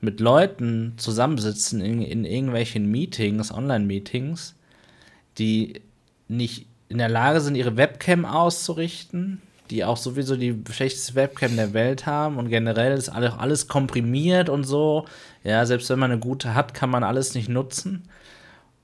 mit 0.00 0.20
Leuten 0.20 0.94
zusammensitzen 0.96 1.80
in, 1.80 2.02
in 2.02 2.24
irgendwelchen 2.24 2.90
Meetings, 2.90 3.52
Online-Meetings, 3.52 4.54
die 5.38 5.80
nicht 6.28 6.66
in 6.88 6.98
der 6.98 7.08
Lage 7.08 7.40
sind, 7.40 7.56
ihre 7.56 7.76
Webcam 7.76 8.24
auszurichten, 8.24 9.42
die 9.70 9.84
auch 9.84 9.96
sowieso 9.96 10.36
die 10.36 10.62
schlechteste 10.70 11.14
Webcam 11.14 11.56
der 11.56 11.72
Welt 11.72 12.06
haben 12.06 12.36
und 12.36 12.48
generell 12.48 12.96
ist 12.96 13.08
alles, 13.08 13.32
alles 13.32 13.68
komprimiert 13.68 14.48
und 14.48 14.64
so. 14.64 15.06
Ja, 15.42 15.66
selbst 15.66 15.90
wenn 15.90 15.98
man 15.98 16.12
eine 16.12 16.20
gute 16.20 16.54
hat, 16.54 16.74
kann 16.74 16.90
man 16.90 17.02
alles 17.02 17.34
nicht 17.34 17.48
nutzen. 17.48 18.08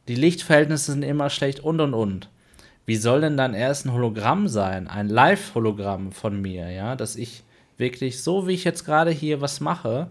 Die 0.09 0.17
Lichtverhältnisse 0.17 0.93
sind 0.93 1.05
immer 1.05 1.31
schlecht 1.31 1.61
und 1.61 1.81
und 1.81 1.95
und. 1.95 2.29
Wie 2.85 2.97
soll 2.97 3.21
denn 3.21 3.37
dann 3.37 3.55
erst 3.55 3.87
ein 3.87 3.93
Hologramm 3.93 4.49
sein, 4.49 4.89
ein 4.89 5.09
Live-Hologramm 5.09 6.11
von 6.11 6.41
mir, 6.41 6.71
ja, 6.71 6.97
dass 6.97 7.15
ich 7.15 7.45
wirklich 7.79 8.23
so, 8.23 8.49
wie 8.49 8.55
ich 8.55 8.65
jetzt 8.65 8.85
gerade 8.85 9.13
hier 9.13 9.41
was 9.41 9.61
mache, 9.61 10.09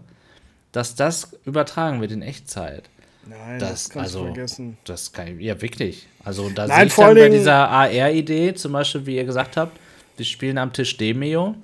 dass 0.72 0.94
das 0.94 1.38
übertragen 1.44 2.00
wird 2.00 2.12
in 2.12 2.22
Echtzeit. 2.22 2.88
Nein, 3.26 3.58
Das, 3.58 3.70
das, 3.70 3.90
kannst 3.90 4.06
also, 4.08 4.18
du 4.20 4.24
vergessen. 4.26 4.76
das 4.84 5.12
kann 5.12 5.38
ich, 5.38 5.44
ja 5.44 5.60
wirklich. 5.60 6.06
Also 6.24 6.48
da 6.50 6.66
Nein, 6.66 6.88
sehe 6.88 7.10
ich 7.10 7.14
bei 7.14 7.28
dieser 7.28 7.68
AR-Idee, 7.68 8.54
zum 8.54 8.72
Beispiel, 8.72 9.06
wie 9.06 9.16
ihr 9.16 9.24
gesagt 9.24 9.56
habt, 9.56 9.78
wir 10.16 10.24
spielen 10.24 10.58
am 10.58 10.72
Tisch 10.72 10.96
Demio. 10.96 11.54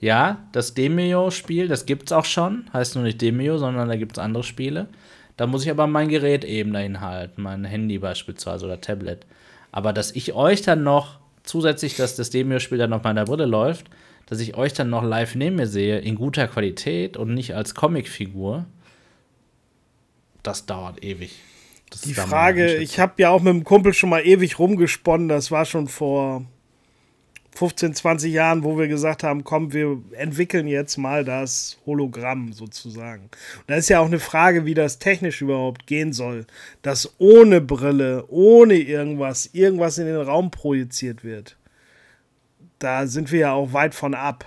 Ja, 0.00 0.44
das 0.52 0.74
Demio-Spiel, 0.74 1.68
das 1.68 1.86
gibt's 1.86 2.12
auch 2.12 2.26
schon. 2.26 2.66
Heißt 2.72 2.94
nur 2.94 3.04
nicht 3.04 3.20
Demio, 3.20 3.56
sondern 3.58 3.88
da 3.88 3.96
gibt's 3.96 4.18
andere 4.18 4.44
Spiele. 4.44 4.88
Da 5.36 5.46
muss 5.46 5.64
ich 5.64 5.70
aber 5.70 5.86
mein 5.86 6.08
Gerät 6.08 6.44
eben 6.44 6.72
dahin 6.72 7.00
halten, 7.00 7.42
mein 7.42 7.64
Handy 7.64 7.98
beispielsweise 7.98 8.66
oder 8.66 8.80
Tablet. 8.80 9.26
Aber 9.72 9.92
dass 9.92 10.12
ich 10.12 10.34
euch 10.34 10.62
dann 10.62 10.82
noch, 10.82 11.18
zusätzlich, 11.44 11.96
dass 11.96 12.16
das 12.16 12.30
Demio-Spiel 12.30 12.78
dann 12.78 12.92
auf 12.92 13.04
meiner 13.04 13.24
Brille 13.24 13.46
läuft, 13.46 13.86
dass 14.26 14.40
ich 14.40 14.56
euch 14.56 14.72
dann 14.72 14.90
noch 14.90 15.04
live 15.04 15.34
neben 15.34 15.56
mir 15.56 15.66
sehe, 15.66 15.98
in 15.98 16.16
guter 16.16 16.48
Qualität 16.48 17.16
und 17.16 17.32
nicht 17.32 17.54
als 17.54 17.74
Comicfigur, 17.74 18.66
das 20.46 20.66
dauert 20.66 21.02
ewig. 21.02 21.32
Das 21.90 22.00
Die 22.00 22.14
Frage, 22.14 22.76
ich 22.76 22.98
habe 22.98 23.14
ja 23.22 23.30
auch 23.30 23.40
mit 23.40 23.52
dem 23.52 23.64
Kumpel 23.64 23.94
schon 23.94 24.10
mal 24.10 24.26
ewig 24.26 24.58
rumgesponnen, 24.58 25.28
das 25.28 25.50
war 25.50 25.64
schon 25.64 25.88
vor 25.88 26.44
15, 27.56 27.94
20 27.94 28.32
Jahren, 28.32 28.64
wo 28.64 28.78
wir 28.78 28.86
gesagt 28.86 29.22
haben, 29.22 29.42
komm, 29.42 29.72
wir 29.72 29.98
entwickeln 30.12 30.66
jetzt 30.66 30.98
mal 30.98 31.24
das 31.24 31.78
Hologramm 31.86 32.52
sozusagen. 32.52 33.22
Und 33.22 33.64
da 33.68 33.76
ist 33.76 33.88
ja 33.88 34.00
auch 34.00 34.06
eine 34.06 34.18
Frage, 34.18 34.66
wie 34.66 34.74
das 34.74 34.98
technisch 34.98 35.40
überhaupt 35.40 35.86
gehen 35.86 36.12
soll, 36.12 36.46
dass 36.82 37.14
ohne 37.18 37.60
Brille, 37.60 38.24
ohne 38.28 38.74
irgendwas, 38.74 39.50
irgendwas 39.52 39.98
in 39.98 40.06
den 40.06 40.16
Raum 40.20 40.50
projiziert 40.50 41.24
wird. 41.24 41.56
Da 42.78 43.06
sind 43.06 43.32
wir 43.32 43.40
ja 43.40 43.52
auch 43.52 43.72
weit 43.72 43.94
von 43.94 44.14
ab. 44.14 44.44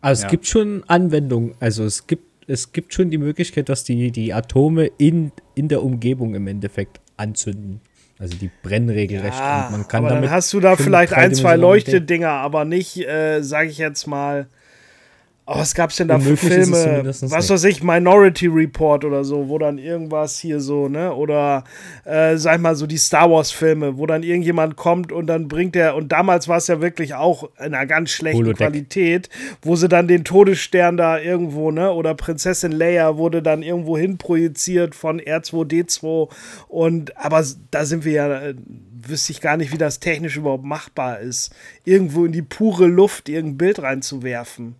Also 0.00 0.22
Ja. 0.22 0.26
es 0.26 0.30
gibt 0.30 0.46
schon 0.46 0.84
Anwendungen, 0.88 1.54
also 1.60 1.84
es 1.84 2.06
gibt, 2.06 2.33
es 2.46 2.72
gibt 2.72 2.94
schon 2.94 3.10
die 3.10 3.18
Möglichkeit, 3.18 3.68
dass 3.68 3.84
die, 3.84 4.10
die 4.10 4.32
Atome 4.32 4.90
in, 4.98 5.32
in 5.54 5.68
der 5.68 5.82
Umgebung 5.82 6.34
im 6.34 6.46
Endeffekt 6.46 7.00
anzünden. 7.16 7.80
Also 8.18 8.36
die 8.36 8.50
brennen 8.62 8.90
regelrecht. 8.90 9.38
Ja, 9.38 9.66
und 9.66 9.72
man 9.72 9.88
kann 9.88 10.04
aber 10.04 10.10
damit 10.10 10.24
dann 10.24 10.30
hast 10.30 10.52
du 10.52 10.60
da 10.60 10.76
vielleicht 10.76 11.12
ein, 11.12 11.34
zwei 11.34 11.56
Leuchtedinger, 11.56 12.30
aber 12.30 12.64
nicht, 12.64 12.98
äh, 12.98 13.42
sage 13.42 13.68
ich 13.68 13.78
jetzt 13.78 14.06
mal. 14.06 14.46
Oh, 15.46 15.58
was 15.58 15.74
gab's 15.74 15.96
denn 15.96 16.08
da 16.08 16.18
für 16.18 16.38
Filme? 16.38 17.04
Was 17.04 17.50
weiß 17.50 17.64
ich, 17.64 17.82
Minority 17.82 18.46
Report 18.46 19.04
oder 19.04 19.24
so, 19.24 19.50
wo 19.50 19.58
dann 19.58 19.76
irgendwas 19.76 20.38
hier 20.38 20.58
so, 20.58 20.88
ne? 20.88 21.14
Oder 21.14 21.64
äh, 22.04 22.38
sag 22.38 22.56
ich 22.56 22.62
mal 22.62 22.74
so 22.74 22.86
die 22.86 22.96
Star 22.96 23.30
Wars 23.30 23.50
Filme, 23.50 23.98
wo 23.98 24.06
dann 24.06 24.22
irgendjemand 24.22 24.76
kommt 24.76 25.12
und 25.12 25.26
dann 25.26 25.46
bringt 25.48 25.76
er, 25.76 25.96
und 25.96 26.12
damals 26.12 26.48
war 26.48 26.56
es 26.56 26.68
ja 26.68 26.80
wirklich 26.80 27.14
auch 27.14 27.50
in 27.58 27.74
einer 27.74 27.84
ganz 27.84 28.10
schlechten 28.10 28.38
Holodeck. 28.38 28.68
Qualität, 28.68 29.28
wo 29.60 29.76
sie 29.76 29.88
dann 29.88 30.08
den 30.08 30.24
Todesstern 30.24 30.96
da 30.96 31.18
irgendwo, 31.18 31.70
ne? 31.70 31.92
Oder 31.92 32.14
Prinzessin 32.14 32.72
Leia 32.72 33.18
wurde 33.18 33.42
dann 33.42 33.62
irgendwo 33.62 33.98
hin 33.98 34.16
projiziert 34.16 34.94
von 34.94 35.20
R2D2 35.20 36.30
und 36.68 37.18
aber 37.18 37.44
da 37.70 37.84
sind 37.84 38.06
wir 38.06 38.12
ja 38.12 38.40
äh, 38.40 38.54
wüsste 39.06 39.32
ich 39.32 39.42
gar 39.42 39.58
nicht, 39.58 39.72
wie 39.72 39.78
das 39.78 40.00
technisch 40.00 40.38
überhaupt 40.38 40.64
machbar 40.64 41.20
ist, 41.20 41.54
irgendwo 41.84 42.24
in 42.24 42.32
die 42.32 42.40
pure 42.40 42.86
Luft 42.86 43.28
irgendein 43.28 43.58
Bild 43.58 43.82
reinzuwerfen. 43.82 44.76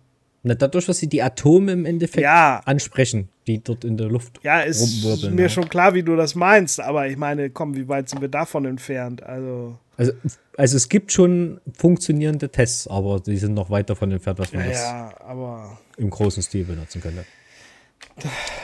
Na, 0.47 0.53
dadurch, 0.53 0.85
dass 0.85 0.99
sie 0.99 1.07
die 1.09 1.23
Atome 1.23 1.71
im 1.71 1.85
Endeffekt 1.85 2.21
Ja. 2.23 2.61
ansprechen, 2.65 3.29
die 3.47 3.63
dort 3.63 3.83
in 3.83 3.97
der 3.97 4.07
Luft 4.07 4.39
Ja, 4.43 4.59
ist 4.61 4.79
rumwirbeln. 5.03 5.33
mir 5.35 5.41
ja. 5.43 5.49
schon 5.49 5.67
klar, 5.67 5.95
wie 5.95 6.03
du 6.03 6.15
das 6.15 6.35
meinst, 6.35 6.79
aber 6.79 7.07
ich 7.07 7.17
meine, 7.17 7.49
komm, 7.49 7.75
wie 7.75 7.87
weit 7.87 8.09
sind 8.09 8.21
wir 8.21 8.27
davon 8.29 8.65
entfernt? 8.65 9.23
Also, 9.23 9.79
Also, 9.97 10.11
also 10.57 10.77
es 10.77 10.87
gibt 10.87 11.11
schon 11.11 11.59
funktionierende 11.75 12.49
Tests, 12.49 12.87
aber 12.87 13.19
die 13.21 13.37
sind 13.37 13.55
noch 13.55 13.69
weit 13.71 13.89
davon 13.89 14.11
entfernt, 14.11 14.37
was 14.37 14.53
man 14.53 14.65
ja, 14.65 14.69
das 14.69 14.81
ja, 14.81 15.13
aber 15.25 15.79
im 15.97 16.09
großen 16.11 16.43
Stil 16.43 16.65
benutzen 16.65 17.01
könnte. 17.01 17.25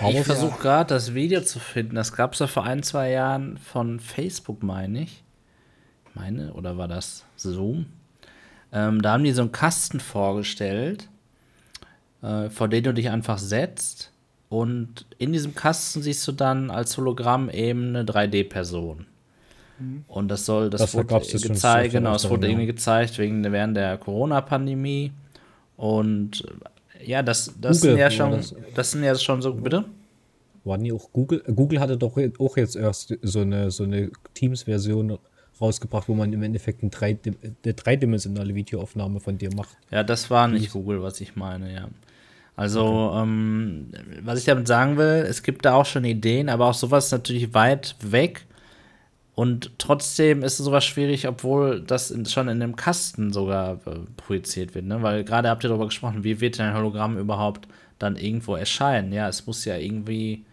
Ich 0.10 0.22
versuche 0.22 0.60
gerade 0.60 0.94
das 0.94 1.14
Video 1.14 1.42
zu 1.42 1.60
finden. 1.60 1.96
Das 1.96 2.14
gab 2.14 2.34
es 2.34 2.40
ja 2.40 2.48
vor 2.48 2.64
ein, 2.64 2.84
zwei 2.84 3.10
Jahren 3.12 3.58
von 3.58 4.00
Facebook, 4.00 4.62
meine 4.64 5.02
ich. 5.02 5.24
Meine, 6.14 6.54
oder 6.54 6.78
war 6.78 6.88
das 6.88 7.26
Zoom? 7.38 7.88
Ähm, 8.72 9.02
da 9.02 9.14
haben 9.14 9.24
die 9.24 9.32
so 9.32 9.42
einen 9.42 9.52
Kasten 9.52 10.00
vorgestellt, 10.00 11.10
äh, 12.22 12.50
vor 12.50 12.68
den 12.68 12.84
du 12.84 12.94
dich 12.94 13.10
einfach 13.10 13.38
setzt. 13.38 14.12
Und 14.50 15.06
in 15.18 15.32
diesem 15.32 15.56
Kasten 15.56 16.02
siehst 16.02 16.28
du 16.28 16.34
dann 16.34 16.72
als 16.72 16.98
Hologramm 16.98 17.50
eben 17.50 17.96
eine 17.96 18.04
3D-Person. 18.04 19.06
Und 20.08 20.28
das 20.28 20.46
soll, 20.46 20.70
das, 20.70 20.82
Das 20.82 20.94
wurde 20.94 21.20
gezeigt, 21.20 21.94
genau, 21.94 22.16
es 22.16 22.30
wurde 22.30 22.48
ja. 22.48 22.52
irgendwie 22.52 22.68
gezeigt 22.68 23.18
wegen 23.18 23.44
während 23.52 23.76
der 23.76 23.98
Corona-Pandemie. 23.98 25.12
Und 25.78 26.44
äh, 27.00 27.10
ja, 27.10 27.24
das, 27.24 27.54
das 27.60 27.78
Google 27.78 27.92
sind 27.92 27.98
ja 27.98 28.12
schon, 28.12 28.32
das. 28.32 28.56
das 28.76 28.92
sind 28.92 29.04
ja 29.04 29.16
schon 29.16 29.42
so, 29.42 29.54
bitte? 29.54 29.86
War 30.64 30.78
nie 30.78 30.92
auch 30.92 31.12
Google? 31.12 31.42
Google 31.56 31.80
hatte 31.80 31.98
doch 31.98 32.16
auch 32.38 32.58
jetzt 32.58 32.76
erst 32.76 33.18
so 33.24 33.40
eine, 33.40 33.72
so 33.72 33.84
eine 33.84 34.12
Teams-Version 34.36 35.18
rausgebracht, 35.60 36.08
wo 36.08 36.14
man 36.14 36.32
im 36.34 36.44
Endeffekt 36.44 36.84
ein 36.84 36.92
drei, 36.92 37.18
eine 37.64 37.74
dreidimensionale 37.74 38.54
Videoaufnahme 38.54 39.20
von 39.20 39.38
dir 39.38 39.50
macht. 39.56 39.78
Ja, 39.90 40.04
das 40.04 40.30
war 40.30 40.48
nicht 40.48 40.72
Google, 40.72 41.02
was 41.02 41.20
ich 41.22 41.36
meine, 41.36 41.74
ja. 41.74 41.88
Also, 42.62 43.12
ähm, 43.16 43.88
was 44.22 44.38
ich 44.38 44.46
damit 44.46 44.68
sagen 44.68 44.96
will, 44.96 45.26
es 45.28 45.42
gibt 45.42 45.66
da 45.66 45.74
auch 45.74 45.88
schon 45.88 46.06
Ideen, 46.06 46.48
aber 46.48 46.68
auch 46.68 46.76
sowas 46.76 47.08
ist 47.08 47.12
natürlich 47.12 47.56
weit 47.56 47.96
weg. 48.02 48.46
Und 49.34 49.72
trotzdem 49.80 50.44
ist 50.44 50.58
sowas 50.58 50.86
schwierig, 50.86 51.28
obwohl 51.28 51.82
das 51.82 52.14
schon 52.30 52.50
in 52.50 52.62
einem 52.62 52.76
Kasten 52.76 53.34
sogar 53.34 53.80
äh, 53.88 54.02
projiziert 54.16 54.76
wird, 54.76 54.86
ne? 54.86 55.02
Weil 55.02 55.24
gerade 55.24 55.50
habt 55.50 55.64
ihr 55.64 55.70
darüber 55.70 55.88
gesprochen, 55.88 56.24
wie 56.24 56.40
wird 56.40 56.60
denn 56.60 56.68
ein 56.68 56.78
Hologramm 56.78 57.18
überhaupt 57.18 57.68
dann 57.98 58.16
irgendwo 58.16 58.56
erscheinen? 58.56 59.12
Ja, 59.12 59.28
es 59.28 59.48
muss 59.48 59.66
ja 59.66 59.78
irgendwie 59.78 60.46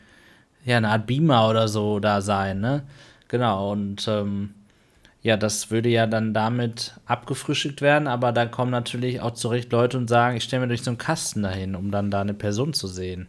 ja 0.64 0.78
eine 0.78 0.88
Art 0.88 1.06
Beamer 1.06 1.46
oder 1.50 1.68
so 1.68 2.00
da 2.00 2.22
sein, 2.22 2.60
ne? 2.60 2.84
Genau, 3.28 3.70
und 3.72 4.08
ähm, 4.08 4.54
ja, 5.28 5.36
das 5.36 5.70
würde 5.70 5.90
ja 5.90 6.06
dann 6.06 6.32
damit 6.32 6.94
abgefrühstückt 7.04 7.82
werden, 7.82 8.08
aber 8.08 8.32
da 8.32 8.46
kommen 8.46 8.70
natürlich 8.70 9.20
auch 9.20 9.34
zurecht 9.34 9.70
Leute 9.72 9.98
und 9.98 10.08
sagen, 10.08 10.38
ich 10.38 10.44
stelle 10.44 10.62
mir 10.62 10.68
durch 10.68 10.82
so 10.82 10.90
einen 10.90 10.96
Kasten 10.96 11.42
dahin, 11.42 11.74
um 11.74 11.90
dann 11.90 12.10
da 12.10 12.22
eine 12.22 12.32
Person 12.32 12.72
zu 12.72 12.86
sehen. 12.86 13.28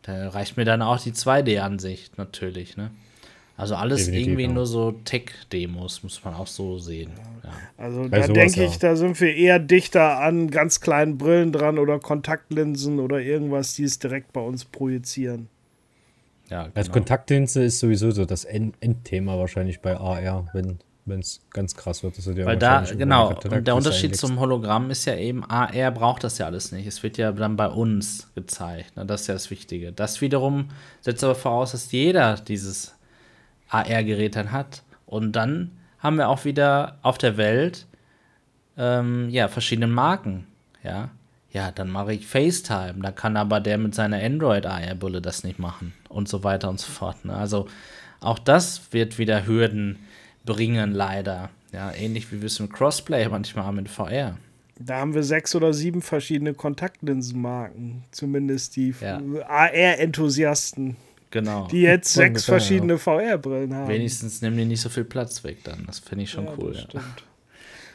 Da 0.00 0.30
reicht 0.30 0.56
mir 0.56 0.64
dann 0.64 0.80
auch 0.80 0.98
die 0.98 1.12
2D-Ansicht 1.12 2.16
natürlich, 2.16 2.78
ne? 2.78 2.90
Also 3.58 3.74
alles 3.74 4.06
Definitiv, 4.06 4.26
irgendwie 4.26 4.42
ja. 4.44 4.52
nur 4.52 4.66
so 4.66 4.92
Tech-Demos, 4.92 6.02
muss 6.02 6.24
man 6.24 6.32
auch 6.32 6.46
so 6.46 6.78
sehen. 6.78 7.10
Ja. 7.44 7.50
Also 7.76 8.08
Bei 8.08 8.20
da 8.20 8.28
denke 8.28 8.64
ich, 8.64 8.78
da 8.78 8.96
sind 8.96 9.20
wir 9.20 9.36
eher 9.36 9.58
dichter 9.58 10.18
an 10.18 10.50
ganz 10.50 10.80
kleinen 10.80 11.18
Brillen 11.18 11.52
dran 11.52 11.78
oder 11.78 11.98
Kontaktlinsen 11.98 12.98
oder 12.98 13.20
irgendwas, 13.20 13.74
die 13.74 13.84
es 13.84 13.98
direkt 13.98 14.32
bei 14.32 14.40
uns 14.40 14.64
projizieren. 14.64 15.48
Ja, 16.48 16.70
Als 16.74 16.86
genau. 16.86 16.94
Kontaktlinse 16.94 17.62
ist 17.62 17.80
sowieso 17.80 18.10
so 18.12 18.24
das 18.24 18.46
End 18.46 18.74
Endthema 18.80 19.38
wahrscheinlich 19.38 19.80
bei 19.80 19.94
AR, 19.94 20.48
wenn 20.54 20.78
es 21.06 21.40
ganz 21.50 21.74
krass 21.74 22.02
wird. 22.02 22.16
dass 22.16 22.24
du 22.24 22.34
dir 22.34 22.46
Weil 22.46 22.58
da, 22.58 22.82
genau, 22.82 23.34
und 23.50 23.66
der 23.66 23.74
Unterschied 23.74 24.16
zum 24.16 24.38
Hologramm 24.38 24.90
ist 24.90 25.04
ja 25.04 25.16
eben, 25.16 25.44
AR 25.44 25.90
braucht 25.90 26.24
das 26.24 26.38
ja 26.38 26.46
alles 26.46 26.72
nicht. 26.72 26.86
Es 26.86 27.02
wird 27.02 27.18
ja 27.18 27.32
dann 27.32 27.56
bei 27.56 27.66
uns 27.66 28.30
gezeigt. 28.34 28.96
Ne? 28.96 29.04
Das 29.04 29.22
ist 29.22 29.26
ja 29.26 29.34
das 29.34 29.50
Wichtige. 29.50 29.92
Das 29.92 30.20
wiederum 30.20 30.68
setzt 31.00 31.24
aber 31.24 31.34
voraus, 31.34 31.72
dass 31.72 31.90
jeder 31.90 32.36
dieses 32.36 32.94
AR-Gerät 33.68 34.36
dann 34.36 34.52
hat. 34.52 34.82
Und 35.06 35.32
dann 35.32 35.72
haben 35.98 36.16
wir 36.16 36.28
auch 36.28 36.44
wieder 36.44 36.98
auf 37.02 37.18
der 37.18 37.36
Welt 37.36 37.86
ähm, 38.76 39.28
ja, 39.30 39.48
verschiedene 39.48 39.86
Marken. 39.88 40.46
Ja, 40.84 41.10
ja, 41.50 41.70
dann 41.70 41.90
mache 41.90 42.14
ich 42.14 42.26
FaceTime. 42.26 42.94
Da 43.02 43.10
kann 43.10 43.36
aber 43.36 43.60
der 43.60 43.76
mit 43.76 43.94
seiner 43.94 44.22
Android-AR-Brille 44.22 45.20
das 45.20 45.44
nicht 45.44 45.58
machen. 45.58 45.92
Und 46.08 46.28
so 46.28 46.44
weiter 46.44 46.68
und 46.68 46.80
so 46.80 46.90
fort. 46.90 47.24
Ne? 47.24 47.34
Also 47.34 47.68
auch 48.20 48.38
das 48.38 48.92
wird 48.92 49.18
wieder 49.18 49.46
Hürden 49.46 49.98
bringen, 50.44 50.92
leider. 50.92 51.50
Ja, 51.72 51.92
ähnlich 51.92 52.30
wie 52.32 52.40
wir 52.40 52.46
es 52.46 52.60
im 52.60 52.68
Crossplay 52.68 53.28
manchmal 53.28 53.64
haben 53.64 53.76
mit 53.76 53.88
VR. 53.88 54.36
Da 54.78 54.96
haben 54.98 55.14
wir 55.14 55.22
sechs 55.22 55.54
oder 55.54 55.72
sieben 55.72 56.02
verschiedene 56.02 56.54
Kontaktlinsenmarken, 56.54 58.04
zumindest 58.10 58.76
die 58.76 58.94
Ja. 59.00 59.20
AR-Enthusiasten, 59.48 60.96
Genau. 61.30 61.66
die 61.70 61.82
jetzt 61.82 62.12
sechs 62.14 62.28
Ungefähr, 62.48 62.52
verschiedene 62.58 62.98
VR-Brillen 62.98 63.74
haben. 63.74 63.88
Wenigstens 63.88 64.42
nehmen 64.42 64.56
die 64.56 64.64
nicht 64.64 64.80
so 64.80 64.88
viel 64.88 65.04
Platz 65.04 65.44
weg 65.44 65.58
dann. 65.64 65.84
Das 65.86 65.98
finde 66.00 66.24
ich 66.24 66.30
schon 66.30 66.46
Ja, 66.46 66.52
cool. 66.58 66.72
das 66.72 66.82
Ja. 66.82 66.88
stimmt. 66.88 67.24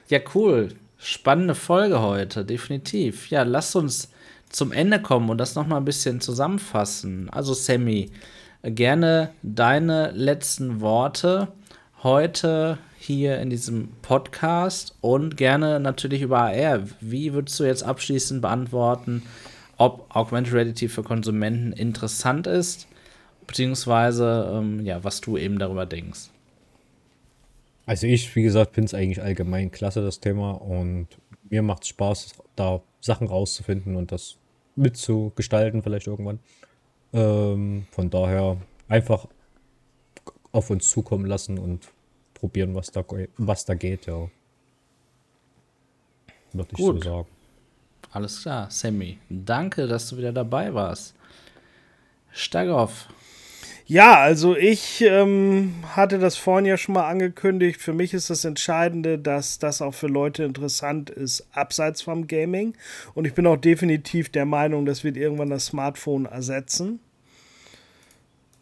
ja, 0.09 0.19
cool. 0.35 0.69
Spannende 0.99 1.53
Folge 1.55 2.01
heute, 2.01 2.43
definitiv. 2.45 3.29
Ja, 3.29 3.43
lasst 3.43 3.75
uns 3.75 4.09
zum 4.49 4.71
Ende 4.71 4.99
kommen 5.01 5.29
und 5.29 5.37
das 5.37 5.55
nochmal 5.55 5.79
ein 5.79 5.85
bisschen 5.85 6.21
zusammenfassen. 6.21 7.29
Also, 7.29 7.53
Sammy, 7.53 8.09
gerne 8.63 9.29
deine 9.43 10.11
letzten 10.11 10.81
Worte 10.81 11.49
heute 12.07 12.77
hier 12.97 13.37
in 13.41 13.49
diesem 13.49 13.89
Podcast 14.01 14.95
und 15.01 15.35
gerne 15.35 15.77
natürlich 15.81 16.21
über 16.21 16.39
AR. 16.39 16.83
Wie 17.01 17.33
würdest 17.33 17.59
du 17.59 17.65
jetzt 17.65 17.83
abschließend 17.83 18.41
beantworten, 18.41 19.23
ob 19.75 20.05
Augmented 20.15 20.53
Reality 20.53 20.87
für 20.87 21.03
Konsumenten 21.03 21.73
interessant 21.73 22.47
ist, 22.47 22.87
beziehungsweise 23.45 24.49
ähm, 24.53 24.85
ja, 24.85 25.03
was 25.03 25.19
du 25.19 25.35
eben 25.35 25.59
darüber 25.59 25.85
denkst? 25.85 26.29
Also 27.85 28.07
ich, 28.07 28.33
wie 28.37 28.43
gesagt, 28.43 28.75
finde 28.75 28.85
es 28.85 28.93
eigentlich 28.93 29.21
allgemein 29.21 29.69
klasse, 29.69 30.01
das 30.01 30.21
Thema. 30.21 30.51
Und 30.51 31.07
mir 31.49 31.61
macht 31.61 31.83
es 31.83 31.89
Spaß, 31.89 32.35
da 32.55 32.81
Sachen 33.01 33.27
rauszufinden 33.27 33.97
und 33.97 34.13
das 34.13 34.37
mitzugestalten 34.77 35.83
vielleicht 35.83 36.07
irgendwann. 36.07 36.39
Ähm, 37.11 37.85
von 37.91 38.09
daher 38.09 38.55
einfach 38.87 39.27
auf 40.53 40.69
uns 40.69 40.89
zukommen 40.89 41.25
lassen 41.25 41.59
und 41.59 41.91
probieren, 42.39 42.75
was 42.75 42.91
da, 42.91 43.03
was 43.37 43.65
da 43.65 43.73
geht, 43.73 44.05
ja. 44.05 44.29
Würde 46.53 46.69
ich 46.71 46.77
Gut. 46.77 47.03
so 47.03 47.09
sagen. 47.09 47.27
Alles 48.11 48.41
klar, 48.41 48.71
Sammy. 48.71 49.17
Danke, 49.29 49.87
dass 49.87 50.09
du 50.09 50.17
wieder 50.17 50.31
dabei 50.31 50.73
warst. 50.73 51.13
Stagoff. 52.31 53.07
Ja, 53.89 54.17
also 54.17 54.55
ich 54.55 55.01
ähm, 55.01 55.75
hatte 55.95 56.19
das 56.19 56.35
vorhin 56.35 56.65
ja 56.65 56.75
schon 56.75 56.93
mal 56.93 57.07
angekündigt. 57.07 57.81
Für 57.81 57.93
mich 57.93 58.13
ist 58.13 58.29
das 58.29 58.43
Entscheidende, 58.43 59.17
dass 59.17 59.59
das 59.59 59.81
auch 59.81 59.93
für 59.93 60.07
Leute 60.07 60.43
interessant 60.43 61.09
ist, 61.09 61.47
abseits 61.53 62.01
vom 62.01 62.27
Gaming. 62.27 62.75
Und 63.13 63.25
ich 63.25 63.33
bin 63.33 63.47
auch 63.47 63.55
definitiv 63.55 64.29
der 64.29 64.45
Meinung, 64.45 64.85
das 64.85 65.05
wird 65.05 65.15
irgendwann 65.15 65.49
das 65.49 65.67
Smartphone 65.67 66.25
ersetzen. 66.25 66.99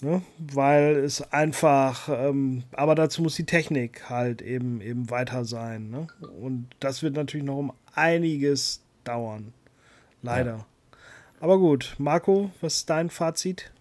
Ne? 0.01 0.22
Weil 0.38 0.97
es 0.97 1.22
einfach, 1.31 2.09
ähm, 2.09 2.63
aber 2.73 2.95
dazu 2.95 3.22
muss 3.22 3.35
die 3.35 3.45
Technik 3.45 4.09
halt 4.09 4.41
eben, 4.41 4.81
eben 4.81 5.09
weiter 5.09 5.45
sein. 5.45 5.89
Ne? 5.89 6.07
Und 6.41 6.67
das 6.80 7.01
wird 7.01 7.15
natürlich 7.15 7.45
noch 7.45 7.57
um 7.57 7.73
einiges 7.93 8.81
dauern. 9.03 9.53
Leider. 10.22 10.65
Aber 11.39 11.59
gut, 11.59 11.95
Marco, 11.97 12.51
was 12.61 12.77
ist 12.77 12.89
dein 12.89 13.09
Fazit? 13.09 13.72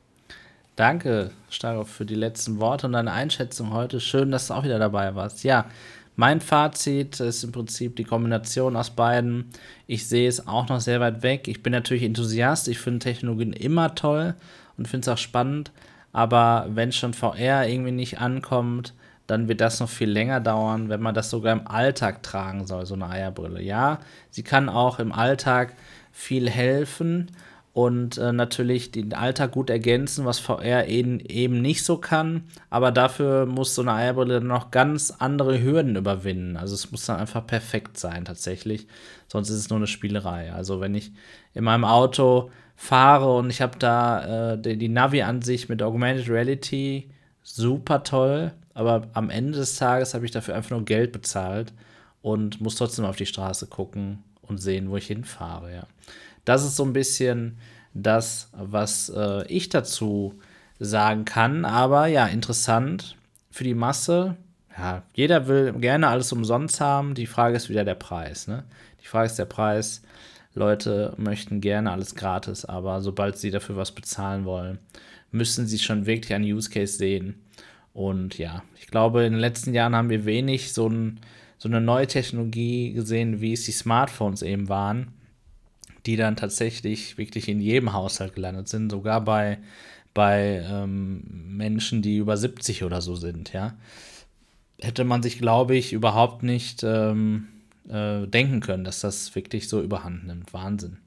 Danke, 0.76 1.30
Stagoff, 1.50 1.88
für 1.88 2.04
die 2.04 2.16
letzten 2.16 2.58
Worte 2.58 2.86
und 2.86 2.92
deine 2.92 3.12
Einschätzung 3.12 3.72
heute. 3.72 4.00
Schön, 4.00 4.30
dass 4.30 4.48
du 4.48 4.54
auch 4.54 4.64
wieder 4.64 4.78
dabei 4.78 5.14
warst. 5.14 5.44
Ja, 5.44 5.66
mein 6.16 6.40
Fazit 6.40 7.20
ist 7.20 7.44
im 7.44 7.52
Prinzip 7.52 7.96
die 7.96 8.04
Kombination 8.04 8.76
aus 8.76 8.90
beiden. 8.90 9.50
Ich 9.86 10.06
sehe 10.08 10.28
es 10.28 10.46
auch 10.46 10.68
noch 10.68 10.80
sehr 10.80 11.00
weit 11.00 11.22
weg. 11.22 11.48
Ich 11.48 11.62
bin 11.62 11.72
natürlich 11.72 12.02
Enthusiast. 12.02 12.68
Ich 12.68 12.78
finde 12.78 13.00
Technologien 13.00 13.52
immer 13.52 13.94
toll 13.94 14.34
und 14.76 14.86
finde 14.86 15.10
es 15.10 15.14
auch 15.14 15.18
spannend. 15.18 15.72
Aber 16.14 16.66
wenn 16.70 16.92
schon 16.92 17.12
VR 17.12 17.66
irgendwie 17.68 17.90
nicht 17.90 18.20
ankommt, 18.20 18.94
dann 19.26 19.48
wird 19.48 19.60
das 19.60 19.80
noch 19.80 19.88
viel 19.88 20.08
länger 20.08 20.40
dauern, 20.40 20.88
wenn 20.88 21.02
man 21.02 21.14
das 21.14 21.28
sogar 21.28 21.52
im 21.52 21.66
Alltag 21.66 22.22
tragen 22.22 22.66
soll, 22.66 22.86
so 22.86 22.94
eine 22.94 23.08
Eierbrille. 23.08 23.60
Ja, 23.60 23.98
sie 24.30 24.44
kann 24.44 24.68
auch 24.68 25.00
im 25.00 25.12
Alltag 25.12 25.74
viel 26.12 26.48
helfen 26.48 27.32
und 27.72 28.16
äh, 28.18 28.32
natürlich 28.32 28.92
den 28.92 29.12
Alltag 29.12 29.50
gut 29.50 29.70
ergänzen, 29.70 30.24
was 30.24 30.38
VR 30.38 30.86
eben, 30.86 31.18
eben 31.18 31.60
nicht 31.60 31.84
so 31.84 31.96
kann. 31.96 32.44
Aber 32.70 32.92
dafür 32.92 33.46
muss 33.46 33.74
so 33.74 33.82
eine 33.82 33.94
Eierbrille 33.94 34.40
noch 34.40 34.70
ganz 34.70 35.12
andere 35.18 35.60
Hürden 35.60 35.96
überwinden. 35.96 36.56
Also 36.56 36.74
es 36.74 36.92
muss 36.92 37.06
dann 37.06 37.18
einfach 37.18 37.44
perfekt 37.44 37.98
sein 37.98 38.24
tatsächlich. 38.24 38.86
Sonst 39.26 39.50
ist 39.50 39.56
es 39.56 39.70
nur 39.70 39.78
eine 39.78 39.88
Spielerei. 39.88 40.52
Also 40.52 40.80
wenn 40.80 40.94
ich 40.94 41.10
in 41.54 41.64
meinem 41.64 41.84
Auto 41.84 42.52
fahre 42.76 43.34
und 43.36 43.50
ich 43.50 43.60
habe 43.60 43.78
da 43.78 44.52
äh, 44.52 44.58
die, 44.58 44.76
die 44.76 44.88
Navi-Ansicht 44.88 45.68
mit 45.68 45.82
Augmented 45.82 46.28
Reality, 46.28 47.10
super 47.42 48.02
toll. 48.02 48.52
Aber 48.74 49.08
am 49.12 49.30
Ende 49.30 49.58
des 49.58 49.76
Tages 49.76 50.14
habe 50.14 50.24
ich 50.24 50.32
dafür 50.32 50.56
einfach 50.56 50.70
nur 50.70 50.84
Geld 50.84 51.12
bezahlt 51.12 51.72
und 52.22 52.60
muss 52.60 52.74
trotzdem 52.74 53.04
auf 53.04 53.16
die 53.16 53.26
Straße 53.26 53.68
gucken 53.68 54.24
und 54.42 54.58
sehen, 54.58 54.90
wo 54.90 54.96
ich 54.96 55.06
hinfahre. 55.06 55.72
Ja. 55.72 55.86
Das 56.44 56.64
ist 56.64 56.76
so 56.76 56.84
ein 56.84 56.92
bisschen 56.92 57.58
das, 57.94 58.48
was 58.52 59.08
äh, 59.10 59.46
ich 59.46 59.68
dazu 59.68 60.40
sagen 60.80 61.24
kann. 61.24 61.64
Aber 61.64 62.06
ja, 62.06 62.26
interessant 62.26 63.16
für 63.50 63.64
die 63.64 63.74
Masse. 63.74 64.36
Ja, 64.76 65.02
jeder 65.14 65.46
will 65.46 65.72
gerne 65.74 66.08
alles 66.08 66.32
umsonst 66.32 66.80
haben. 66.80 67.14
Die 67.14 67.26
Frage 67.26 67.56
ist 67.56 67.68
wieder 67.68 67.84
der 67.84 67.94
Preis. 67.94 68.48
Ne? 68.48 68.64
Die 69.00 69.06
Frage 69.06 69.26
ist 69.26 69.38
der 69.38 69.44
Preis. 69.44 70.02
Leute 70.54 71.14
möchten 71.16 71.60
gerne 71.60 71.90
alles 71.90 72.14
gratis, 72.14 72.64
aber 72.64 73.00
sobald 73.00 73.38
sie 73.38 73.50
dafür 73.50 73.76
was 73.76 73.92
bezahlen 73.92 74.44
wollen, 74.44 74.78
müssen 75.30 75.66
sie 75.66 75.78
schon 75.78 76.06
wirklich 76.06 76.32
einen 76.32 76.44
Use 76.44 76.70
Case 76.70 76.96
sehen. 76.96 77.34
Und 77.92 78.38
ja, 78.38 78.62
ich 78.80 78.86
glaube, 78.86 79.24
in 79.24 79.32
den 79.32 79.40
letzten 79.40 79.74
Jahren 79.74 79.94
haben 79.94 80.10
wir 80.10 80.24
wenig 80.24 80.72
so, 80.72 80.88
ein, 80.88 81.20
so 81.58 81.68
eine 81.68 81.80
neue 81.80 82.06
Technologie 82.06 82.92
gesehen, 82.92 83.40
wie 83.40 83.52
es 83.52 83.64
die 83.64 83.72
Smartphones 83.72 84.42
eben 84.42 84.68
waren 84.68 85.12
die 86.06 86.16
dann 86.16 86.36
tatsächlich 86.36 87.16
wirklich 87.18 87.48
in 87.48 87.60
jedem 87.60 87.92
Haushalt 87.92 88.34
gelandet 88.34 88.68
sind, 88.68 88.90
sogar 88.90 89.22
bei, 89.22 89.58
bei 90.12 90.64
ähm, 90.68 91.22
Menschen, 91.56 92.02
die 92.02 92.18
über 92.18 92.36
70 92.36 92.84
oder 92.84 93.00
so 93.00 93.16
sind, 93.16 93.52
ja. 93.52 93.74
Hätte 94.80 95.04
man 95.04 95.22
sich, 95.22 95.38
glaube 95.38 95.76
ich, 95.76 95.92
überhaupt 95.92 96.42
nicht 96.42 96.82
ähm, 96.82 97.48
äh, 97.88 98.26
denken 98.26 98.60
können, 98.60 98.84
dass 98.84 99.00
das 99.00 99.34
wirklich 99.34 99.68
so 99.68 99.80
überhand 99.80 100.26
nimmt. 100.26 100.52
Wahnsinn. 100.52 100.98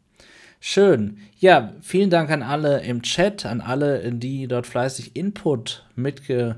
Schön. 0.59 1.17
Ja, 1.39 1.73
vielen 1.81 2.09
Dank 2.09 2.31
an 2.31 2.41
alle 2.41 2.81
im 2.81 3.03
Chat, 3.03 3.45
an 3.45 3.61
alle, 3.61 4.11
die 4.11 4.47
dort 4.47 4.65
fleißig 4.65 5.15
Input 5.15 5.85
mitge 5.95 6.57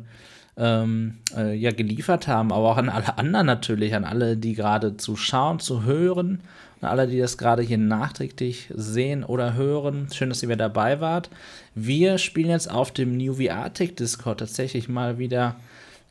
ähm, 0.55 1.15
äh, 1.35 1.53
ja, 1.55 1.71
geliefert 1.71 2.27
haben, 2.27 2.51
aber 2.51 2.71
auch 2.71 2.77
an 2.77 2.89
alle 2.89 3.17
anderen 3.17 3.45
natürlich, 3.45 3.95
an 3.95 4.03
alle, 4.05 4.37
die 4.37 4.53
gerade 4.53 4.97
zu 4.97 5.15
schauen, 5.15 5.59
zu 5.59 5.83
hören 5.83 6.41
und 6.81 6.87
alle, 6.87 7.07
die 7.07 7.17
das 7.17 7.37
gerade 7.37 7.61
hier 7.61 7.77
nachträglich 7.77 8.69
sehen 8.73 9.23
oder 9.23 9.53
hören, 9.53 10.07
schön, 10.13 10.29
dass 10.29 10.43
ihr 10.43 10.49
wieder 10.49 10.57
dabei 10.57 10.99
wart. 11.01 11.29
Wir 11.75 12.17
spielen 12.17 12.49
jetzt 12.49 12.69
auf 12.69 12.91
dem 12.91 13.17
New 13.17 13.35
VR 13.35 13.73
Tech 13.73 13.95
Discord 13.95 14.39
tatsächlich 14.39 14.89
mal 14.89 15.17
wieder 15.17 15.55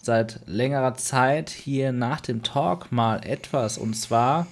seit 0.08 0.40
längerer 0.46 0.94
Zeit 0.94 1.50
hier 1.50 1.92
nach 1.92 2.22
dem 2.22 2.42
Talk 2.42 2.90
mal 2.90 3.20
etwas. 3.26 3.76
Und 3.76 3.94
zwar 3.94 4.46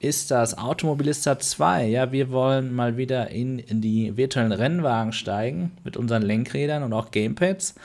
ist 0.00 0.32
das 0.32 0.58
Automobilista 0.58 1.38
2. 1.38 1.86
Ja, 1.86 2.10
wir 2.10 2.32
wollen 2.32 2.74
mal 2.74 2.96
wieder 2.96 3.30
in, 3.30 3.60
in 3.60 3.80
die 3.80 4.16
virtuellen 4.16 4.50
Rennwagen 4.50 5.12
steigen 5.12 5.70
mit 5.84 5.96
unseren 5.96 6.22
Lenkrädern 6.22 6.82
und 6.82 6.92
auch 6.92 7.12
Gamepads 7.12 7.76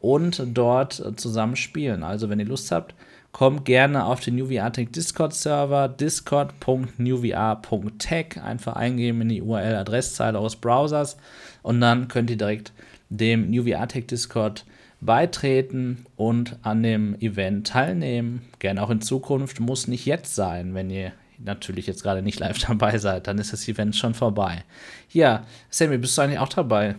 und 0.00 0.42
dort 0.54 1.02
zusammen 1.16 1.56
spielen. 1.56 2.02
Also, 2.02 2.30
wenn 2.30 2.40
ihr 2.40 2.46
Lust 2.46 2.72
habt, 2.72 2.94
Kommt 3.32 3.64
gerne 3.64 4.06
auf 4.06 4.18
den 4.18 4.34
NewVR-Tech 4.34 4.88
Discord-Server, 4.90 5.88
discord.newvr.tech. 5.88 8.42
Einfach 8.42 8.74
eingeben 8.74 9.20
in 9.20 9.28
die 9.28 9.40
URL-Adresszeile 9.40 10.36
eures 10.36 10.56
Browsers 10.56 11.16
und 11.62 11.80
dann 11.80 12.08
könnt 12.08 12.30
ihr 12.30 12.36
direkt 12.36 12.72
dem 13.08 13.48
NewVR-Tech 13.48 14.08
Discord 14.08 14.64
beitreten 15.00 16.06
und 16.16 16.58
an 16.62 16.82
dem 16.82 17.14
Event 17.20 17.66
teilnehmen. 17.66 18.42
Gerne 18.58 18.82
auch 18.82 18.90
in 18.90 19.00
Zukunft, 19.00 19.60
muss 19.60 19.88
nicht 19.88 20.06
jetzt 20.06 20.34
sein, 20.34 20.74
wenn 20.74 20.90
ihr 20.90 21.12
natürlich 21.38 21.86
jetzt 21.86 22.02
gerade 22.02 22.22
nicht 22.22 22.38
live 22.38 22.58
dabei 22.66 22.98
seid, 22.98 23.26
dann 23.26 23.38
ist 23.38 23.52
das 23.52 23.66
Event 23.66 23.96
schon 23.96 24.14
vorbei. 24.14 24.64
Ja, 25.10 25.44
Sammy, 25.70 25.98
bist 25.98 26.16
du 26.16 26.22
eigentlich 26.22 26.38
auch 26.38 26.48
dabei? 26.48 26.96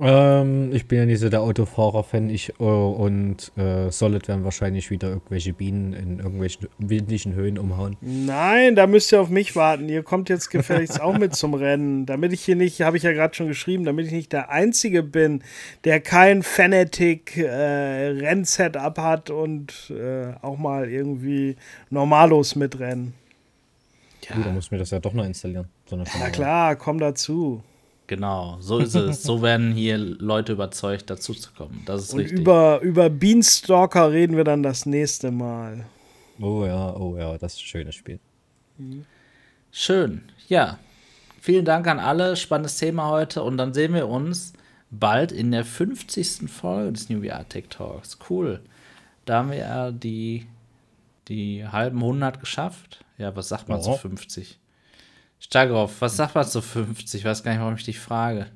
Ähm, 0.00 0.72
ich 0.72 0.88
bin 0.88 0.98
ja 0.98 1.04
nicht 1.04 1.20
so 1.20 1.28
der 1.28 1.42
Autofahrer-Fan. 1.42 2.30
Ich 2.30 2.54
äh, 2.58 2.62
und 2.62 3.52
äh, 3.56 3.90
Solid 3.90 4.26
werden 4.28 4.44
wahrscheinlich 4.44 4.90
wieder 4.90 5.08
irgendwelche 5.08 5.52
Bienen 5.52 5.92
in 5.92 6.20
irgendwelchen 6.20 6.68
windlichen 6.78 7.34
Höhen 7.34 7.58
umhauen. 7.58 7.98
Nein, 8.00 8.76
da 8.76 8.86
müsst 8.86 9.12
ihr 9.12 9.20
auf 9.20 9.28
mich 9.28 9.56
warten. 9.56 9.90
Ihr 9.90 10.02
kommt 10.02 10.30
jetzt 10.30 10.48
gefälligst 10.48 11.02
auch 11.02 11.18
mit 11.18 11.36
zum 11.36 11.52
Rennen. 11.54 12.06
Damit 12.06 12.32
ich 12.32 12.42
hier 12.42 12.56
nicht, 12.56 12.80
habe 12.80 12.96
ich 12.96 13.02
ja 13.02 13.12
gerade 13.12 13.34
schon 13.34 13.48
geschrieben, 13.48 13.84
damit 13.84 14.06
ich 14.06 14.12
nicht 14.12 14.32
der 14.32 14.48
Einzige 14.48 15.02
bin, 15.02 15.42
der 15.84 16.00
kein 16.00 16.42
Fanatic-Rennsetup 16.42 18.98
äh, 18.98 19.02
hat 19.02 19.28
und 19.28 19.90
äh, 19.90 20.32
auch 20.40 20.56
mal 20.56 20.88
irgendwie 20.88 21.56
normalos 21.90 22.56
mitrennen. 22.56 23.12
Ja. 24.28 24.36
Gut, 24.36 24.46
dann 24.46 24.54
muss 24.54 24.70
mir 24.70 24.78
das 24.78 24.90
ja 24.90 25.00
doch 25.00 25.12
noch 25.12 25.26
installieren. 25.26 25.68
So 25.86 25.96
Na 25.96 26.04
klar, 26.30 26.76
komm 26.76 27.00
dazu. 27.00 27.62
Genau, 28.10 28.56
so 28.58 28.78
ist 28.78 28.96
es. 28.96 29.22
so 29.22 29.40
werden 29.40 29.70
hier 29.70 29.96
Leute 29.96 30.54
überzeugt, 30.54 31.08
dazu 31.10 31.32
zu 31.32 31.52
kommen. 31.52 31.84
Das 31.86 32.02
ist 32.02 32.12
Und 32.12 32.18
richtig. 32.18 32.40
Über, 32.40 32.80
über 32.80 33.08
Beanstalker 33.08 34.10
reden 34.10 34.36
wir 34.36 34.42
dann 34.42 34.64
das 34.64 34.84
nächste 34.84 35.30
Mal. 35.30 35.86
Oh 36.40 36.64
ja, 36.66 36.92
oh 36.96 37.16
ja, 37.16 37.38
das 37.38 37.54
ist 37.54 37.60
ein 37.60 37.66
schönes 37.66 37.94
Spiel. 37.94 38.18
Schön, 39.70 40.22
ja. 40.48 40.80
Vielen 41.40 41.64
Dank 41.64 41.86
an 41.86 42.00
alle. 42.00 42.34
Spannendes 42.34 42.78
Thema 42.78 43.10
heute. 43.10 43.44
Und 43.44 43.58
dann 43.58 43.72
sehen 43.74 43.94
wir 43.94 44.08
uns 44.08 44.54
bald 44.90 45.30
in 45.30 45.52
der 45.52 45.64
50. 45.64 46.50
Folge 46.50 46.90
des 46.90 47.10
New 47.10 47.22
VR 47.22 47.48
Tech 47.48 47.66
Talks. 47.70 48.18
Cool. 48.28 48.60
Da 49.24 49.36
haben 49.38 49.52
wir 49.52 49.58
ja 49.58 49.92
die, 49.92 50.48
die 51.28 51.64
halben 51.64 51.98
100 51.98 52.40
geschafft. 52.40 53.04
Ja, 53.18 53.36
was 53.36 53.48
sagt 53.48 53.68
man 53.68 53.78
oh. 53.78 53.82
zu 53.82 53.92
50? 53.92 54.58
Stagroff, 55.40 56.00
was 56.00 56.16
sagt 56.16 56.34
man 56.34 56.46
zu 56.46 56.60
50? 56.60 57.20
Ich 57.20 57.24
weiß 57.24 57.42
gar 57.42 57.52
nicht, 57.52 57.60
warum 57.60 57.74
ich 57.74 57.84
dich 57.84 57.98
frage. 57.98 58.46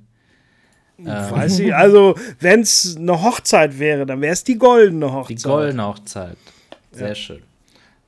Ähm. 0.98 1.06
Weiß 1.06 1.58
ich, 1.58 1.74
also, 1.74 2.14
wenn 2.38 2.60
es 2.60 2.96
eine 2.96 3.20
Hochzeit 3.20 3.78
wäre, 3.78 4.06
dann 4.06 4.20
wäre 4.20 4.32
es 4.32 4.44
die 4.44 4.56
goldene 4.56 5.12
Hochzeit. 5.12 5.38
Die 5.38 5.42
goldene 5.42 5.86
Hochzeit. 5.86 6.36
Sehr 6.92 7.08
ja. 7.08 7.14
schön. 7.14 7.42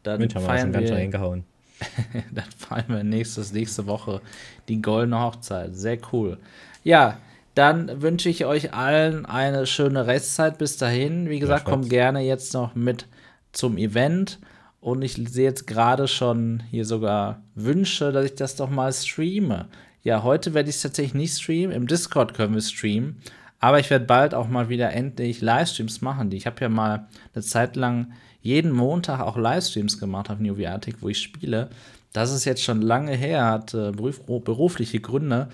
Dann 0.02 0.20
Mit 0.20 0.34
feiern 0.34 0.72
wir, 0.72 0.92
reingehauen. 0.92 1.44
dann 2.30 2.44
feiern 2.56 2.84
wir 2.88 3.02
nächstes, 3.02 3.52
nächste 3.52 3.86
Woche 3.86 4.20
die 4.68 4.80
goldene 4.80 5.20
Hochzeit. 5.20 5.74
Sehr 5.74 5.98
cool. 6.12 6.38
Ja, 6.84 7.18
dann 7.56 8.02
wünsche 8.02 8.28
ich 8.28 8.44
euch 8.44 8.72
allen 8.72 9.26
eine 9.26 9.66
schöne 9.66 10.06
Restzeit 10.06 10.58
bis 10.58 10.76
dahin. 10.76 11.28
Wie 11.28 11.38
gesagt, 11.38 11.64
kommt 11.64 11.88
gerne 11.90 12.20
jetzt 12.20 12.54
noch 12.54 12.74
mit 12.74 13.06
zum 13.52 13.78
Event. 13.78 14.38
Und 14.86 15.02
ich 15.02 15.14
sehe 15.14 15.42
jetzt 15.42 15.66
gerade 15.66 16.06
schon 16.06 16.62
hier 16.70 16.84
sogar 16.84 17.42
Wünsche, 17.56 18.12
dass 18.12 18.24
ich 18.24 18.36
das 18.36 18.54
doch 18.54 18.70
mal 18.70 18.92
streame. 18.92 19.66
Ja, 20.04 20.22
heute 20.22 20.54
werde 20.54 20.70
ich 20.70 20.76
es 20.76 20.82
tatsächlich 20.82 21.14
nicht 21.14 21.42
streamen. 21.42 21.74
Im 21.74 21.88
Discord 21.88 22.34
können 22.34 22.54
wir 22.54 22.62
streamen. 22.62 23.16
Aber 23.58 23.80
ich 23.80 23.90
werde 23.90 24.04
bald 24.04 24.32
auch 24.32 24.46
mal 24.46 24.68
wieder 24.68 24.92
endlich 24.92 25.40
Livestreams 25.40 26.02
machen. 26.02 26.30
Ich 26.30 26.46
habe 26.46 26.60
ja 26.60 26.68
mal 26.68 27.08
eine 27.34 27.42
Zeit 27.42 27.74
lang 27.74 28.12
jeden 28.42 28.70
Montag 28.70 29.18
auch 29.18 29.36
Livestreams 29.36 29.98
gemacht 29.98 30.30
auf 30.30 30.38
New 30.38 30.56
Viatic, 30.56 31.02
wo 31.02 31.08
ich 31.08 31.20
spiele. 31.20 31.68
Das 32.12 32.30
ist 32.30 32.44
jetzt 32.44 32.62
schon 32.62 32.80
lange 32.80 33.16
her, 33.16 33.44
hat 33.44 33.74
äh, 33.74 33.90
berufliche 33.90 35.00
Gründe. 35.00 35.48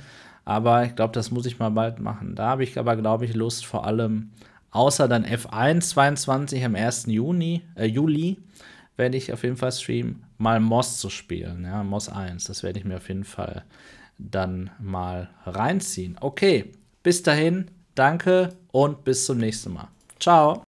Aber 0.44 0.84
ich 0.84 0.94
glaube, 0.94 1.14
das 1.14 1.30
muss 1.30 1.46
ich 1.46 1.59
mal 1.59 1.70
bald 1.70 2.00
machen. 2.00 2.34
Da 2.34 2.48
habe 2.48 2.64
ich 2.64 2.78
aber, 2.78 2.96
glaube 2.96 3.24
ich, 3.24 3.32
Lust, 3.32 3.64
vor 3.64 3.86
allem 3.86 4.28
außer 4.72 5.09
dann 5.09 5.24
F1 5.24 5.80
22 5.80 6.62
am 6.66 6.74
1. 6.74 7.06
Juni, 7.06 7.62
äh, 7.76 7.86
Juli 7.86 8.36
werde 8.97 9.16
ich 9.16 9.32
auf 9.32 9.43
jeden 9.43 9.56
Fall 9.56 9.73
streamen, 9.73 10.24
mal 10.39 10.60
Moss 10.60 10.98
zu 10.98 11.10
spielen, 11.10 11.64
ja, 11.64 11.82
Moss 11.82 12.09
1. 12.09 12.44
Das 12.44 12.62
werde 12.62 12.78
ich 12.78 12.85
mir 12.85 12.97
auf 12.97 13.09
jeden 13.09 13.24
Fall 13.24 13.64
dann 14.19 14.70
mal 14.78 15.31
reinziehen. 15.44 16.16
Okay, 16.20 16.73
bis 17.02 17.23
dahin, 17.23 17.70
danke 17.94 18.56
und 18.70 19.05
bis 19.05 19.27
zum 19.27 19.39
nächsten 19.39 19.73
Mal. 19.73 19.89
Ciao. 20.19 20.62